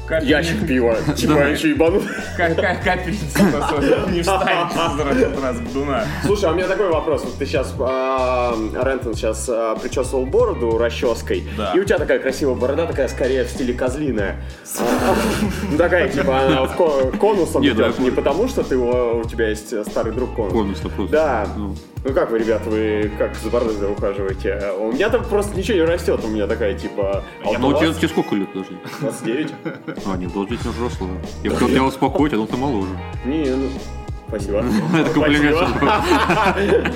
Капельницу. 0.10 0.30
ящик 0.30 0.68
пива. 0.68 0.96
Типа 1.16 1.34
Да. 1.36 1.48
еще 1.48 1.68
ка- 2.56 2.76
Капельница 2.84 3.44
не 4.12 4.22
встанет 4.22 4.72
через 4.74 5.34
раз- 5.34 5.44
раз 5.44 5.60
бдуна. 5.62 6.04
Слушай, 6.26 6.46
а 6.50 6.52
у 6.52 6.56
меня 6.56 6.68
такой 6.68 6.90
вопрос. 6.90 7.24
Вот 7.24 7.36
ты 7.36 7.46
сейчас, 7.46 7.74
Рентон 8.84 9.14
сейчас 9.14 9.48
а, 9.50 9.76
причесывал 9.76 10.26
бороду 10.26 10.78
расческой, 10.78 11.44
и 11.76 11.80
у 11.80 11.84
тебя 11.84 11.98
такая 12.00 12.20
красивая 12.20 12.56
борода, 12.56 12.86
такая 12.86 13.08
скорее 13.08 13.44
в 13.44 13.50
стиле 13.50 13.74
козлиная. 13.74 14.36
А, 14.80 15.16
Ну 15.72 15.78
такая, 15.78 16.10
типа, 16.10 16.40
она 16.46 16.68
конусом 17.20 17.64
идет. 17.66 18.00
Не 18.00 18.12
потому, 18.12 18.48
что 18.48 18.64
ты 18.64 18.76
у 18.78 19.24
тебя 19.26 19.50
есть 19.50 19.70
старый 19.90 20.12
друг 20.14 20.36
конус. 20.36 20.80
Просто. 20.80 21.12
Да. 21.12 21.48
Ну. 22.04 22.14
Как 22.14 22.32
вы, 22.32 22.40
ребята, 22.40 22.70
вы 22.70 23.12
как 23.18 23.36
за 23.36 23.50
бородой 23.50 23.92
ухаживаете? 23.92 24.72
У 24.80 24.92
меня 24.92 25.10
там 25.10 25.24
просто 25.26 25.58
ничего 25.58 25.78
не 25.80 25.84
растет, 25.84 26.22
у 26.24 26.28
меня 26.28 26.48
такая, 26.48 26.74
типа, 26.74 27.24
а 27.44 27.60
Ну, 27.60 27.74
тебе, 27.78 27.94
тебе 27.94 28.08
сколько 28.08 28.36
лет, 28.36 28.48
подожди? 28.54 28.78
29? 29.02 29.54
А, 30.06 30.18
нет, 30.18 30.32
29 30.32 30.66
не 30.66 30.72
взрослый. 30.72 31.10
Я 31.44 31.52
хотел 31.52 31.68
тебя 31.68 31.84
успокоить, 31.84 32.34
а 32.34 32.38
ну 32.38 32.48
ты 32.48 32.56
моложе. 32.56 32.92
Не, 33.26 33.50
ну, 33.50 33.70
спасибо. 34.30 34.64
Это 34.98 35.10
комплимент. 35.10 35.58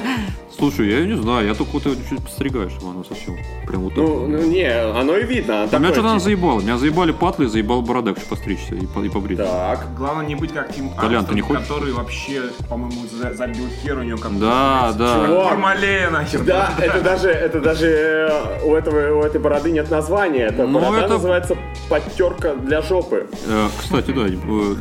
Слушай, 0.58 0.88
я 0.92 1.06
не 1.06 1.16
знаю, 1.22 1.48
я 1.48 1.54
только 1.56 1.72
вот 1.74 1.86
это 1.88 1.98
чуть 2.10 2.22
подстригаешь, 2.24 2.72
Ивана, 2.82 3.04
совсем. 3.04 3.36
Прям 3.68 3.82
вот 3.82 3.96
так. 3.96 4.04
Ну, 4.04 4.28
ну, 4.28 4.38
не, 4.44 4.66
оно 4.72 5.18
и 5.18 5.24
видно. 5.26 5.64
А 5.64 5.66
такое, 5.66 5.80
меня 5.80 5.92
что-то 5.94 6.10
она 6.10 6.20
типа, 6.20 6.24
заебала. 6.26 6.62
Меня 6.62 6.78
заебали 6.78 7.12
патлы, 7.12 7.48
заебал 7.48 7.82
борода, 7.82 8.14
хочу 8.14 8.28
постричься 8.28 8.76
и, 8.76 8.84
и 8.84 9.10
побрить. 9.10 9.40
Так. 9.40 9.94
Главное 9.98 10.26
не 10.26 10.36
быть 10.36 10.54
как 10.54 10.72
Тим 10.74 10.90
Толян, 10.92 11.26
ты 11.26 11.34
не 11.36 11.42
хочешь? 11.42 11.64
который 11.64 11.92
вообще, 11.94 12.44
по-моему, 12.70 13.02
за- 13.12 13.34
забил 13.34 13.66
хер 13.82 13.98
у 13.98 14.04
него 14.04 14.18
как 14.20 14.40
Да, 14.40 14.94
да. 14.98 15.48
Формалея 15.50 16.10
нахер. 16.12 16.44
Да, 16.44 16.72
это 16.80 17.02
даже, 17.02 17.30
это 17.30 17.60
даже 17.60 17.88
э, 17.88 18.62
у, 18.64 18.76
этого, 18.76 19.20
у 19.20 19.24
этой 19.24 19.42
бороды 19.42 19.72
нет 19.72 19.90
названия. 19.90 20.46
Это 20.48 20.68
Ну, 20.68 20.80
борода 20.80 21.00
это- 21.06 21.14
называется 21.16 21.58
подтерка 21.90 22.54
для 22.56 22.82
жопы. 22.82 23.28
Э, 23.48 23.68
Кстати, 23.80 24.12
да, 24.12 24.28
э, 24.28 24.76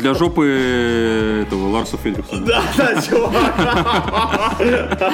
для 0.00 0.14
жопы 0.14 1.42
этого 1.46 1.68
Ларса 1.70 1.96
Федриксона. 1.96 2.44
Да, 2.46 2.62
да, 2.76 3.00
чувак. 3.00 3.34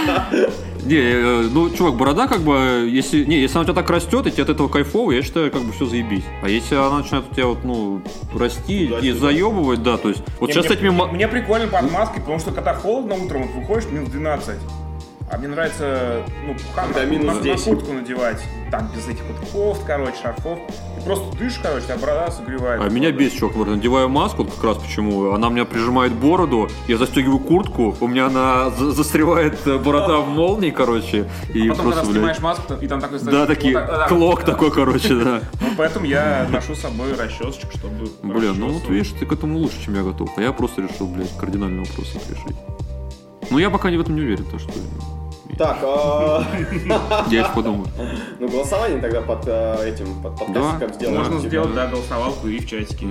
Не, 0.84 0.96
э, 0.96 1.48
ну, 1.52 1.68
чувак, 1.70 1.96
борода 1.96 2.26
как 2.26 2.40
бы, 2.40 2.88
если, 2.90 3.24
не, 3.24 3.38
если 3.40 3.56
она 3.56 3.62
у 3.62 3.64
тебя 3.64 3.74
так 3.74 3.90
растет, 3.90 4.26
и 4.26 4.30
тебе 4.30 4.44
от 4.44 4.48
этого 4.48 4.68
кайфово, 4.68 5.12
я 5.12 5.22
считаю, 5.22 5.50
как 5.50 5.62
бы 5.62 5.72
все 5.72 5.84
заебись. 5.86 6.24
А 6.42 6.48
если 6.48 6.74
она 6.74 6.98
начинает 6.98 7.26
у 7.30 7.34
тебя 7.34 7.46
вот, 7.46 7.64
ну, 7.64 8.00
расти 8.34 8.84
и 8.84 8.88
Туда-сюда. 8.88 9.18
заебывать, 9.18 9.82
да, 9.82 9.96
то 9.98 10.08
есть, 10.08 10.22
вот 10.38 10.48
Не, 10.48 10.54
сейчас 10.54 10.64
мне, 10.64 10.76
с 10.76 10.78
этими... 10.78 11.12
мне 11.12 11.28
прикольно 11.28 11.66
под 11.66 11.92
маской, 11.92 12.20
потому 12.20 12.38
что 12.38 12.50
когда 12.50 12.74
холодно 12.74 13.14
утром, 13.14 13.42
вот 13.42 13.54
выходишь 13.54 13.90
минус 13.90 14.08
12. 14.08 14.56
А 15.32 15.38
мне 15.38 15.46
нравится, 15.46 16.22
ну, 16.44 16.54
пуха 16.54 16.86
Когда 16.86 17.02
на, 17.02 17.06
минус 17.06 17.26
на- 17.26 17.34
на 17.34 17.40
10. 17.42 17.64
куртку 17.64 17.92
надевать. 17.92 18.42
Там 18.72 18.90
без 18.94 19.06
этих 19.06 19.22
вот 19.26 19.48
кофт, 19.50 19.82
короче, 19.86 20.16
шарфов. 20.20 20.58
И 20.98 21.04
просто 21.04 21.36
дышишь, 21.38 21.60
короче, 21.62 21.86
тебя 21.86 21.98
борода 21.98 22.30
согревает. 22.32 22.82
А 22.82 22.88
меня 22.88 23.12
бесит, 23.12 23.38
чувак, 23.38 23.54
вот 23.54 23.68
надеваю 23.68 24.08
маску, 24.08 24.42
вот 24.42 24.52
как 24.54 24.64
раз 24.64 24.78
почему. 24.78 25.30
Она 25.32 25.48
меня 25.50 25.64
прижимает 25.64 26.12
бороду, 26.14 26.68
я 26.88 26.98
застегиваю 26.98 27.38
куртку, 27.38 27.96
у 28.00 28.08
меня 28.08 28.26
она 28.26 28.70
за- 28.70 28.90
застревает 28.90 29.64
э, 29.66 29.78
борода 29.78 30.18
в 30.18 30.28
молнии, 30.28 30.70
короче, 30.70 31.28
и 31.54 31.68
А 31.68 31.70
Потом, 31.70 31.86
когда 31.86 32.00
просто, 32.00 32.04
снимаешь 32.12 32.36
блядь, 32.38 32.40
маску, 32.42 32.74
и 32.74 32.88
там 32.88 33.00
такой 33.00 33.18
Да, 33.20 33.38
вот 33.40 33.46
такие, 33.48 33.74
так- 33.74 33.86
да, 33.88 34.08
клок 34.08 34.42
такой, 34.44 34.70
короче, 34.72 35.14
да. 35.14 35.40
Ну, 35.60 35.68
поэтому 35.76 36.06
я 36.06 36.48
ношу 36.50 36.74
с 36.74 36.80
собой 36.80 37.14
расчесочек, 37.14 37.70
чтобы... 37.72 38.10
Блин, 38.24 38.54
ну 38.58 38.68
вот 38.70 38.88
видишь, 38.88 39.12
ты 39.18 39.26
к 39.26 39.32
этому 39.32 39.58
лучше, 39.58 39.80
чем 39.84 39.94
я 39.94 40.02
готов. 40.02 40.28
А 40.36 40.42
я 40.42 40.52
просто 40.52 40.82
решил, 40.82 41.06
блядь, 41.06 41.36
кардинальный 41.36 41.84
вопрос 41.84 42.14
решить. 42.28 42.56
Ну, 43.50 43.58
я 43.58 43.68
пока 43.70 43.90
не 43.90 43.96
в 43.96 44.00
этом 44.00 44.14
не 44.14 44.20
уверен, 44.22 44.44
то 44.44 44.58
что 44.60 44.70
Так, 45.60 45.76
а, 45.82 46.42
я 47.28 47.40
еще 47.40 47.50
подумаю. 47.54 47.86
ну 48.38 48.48
голосование 48.48 48.98
тогда 48.98 49.20
под 49.20 49.42
э, 49.46 49.90
этим, 49.90 50.22
под 50.22 50.38
подкастиком 50.38 50.94
сделаем. 50.94 51.18
Можно 51.18 51.36
типа. 51.36 51.48
сделать, 51.48 51.74
да, 51.74 51.86
голосовалку 51.86 52.48
и 52.48 52.58
в 52.60 52.66
чатике, 52.66 53.06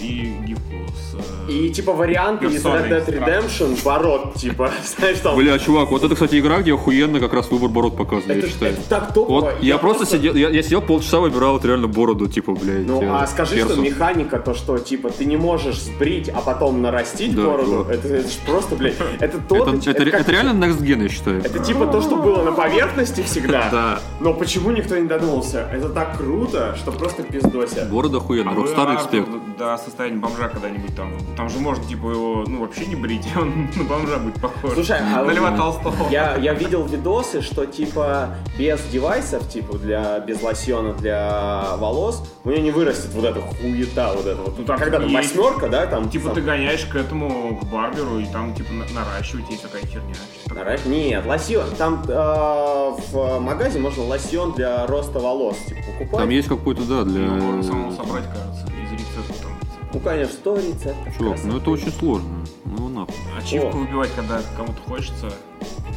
и 0.00 0.34
гифку 0.46 0.72
с... 0.94 1.14
э, 1.48 1.52
И 1.52 1.68
типа 1.68 1.92
варианты 1.92 2.46
из 2.46 2.64
Red 2.64 2.88
Dead 2.88 3.06
Redemption, 3.06 3.84
ворот, 3.84 4.34
типа, 4.34 4.70
знаешь, 4.96 5.18
там... 5.18 5.36
Бля, 5.36 5.58
чувак, 5.58 5.90
вот 5.90 6.02
это, 6.02 6.14
кстати, 6.14 6.40
игра, 6.40 6.62
где 6.62 6.72
охуенно 6.72 7.20
как 7.20 7.34
раз 7.34 7.50
выбор 7.50 7.68
бород 7.68 7.98
показан, 7.98 8.30
я 8.30 8.36
это, 8.36 8.48
считаю. 8.48 8.76
так 8.88 9.12
топово. 9.12 9.52
Я, 9.60 9.76
просто 9.76 10.06
сидел, 10.06 10.34
я, 10.34 10.62
сидел 10.62 10.80
полчаса 10.80 11.20
выбирал 11.20 11.52
вот 11.52 11.66
реально 11.66 11.88
бороду, 11.88 12.28
типа, 12.28 12.52
блядь. 12.52 12.86
Ну, 12.86 13.02
э, 13.02 13.08
а 13.10 13.26
скажи, 13.26 13.58
что 13.58 13.76
механика, 13.76 14.38
то, 14.38 14.54
что, 14.54 14.78
типа, 14.78 15.10
ты 15.10 15.26
не 15.26 15.36
можешь 15.36 15.78
сбрить, 15.78 16.30
а 16.30 16.40
потом 16.40 16.80
нарастить 16.80 17.36
бороду, 17.36 17.86
это, 17.90 18.08
это 18.08 18.28
ж 18.28 18.36
просто, 18.46 18.76
блядь, 18.76 18.96
это 19.20 19.38
то... 19.38 19.56
Это, 19.56 19.90
это, 19.90 20.10
как- 20.10 20.20
это 20.22 20.32
реально 20.32 20.64
next 20.64 20.80
gen, 20.80 21.02
я 21.02 21.08
считаю. 21.10 21.40
Это 21.44 21.58
типа 21.58 21.89
то, 21.90 22.00
что 22.00 22.16
было 22.16 22.42
на 22.42 22.52
поверхности 22.52 23.22
всегда. 23.22 23.68
Да. 23.70 24.00
Но 24.20 24.34
почему 24.34 24.70
никто 24.70 24.96
не 24.96 25.06
додумался? 25.06 25.68
Это 25.72 25.88
так 25.88 26.16
круто, 26.16 26.74
что 26.76 26.92
просто 26.92 27.22
пиздося. 27.22 27.86
Борода 27.90 28.18
охуенно, 28.18 28.50
А 28.52 28.54
Артур, 28.54 28.76
Respect. 29.20 29.56
до 29.58 29.78
состояния 29.78 30.18
бомжа 30.18 30.48
когда-нибудь 30.48 30.94
там. 30.96 31.12
Там 31.36 31.48
же 31.48 31.58
можно, 31.58 31.84
типа, 31.84 32.10
его, 32.10 32.44
ну, 32.46 32.60
вообще 32.60 32.86
не 32.86 32.94
брить, 32.96 33.26
он 33.36 33.68
на 33.76 33.84
бомжа 33.84 34.18
будет 34.18 34.40
похож. 34.40 34.74
Слушай, 34.74 34.98
а 35.00 35.22
на 35.24 35.30
Льва 35.32 35.56
Толстого. 35.56 35.94
Я, 36.10 36.36
я 36.36 36.54
видел 36.54 36.84
видосы, 36.86 37.42
что 37.42 37.66
типа 37.66 38.36
без 38.58 38.80
девайсов, 38.92 39.48
типа 39.48 39.78
для 39.78 40.18
без 40.20 40.42
лосьона 40.42 40.92
для 40.94 41.76
волос, 41.76 42.22
у 42.44 42.48
меня 42.50 42.60
не 42.62 42.70
вырастет 42.70 43.10
вот 43.14 43.24
эта 43.24 43.40
хуета, 43.40 44.12
вот 44.14 44.26
эта 44.26 44.40
вот. 44.40 44.58
Ну, 44.58 44.64
там 44.64 44.78
Когда 44.78 44.98
там 44.98 45.08
есть. 45.08 45.34
восьмерка, 45.36 45.68
да, 45.68 45.86
там. 45.86 46.08
Типа 46.10 46.30
ты 46.30 46.40
гоняешь 46.40 46.84
к 46.84 46.94
этому, 46.96 47.58
к 47.58 47.64
барберу, 47.64 48.18
и 48.18 48.26
там, 48.26 48.54
типа, 48.54 48.72
на- 48.72 49.00
наращивать 49.00 49.48
есть 49.50 49.62
такая 49.62 49.82
херня. 49.82 50.14
Что-то 50.50 50.60
такое. 50.60 50.76
Нара- 50.76 50.88
Нет, 50.88 51.26
лосьон. 51.26 51.70
Там 51.76 52.02
э, 52.06 52.90
в 53.12 53.38
магазе 53.40 53.78
можно 53.78 54.04
лосьон 54.04 54.52
для 54.52 54.86
роста 54.86 55.18
волос, 55.20 55.56
типа, 55.68 55.80
покупать. 55.92 56.20
Там 56.20 56.28
есть 56.30 56.48
какой-то, 56.48 56.82
да, 56.82 57.04
для... 57.04 57.20
Ну, 57.20 57.40
можно 57.44 57.62
самому 57.62 57.92
собрать, 57.92 58.24
кажется, 58.26 58.66
из 58.66 58.92
рецепта 58.92 59.42
там. 59.42 59.52
Ну, 59.92 60.00
конечно, 60.00 60.34
100 60.34 60.56
рецептов. 60.56 61.16
Чувак, 61.18 61.38
ну 61.44 61.56
это 61.56 61.64
красоты. 61.64 61.70
очень 61.70 61.92
сложно. 61.92 62.28
Ну 62.64 62.88
нахуй. 62.88 63.14
Ачивку 63.38 63.68
О. 63.68 63.80
выбивать, 63.80 64.10
когда 64.14 64.40
кому-то 64.56 64.80
хочется. 64.88 65.30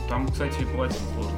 Там, 0.09 0.27
кстати, 0.27 0.61
и 0.61 0.65
платить 0.65 0.97
сложно 1.15 1.31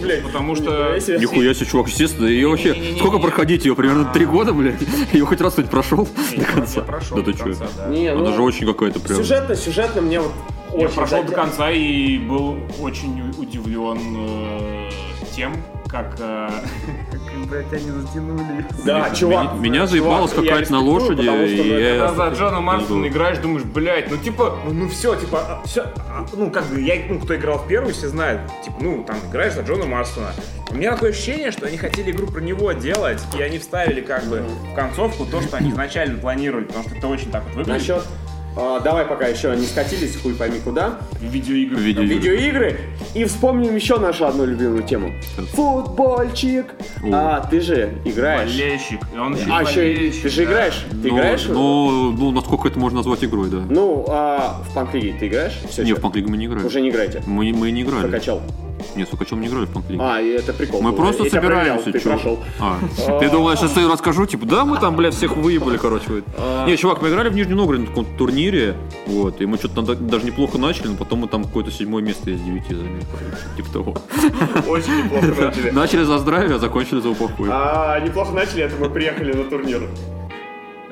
блядь. 0.00 0.24
Потому 0.24 0.54
что- 0.54 0.96
Нихуя 1.18 1.54
себе. 1.54 1.66
Чувак, 1.66 1.88
естественно. 1.88 2.26
Ее 2.26 2.48
вообще... 2.48 2.74
Сколько 2.98 3.18
проходить 3.18 3.64
ее? 3.64 3.74
Примерно 3.74 4.04
три 4.12 4.24
года, 4.24 4.52
блядь? 4.52 4.80
Ее 5.12 5.24
хоть 5.24 5.40
раз 5.40 5.54
кто-нибудь 5.54 5.70
прошел 5.70 6.08
до 6.36 6.44
конца? 6.44 6.82
Да 6.82 7.22
ты 7.22 7.32
ну, 7.32 8.18
Она 8.20 8.32
же 8.32 8.42
очень 8.42 8.66
какая-то 8.66 9.00
прям... 9.00 9.18
Сюжетно, 9.18 9.54
сюжетно 9.56 10.02
мне 10.02 10.20
вот 10.20 10.32
Я 10.74 10.88
прошел 10.88 11.22
до 11.24 11.32
конца 11.32 11.70
и 11.70 12.18
был 12.18 12.58
очень 12.80 13.32
удивлен 13.38 13.98
тем, 15.34 15.54
как, 15.88 16.16
э, 16.18 16.48
как, 16.48 17.05
блядь, 17.50 17.72
они 17.72 17.90
затянули. 17.90 18.66
Да, 18.84 19.10
чувак. 19.10 19.54
Меня 19.54 19.86
заебало 19.86 20.28
чувак, 20.28 20.44
скакать 20.46 20.70
на 20.70 20.80
лошади, 20.80 21.16
потому 21.26 21.46
что, 21.46 21.54
и 21.56 21.68
я- 21.82 22.06
Когда 22.06 22.14
за 22.30 22.34
Джона 22.36 22.60
Марстона 22.60 23.00
жду. 23.00 23.08
играешь, 23.08 23.38
думаешь, 23.38 23.64
блядь, 23.64 24.10
ну 24.10 24.16
типа, 24.16 24.58
ну, 24.64 24.72
ну 24.72 24.88
все, 24.88 25.14
типа, 25.16 25.62
все, 25.64 25.86
ну 26.34 26.50
как 26.50 26.64
бы, 26.66 26.80
я, 26.80 26.94
ну 27.08 27.18
кто 27.20 27.36
играл 27.36 27.58
в 27.58 27.66
первую, 27.68 27.94
все 27.94 28.08
знают, 28.08 28.40
типа, 28.64 28.76
ну 28.80 29.04
там 29.04 29.16
играешь 29.30 29.54
за 29.54 29.62
Джона 29.62 29.86
Марстона. 29.86 30.28
У 30.70 30.74
меня 30.74 30.92
такое 30.92 31.10
ощущение, 31.10 31.50
что 31.52 31.66
они 31.66 31.76
хотели 31.76 32.10
игру 32.10 32.26
про 32.26 32.40
него 32.40 32.72
делать, 32.72 33.22
и 33.38 33.42
они 33.42 33.58
вставили 33.58 34.00
как 34.00 34.24
бы 34.24 34.42
в 34.72 34.74
концовку 34.74 35.24
то, 35.24 35.40
что 35.40 35.56
они 35.58 35.70
изначально 35.70 36.18
планировали, 36.18 36.64
потому 36.64 36.84
что 36.88 36.96
это 36.96 37.06
очень 37.08 37.30
так 37.30 37.44
вот 37.44 37.54
выглядит. 37.56 37.88
Насчет 37.88 38.02
а, 38.56 38.80
давай 38.80 39.04
пока 39.06 39.26
еще 39.26 39.54
не 39.56 39.66
скатились, 39.66 40.16
хуй 40.20 40.34
пойми 40.34 40.58
куда. 40.64 40.98
Видеоигры. 41.20 41.76
Видеоигры. 41.80 42.14
Видеоигры. 42.14 42.80
И 43.14 43.24
вспомним 43.24 43.74
еще 43.74 43.98
нашу 43.98 44.26
одну 44.26 44.44
любимую 44.46 44.82
тему. 44.82 45.12
Футбольчик. 45.52 46.66
О. 47.02 47.10
А, 47.12 47.46
ты 47.48 47.60
же 47.60 47.94
играешь. 48.04 48.50
Болельщик. 48.50 49.00
Он 49.18 49.34
еще 49.34 49.46
А, 49.50 49.62
еще 49.62 50.12
ты 50.22 50.28
же 50.28 50.36
да. 50.36 50.44
играешь? 50.44 50.86
Ты 50.90 51.08
Ну, 51.08 51.16
играешь? 51.16 51.46
ну, 51.48 52.12
ну, 52.12 52.30
насколько 52.32 52.68
это 52.68 52.78
можно 52.78 52.98
назвать 52.98 53.24
игрой, 53.24 53.50
да. 53.50 53.62
Ну, 53.68 54.04
а 54.08 54.60
в 54.68 54.74
панк-лиге 54.74 55.14
ты 55.18 55.28
играешь? 55.28 55.58
Все, 55.68 55.84
Не, 55.84 55.92
в 55.92 56.00
панк-лигу 56.00 56.28
мы 56.30 56.36
не 56.36 56.46
играли. 56.46 56.64
Уже 56.64 56.80
не 56.80 56.90
играете. 56.90 57.22
Мы, 57.26 57.52
мы 57.52 57.70
не 57.70 57.82
играли. 57.82 58.02
Закачал. 58.06 58.40
Нет, 58.94 59.08
с 59.08 59.12
Укачем 59.12 59.40
не 59.40 59.48
играли 59.48 59.66
в 59.66 59.70
панк-лигу. 59.70 60.02
А, 60.02 60.20
и 60.20 60.30
это 60.30 60.52
прикол. 60.52 60.82
Мы 60.82 60.90
был. 60.90 60.98
просто 60.98 61.24
Я 61.24 61.30
проверял, 61.30 61.80
собираемся, 61.80 61.92
Ты 61.92 62.00
чувак. 62.00 62.38
А, 62.60 62.78
ты 63.20 63.30
думал, 63.30 63.50
я 63.50 63.56
сейчас 63.56 63.72
тебе 63.72 63.86
расскажу, 63.86 64.26
типа, 64.26 64.46
да, 64.46 64.64
мы 64.64 64.78
там, 64.78 64.96
блядь, 64.96 65.14
всех 65.14 65.36
выебали, 65.36 65.76
короче. 65.76 66.22
А. 66.36 66.66
Не, 66.66 66.76
чувак, 66.76 67.02
мы 67.02 67.08
играли 67.08 67.28
в 67.28 67.34
Нижнем 67.34 67.56
Новгороде 67.56 67.82
на 67.82 67.88
каком-то 67.88 68.16
турнире, 68.16 68.76
вот, 69.06 69.40
и 69.40 69.46
мы 69.46 69.56
что-то 69.58 69.82
даже 69.82 70.24
неплохо 70.24 70.58
начали, 70.58 70.88
но 70.88 70.96
потом 70.96 71.20
мы 71.20 71.28
там 71.28 71.44
какое-то 71.44 71.70
седьмое 71.70 72.02
место 72.02 72.30
из 72.30 72.40
девяти 72.40 72.74
заняли, 72.74 73.02
типа 73.56 73.72
того. 73.72 73.96
Очень 74.68 75.04
неплохо 75.04 75.26
начали. 75.26 75.70
Начали 75.70 76.04
за 76.04 76.18
здравие, 76.18 76.56
а 76.56 76.58
закончили 76.58 77.00
за 77.00 77.10
упокой. 77.10 77.48
А, 77.50 77.98
неплохо 78.00 78.32
начали, 78.32 78.64
это 78.64 78.76
мы 78.76 78.90
приехали 78.90 79.32
на 79.32 79.44
турнир. 79.44 79.88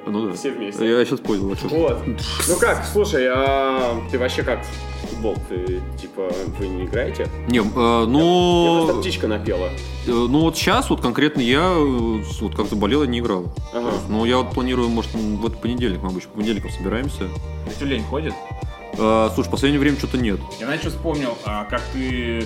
Ну 0.07 0.27
да. 0.27 0.35
все 0.35 0.51
вместе. 0.51 0.87
Я 0.87 1.05
сейчас 1.05 1.21
понял, 1.21 1.55
чем. 1.57 1.69
Вот. 1.69 1.99
Ну 2.07 2.57
как, 2.61 2.85
слушай, 2.85 3.27
а 3.27 4.01
ты 4.11 4.19
вообще 4.19 4.43
как 4.43 4.61
футбол? 5.25 5.37
Ты, 5.49 5.81
типа, 6.01 6.31
вы 6.59 6.69
не 6.69 6.85
играете? 6.85 7.29
Не, 7.49 7.59
э, 7.59 7.63
Мне 7.63 7.71
просто 7.73 8.95
ну, 8.95 9.01
птичка 9.01 9.29
напела. 9.29 9.69
э, 9.69 9.71
ну 10.07 10.41
вот 10.41 10.57
сейчас 10.57 10.91
вот 10.91 11.01
конкретно 11.01 11.41
я 11.41 11.61
э, 11.61 12.23
вот 12.41 12.55
как 12.55 12.69
заболел 12.69 13.03
и 13.03 13.09
не 13.09 13.21
играл. 13.21 13.47
Ага. 13.73 13.93
Ну 14.09 14.25
я 14.25 14.39
вот 14.39 14.53
планирую, 14.53 14.89
может, 14.89 15.13
в 15.15 15.47
этот 15.47 15.61
понедельник, 15.61 16.03
мы 16.03 16.11
обычно 16.11 16.31
по 16.31 16.37
понедельникам 16.37 16.71
собираемся. 16.71 17.25
Есть 17.67 17.79
Тюлень 17.79 18.05
ходит? 18.05 18.35
Э, 18.99 19.31
Слушай, 19.35 19.49
в 19.49 19.51
последнее 19.51 19.81
время 19.81 19.99
что-то 19.99 20.19
нет. 20.19 20.41
Я 20.61 20.67
знаешь, 20.67 20.81
что 20.81 20.91
вспомнил, 20.91 21.37
а, 21.45 21.65
как 21.65 21.83
ты 21.93 22.45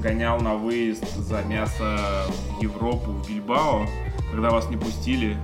гонял 0.00 0.40
на 0.40 0.54
выезд 0.54 1.04
за 1.16 1.42
мясо 1.42 2.26
в 2.58 2.62
Европу, 2.62 3.12
в 3.12 3.28
Бильбао, 3.28 3.86
когда 4.30 4.50
вас 4.50 4.68
не 4.68 4.76
пустили, 4.76 5.36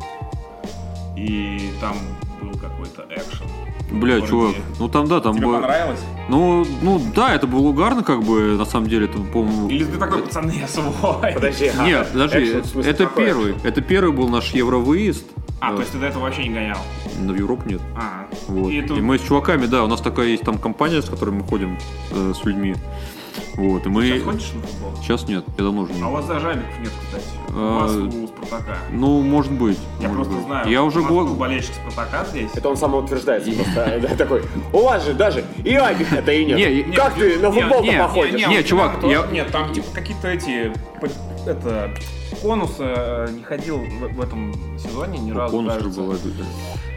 и 1.17 1.71
там 1.81 1.97
был 2.41 2.59
какой-то 2.59 3.07
экшен. 3.11 3.47
Бля, 3.91 4.21
чувак, 4.23 4.55
ну 4.79 4.89
там 4.89 5.07
да, 5.07 5.21
там 5.21 5.37
Тебе 5.37 5.47
было- 5.47 5.61
понравилось? 5.61 6.01
Ну, 6.29 6.65
ну 6.83 7.01
да, 7.15 7.35
это 7.35 7.47
было 7.47 7.69
угарно, 7.69 8.03
как 8.03 8.23
бы, 8.23 8.57
на 8.57 8.65
самом 8.65 8.89
деле, 8.89 9.05
это, 9.07 9.19
по-моему... 9.19 9.69
Или 9.69 9.85
ты 9.85 9.99
такой, 9.99 10.23
пацаны, 10.23 10.53
я 10.53 10.67
свой? 10.67 10.93
Подожди, 11.35 11.71
а, 11.79 11.87
Нет, 11.87 12.09
подожди, 12.13 12.63
смысле, 12.65 12.91
это 12.91 13.05
какой 13.05 13.25
первый, 13.27 13.55
это 13.63 13.81
первый 13.83 14.13
был 14.13 14.29
наш 14.29 14.53
евровыезд. 14.55 15.27
А, 15.61 15.73
Э, 15.73 15.75
то 15.77 15.81
есть 15.81 15.93
ты 15.93 15.99
до 15.99 16.07
этого 16.07 16.23
вообще 16.25 16.45
не 16.45 16.55
гонял? 16.55 16.79
но 17.21 17.33
в 17.33 17.37
Европу 17.37 17.69
нет. 17.69 17.81
А, 17.97 18.27
Вот. 18.49 18.71
и 18.71 18.79
И, 18.79 18.83
тут 18.83 19.01
мы 19.01 19.19
с 19.19 19.23
чуваками, 19.23 19.67
да, 19.67 19.85
у 19.85 19.87
нас 19.87 20.01
такая 20.01 20.29
есть 20.29 20.43
там 20.45 20.59
компания, 20.59 21.01
с 21.03 21.09
которой 21.09 21.31
мы 21.31 21.43
ходим 21.45 21.79
э, 22.11 22.33
с 22.35 22.45
людьми. 22.45 22.75
Вот, 23.57 23.87
и 23.87 23.89
мы... 23.89 24.07
сейчас 24.07 24.23
ходишь 24.23 24.53
на 24.55 24.63
футбол? 24.63 25.03
Сейчас 25.03 25.29
нет, 25.29 25.45
я 25.59 25.65
давно 25.65 25.83
уже 25.83 25.93
не. 25.93 26.03
А 26.03 26.09
у 26.09 26.13
вас 26.13 26.27
даже 26.27 26.51
абиков 26.51 26.81
нет, 26.81 26.91
кстати. 27.07 27.25
У 27.49 27.53
А, 27.57 27.81
вас 27.83 27.93
у 27.93 28.27
Спартака. 28.27 28.79
Ну, 28.91 29.21
может 29.23 29.53
быть. 29.53 29.79
Я 30.01 30.09
может 30.09 30.25
просто 30.25 30.35
быть. 30.35 30.45
знаю, 30.47 30.69
Я 30.69 30.83
уже 30.83 30.99
у 30.99 31.03
нас 31.03 31.11
был 31.13 31.27
год... 31.27 31.37
болельщик 31.39 31.73
Спартака 31.89 32.25
здесь. 32.25 32.51
Это 32.55 32.69
он 32.69 32.77
самоутверждается 32.77 33.53
просто, 33.53 34.17
такой. 34.19 34.43
У 34.73 34.79
вас 34.83 35.05
же 35.05 35.15
даже 35.15 35.45
и 35.63 35.75
Абих 35.75 36.13
это 36.13 36.33
и 36.33 36.45
нет. 36.45 36.59
Не, 36.59 36.83
не, 36.85 36.93
как 36.95 37.15
ты 37.15 37.39
на 37.39 37.53
футбол-то 37.53 37.93
походишь? 37.99 38.47
не, 38.49 38.57
вот 38.57 38.67
чувак, 38.67 38.99
я- 39.05 39.27
Нет, 39.31 39.51
там 39.53 39.73
типа 39.73 39.87
какие-то 39.95 40.29
эти... 40.29 40.73
Это... 41.47 41.91
Конус 42.43 42.77
э, 42.81 43.29
не 43.33 43.45
ходил 43.45 43.79
в, 43.79 44.21
этом 44.21 44.53
сезоне 44.77 45.19
ни 45.21 45.31
разу, 45.31 45.55
Конус 45.57 45.75
кажется. 45.75 46.01
был, 46.01 46.17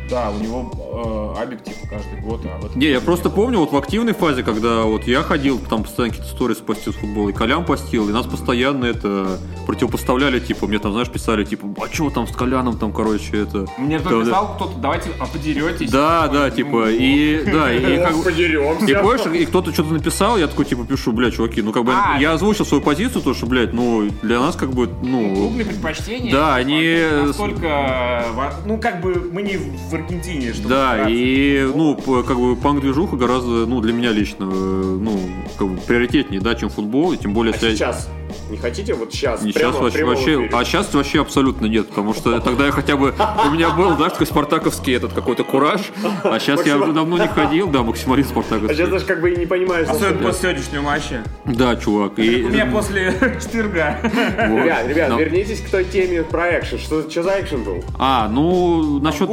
да. 0.10 0.30
У 0.32 0.40
него 0.40 1.34
э, 1.38 1.42
абик 1.42 1.64
типа 1.64 1.88
каждый 1.90 2.20
год, 2.22 2.42
а 2.46 2.58
в 2.62 2.66
этом 2.66 2.80
Не, 2.80 2.88
я 2.88 3.02
просто 3.02 3.30
был. 3.30 3.36
помню, 3.36 3.60
вот 3.60 3.72
в 3.72 3.78
активной 3.78 4.14
фазе, 4.14 4.44
когда 4.44 4.84
вот 4.84 5.06
я 5.08 5.22
ходил, 5.24 5.60
там 5.60 5.84
постоянно 5.84 6.14
какие-то 6.14 6.36
сторис 6.36 6.58
постил 6.58 6.94
с 6.94 6.96
футбола, 6.96 7.30
и 7.30 7.34
Колян 7.34 7.66
постил, 7.66 8.10
и 8.10 8.12
нас 8.14 8.26
постоянно 8.26 8.86
это 8.86 9.40
противопоставляли, 9.66 10.40
типа, 10.40 10.68
мне 10.68 10.80
там, 10.80 10.92
знаешь, 10.94 11.10
писали, 11.10 11.44
типа, 11.44 11.68
а 11.84 11.94
что 11.94 12.10
там 12.10 12.28
с 12.28 12.32
Коляном, 12.32 12.78
там, 12.78 12.94
короче, 12.94 13.42
это... 13.42 13.66
Мне 13.78 14.00
Да, 14.00 14.06
кто 14.06 14.20
да. 14.20 14.26
писал 14.26 14.56
кто-то, 14.56 14.78
давайте 14.80 15.10
а 15.20 15.26
подеретесь. 15.28 15.92
Да, 15.92 16.28
да, 16.28 16.46
ну, 16.50 16.56
типа, 16.56 16.90
и, 16.92 17.44
да, 17.46 17.74
и 17.74 17.98
как. 17.98 18.90
И 18.90 18.94
больше, 18.96 19.36
и 19.36 19.46
кто-то 19.46 19.74
что-то 19.74 19.94
написал, 19.94 20.38
я 20.38 20.48
такой, 20.48 20.66
типа, 20.66 20.86
пишу, 20.86 21.12
бля, 21.12 21.32
чуваки, 21.32 21.62
ну, 21.62 21.72
как 21.72 21.84
бы, 21.84 21.92
А. 21.94 22.18
я 22.20 22.34
озвучил 22.34 22.66
свою 22.66 22.82
позицию, 22.84 23.22
то, 23.22 23.34
что, 23.34 23.46
блядь, 23.46 23.74
ну, 23.74 24.10
для 24.22 24.40
нас, 24.40 24.56
как 24.56 24.70
бы, 24.72 24.90
ну, 25.04 25.36
Клубные 25.36 25.66
предпочтения. 25.66 26.32
Да, 26.32 26.56
они- 26.56 27.26
Настолько... 27.28 27.68
э, 27.68 28.52
Ну, 28.66 28.78
как 28.80 29.02
бы 29.02 29.30
мы 29.32 29.42
не 29.42 29.58
в 29.58 29.94
Аргентине, 29.98 30.54
чтобы 30.54 30.70
Да, 30.70 30.94
стараться. 30.94 31.14
и, 31.14 31.72
ну, 31.76 31.96
как 32.24 32.38
бы 32.38 32.56
панк-движуха 32.56 33.16
гораздо, 33.16 33.66
ну, 33.66 33.82
для 33.82 33.94
меня 33.94 34.12
лично, 34.12 34.44
э, 34.44 34.98
ну, 35.02 35.20
как 35.58 35.68
бы 35.68 35.78
приоритетнее, 35.78 36.42
да, 36.42 36.56
чем 36.56 36.70
футбол, 36.70 37.14
и 37.14 37.18
тем 37.18 37.34
более... 37.34 37.54
А 37.54 37.58
сейчас? 37.58 38.10
Не 38.50 38.58
хотите 38.58 38.94
вот 38.94 39.12
сейчас? 39.14 39.42
Не 39.44 39.52
прямо 39.52 39.74
сейчас 39.74 39.82
вообще, 39.82 40.06
вообще, 40.06 40.50
а 40.52 40.66
сейчас 40.66 40.94
вообще 40.94 41.22
абсолютно 41.22 41.66
нет, 41.66 41.90
потому 41.90 42.14
что 42.14 42.40
тогда 42.40 42.66
я 42.66 42.72
хотя 42.72 42.96
бы, 42.98 43.14
у 43.46 43.50
меня 43.52 43.70
был, 43.72 43.96
да, 43.98 44.10
такой 44.10 44.26
спартаковский 44.28 44.96
этот 44.96 45.14
какой-то 45.14 45.44
кураж, 45.44 45.82
а 46.24 46.40
сейчас 46.40 46.66
я 46.66 46.78
уже 46.78 46.94
давно 46.94 47.18
не 47.18 47.28
ходил, 47.28 47.68
да, 47.70 47.84
максимализм 47.84 48.30
А 48.30 48.42
сейчас 48.42 48.46
спартаковский. 48.48 48.86
даже 48.88 49.06
как 49.06 49.22
бы 49.22 49.32
и 49.32 49.38
не 49.38 49.46
понимаешь. 49.46 49.88
Особенно 49.88 50.28
после 50.28 50.42
сегодняшнего 50.42 50.82
матча. 50.82 51.24
Да, 51.46 51.76
чувак, 51.76 52.20
и... 52.20 52.44
У 52.44 52.50
меня 52.50 52.66
после 52.66 53.14
четверга. 53.42 54.00
Ребят, 54.04 54.88
ребят, 54.88 55.20
вернитесь 55.20 55.62
к 55.62 55.70
той 55.70 55.86
теме 55.86 56.24
про 56.24 56.60
экшен. 56.60 56.80
Что, 56.80 57.10
что 57.10 57.24
за 57.24 57.42
экшен 57.42 57.64
был? 57.64 57.84
А, 58.00 58.28
ну, 58.30 59.00
насчет, 59.00 59.30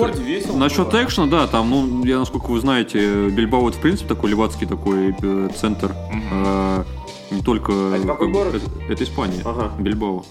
насчет 0.54 0.94
экшена, 0.94 1.26
да, 1.26 1.46
там, 1.46 1.70
ну, 1.70 2.04
я, 2.04 2.18
насколько 2.18 2.46
вы 2.50 2.60
знаете, 2.60 3.28
Бильбао, 3.28 3.70
в 3.70 3.80
принципе, 3.80 4.08
такой 4.08 4.30
левацкий 4.30 4.66
такой 4.66 5.14
э, 5.22 5.48
центр, 5.56 5.92
не 7.34 7.42
только... 7.42 7.72
А 7.72 7.96
это 7.96 8.06
какой 8.06 8.26
как 8.26 8.34
бы, 8.34 8.44
город? 8.44 8.54
Это, 8.56 8.92
это 8.92 9.04
Испания, 9.04 9.42
Ага. 9.44 9.72
Бильбао. 9.78 10.24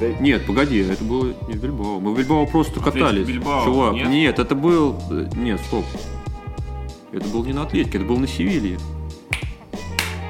Да- 0.00 0.08
Нет, 0.20 0.46
погоди, 0.46 0.78
это 0.80 1.04
было 1.04 1.26
не 1.48 1.54
в 1.54 1.62
Бильбао. 1.62 2.00
Мы 2.00 2.12
в 2.12 2.18
Бильбао 2.18 2.46
просто 2.46 2.80
Атлетик 2.80 3.00
катались. 3.00 3.26
Бильбао, 3.26 3.64
Чувак, 3.64 3.94
нет? 3.94 4.08
нет? 4.08 4.38
это 4.38 4.54
был... 4.54 4.96
э, 5.10 5.28
Нет, 5.36 5.60
стоп. 5.68 5.84
Это 7.12 7.28
был 7.28 7.44
не 7.44 7.52
на 7.52 7.62
Атлетике, 7.62 7.98
это 7.98 8.06
был 8.06 8.18
на 8.18 8.26
Севилье. 8.26 8.78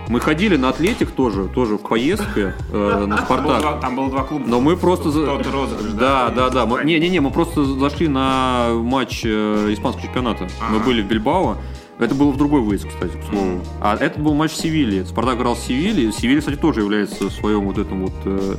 Мы 0.08 0.20
ходили 0.20 0.56
на 0.56 0.68
Атлетик 0.68 1.12
тоже, 1.12 1.44
тоже 1.48 1.76
в 1.76 1.82
поездке 1.88 2.54
э, 2.70 3.06
на 3.06 3.16
Там 3.16 3.16
было 3.16 3.24
Спартак. 3.24 3.60
два- 3.62 3.80
Там 3.80 3.96
было 3.96 4.10
два 4.10 4.22
клуба. 4.24 4.44
Но 4.46 4.60
мы 4.60 4.76
просто... 4.76 5.10
за- 5.10 5.24
Тот 5.24 5.46
розыгрыш, 5.46 5.92
Да, 5.92 6.28
да, 6.30 6.50
да. 6.50 6.66
Мы-. 6.66 6.84
Не-не-не, 6.84 7.20
мы 7.20 7.30
просто 7.30 7.64
зашли 7.64 8.08
на 8.08 8.70
матч 8.74 9.22
э, 9.24 9.72
испанского 9.72 10.04
чемпионата. 10.04 10.48
Мы 10.70 10.76
Ага. 10.76 10.84
были 10.84 11.02
в 11.02 11.06
Бильбао. 11.06 11.56
Это 12.02 12.14
было 12.14 12.32
в 12.32 12.36
другой 12.36 12.60
выезд, 12.60 12.88
кстати, 12.88 13.12
к 13.12 13.30
слову. 13.30 13.60
А 13.80 13.96
это 13.96 14.18
был 14.18 14.34
матч 14.34 14.52
Севильи. 14.52 15.04
Спартак 15.04 15.38
играл 15.38 15.56
с 15.56 15.60
Севильей. 15.60 16.12
Севилья, 16.12 16.40
кстати, 16.40 16.56
тоже 16.56 16.80
является 16.80 17.24
в 17.24 17.32
своем 17.32 17.66
вот 17.66 17.78
этом 17.78 18.06
вот 18.06 18.58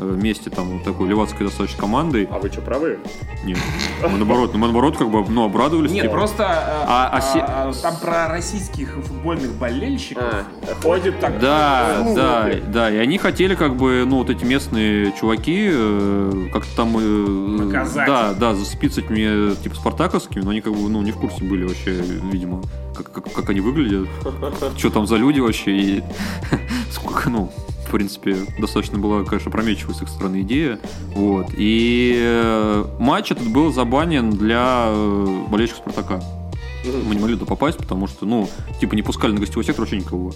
э, 0.00 0.14
э, 0.16 0.20
месте 0.20 0.50
там 0.50 0.80
такой 0.82 1.08
левацкой 1.08 1.46
достаточно 1.46 1.78
командой. 1.80 2.28
А 2.30 2.38
вы 2.38 2.48
что, 2.50 2.60
правы? 2.62 2.98
Нет. 3.44 3.58
Мы 4.02 4.16
наоборот, 4.18 4.54
мы 4.54 4.60
наоборот 4.66 4.96
как 4.96 5.10
бы, 5.10 5.24
ну, 5.28 5.44
обрадовались. 5.44 5.90
Нет, 5.90 6.02
типа. 6.04 6.14
просто 6.14 6.42
э, 6.44 6.84
А- 6.86 7.10
а 7.12 7.20
се- 7.20 7.38
а, 7.40 7.72
там 7.82 7.96
про 7.98 8.28
российских 8.28 8.94
футбольных 8.94 9.52
болельщиков. 9.54 10.22
А, 10.24 10.44
ходит 10.82 11.20
так. 11.20 11.38
Да, 11.40 12.02
ну, 12.04 12.14
да, 12.14 12.42
слухи. 12.42 12.62
да, 12.68 12.90
и 12.90 12.96
они 12.96 13.18
хотели 13.18 13.54
как 13.54 13.76
бы, 13.76 14.04
ну, 14.06 14.18
вот 14.18 14.30
эти 14.30 14.44
местные 14.44 15.12
чуваки, 15.18 15.68
э, 15.72 16.46
как-то 16.52 16.76
там, 16.76 16.96
э, 16.98 17.00
Наказать. 17.00 18.06
да, 18.06 18.32
да, 18.34 18.54
зацепиться 18.54 19.00
этими, 19.00 19.54
типа, 19.54 19.74
спартаковскими, 19.76 20.42
но 20.42 20.50
они 20.50 20.60
как 20.60 20.72
бы, 20.74 20.88
ну, 20.88 21.02
не 21.02 21.12
в 21.12 21.16
курсе 21.16 21.44
были 21.44 21.64
вообще, 21.64 21.92
видимо, 22.32 22.62
как, 22.96 23.12
как, 23.12 23.32
как 23.32 23.50
они 23.50 23.60
выглядят, 23.60 24.08
что 24.76 24.90
там 24.90 25.06
за 25.06 25.16
люди 25.16 25.40
вообще, 25.40 25.70
и 25.76 26.02
сколько, 26.90 27.30
ну, 27.30 27.52
в 27.90 27.92
принципе, 27.92 28.36
достаточно 28.58 28.98
была, 28.98 29.24
конечно, 29.24 29.48
опрометчивая 29.48 29.94
с 29.94 30.02
их 30.02 30.08
стороны 30.08 30.42
идея, 30.42 30.78
вот, 31.14 31.48
и 31.56 32.14
э, 32.16 32.84
матч 33.00 33.32
этот 33.32 33.48
был 33.48 33.72
забанен 33.72 34.30
для 34.30 34.86
э, 34.86 35.44
болельщиков 35.48 35.80
Спартака. 35.80 36.39
Мы 36.84 37.14
не 37.14 37.20
могли 37.20 37.34
туда 37.34 37.46
попасть, 37.46 37.78
потому 37.78 38.06
что, 38.06 38.26
ну, 38.26 38.48
типа, 38.80 38.94
не 38.94 39.02
пускали 39.02 39.32
на 39.32 39.40
гостевой 39.40 39.64
сектор 39.64 39.82
вообще 39.82 39.98
никого. 39.98 40.32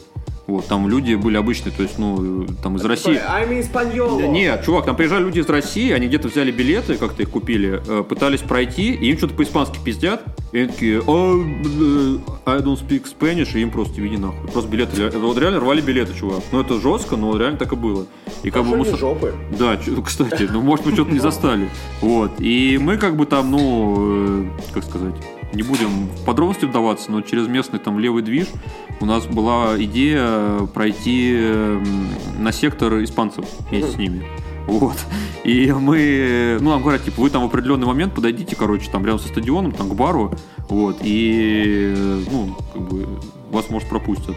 Вот, 0.47 0.67
там 0.67 0.87
люди 0.89 1.15
были 1.15 1.39
обычные, 1.39 1.73
то 1.75 1.83
есть, 1.83 1.99
ну, 1.99 2.47
там 2.63 2.77
из 2.77 2.85
России. 2.85 3.15
I'm 3.15 3.51
Нет, 4.29 4.63
чувак, 4.65 4.85
там 4.85 4.95
приезжали 4.95 5.25
люди 5.25 5.41
из 5.41 5.49
России, 5.49 5.91
они 5.91 6.07
где-то 6.07 6.29
взяли 6.29 6.51
билеты, 6.51 6.97
как-то 6.97 7.23
их 7.23 7.31
купили, 7.31 7.81
э, 7.87 8.05
пытались 8.07 8.41
пройти, 8.41 8.93
и 8.93 9.11
им 9.11 9.17
что-то 9.17 9.35
по-испански 9.35 9.79
пиздят, 9.83 10.23
и 10.53 10.59
они 10.59 10.69
такие, 10.69 11.01
«О, 11.01 11.35
бля, 11.35 12.21
I 12.45 12.61
don't 12.61 12.79
speak 12.79 13.05
Spanish, 13.05 13.57
и 13.59 13.63
им 13.63 13.71
просто 13.71 14.07
иди 14.07 14.19
нахуй. 14.19 14.51
Просто 14.51 14.71
билеты, 14.71 15.19
вот 15.19 15.39
реально 15.39 15.61
рвали 15.61 15.81
билеты, 15.81 16.13
чувак. 16.15 16.43
Ну, 16.53 16.61
это 16.61 16.79
жестко, 16.79 17.17
но 17.17 17.39
реально 17.39 17.57
так 17.57 17.73
и 17.73 17.77
было. 17.77 18.07
И 18.43 18.51
как 18.51 18.67
бы 18.67 18.77
мы 18.77 18.85
жопы. 18.85 19.35
да, 19.59 19.79
кстати, 20.05 20.47
ну, 20.53 20.61
может, 20.61 20.85
мы 20.85 20.93
что-то 20.93 21.11
не 21.11 21.21
застали. 21.21 21.71
Вот. 22.03 22.33
И 22.39 22.79
мы 22.81 22.99
как 22.99 23.17
бы 23.17 23.25
там, 23.25 23.51
ну, 23.51 24.43
э, 24.43 24.49
как 24.75 24.85
сказать, 24.85 25.15
не 25.53 25.63
будем 25.63 26.09
в 26.09 26.25
подробности 26.25 26.65
вдаваться, 26.65 27.11
но 27.11 27.21
через 27.21 27.47
местный 27.47 27.79
там 27.79 27.99
левый 27.99 28.23
движ 28.23 28.49
у 29.01 29.07
нас 29.07 29.27
была 29.27 29.75
идея 29.83 30.67
пройти 30.73 31.35
эм, 31.37 32.09
на 32.39 32.53
сектор 32.53 33.03
испанцев 33.03 33.45
вместе 33.71 33.93
с 33.93 33.97
ними. 33.97 34.27
Вот. 34.67 34.97
И 35.45 35.71
мы, 35.73 36.57
ну, 36.61 36.71
нам 36.71 36.81
говорят, 36.81 37.05
типа, 37.05 37.21
вы 37.21 37.31
там 37.31 37.43
в 37.43 37.47
определенный 37.47 37.87
момент 37.87 38.15
подойдите, 38.15 38.57
короче, 38.57 38.91
там 38.91 39.05
рядом 39.05 39.21
со 39.21 39.29
стадионом, 39.29 39.73
там 39.73 39.91
к 39.91 39.95
бару, 39.95 40.33
вот, 40.69 40.99
и, 41.03 41.95
ну, 42.31 42.57
как 42.73 42.83
бы, 42.83 43.07
вас, 43.51 43.69
может, 43.69 43.89
пропустят. 43.89 44.35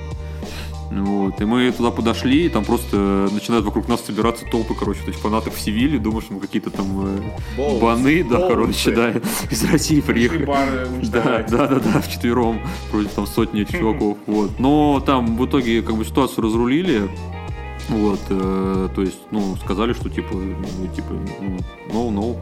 Вот. 0.90 1.42
И 1.42 1.46
мы 1.46 1.72
туда 1.72 1.92
подошли, 1.92 2.46
и 2.46 2.50
там 2.50 2.64
просто 2.64 3.28
начинают 3.32 3.66
вокруг 3.66 3.88
нас 3.88 4.02
собираться 4.06 4.46
толпы, 4.46 4.74
короче, 4.74 5.02
то 5.02 5.08
есть 5.08 5.20
фанатов 5.20 5.56
в 5.56 5.60
Севиле, 5.60 6.00
думаешь, 6.00 6.26
мы 6.30 6.40
какие-то 6.40 6.70
там 6.70 6.86
э, 7.06 7.20
Болтсы. 7.58 7.82
баны, 7.82 8.24
да, 8.24 8.38
Болтсы. 8.38 8.48
короче, 8.54 8.92
да, 8.92 9.12
из 9.52 9.64
России 9.70 10.00
приехали. 10.02 10.46
бары 10.46 10.88
Да, 11.04 11.46
да, 11.50 11.68
да, 11.68 11.80
да, 11.80 12.02
вчетвером 12.02 12.62
против 12.90 13.12
там 13.12 13.28
сотни 13.28 13.64
чуваков. 13.66 14.18
Вот. 14.28 14.60
Но 14.60 15.02
там 15.06 15.38
в 15.38 15.46
итоге 15.46 15.82
как 15.82 15.96
бы 15.96 16.06
ситуацию 16.06 16.44
разрулили. 16.46 17.10
Вот, 17.90 18.20
э, 18.30 18.90
то 18.96 19.02
есть, 19.02 19.20
ну, 19.32 19.56
сказали, 19.58 19.94
что 19.94 20.10
типа, 20.10 20.34
ну, 20.34 20.88
типа, 20.96 21.14
ну, 21.92 22.12
no, 22.12 22.12
no. 22.14 22.38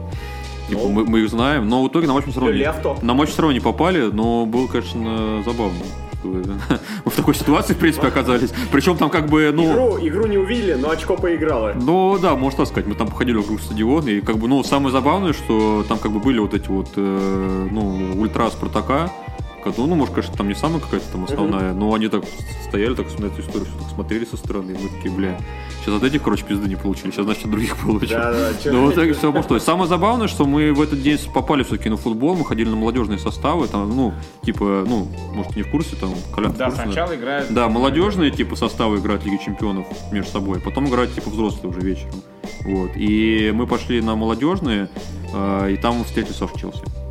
Типа, 0.68 0.80
No. 0.80 0.88
мы, 0.90 1.04
мы 1.04 1.20
их 1.20 1.30
знаем, 1.30 1.68
но 1.68 1.84
в 1.84 1.88
итоге 1.88 2.08
на 2.08 2.14
матч 2.14 2.24
мы 2.26 2.32
все 2.32 2.40
равно, 2.40 2.54
не- 2.56 2.60
Лефто. 2.62 2.96
на 3.02 3.14
матч 3.14 3.28
все 3.30 3.42
равно 3.42 3.52
не 3.52 3.60
попали, 3.60 4.10
но 4.12 4.46
было, 4.46 4.66
конечно, 4.66 5.42
забавно. 5.44 5.78
Что 6.26 6.52
Мы 7.04 7.10
в 7.10 7.14
такой 7.14 7.34
ситуации, 7.34 7.74
в 7.74 7.78
принципе, 7.78 8.08
оказались. 8.08 8.50
Причем 8.72 8.96
там 8.96 9.10
как 9.10 9.26
бы, 9.26 9.50
ну... 9.54 9.72
Игру, 9.72 9.98
игру 10.00 10.26
не 10.26 10.38
увидели, 10.38 10.74
но 10.74 10.90
очко 10.90 11.16
поиграло. 11.16 11.72
Ну 11.74 12.18
да, 12.18 12.34
можно 12.36 12.58
так 12.58 12.68
сказать. 12.68 12.86
Мы 12.86 12.94
там 12.94 13.08
походили 13.08 13.36
вокруг 13.36 13.60
стадиона, 13.60 14.08
и 14.08 14.20
как 14.20 14.38
бы, 14.38 14.48
ну, 14.48 14.62
самое 14.62 14.92
забавное, 14.92 15.32
что 15.32 15.84
там 15.88 15.98
как 15.98 16.12
бы 16.12 16.20
были 16.20 16.38
вот 16.38 16.54
эти 16.54 16.68
вот, 16.68 16.88
э, 16.96 17.68
ну, 17.70 18.20
ультра 18.20 18.50
Спартака, 18.50 19.10
ну, 19.76 19.94
может, 19.94 20.14
конечно, 20.14 20.36
там 20.36 20.48
не 20.48 20.54
самая 20.54 20.80
какая-то 20.80 21.06
там 21.12 21.24
основная, 21.24 21.72
но 21.72 21.94
они 21.94 22.08
так 22.08 22.24
стояли, 22.68 22.94
так 22.94 23.06
на 23.18 23.26
эту 23.26 23.40
историю, 23.40 23.66
все 23.66 23.78
так 23.78 23.90
смотрели 23.94 24.24
со 24.24 24.36
стороны, 24.36 24.72
и 24.72 24.74
мы 24.74 24.88
такие, 24.88 25.14
бля, 25.14 25.38
сейчас 25.80 25.94
от 25.94 26.02
этих, 26.02 26.22
короче, 26.22 26.44
пизды 26.44 26.68
не 26.68 26.76
получили, 26.76 27.10
сейчас, 27.10 27.24
значит, 27.24 27.44
от 27.44 27.50
других 27.50 27.76
получим. 27.84 28.16
Да, 28.16 28.32
да, 28.32 28.70
Ну, 28.72 28.86
вот 28.86 28.94
так 28.94 29.16
все 29.16 29.32
пошло. 29.32 29.56
И 29.56 29.60
Самое 29.60 29.88
забавное, 29.88 30.28
что 30.28 30.44
мы 30.44 30.72
в 30.72 30.80
этот 30.80 31.02
день 31.02 31.18
попали 31.32 31.62
все-таки 31.62 31.88
на 31.88 31.96
футбол, 31.96 32.36
мы 32.36 32.44
ходили 32.44 32.68
на 32.68 32.76
молодежные 32.76 33.18
составы, 33.18 33.68
там, 33.68 33.88
ну, 33.88 34.14
типа, 34.42 34.84
ну, 34.86 35.08
может, 35.32 35.56
не 35.56 35.62
в 35.62 35.70
курсе, 35.70 35.96
там, 35.96 36.10
Колян, 36.34 36.52
в 36.52 36.56
Да, 36.56 36.70
сначала 36.70 37.14
играют... 37.14 37.52
да, 37.52 37.68
молодежные 37.68 38.30
типа 38.30 38.56
составы 38.56 38.98
играют 38.98 39.22
в 39.22 39.26
Лиге 39.26 39.38
Чемпионов 39.44 39.86
между 40.12 40.30
собой, 40.30 40.60
потом 40.60 40.88
играют 40.88 41.14
типа 41.14 41.30
взрослые 41.30 41.70
уже 41.70 41.80
вечером. 41.80 42.22
Вот. 42.64 42.90
И 42.96 43.52
мы 43.54 43.66
пошли 43.66 44.00
на 44.00 44.16
молодежные, 44.16 44.88
э, 45.32 45.72
и 45.72 45.76
там 45.76 46.04
встретили 46.04 46.32
Сашу 46.32 46.58
Челси. 46.58 47.05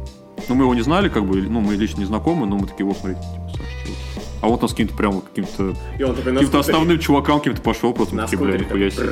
Ну, 0.47 0.55
мы 0.55 0.63
его 0.63 0.75
не 0.75 0.81
знали, 0.81 1.09
как 1.09 1.25
бы, 1.25 1.41
ну, 1.41 1.61
мы 1.61 1.75
лично 1.75 1.99
не 1.99 2.05
знакомы, 2.05 2.45
но 2.45 2.57
мы 2.57 2.67
такие, 2.67 2.85
вот, 2.85 2.97
смотрите, 2.97 3.21
типа, 3.21 3.49
Саша 3.49 3.85
Челси. 3.85 3.99
А 4.41 4.47
вот 4.47 4.61
он 4.61 4.69
с 4.69 4.71
каким-то 4.73 4.95
прям 4.95 5.21
каким-то 5.21 5.75
каким-то 5.97 6.59
основным 6.59 6.99
чувакам 6.99 7.39
каким-то 7.39 7.61
пошел, 7.61 7.93
просто 7.93 8.15
На 8.15 8.23
такие, 8.23 8.37
бля, 8.37 8.59
скутере 8.59 8.65
нихуя 8.65 8.91
себе. 8.91 9.09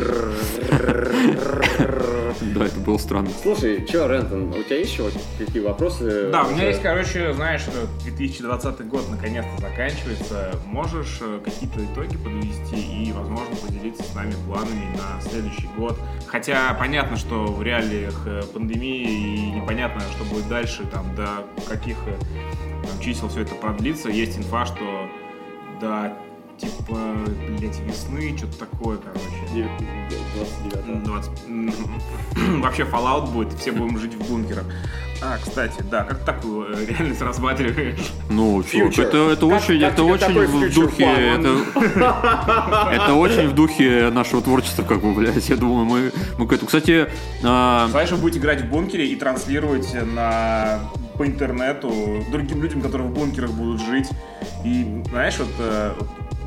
Да, 2.54 2.66
это 2.66 2.80
было 2.80 2.98
странно. 2.98 3.30
Слушай, 3.42 3.86
чё, 3.86 4.08
Рентон, 4.08 4.50
у 4.50 4.64
тебя 4.64 4.78
есть 4.78 4.92
еще 4.92 5.10
какие 5.38 5.62
вопросы? 5.62 6.30
Да, 6.32 6.44
у 6.44 6.52
меня 6.52 6.68
есть, 6.68 6.82
короче, 6.82 7.34
знаешь, 7.34 7.64
э, 7.68 7.88
2020 8.04 8.88
год 8.88 9.10
наконец-то 9.10 9.62
заканчивается. 9.62 10.56
Можешь 10.66 11.20
э, 11.22 11.40
какие-то 11.44 11.84
итоги 11.84 12.18
подвести 12.18 12.76
и, 12.76 13.12
возможно, 13.12 13.56
поделиться 13.56 14.04
с 14.04 14.16
нами 14.16 14.34
планами 14.48 14.96
на 14.96 15.22
следующий 15.22 15.68
год? 15.78 15.98
Хотя 16.28 16.74
понятно, 16.74 17.18
что 17.18 17.46
в 17.46 17.62
реалиях 17.64 18.24
э, 18.26 18.42
пандемии 18.54 19.02
и 19.04 19.52
непонятно, 19.52 20.02
что 20.16 20.24
будет 20.26 20.48
дальше, 20.48 20.84
там, 20.92 21.16
до 21.16 21.46
каких 21.68 21.98
э, 22.08 22.16
там, 22.84 23.00
чисел 23.00 23.30
все 23.30 23.42
это 23.42 23.56
продлится. 23.56 24.10
Есть 24.10 24.38
инфа, 24.38 24.66
что 24.66 25.10
до 25.82 26.14
типа, 26.58 26.98
блять, 27.58 27.80
весны, 27.80 28.38
что-то 28.38 28.60
такое, 28.60 28.98
короче. 28.98 29.54
Дев- 29.54 29.70
29 30.36 31.04
20. 31.04 31.32
м, 31.48 31.74
Вообще 32.62 32.84
Fallout 32.84 33.32
будет, 33.32 33.54
все 33.54 33.72
будем 33.72 33.98
жить 34.00 34.14
в 34.16 34.28
бункерах. 34.30 34.66
А, 35.22 35.38
кстати, 35.42 35.82
да, 35.90 36.04
как 36.04 36.20
ты 36.20 36.26
такую 36.26 36.76
э, 36.76 36.86
реальность 36.86 37.22
рассматриваешь? 37.22 38.12
Ну, 38.30 38.62
чувак, 38.64 38.98
это, 38.98 39.30
это 39.32 39.48
Как- 39.48 39.62
очень, 39.62 39.80
как 39.80 39.94
это 39.94 40.04
очень 40.04 40.68
в 40.70 40.74
духе, 40.74 41.06
это, 41.06 41.58
это 42.92 43.14
очень 43.14 43.48
в 43.48 43.54
духе 43.56 44.10
нашего 44.12 44.42
творчества, 44.42 44.84
как 44.84 45.02
бы, 45.02 45.14
блядь, 45.14 45.48
я 45.48 45.56
думаю, 45.56 45.86
мы, 45.86 46.12
мы 46.38 46.46
к 46.48 46.52
этому, 46.52 46.66
кстати, 46.68 47.08
а, 47.42 47.88
Знаешь, 47.90 48.12
вы 48.12 48.18
будете 48.18 48.40
играть 48.40 48.62
в 48.64 48.66
бункере 48.70 49.08
и 49.08 49.16
транслировать 49.16 49.94
на 50.14 50.80
по 51.18 51.26
интернету 51.28 51.94
другим 52.32 52.62
людям, 52.64 52.82
которые 52.82 53.08
в 53.08 53.14
бункерах 53.14 53.52
будут 53.52 53.80
жить. 53.82 54.10
И, 54.66 55.04
знаешь, 55.10 55.38
вот 55.38 55.50
э, 55.60 55.94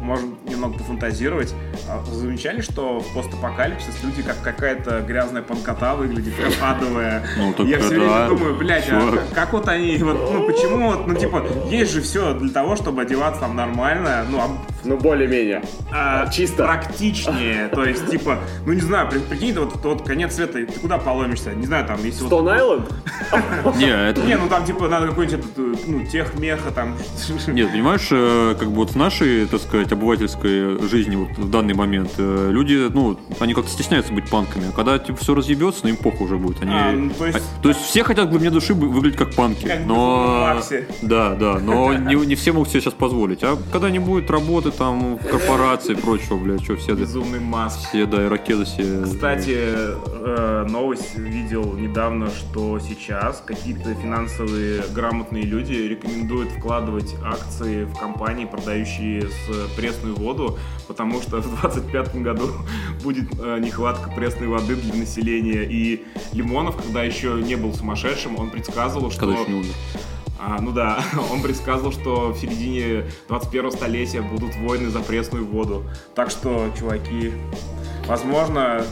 можем 0.06 0.38
немного 0.46 0.78
пофантазировать. 0.78 1.54
А 1.88 1.98
вы 1.98 2.14
Замечали, 2.14 2.60
что 2.60 3.00
в 3.00 3.14
постапокалипсис 3.14 4.02
люди 4.02 4.22
как 4.22 4.40
какая-то 4.42 5.00
грязная 5.02 5.42
панкота 5.42 5.94
выглядит, 5.94 6.34
как 6.34 6.76
адовая. 6.76 7.24
Ну, 7.36 7.52
так 7.52 7.66
Я 7.66 7.78
все 7.78 7.90
да, 7.90 7.96
время 7.96 8.28
думаю, 8.28 8.56
блядь, 8.56 8.88
а 8.90 9.18
как 9.34 9.52
вот 9.52 9.68
они, 9.68 9.96
вот, 9.98 10.32
ну 10.32 10.46
почему 10.46 10.90
вот, 10.90 11.06
ну 11.06 11.14
типа, 11.14 11.44
есть 11.68 11.92
же 11.92 12.00
все 12.00 12.34
для 12.34 12.50
того, 12.50 12.76
чтобы 12.76 13.02
одеваться 13.02 13.40
там 13.40 13.56
нормально, 13.56 14.24
ну, 14.30 14.38
а 14.38 14.48
Ну, 14.86 14.96
более-менее. 14.96 15.62
а, 15.92 16.28
Чисто. 16.30 16.64
практичнее. 16.64 17.68
То 17.74 17.84
есть, 17.84 18.08
типа, 18.10 18.38
ну 18.64 18.72
не 18.72 18.80
знаю, 18.80 19.08
при- 19.10 19.18
прикинь, 19.18 19.54
ты 19.54 19.60
вот, 19.60 19.74
вот 19.84 20.02
конец 20.06 20.34
света, 20.34 20.52
ты 20.54 20.66
куда 20.66 20.98
поломишься? 20.98 21.52
Не 21.54 21.66
знаю, 21.66 21.86
там, 21.86 21.98
если 22.04 22.20
вот... 22.22 22.28
Стон 22.28 22.48
Айленд? 22.48 22.88
не, 23.76 23.86
это, 24.10 24.20
Не, 24.22 24.36
ну 24.36 24.48
там, 24.48 24.64
типа, 24.64 24.88
надо 24.88 25.08
какой-нибудь, 25.08 25.44
э, 25.56 25.74
ну, 25.86 26.04
техмеха, 26.06 26.70
там... 26.70 26.94
Нет, 27.48 27.70
понимаешь, 27.72 28.08
э, 28.10 28.54
как 28.58 28.68
бы 28.68 28.76
вот 28.76 28.90
в 28.92 28.96
нашей, 28.96 29.46
так 29.46 29.60
сказать, 29.60 29.92
обывательской 29.92 30.80
жизни 30.88 31.16
вот 31.16 31.36
в 31.36 31.50
данный 31.50 31.74
момент 31.74 32.12
э, 32.18 32.48
люди, 32.50 32.88
ну, 32.92 33.18
они 33.40 33.54
как-то 33.54 33.70
стесняются 33.70 34.12
быть 34.12 34.28
панками, 34.30 34.68
а 34.68 34.72
когда 34.72 34.98
типа 34.98 35.18
все 35.18 35.34
разъебется, 35.34 35.80
ну 35.84 35.90
им 35.90 35.96
похуй 35.96 36.26
уже 36.26 36.36
будет. 36.36 36.62
Они, 36.62 36.72
А, 36.72 36.92
ну, 36.92 37.10
то 37.10 37.26
есть- 37.26 37.38
а- 37.38 37.62
то 37.62 37.68
есть 37.68 37.80
все 37.82 38.04
хотят 38.04 38.26
в 38.26 38.30
глубине 38.30 38.50
души 38.50 38.74
выглядеть 38.74 39.18
как 39.18 39.34
панки, 39.34 39.66
Как 39.66 39.84
но... 39.86 40.60
Да, 41.02 41.34
да, 41.34 41.58
но 41.58 41.92
не, 41.94 42.14
не 42.26 42.34
все 42.34 42.52
могут 42.52 42.68
себе 42.70 42.80
сейчас 42.80 42.94
позволить. 42.94 43.42
А 43.42 43.56
когда 43.72 43.90
не 43.90 43.98
будет 43.98 44.30
работы 44.30 44.70
там, 44.76 45.18
корпорации 45.18 45.92
и 45.92 45.96
прочего, 45.96 46.36
блядь, 46.36 46.62
что 46.62 46.76
все, 46.76 46.94
Безумный 46.94 47.40
маск. 47.40 47.88
все, 47.88 48.06
да, 48.06 48.24
ирокезы 48.24 48.64
все... 48.64 49.02
Кстати, 49.04 49.56
э, 49.58 50.66
новость 50.68 51.16
видел 51.16 51.74
недавно, 51.74 52.28
что 52.30 52.78
сейчас 52.78 53.42
какие-то 53.44 53.94
финансовые 53.94 54.82
грамотные 54.94 55.44
люди 55.44 55.72
рекомендуют 55.72 56.50
вкладывать 56.50 57.14
акции 57.24 57.84
в 57.84 57.94
компании, 57.94 58.44
продающие 58.44 59.22
с 59.22 59.76
пресную 59.76 60.14
воду, 60.14 60.58
потому 60.86 61.20
что 61.22 61.40
в 61.40 61.60
2025 61.62 62.22
году 62.22 62.50
будет 63.02 63.28
э, 63.40 63.58
нехватка 63.60 64.10
пресной 64.10 64.48
воды 64.48 64.76
для 64.76 64.94
населения. 64.94 65.64
И 65.64 66.04
Лимонов, 66.32 66.76
когда 66.76 67.02
еще 67.02 67.40
не 67.42 67.56
был 67.56 67.74
сумасшедшим, 67.74 68.38
он 68.38 68.50
предсказывал, 68.50 69.10
что... 69.10 69.20
Когда 69.20 69.40
еще 69.40 69.50
не 69.50 69.60
умер. 69.60 69.74
А, 70.48 70.60
ну 70.60 70.70
да, 70.70 71.01
он 71.32 71.43
предсказывал, 71.43 71.90
что 71.90 72.28
в 72.28 72.39
середине 72.39 73.05
21 73.27 73.73
столетия 73.73 74.23
будут 74.23 74.55
войны 74.56 74.90
за 74.90 75.01
пресную 75.01 75.44
воду. 75.44 75.82
Так 76.14 76.31
что, 76.31 76.70
чуваки, 76.78 77.32
возможно... 78.06 78.85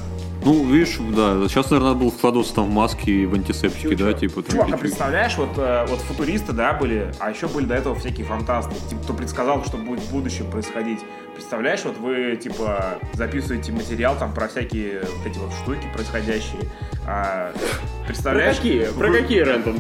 Ну, 0.45 0.67
видишь, 0.67 0.99
да, 0.99 1.47
сейчас, 1.49 1.71
наверное, 1.71 1.93
надо 1.93 2.01
было 2.01 2.11
вкладываться 2.11 2.55
там 2.57 2.67
в 2.67 2.73
маски 2.73 3.09
и 3.09 3.25
в 3.25 3.35
антисептики, 3.35 3.95
да, 3.95 4.13
типа 4.13 4.43
там... 4.43 4.57
Чувак, 4.57 4.75
а 4.75 4.77
представляешь, 4.77 5.39
вот, 5.39 5.57
э, 5.57 5.87
вот 5.89 6.01
футуристы, 6.01 6.53
да, 6.53 6.75
были, 6.75 7.15
а 7.21 7.31
еще 7.31 7.47
были 7.47 7.65
до 7.67 7.77
этого 7.77 7.95
всякие 7.95 8.27
фантасты, 8.27 8.75
типа, 8.91 9.03
кто 9.05 9.15
предсказал, 9.15 9.65
что 9.65 9.79
будет 9.79 10.01
в 10.01 10.11
будущем 10.11 10.51
происходить. 10.51 10.99
Представляешь, 11.35 11.83
вот 11.85 11.97
вы, 11.99 12.37
типа, 12.37 12.99
записываете 13.15 13.73
материал 13.73 14.17
там 14.17 14.33
про 14.33 14.49
всякие 14.49 15.01
вот 15.01 15.27
эти 15.27 15.39
вот 15.39 15.53
штуки 15.53 15.87
происходящие. 15.93 16.61
А, 17.07 17.53
Про 17.53 18.07
представляешь? 18.07 18.57
какие? 18.57 18.85
Про 18.87 19.09
вы- 19.09 19.19
какие, 19.19 19.43
Рентон? 19.43 19.79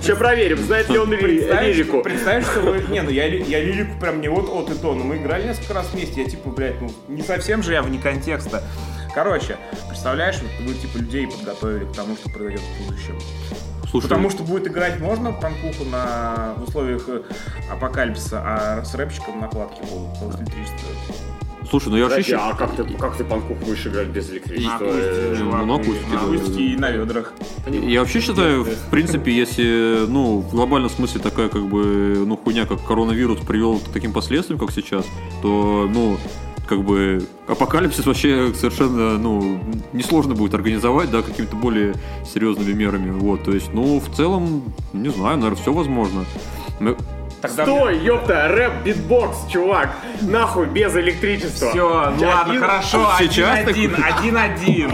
Сейчас 0.00 0.18
проверим, 0.18 0.58
знает 0.58 0.88
ли 0.88 0.98
он 0.98 1.12
лирику. 1.12 2.00
представишь, 2.02 2.46
что 2.46 2.60
вы... 2.62 2.82
Не, 2.88 3.02
ну 3.02 3.10
я, 3.10 3.26
я 3.26 3.60
лирику 3.60 3.98
прям 4.00 4.20
не 4.20 4.28
вот 4.28 4.48
от 4.48 4.74
и 4.74 4.78
то, 4.80 4.94
но 4.94 5.04
мы 5.04 5.18
играли 5.18 5.46
несколько 5.48 5.74
раз 5.74 5.90
вместе, 5.92 6.22
я 6.22 6.28
типа, 6.28 6.48
блядь, 6.50 6.80
ну 6.80 6.90
не 7.08 7.22
совсем 7.22 7.62
же 7.62 7.72
я 7.74 7.82
вне 7.82 7.98
контекста. 7.98 8.62
Короче, 9.14 9.56
представляешь, 9.88 10.36
вот 10.40 10.66
вы 10.66 10.74
типа 10.74 10.96
людей 10.98 11.26
подготовили 11.26 11.84
к 11.84 11.92
тому, 11.94 12.16
что 12.16 12.30
произойдет 12.30 12.60
в 12.62 12.86
будущем. 12.86 13.18
Слушай, 13.90 14.04
Потому 14.08 14.30
что 14.30 14.42
будет 14.42 14.66
играть 14.66 15.00
можно 15.00 15.32
панкуху 15.32 15.84
на 15.90 16.54
в 16.58 16.68
условиях 16.68 17.08
э, 17.08 17.22
апокалипсиса, 17.72 18.42
а 18.44 18.84
с 18.84 18.94
рэпчиком 18.94 19.40
накладки 19.40 19.80
будут 19.80 20.12
потому 20.14 20.32
что 20.32 20.42
электричество. 20.42 20.88
слушай, 21.70 21.88
ну 21.88 21.96
я 21.96 22.06
вообще... 22.08 22.36
А 22.36 22.54
как 22.54 22.76
ты, 22.76 22.84
как 22.84 23.16
ты 23.16 23.24
панкуху 23.24 23.64
будешь 23.64 23.86
играть 23.86 24.08
без 24.08 24.30
электричества? 24.30 24.70
На 24.70 24.76
акустике, 24.76 25.10
Э, 25.14 25.36
ну, 25.38 25.66
на 25.66 26.20
да. 26.20 26.20
акустике 26.26 26.62
и 26.64 26.76
на 26.76 26.90
ведрах. 26.90 27.32
Я 27.66 28.00
вообще 28.00 28.20
считаю, 28.20 28.64
в 28.64 28.90
принципе, 28.90 29.32
если, 29.32 30.04
ну, 30.06 30.40
в 30.40 30.50
глобальном 30.50 30.90
смысле 30.90 31.20
такая, 31.20 31.48
как 31.48 31.66
бы, 31.66 32.24
ну, 32.26 32.36
хуйня, 32.36 32.66
как 32.66 32.84
коронавирус 32.84 33.40
привел 33.40 33.78
к 33.78 33.88
таким 33.92 34.12
последствиям, 34.12 34.58
как 34.58 34.70
сейчас, 34.70 35.06
то, 35.42 35.88
ну, 35.92 36.18
как 36.68 36.84
бы, 36.84 37.26
апокалипсис 37.46 38.04
вообще 38.06 38.52
совершенно, 38.54 39.18
ну, 39.18 39.60
несложно 39.92 40.34
будет 40.34 40.54
организовать, 40.54 41.10
да, 41.10 41.22
какими-то 41.22 41.56
более 41.56 41.94
серьезными 42.24 42.72
мерами, 42.72 43.10
вот, 43.10 43.44
то 43.44 43.52
есть, 43.52 43.72
ну, 43.72 43.98
в 44.00 44.14
целом, 44.14 44.62
не 44.92 45.08
знаю, 45.08 45.38
наверное, 45.38 45.60
все 45.60 45.72
возможно. 45.72 46.24
Тогда 47.40 47.62
Стой, 47.64 47.98
ёпта, 47.98 48.48
рэп, 48.48 48.72
битбокс, 48.84 49.46
чувак. 49.48 49.90
Нахуй, 50.22 50.66
без 50.66 50.94
электричества. 50.96 51.70
Все, 51.70 52.12
ну 52.18 52.26
ладно, 52.26 52.50
Один- 52.52 52.60
хорошо, 52.60 53.10
Сейчас 53.18 53.58
один-один, 53.60 53.96
один-один. 54.04 54.90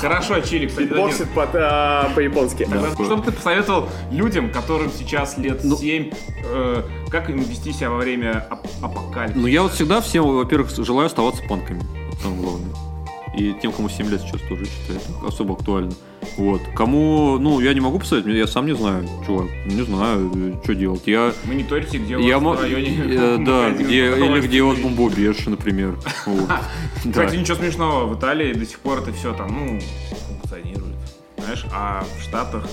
Хорошо, 0.00 0.40
Чилик, 0.40 0.70
один-один. 0.70 0.88
Битбоксит 0.88 1.30
под, 1.34 1.50
а, 1.54 2.10
по-японски. 2.14 2.66
Что 3.04 3.16
бы 3.16 3.22
ты 3.24 3.32
посоветовал 3.32 3.88
людям, 4.10 4.50
которым 4.50 4.90
сейчас 4.90 5.36
лет 5.38 5.60
Ну. 5.62 5.76
7, 5.76 6.10
э, 6.44 6.82
как 7.10 7.28
им 7.30 7.38
вести 7.40 7.72
себя 7.72 7.90
во 7.90 7.98
время 7.98 8.46
ап- 8.50 8.66
апокалипсиса? 8.82 9.38
Ну, 9.40 9.46
я 9.46 9.62
вот 9.62 9.72
всегда 9.72 10.00
всем, 10.00 10.24
во-первых, 10.24 10.70
желаю 10.70 11.06
оставаться 11.06 11.42
панками. 11.48 11.82
Самое 12.22 12.40
главное. 12.40 12.70
И 13.36 13.54
тем, 13.62 13.72
кому 13.72 13.88
7 13.88 14.08
лет 14.10 14.20
сейчас 14.20 14.40
тоже 14.42 14.66
считаю, 14.66 15.00
это 15.00 15.28
особо 15.28 15.54
актуально. 15.54 15.92
Вот. 16.36 16.60
Кому, 16.76 17.38
ну, 17.38 17.60
я 17.60 17.72
не 17.74 17.80
могу 17.80 17.98
посоветовать, 17.98 18.36
я 18.38 18.46
сам 18.46 18.66
не 18.66 18.74
знаю, 18.74 19.08
чувак. 19.26 19.48
Не 19.66 19.82
знаю, 19.82 20.60
что 20.62 20.74
делать. 20.74 21.02
Я, 21.06 21.32
Мониторите, 21.44 21.98
где 21.98 22.16
у 22.16 22.20
я 22.20 22.38
вас 22.38 22.42
мо- 22.44 22.54
в 22.54 22.60
районе 22.62 22.96
э, 23.06 23.38
да, 23.46 23.70
где, 23.70 24.06
или 24.16 24.40
где 24.40 24.62
вот 24.62 24.78
бомбоубежище, 24.78 25.50
например. 25.50 25.96
Вот. 26.26 26.50
Кстати, 27.08 27.36
ничего 27.36 27.56
смешного, 27.56 28.06
в 28.06 28.18
Италии 28.18 28.52
до 28.52 28.66
сих 28.66 28.78
пор 28.80 28.98
это 29.00 29.12
все 29.12 29.32
там, 29.34 29.48
ну, 29.48 29.80
функционирует. 30.28 30.94
Знаешь, 31.38 31.64
а 31.72 32.04
в 32.18 32.22
Штатах 32.22 32.66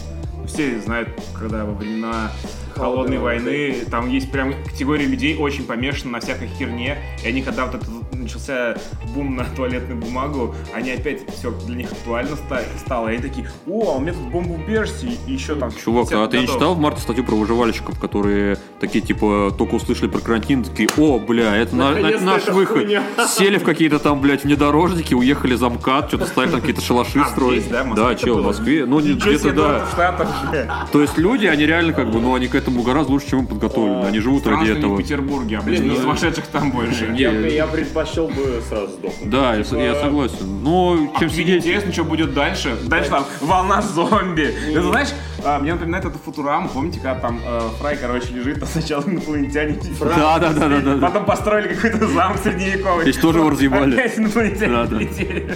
все 0.46 0.80
знают, 0.82 1.10
когда 1.38 1.66
во 1.66 1.74
времена 1.74 2.32
холодной 2.80 3.00
Холодной 3.00 3.18
войны, 3.20 3.76
там 3.90 4.10
есть 4.10 4.32
прям 4.32 4.54
категория 4.66 5.06
людей 5.06 5.38
очень 5.38 5.64
помешаны 5.64 6.12
на 6.12 6.20
всякой 6.20 6.48
херне, 6.48 6.98
и 7.24 7.28
они, 7.28 7.42
когда 7.42 7.66
вот 7.66 7.76
это 7.76 7.86
начался 8.14 8.76
бум 9.16 9.36
на 9.36 9.46
туалетную 9.46 9.98
бумагу, 10.00 10.54
они 10.74 10.92
опять 10.92 11.22
все 11.34 11.52
для 11.52 11.76
них 11.78 11.92
актуально 11.92 12.36
ста- 12.36 12.64
стало, 12.78 13.08
и 13.10 13.14
они 13.14 13.22
такие, 13.22 13.48
о, 13.68 13.94
а 13.94 13.98
у 13.98 14.02
меня 14.02 14.14
тут 14.14 14.24
бомбоубежище, 14.32 15.18
и 15.28 15.32
еще 15.34 15.56
там 15.56 15.72
Чувак, 15.72 16.10
50 16.10 16.28
а 16.28 16.28
ты 16.30 16.38
не 16.38 16.44
годов». 16.44 16.56
читал 16.56 16.76
в 16.76 16.80
марте 16.80 17.02
статью 17.02 17.24
про 17.24 17.36
выживальщиков, 17.36 17.98
которые 18.00 18.58
такие, 18.82 19.02
типа, 19.04 19.54
только 19.58 19.76
услышали 19.76 20.10
про 20.10 20.20
карантин, 20.20 20.64
такие, 20.64 20.90
о, 20.98 21.20
бля, 21.20 21.56
это 21.56 21.76
на- 21.76 21.92
на- 21.92 22.20
наш 22.20 22.44
эта 22.44 22.52
выход. 22.54 22.78
хуйня. 22.78 23.04
Сели 23.28 23.58
в 23.58 23.64
какие-то 23.64 24.00
там, 24.00 24.20
блядь, 24.20 24.44
внедорожники, 24.44 25.14
уехали 25.14 25.56
за 25.56 25.70
МКАД, 25.70 26.10
что-то 26.10 26.26
стали 26.26 26.50
там 26.52 26.60
какие-то 26.60 26.82
шалаши 26.82 27.20
А, 27.20 27.26
строить. 27.30 27.62
здесь, 27.62 27.72
да, 27.72 27.84
Москве 27.84 28.04
Да, 28.06 28.12
это 28.12 28.22
чел, 28.24 28.38
в? 28.42 28.46
Москве. 28.46 28.86
Ну, 28.86 29.00
где-то, 29.00 29.52
да. 29.54 29.86
То 30.92 31.02
есть 31.02 31.18
люди, 31.18 31.46
они 31.46 31.66
реально 31.66 31.94
как 31.94 32.12
бы, 32.12 32.20
ну, 32.20 32.36
они 32.36 32.48
к 32.48 32.56
этому 32.56 32.69
гораздо 32.84 33.14
лучше, 33.14 33.30
чем 33.30 33.40
мы 33.40 33.48
подготовлены. 33.48 34.06
Они 34.06 34.20
живут 34.20 34.46
ради 34.48 34.66
не 34.68 34.74
в 34.74 34.78
этого. 34.78 34.98
Петербурге, 34.98 35.58
а 35.58 35.62
блин, 35.62 35.88
ну- 35.88 35.96
сумасшедших 35.96 36.48
там 36.48 36.72
больше. 36.72 37.14
Я, 37.18 37.32
я 37.32 37.68
предпочел 37.68 38.28
бы 38.28 38.62
сразу 38.68 38.94
сдохнуть. 38.94 39.30
Да, 39.30 39.56
я, 39.56 39.64
Типа, 39.64 39.96
согласен. 40.02 40.64
Но 40.64 41.12
А 41.16 41.20
чем 41.20 41.30
сидеть... 41.30 41.58
интересно, 41.64 41.92
что 41.92 42.04
будет 42.04 42.34
дальше? 42.34 42.78
Дальше 42.86 43.10
там 43.10 43.26
волна 43.42 43.82
зомби. 43.82 44.54
Ты 44.74 44.82
знаешь, 44.82 45.10
а, 45.44 45.60
мне 45.60 45.74
напоминает 45.74 46.06
это 46.06 46.18
Футурам. 46.18 46.70
Помните, 46.70 47.00
когда 47.00 47.16
там 47.16 47.40
э, 47.46 47.62
Фрай, 47.80 47.98
короче, 47.98 48.34
лежит, 48.34 48.62
а 48.62 48.66
сначала 48.66 49.04
инопланетяне 49.04 49.80
Да, 50.00 50.40
да, 50.40 50.52
да, 50.54 50.68
да, 50.68 50.80
да. 50.82 50.98
Потом 51.08 51.26
построили 51.26 51.74
какой-то 51.74 52.08
замок 52.08 52.38
средневековый. 52.40 53.04
Здесь 53.04 53.18
тоже 53.18 53.40
его 53.40 53.50
разъебали. 53.50 53.94
Опять 53.96 54.18
инопланетяне 54.18 54.72
Да, 54.74 54.86
да. 54.86 54.96
прилетели. 54.98 55.56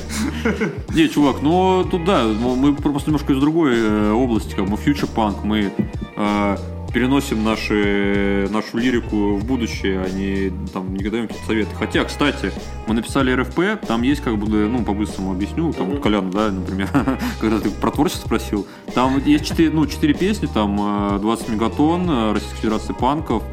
Не, 0.93 1.09
чувак, 1.09 1.41
ну 1.41 1.83
тут 1.89 2.05
да, 2.05 2.23
ну, 2.23 2.55
мы 2.55 2.73
просто 2.75 3.09
немножко 3.09 3.33
из 3.33 3.39
другой 3.39 3.73
э, 3.75 4.11
области, 4.11 4.55
как 4.55 4.67
мы 4.69 4.77
фьючер 4.77 5.07
панк, 5.07 5.43
мы 5.43 5.71
э, 6.15 6.57
переносим 6.93 7.43
наши, 7.43 8.47
нашу 8.51 8.77
лирику 8.77 9.35
в 9.35 9.45
будущее, 9.45 10.01
а 10.01 10.09
не 10.09 10.51
там 10.71 10.93
не 10.93 11.09
даем 11.09 11.27
какие-то 11.27 11.47
советы. 11.47 11.75
Хотя, 11.75 12.03
кстати, 12.05 12.51
мы 12.87 12.93
написали 12.93 13.31
РФП, 13.33 13.85
там 13.87 14.03
есть 14.03 14.21
как 14.21 14.37
бы, 14.37 14.47
ну, 14.67 14.83
по-быстрому 14.83 15.31
объясню, 15.31 15.73
там 15.73 15.89
вот 15.89 16.01
Колян, 16.01 16.29
да, 16.29 16.51
например, 16.51 16.89
когда 17.39 17.59
ты 17.59 17.69
про 17.71 17.91
творчество 17.91 18.27
спросил, 18.27 18.67
там 18.93 19.21
есть 19.25 19.45
четыре, 19.45 19.71
ну, 19.71 19.87
четыре 19.87 20.13
песни, 20.13 20.47
там 20.53 21.15
э, 21.15 21.19
20 21.19 21.49
мегатон, 21.49 22.09
э, 22.09 22.33
Российской 22.33 22.57
Федерации 22.57 22.93
панков, 22.93 23.43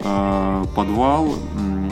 э, 0.00 0.64
подвал 0.76 1.34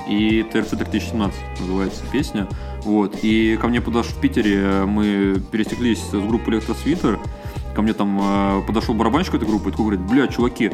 и 0.09 0.43
ТРЦ 0.43 0.70
2017 0.72 1.39
называется 1.60 2.02
песня. 2.10 2.48
Вот. 2.82 3.18
И 3.22 3.59
ко 3.60 3.68
мне 3.68 3.80
подошел 3.80 4.12
в 4.12 4.20
Питере, 4.20 4.56
э, 4.56 4.85
мы 4.86 5.40
пересеклись 5.51 6.01
с 6.01 6.10
группой 6.12 6.55
Электросвитер. 6.55 7.18
Ко 7.79 7.83
мне 7.83 7.93
там 7.93 8.19
э, 8.21 8.63
подошел 8.67 8.93
барабанщик 8.93 9.35
этой 9.35 9.47
группы 9.47 9.69
и 9.69 9.71
такой 9.71 9.87
говорит, 9.87 10.05
бля, 10.05 10.27
чуваки, 10.27 10.73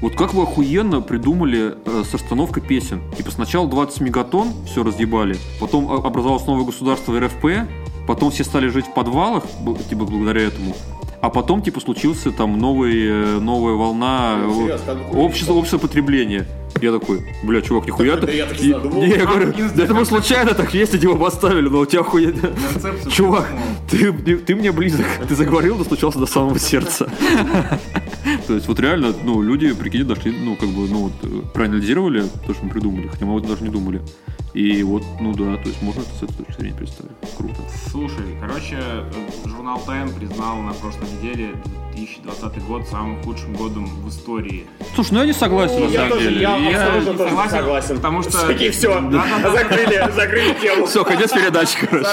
вот 0.00 0.14
как 0.16 0.32
вы 0.32 0.44
охуенно 0.44 1.02
придумали 1.02 1.74
э, 1.84 2.02
с 2.02 2.14
расстановкой 2.14 2.62
песен. 2.62 3.02
Типа 3.14 3.30
сначала 3.30 3.68
20 3.68 4.00
мегатон, 4.00 4.48
все 4.64 4.82
разъебали, 4.82 5.36
потом 5.60 5.92
образовалось 5.92 6.46
новое 6.46 6.64
государство 6.64 7.20
РФП, 7.20 7.68
потом 8.08 8.30
все 8.30 8.44
стали 8.44 8.68
жить 8.68 8.86
в 8.86 8.94
подвалах, 8.94 9.44
типа 9.90 10.06
благодаря 10.06 10.40
этому. 10.40 10.74
А 11.20 11.28
потом, 11.28 11.60
типа, 11.60 11.80
случился 11.80 12.30
там 12.30 12.58
новый, 12.58 13.06
э, 13.06 13.38
новая 13.38 13.74
волна 13.74 14.38
Ну, 14.38 14.70
общества, 15.22 15.52
общества 15.52 15.76
потребления. 15.76 16.46
Я 16.82 16.92
такой, 16.92 17.20
бля, 17.42 17.60
чувак, 17.62 17.86
нихуя 17.86 18.16
Да 18.16 18.26
ты. 18.26 18.36
я 18.36 18.46
так 18.46 18.60
и 18.60 18.68
И- 18.68 18.72
задумал. 18.72 19.02
Не, 19.02 19.08
я 19.10 19.26
говорю, 19.26 19.52
да 19.74 19.84
это 19.84 19.94
мы 19.94 20.04
случайно 20.04 20.54
так 20.54 20.72
вместе 20.72 20.98
его 20.98 21.16
поставили, 21.16 21.68
но 21.68 21.80
у 21.80 21.86
тебя. 21.86 22.02
Концепцию 22.02 23.10
Чувак, 23.10 23.48
ты, 23.90 24.12
ты, 24.12 24.54
мне 24.54 24.72
близок. 24.72 25.06
Ты 25.28 25.34
заговорил, 25.34 25.76
достучался 25.76 26.18
до 26.18 26.26
самого 26.26 26.58
сердца. 26.58 27.08
То 28.46 28.54
есть 28.54 28.68
вот 28.68 28.80
реально, 28.80 29.14
ну, 29.24 29.42
люди, 29.42 29.72
прикинь, 29.72 30.04
дошли, 30.06 30.32
ну, 30.32 30.56
как 30.56 30.68
бы, 30.68 30.88
ну, 30.88 30.98
вот, 31.04 31.12
э, 31.22 31.40
проанализировали 31.54 32.24
то, 32.46 32.54
что 32.54 32.64
мы 32.64 32.70
придумали, 32.70 33.08
хотя 33.08 33.24
мы 33.24 33.38
этом 33.38 33.50
даже 33.50 33.62
не 33.62 33.70
думали. 33.70 34.00
И 34.52 34.82
вот, 34.82 35.04
ну 35.20 35.32
да, 35.32 35.56
то 35.62 35.68
есть 35.68 35.80
можно 35.80 36.00
это 36.00 36.10
с 36.18 36.22
этой 36.24 36.44
точки 36.44 36.60
зрения 36.60 36.76
представить. 36.76 37.12
Круто. 37.36 37.54
Слушай, 37.90 38.36
короче, 38.40 38.78
э, 38.80 39.04
журнал 39.48 39.80
Time 39.86 40.12
признал 40.12 40.56
на 40.56 40.72
прошлой 40.72 41.06
неделе 41.18 41.50
2020 41.94 42.62
год 42.64 42.88
самым 42.88 43.22
худшим 43.22 43.52
годом 43.54 43.86
в 43.86 44.08
истории. 44.08 44.66
Слушай, 44.94 45.12
ну 45.12 45.20
я 45.20 45.26
не 45.26 45.32
согласен, 45.32 45.80
на 45.80 45.84
Я 45.88 45.98
самом 46.00 46.08
тоже, 46.10 46.28
деле. 46.30 46.40
я 46.42 46.56
Я 46.56 46.82
абсолютно 46.82 47.10
не 47.12 47.16
тоже 47.18 47.30
согласен, 47.30 47.50
согласен. 47.58 47.96
потому 47.96 48.22
что- 48.22 48.46
Такие, 48.48 48.70
все, 48.72 49.00
Да-да-да. 49.00 49.50
закрыли, 49.52 50.12
закрыли 50.16 50.54
тему. 50.54 50.86
Все, 50.86 51.04
конец 51.04 51.30
передачи, 51.32 51.78
короче. 51.86 52.08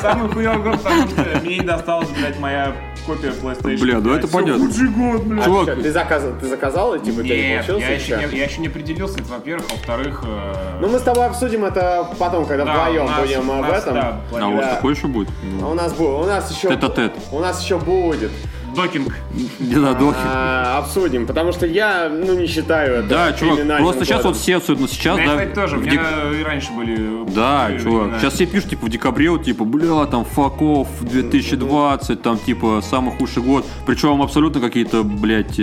Самый 0.00 0.28
хуёвый 0.30 0.62
год, 0.62 0.82
потому 0.82 1.08
что 1.08 1.40
мне 1.44 1.58
не 1.58 1.64
досталась, 1.64 2.08
блядь, 2.10 2.38
моя 2.38 2.74
копия 3.06 3.30
PlayStation. 3.32 3.80
Бля, 3.80 3.98
ну 4.00 4.12
это 4.14 4.28
понятно. 4.28 4.66
Худший 4.66 4.88
год, 4.88 5.22
блядь. 5.24 5.44
Чувак, 5.44 5.68
А 5.68 5.76
Ты 5.76 5.90
заказал, 5.92 6.32
ты 6.40 6.46
заказал, 6.48 6.94
и 6.94 7.00
типа 7.00 7.22
тебя 7.22 7.36
не 7.36 7.42
Нет, 7.48 7.66
получился? 7.66 7.90
я 7.90 7.96
и 7.96 8.00
еще, 8.00 8.08
чё? 8.20 8.30
не, 8.30 8.38
я 8.38 8.44
еще 8.44 8.60
не 8.60 8.66
определился, 8.68 9.18
это 9.18 9.28
во-первых, 9.30 9.66
а 9.70 9.72
во-вторых... 9.74 10.22
э, 10.26 10.78
Ну 10.82 10.88
мы 10.88 10.98
с 10.98 11.02
тобой 11.02 11.26
обсудим 11.50 11.64
это 11.64 12.06
потом, 12.18 12.46
когда 12.46 12.64
да, 12.64 12.72
вдвоем 12.84 13.04
у 13.04 13.08
нас- 13.08 13.20
будем 13.20 13.50
у 13.50 13.52
об 13.54 13.62
нас, 13.62 13.82
этом. 13.82 13.94
да, 13.94 14.00
а 14.08 14.12
вот 14.12 14.28
планируем. 14.30 14.60
Да. 14.60 14.74
такой 14.76 14.94
еще 14.94 15.06
будет. 15.08 15.28
А 15.62 15.66
у 15.68 15.74
нас 15.74 15.92
будет, 15.92 16.10
у 16.10 16.24
нас 16.26 16.50
еще, 16.50 16.68
Тет-а-тет. 16.68 17.12
у 17.32 17.38
нас 17.40 17.62
еще 17.62 17.78
будет. 17.78 18.30
Докинг. 18.76 19.12
Не 19.58 19.74
надо. 19.74 20.14
А, 20.24 20.78
обсудим, 20.78 21.26
потому 21.26 21.50
что 21.50 21.66
я, 21.66 22.08
ну, 22.08 22.38
не 22.38 22.46
считаю 22.46 22.98
это 23.00 23.08
Да, 23.08 23.32
чувак, 23.32 23.66
просто 23.80 24.04
сейчас 24.04 24.18
годом. 24.18 24.32
вот 24.32 24.40
все, 24.40 24.56
особенно 24.58 24.86
сейчас, 24.86 25.16
У 25.16 25.18
меня, 25.18 25.26
да, 25.32 25.38
кстати, 25.38 25.54
тоже. 25.56 25.76
У 25.76 25.80
меня 25.80 25.90
дек- 25.90 26.40
и 26.40 26.42
раньше 26.44 26.70
были... 26.72 27.24
Да, 27.34 27.66
были 27.66 27.78
чувак. 27.82 28.02
времена. 28.02 28.20
Сейчас 28.20 28.34
все 28.34 28.46
пишут, 28.46 28.70
типа, 28.70 28.86
в 28.86 28.88
декабре, 28.88 29.28
вот, 29.30 29.42
типа, 29.44 29.64
бля, 29.64 30.04
там, 30.06 30.24
факов 30.24 30.86
2020, 31.00 32.22
там, 32.22 32.38
типа, 32.38 32.80
самый 32.88 33.10
худший 33.16 33.42
год. 33.42 33.66
Причем 33.86 34.22
абсолютно 34.22 34.60
какие-то, 34.60 35.02
блядь, 35.02 35.58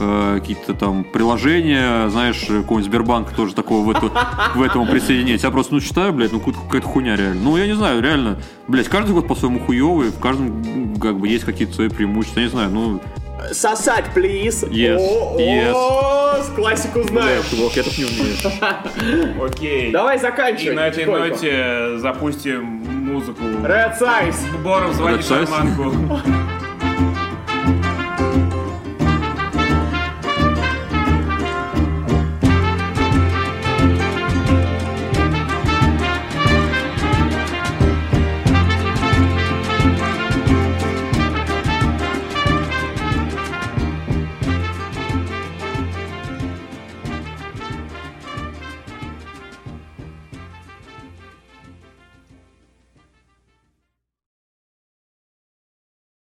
э, 0.00 0.38
какие-то 0.40 0.74
там 0.74 1.04
приложения, 1.04 2.08
знаешь, 2.08 2.40
какой-нибудь 2.40 2.84
Сбербанк 2.84 3.32
тоже 3.32 3.54
такого 3.54 3.84
в, 3.84 3.90
эту, 3.90 4.10
в 4.54 4.62
этому 4.62 4.86
присоединить. 4.86 5.42
Я 5.42 5.50
просто, 5.50 5.74
ну, 5.74 5.80
читаю, 5.80 6.12
блядь, 6.12 6.32
ну, 6.32 6.38
какая-то 6.40 6.60
какая-то 6.66 6.86
хуйня 6.88 7.16
реально. 7.16 7.42
Ну, 7.42 7.56
я 7.56 7.66
не 7.66 7.74
знаю, 7.74 8.00
реально, 8.02 8.38
блядь, 8.66 8.88
каждый 8.88 9.12
год 9.12 9.26
по-своему 9.28 9.60
хуёвый, 9.60 10.10
в 10.10 10.18
каждом, 10.18 10.96
как 11.00 11.18
бы, 11.18 11.28
есть 11.28 11.44
какие-то 11.44 11.74
свои 11.74 11.88
преимущества. 11.88 12.40
Я 12.40 12.46
не 12.46 12.50
знаю, 12.50 12.70
ну, 12.70 13.00
Сосать, 13.52 14.06
плиз. 14.14 14.64
Yes, 14.64 14.98
О, 14.98 15.36
yes. 15.38 15.72
о, 15.72 16.42
с 16.42 16.48
классику 16.56 17.02
знаем. 17.04 17.40
чувак, 17.48 17.76
я 17.76 17.82
так 17.84 17.96
не 17.96 18.04
умею. 18.04 19.44
Окей. 19.44 19.92
Давай 19.92 20.16
И 20.16 20.20
заканчивай. 20.20 20.74
на 20.74 20.88
этой 20.88 21.06
ноте 21.06 21.98
запустим 21.98 22.64
музыку. 22.64 23.44
Red 23.44 23.96
Size. 23.98 24.62
Боров, 24.64 24.92
звони 24.94 25.18
Red 25.18 25.20
Size? 25.20 25.46
шарманку. 25.48 25.94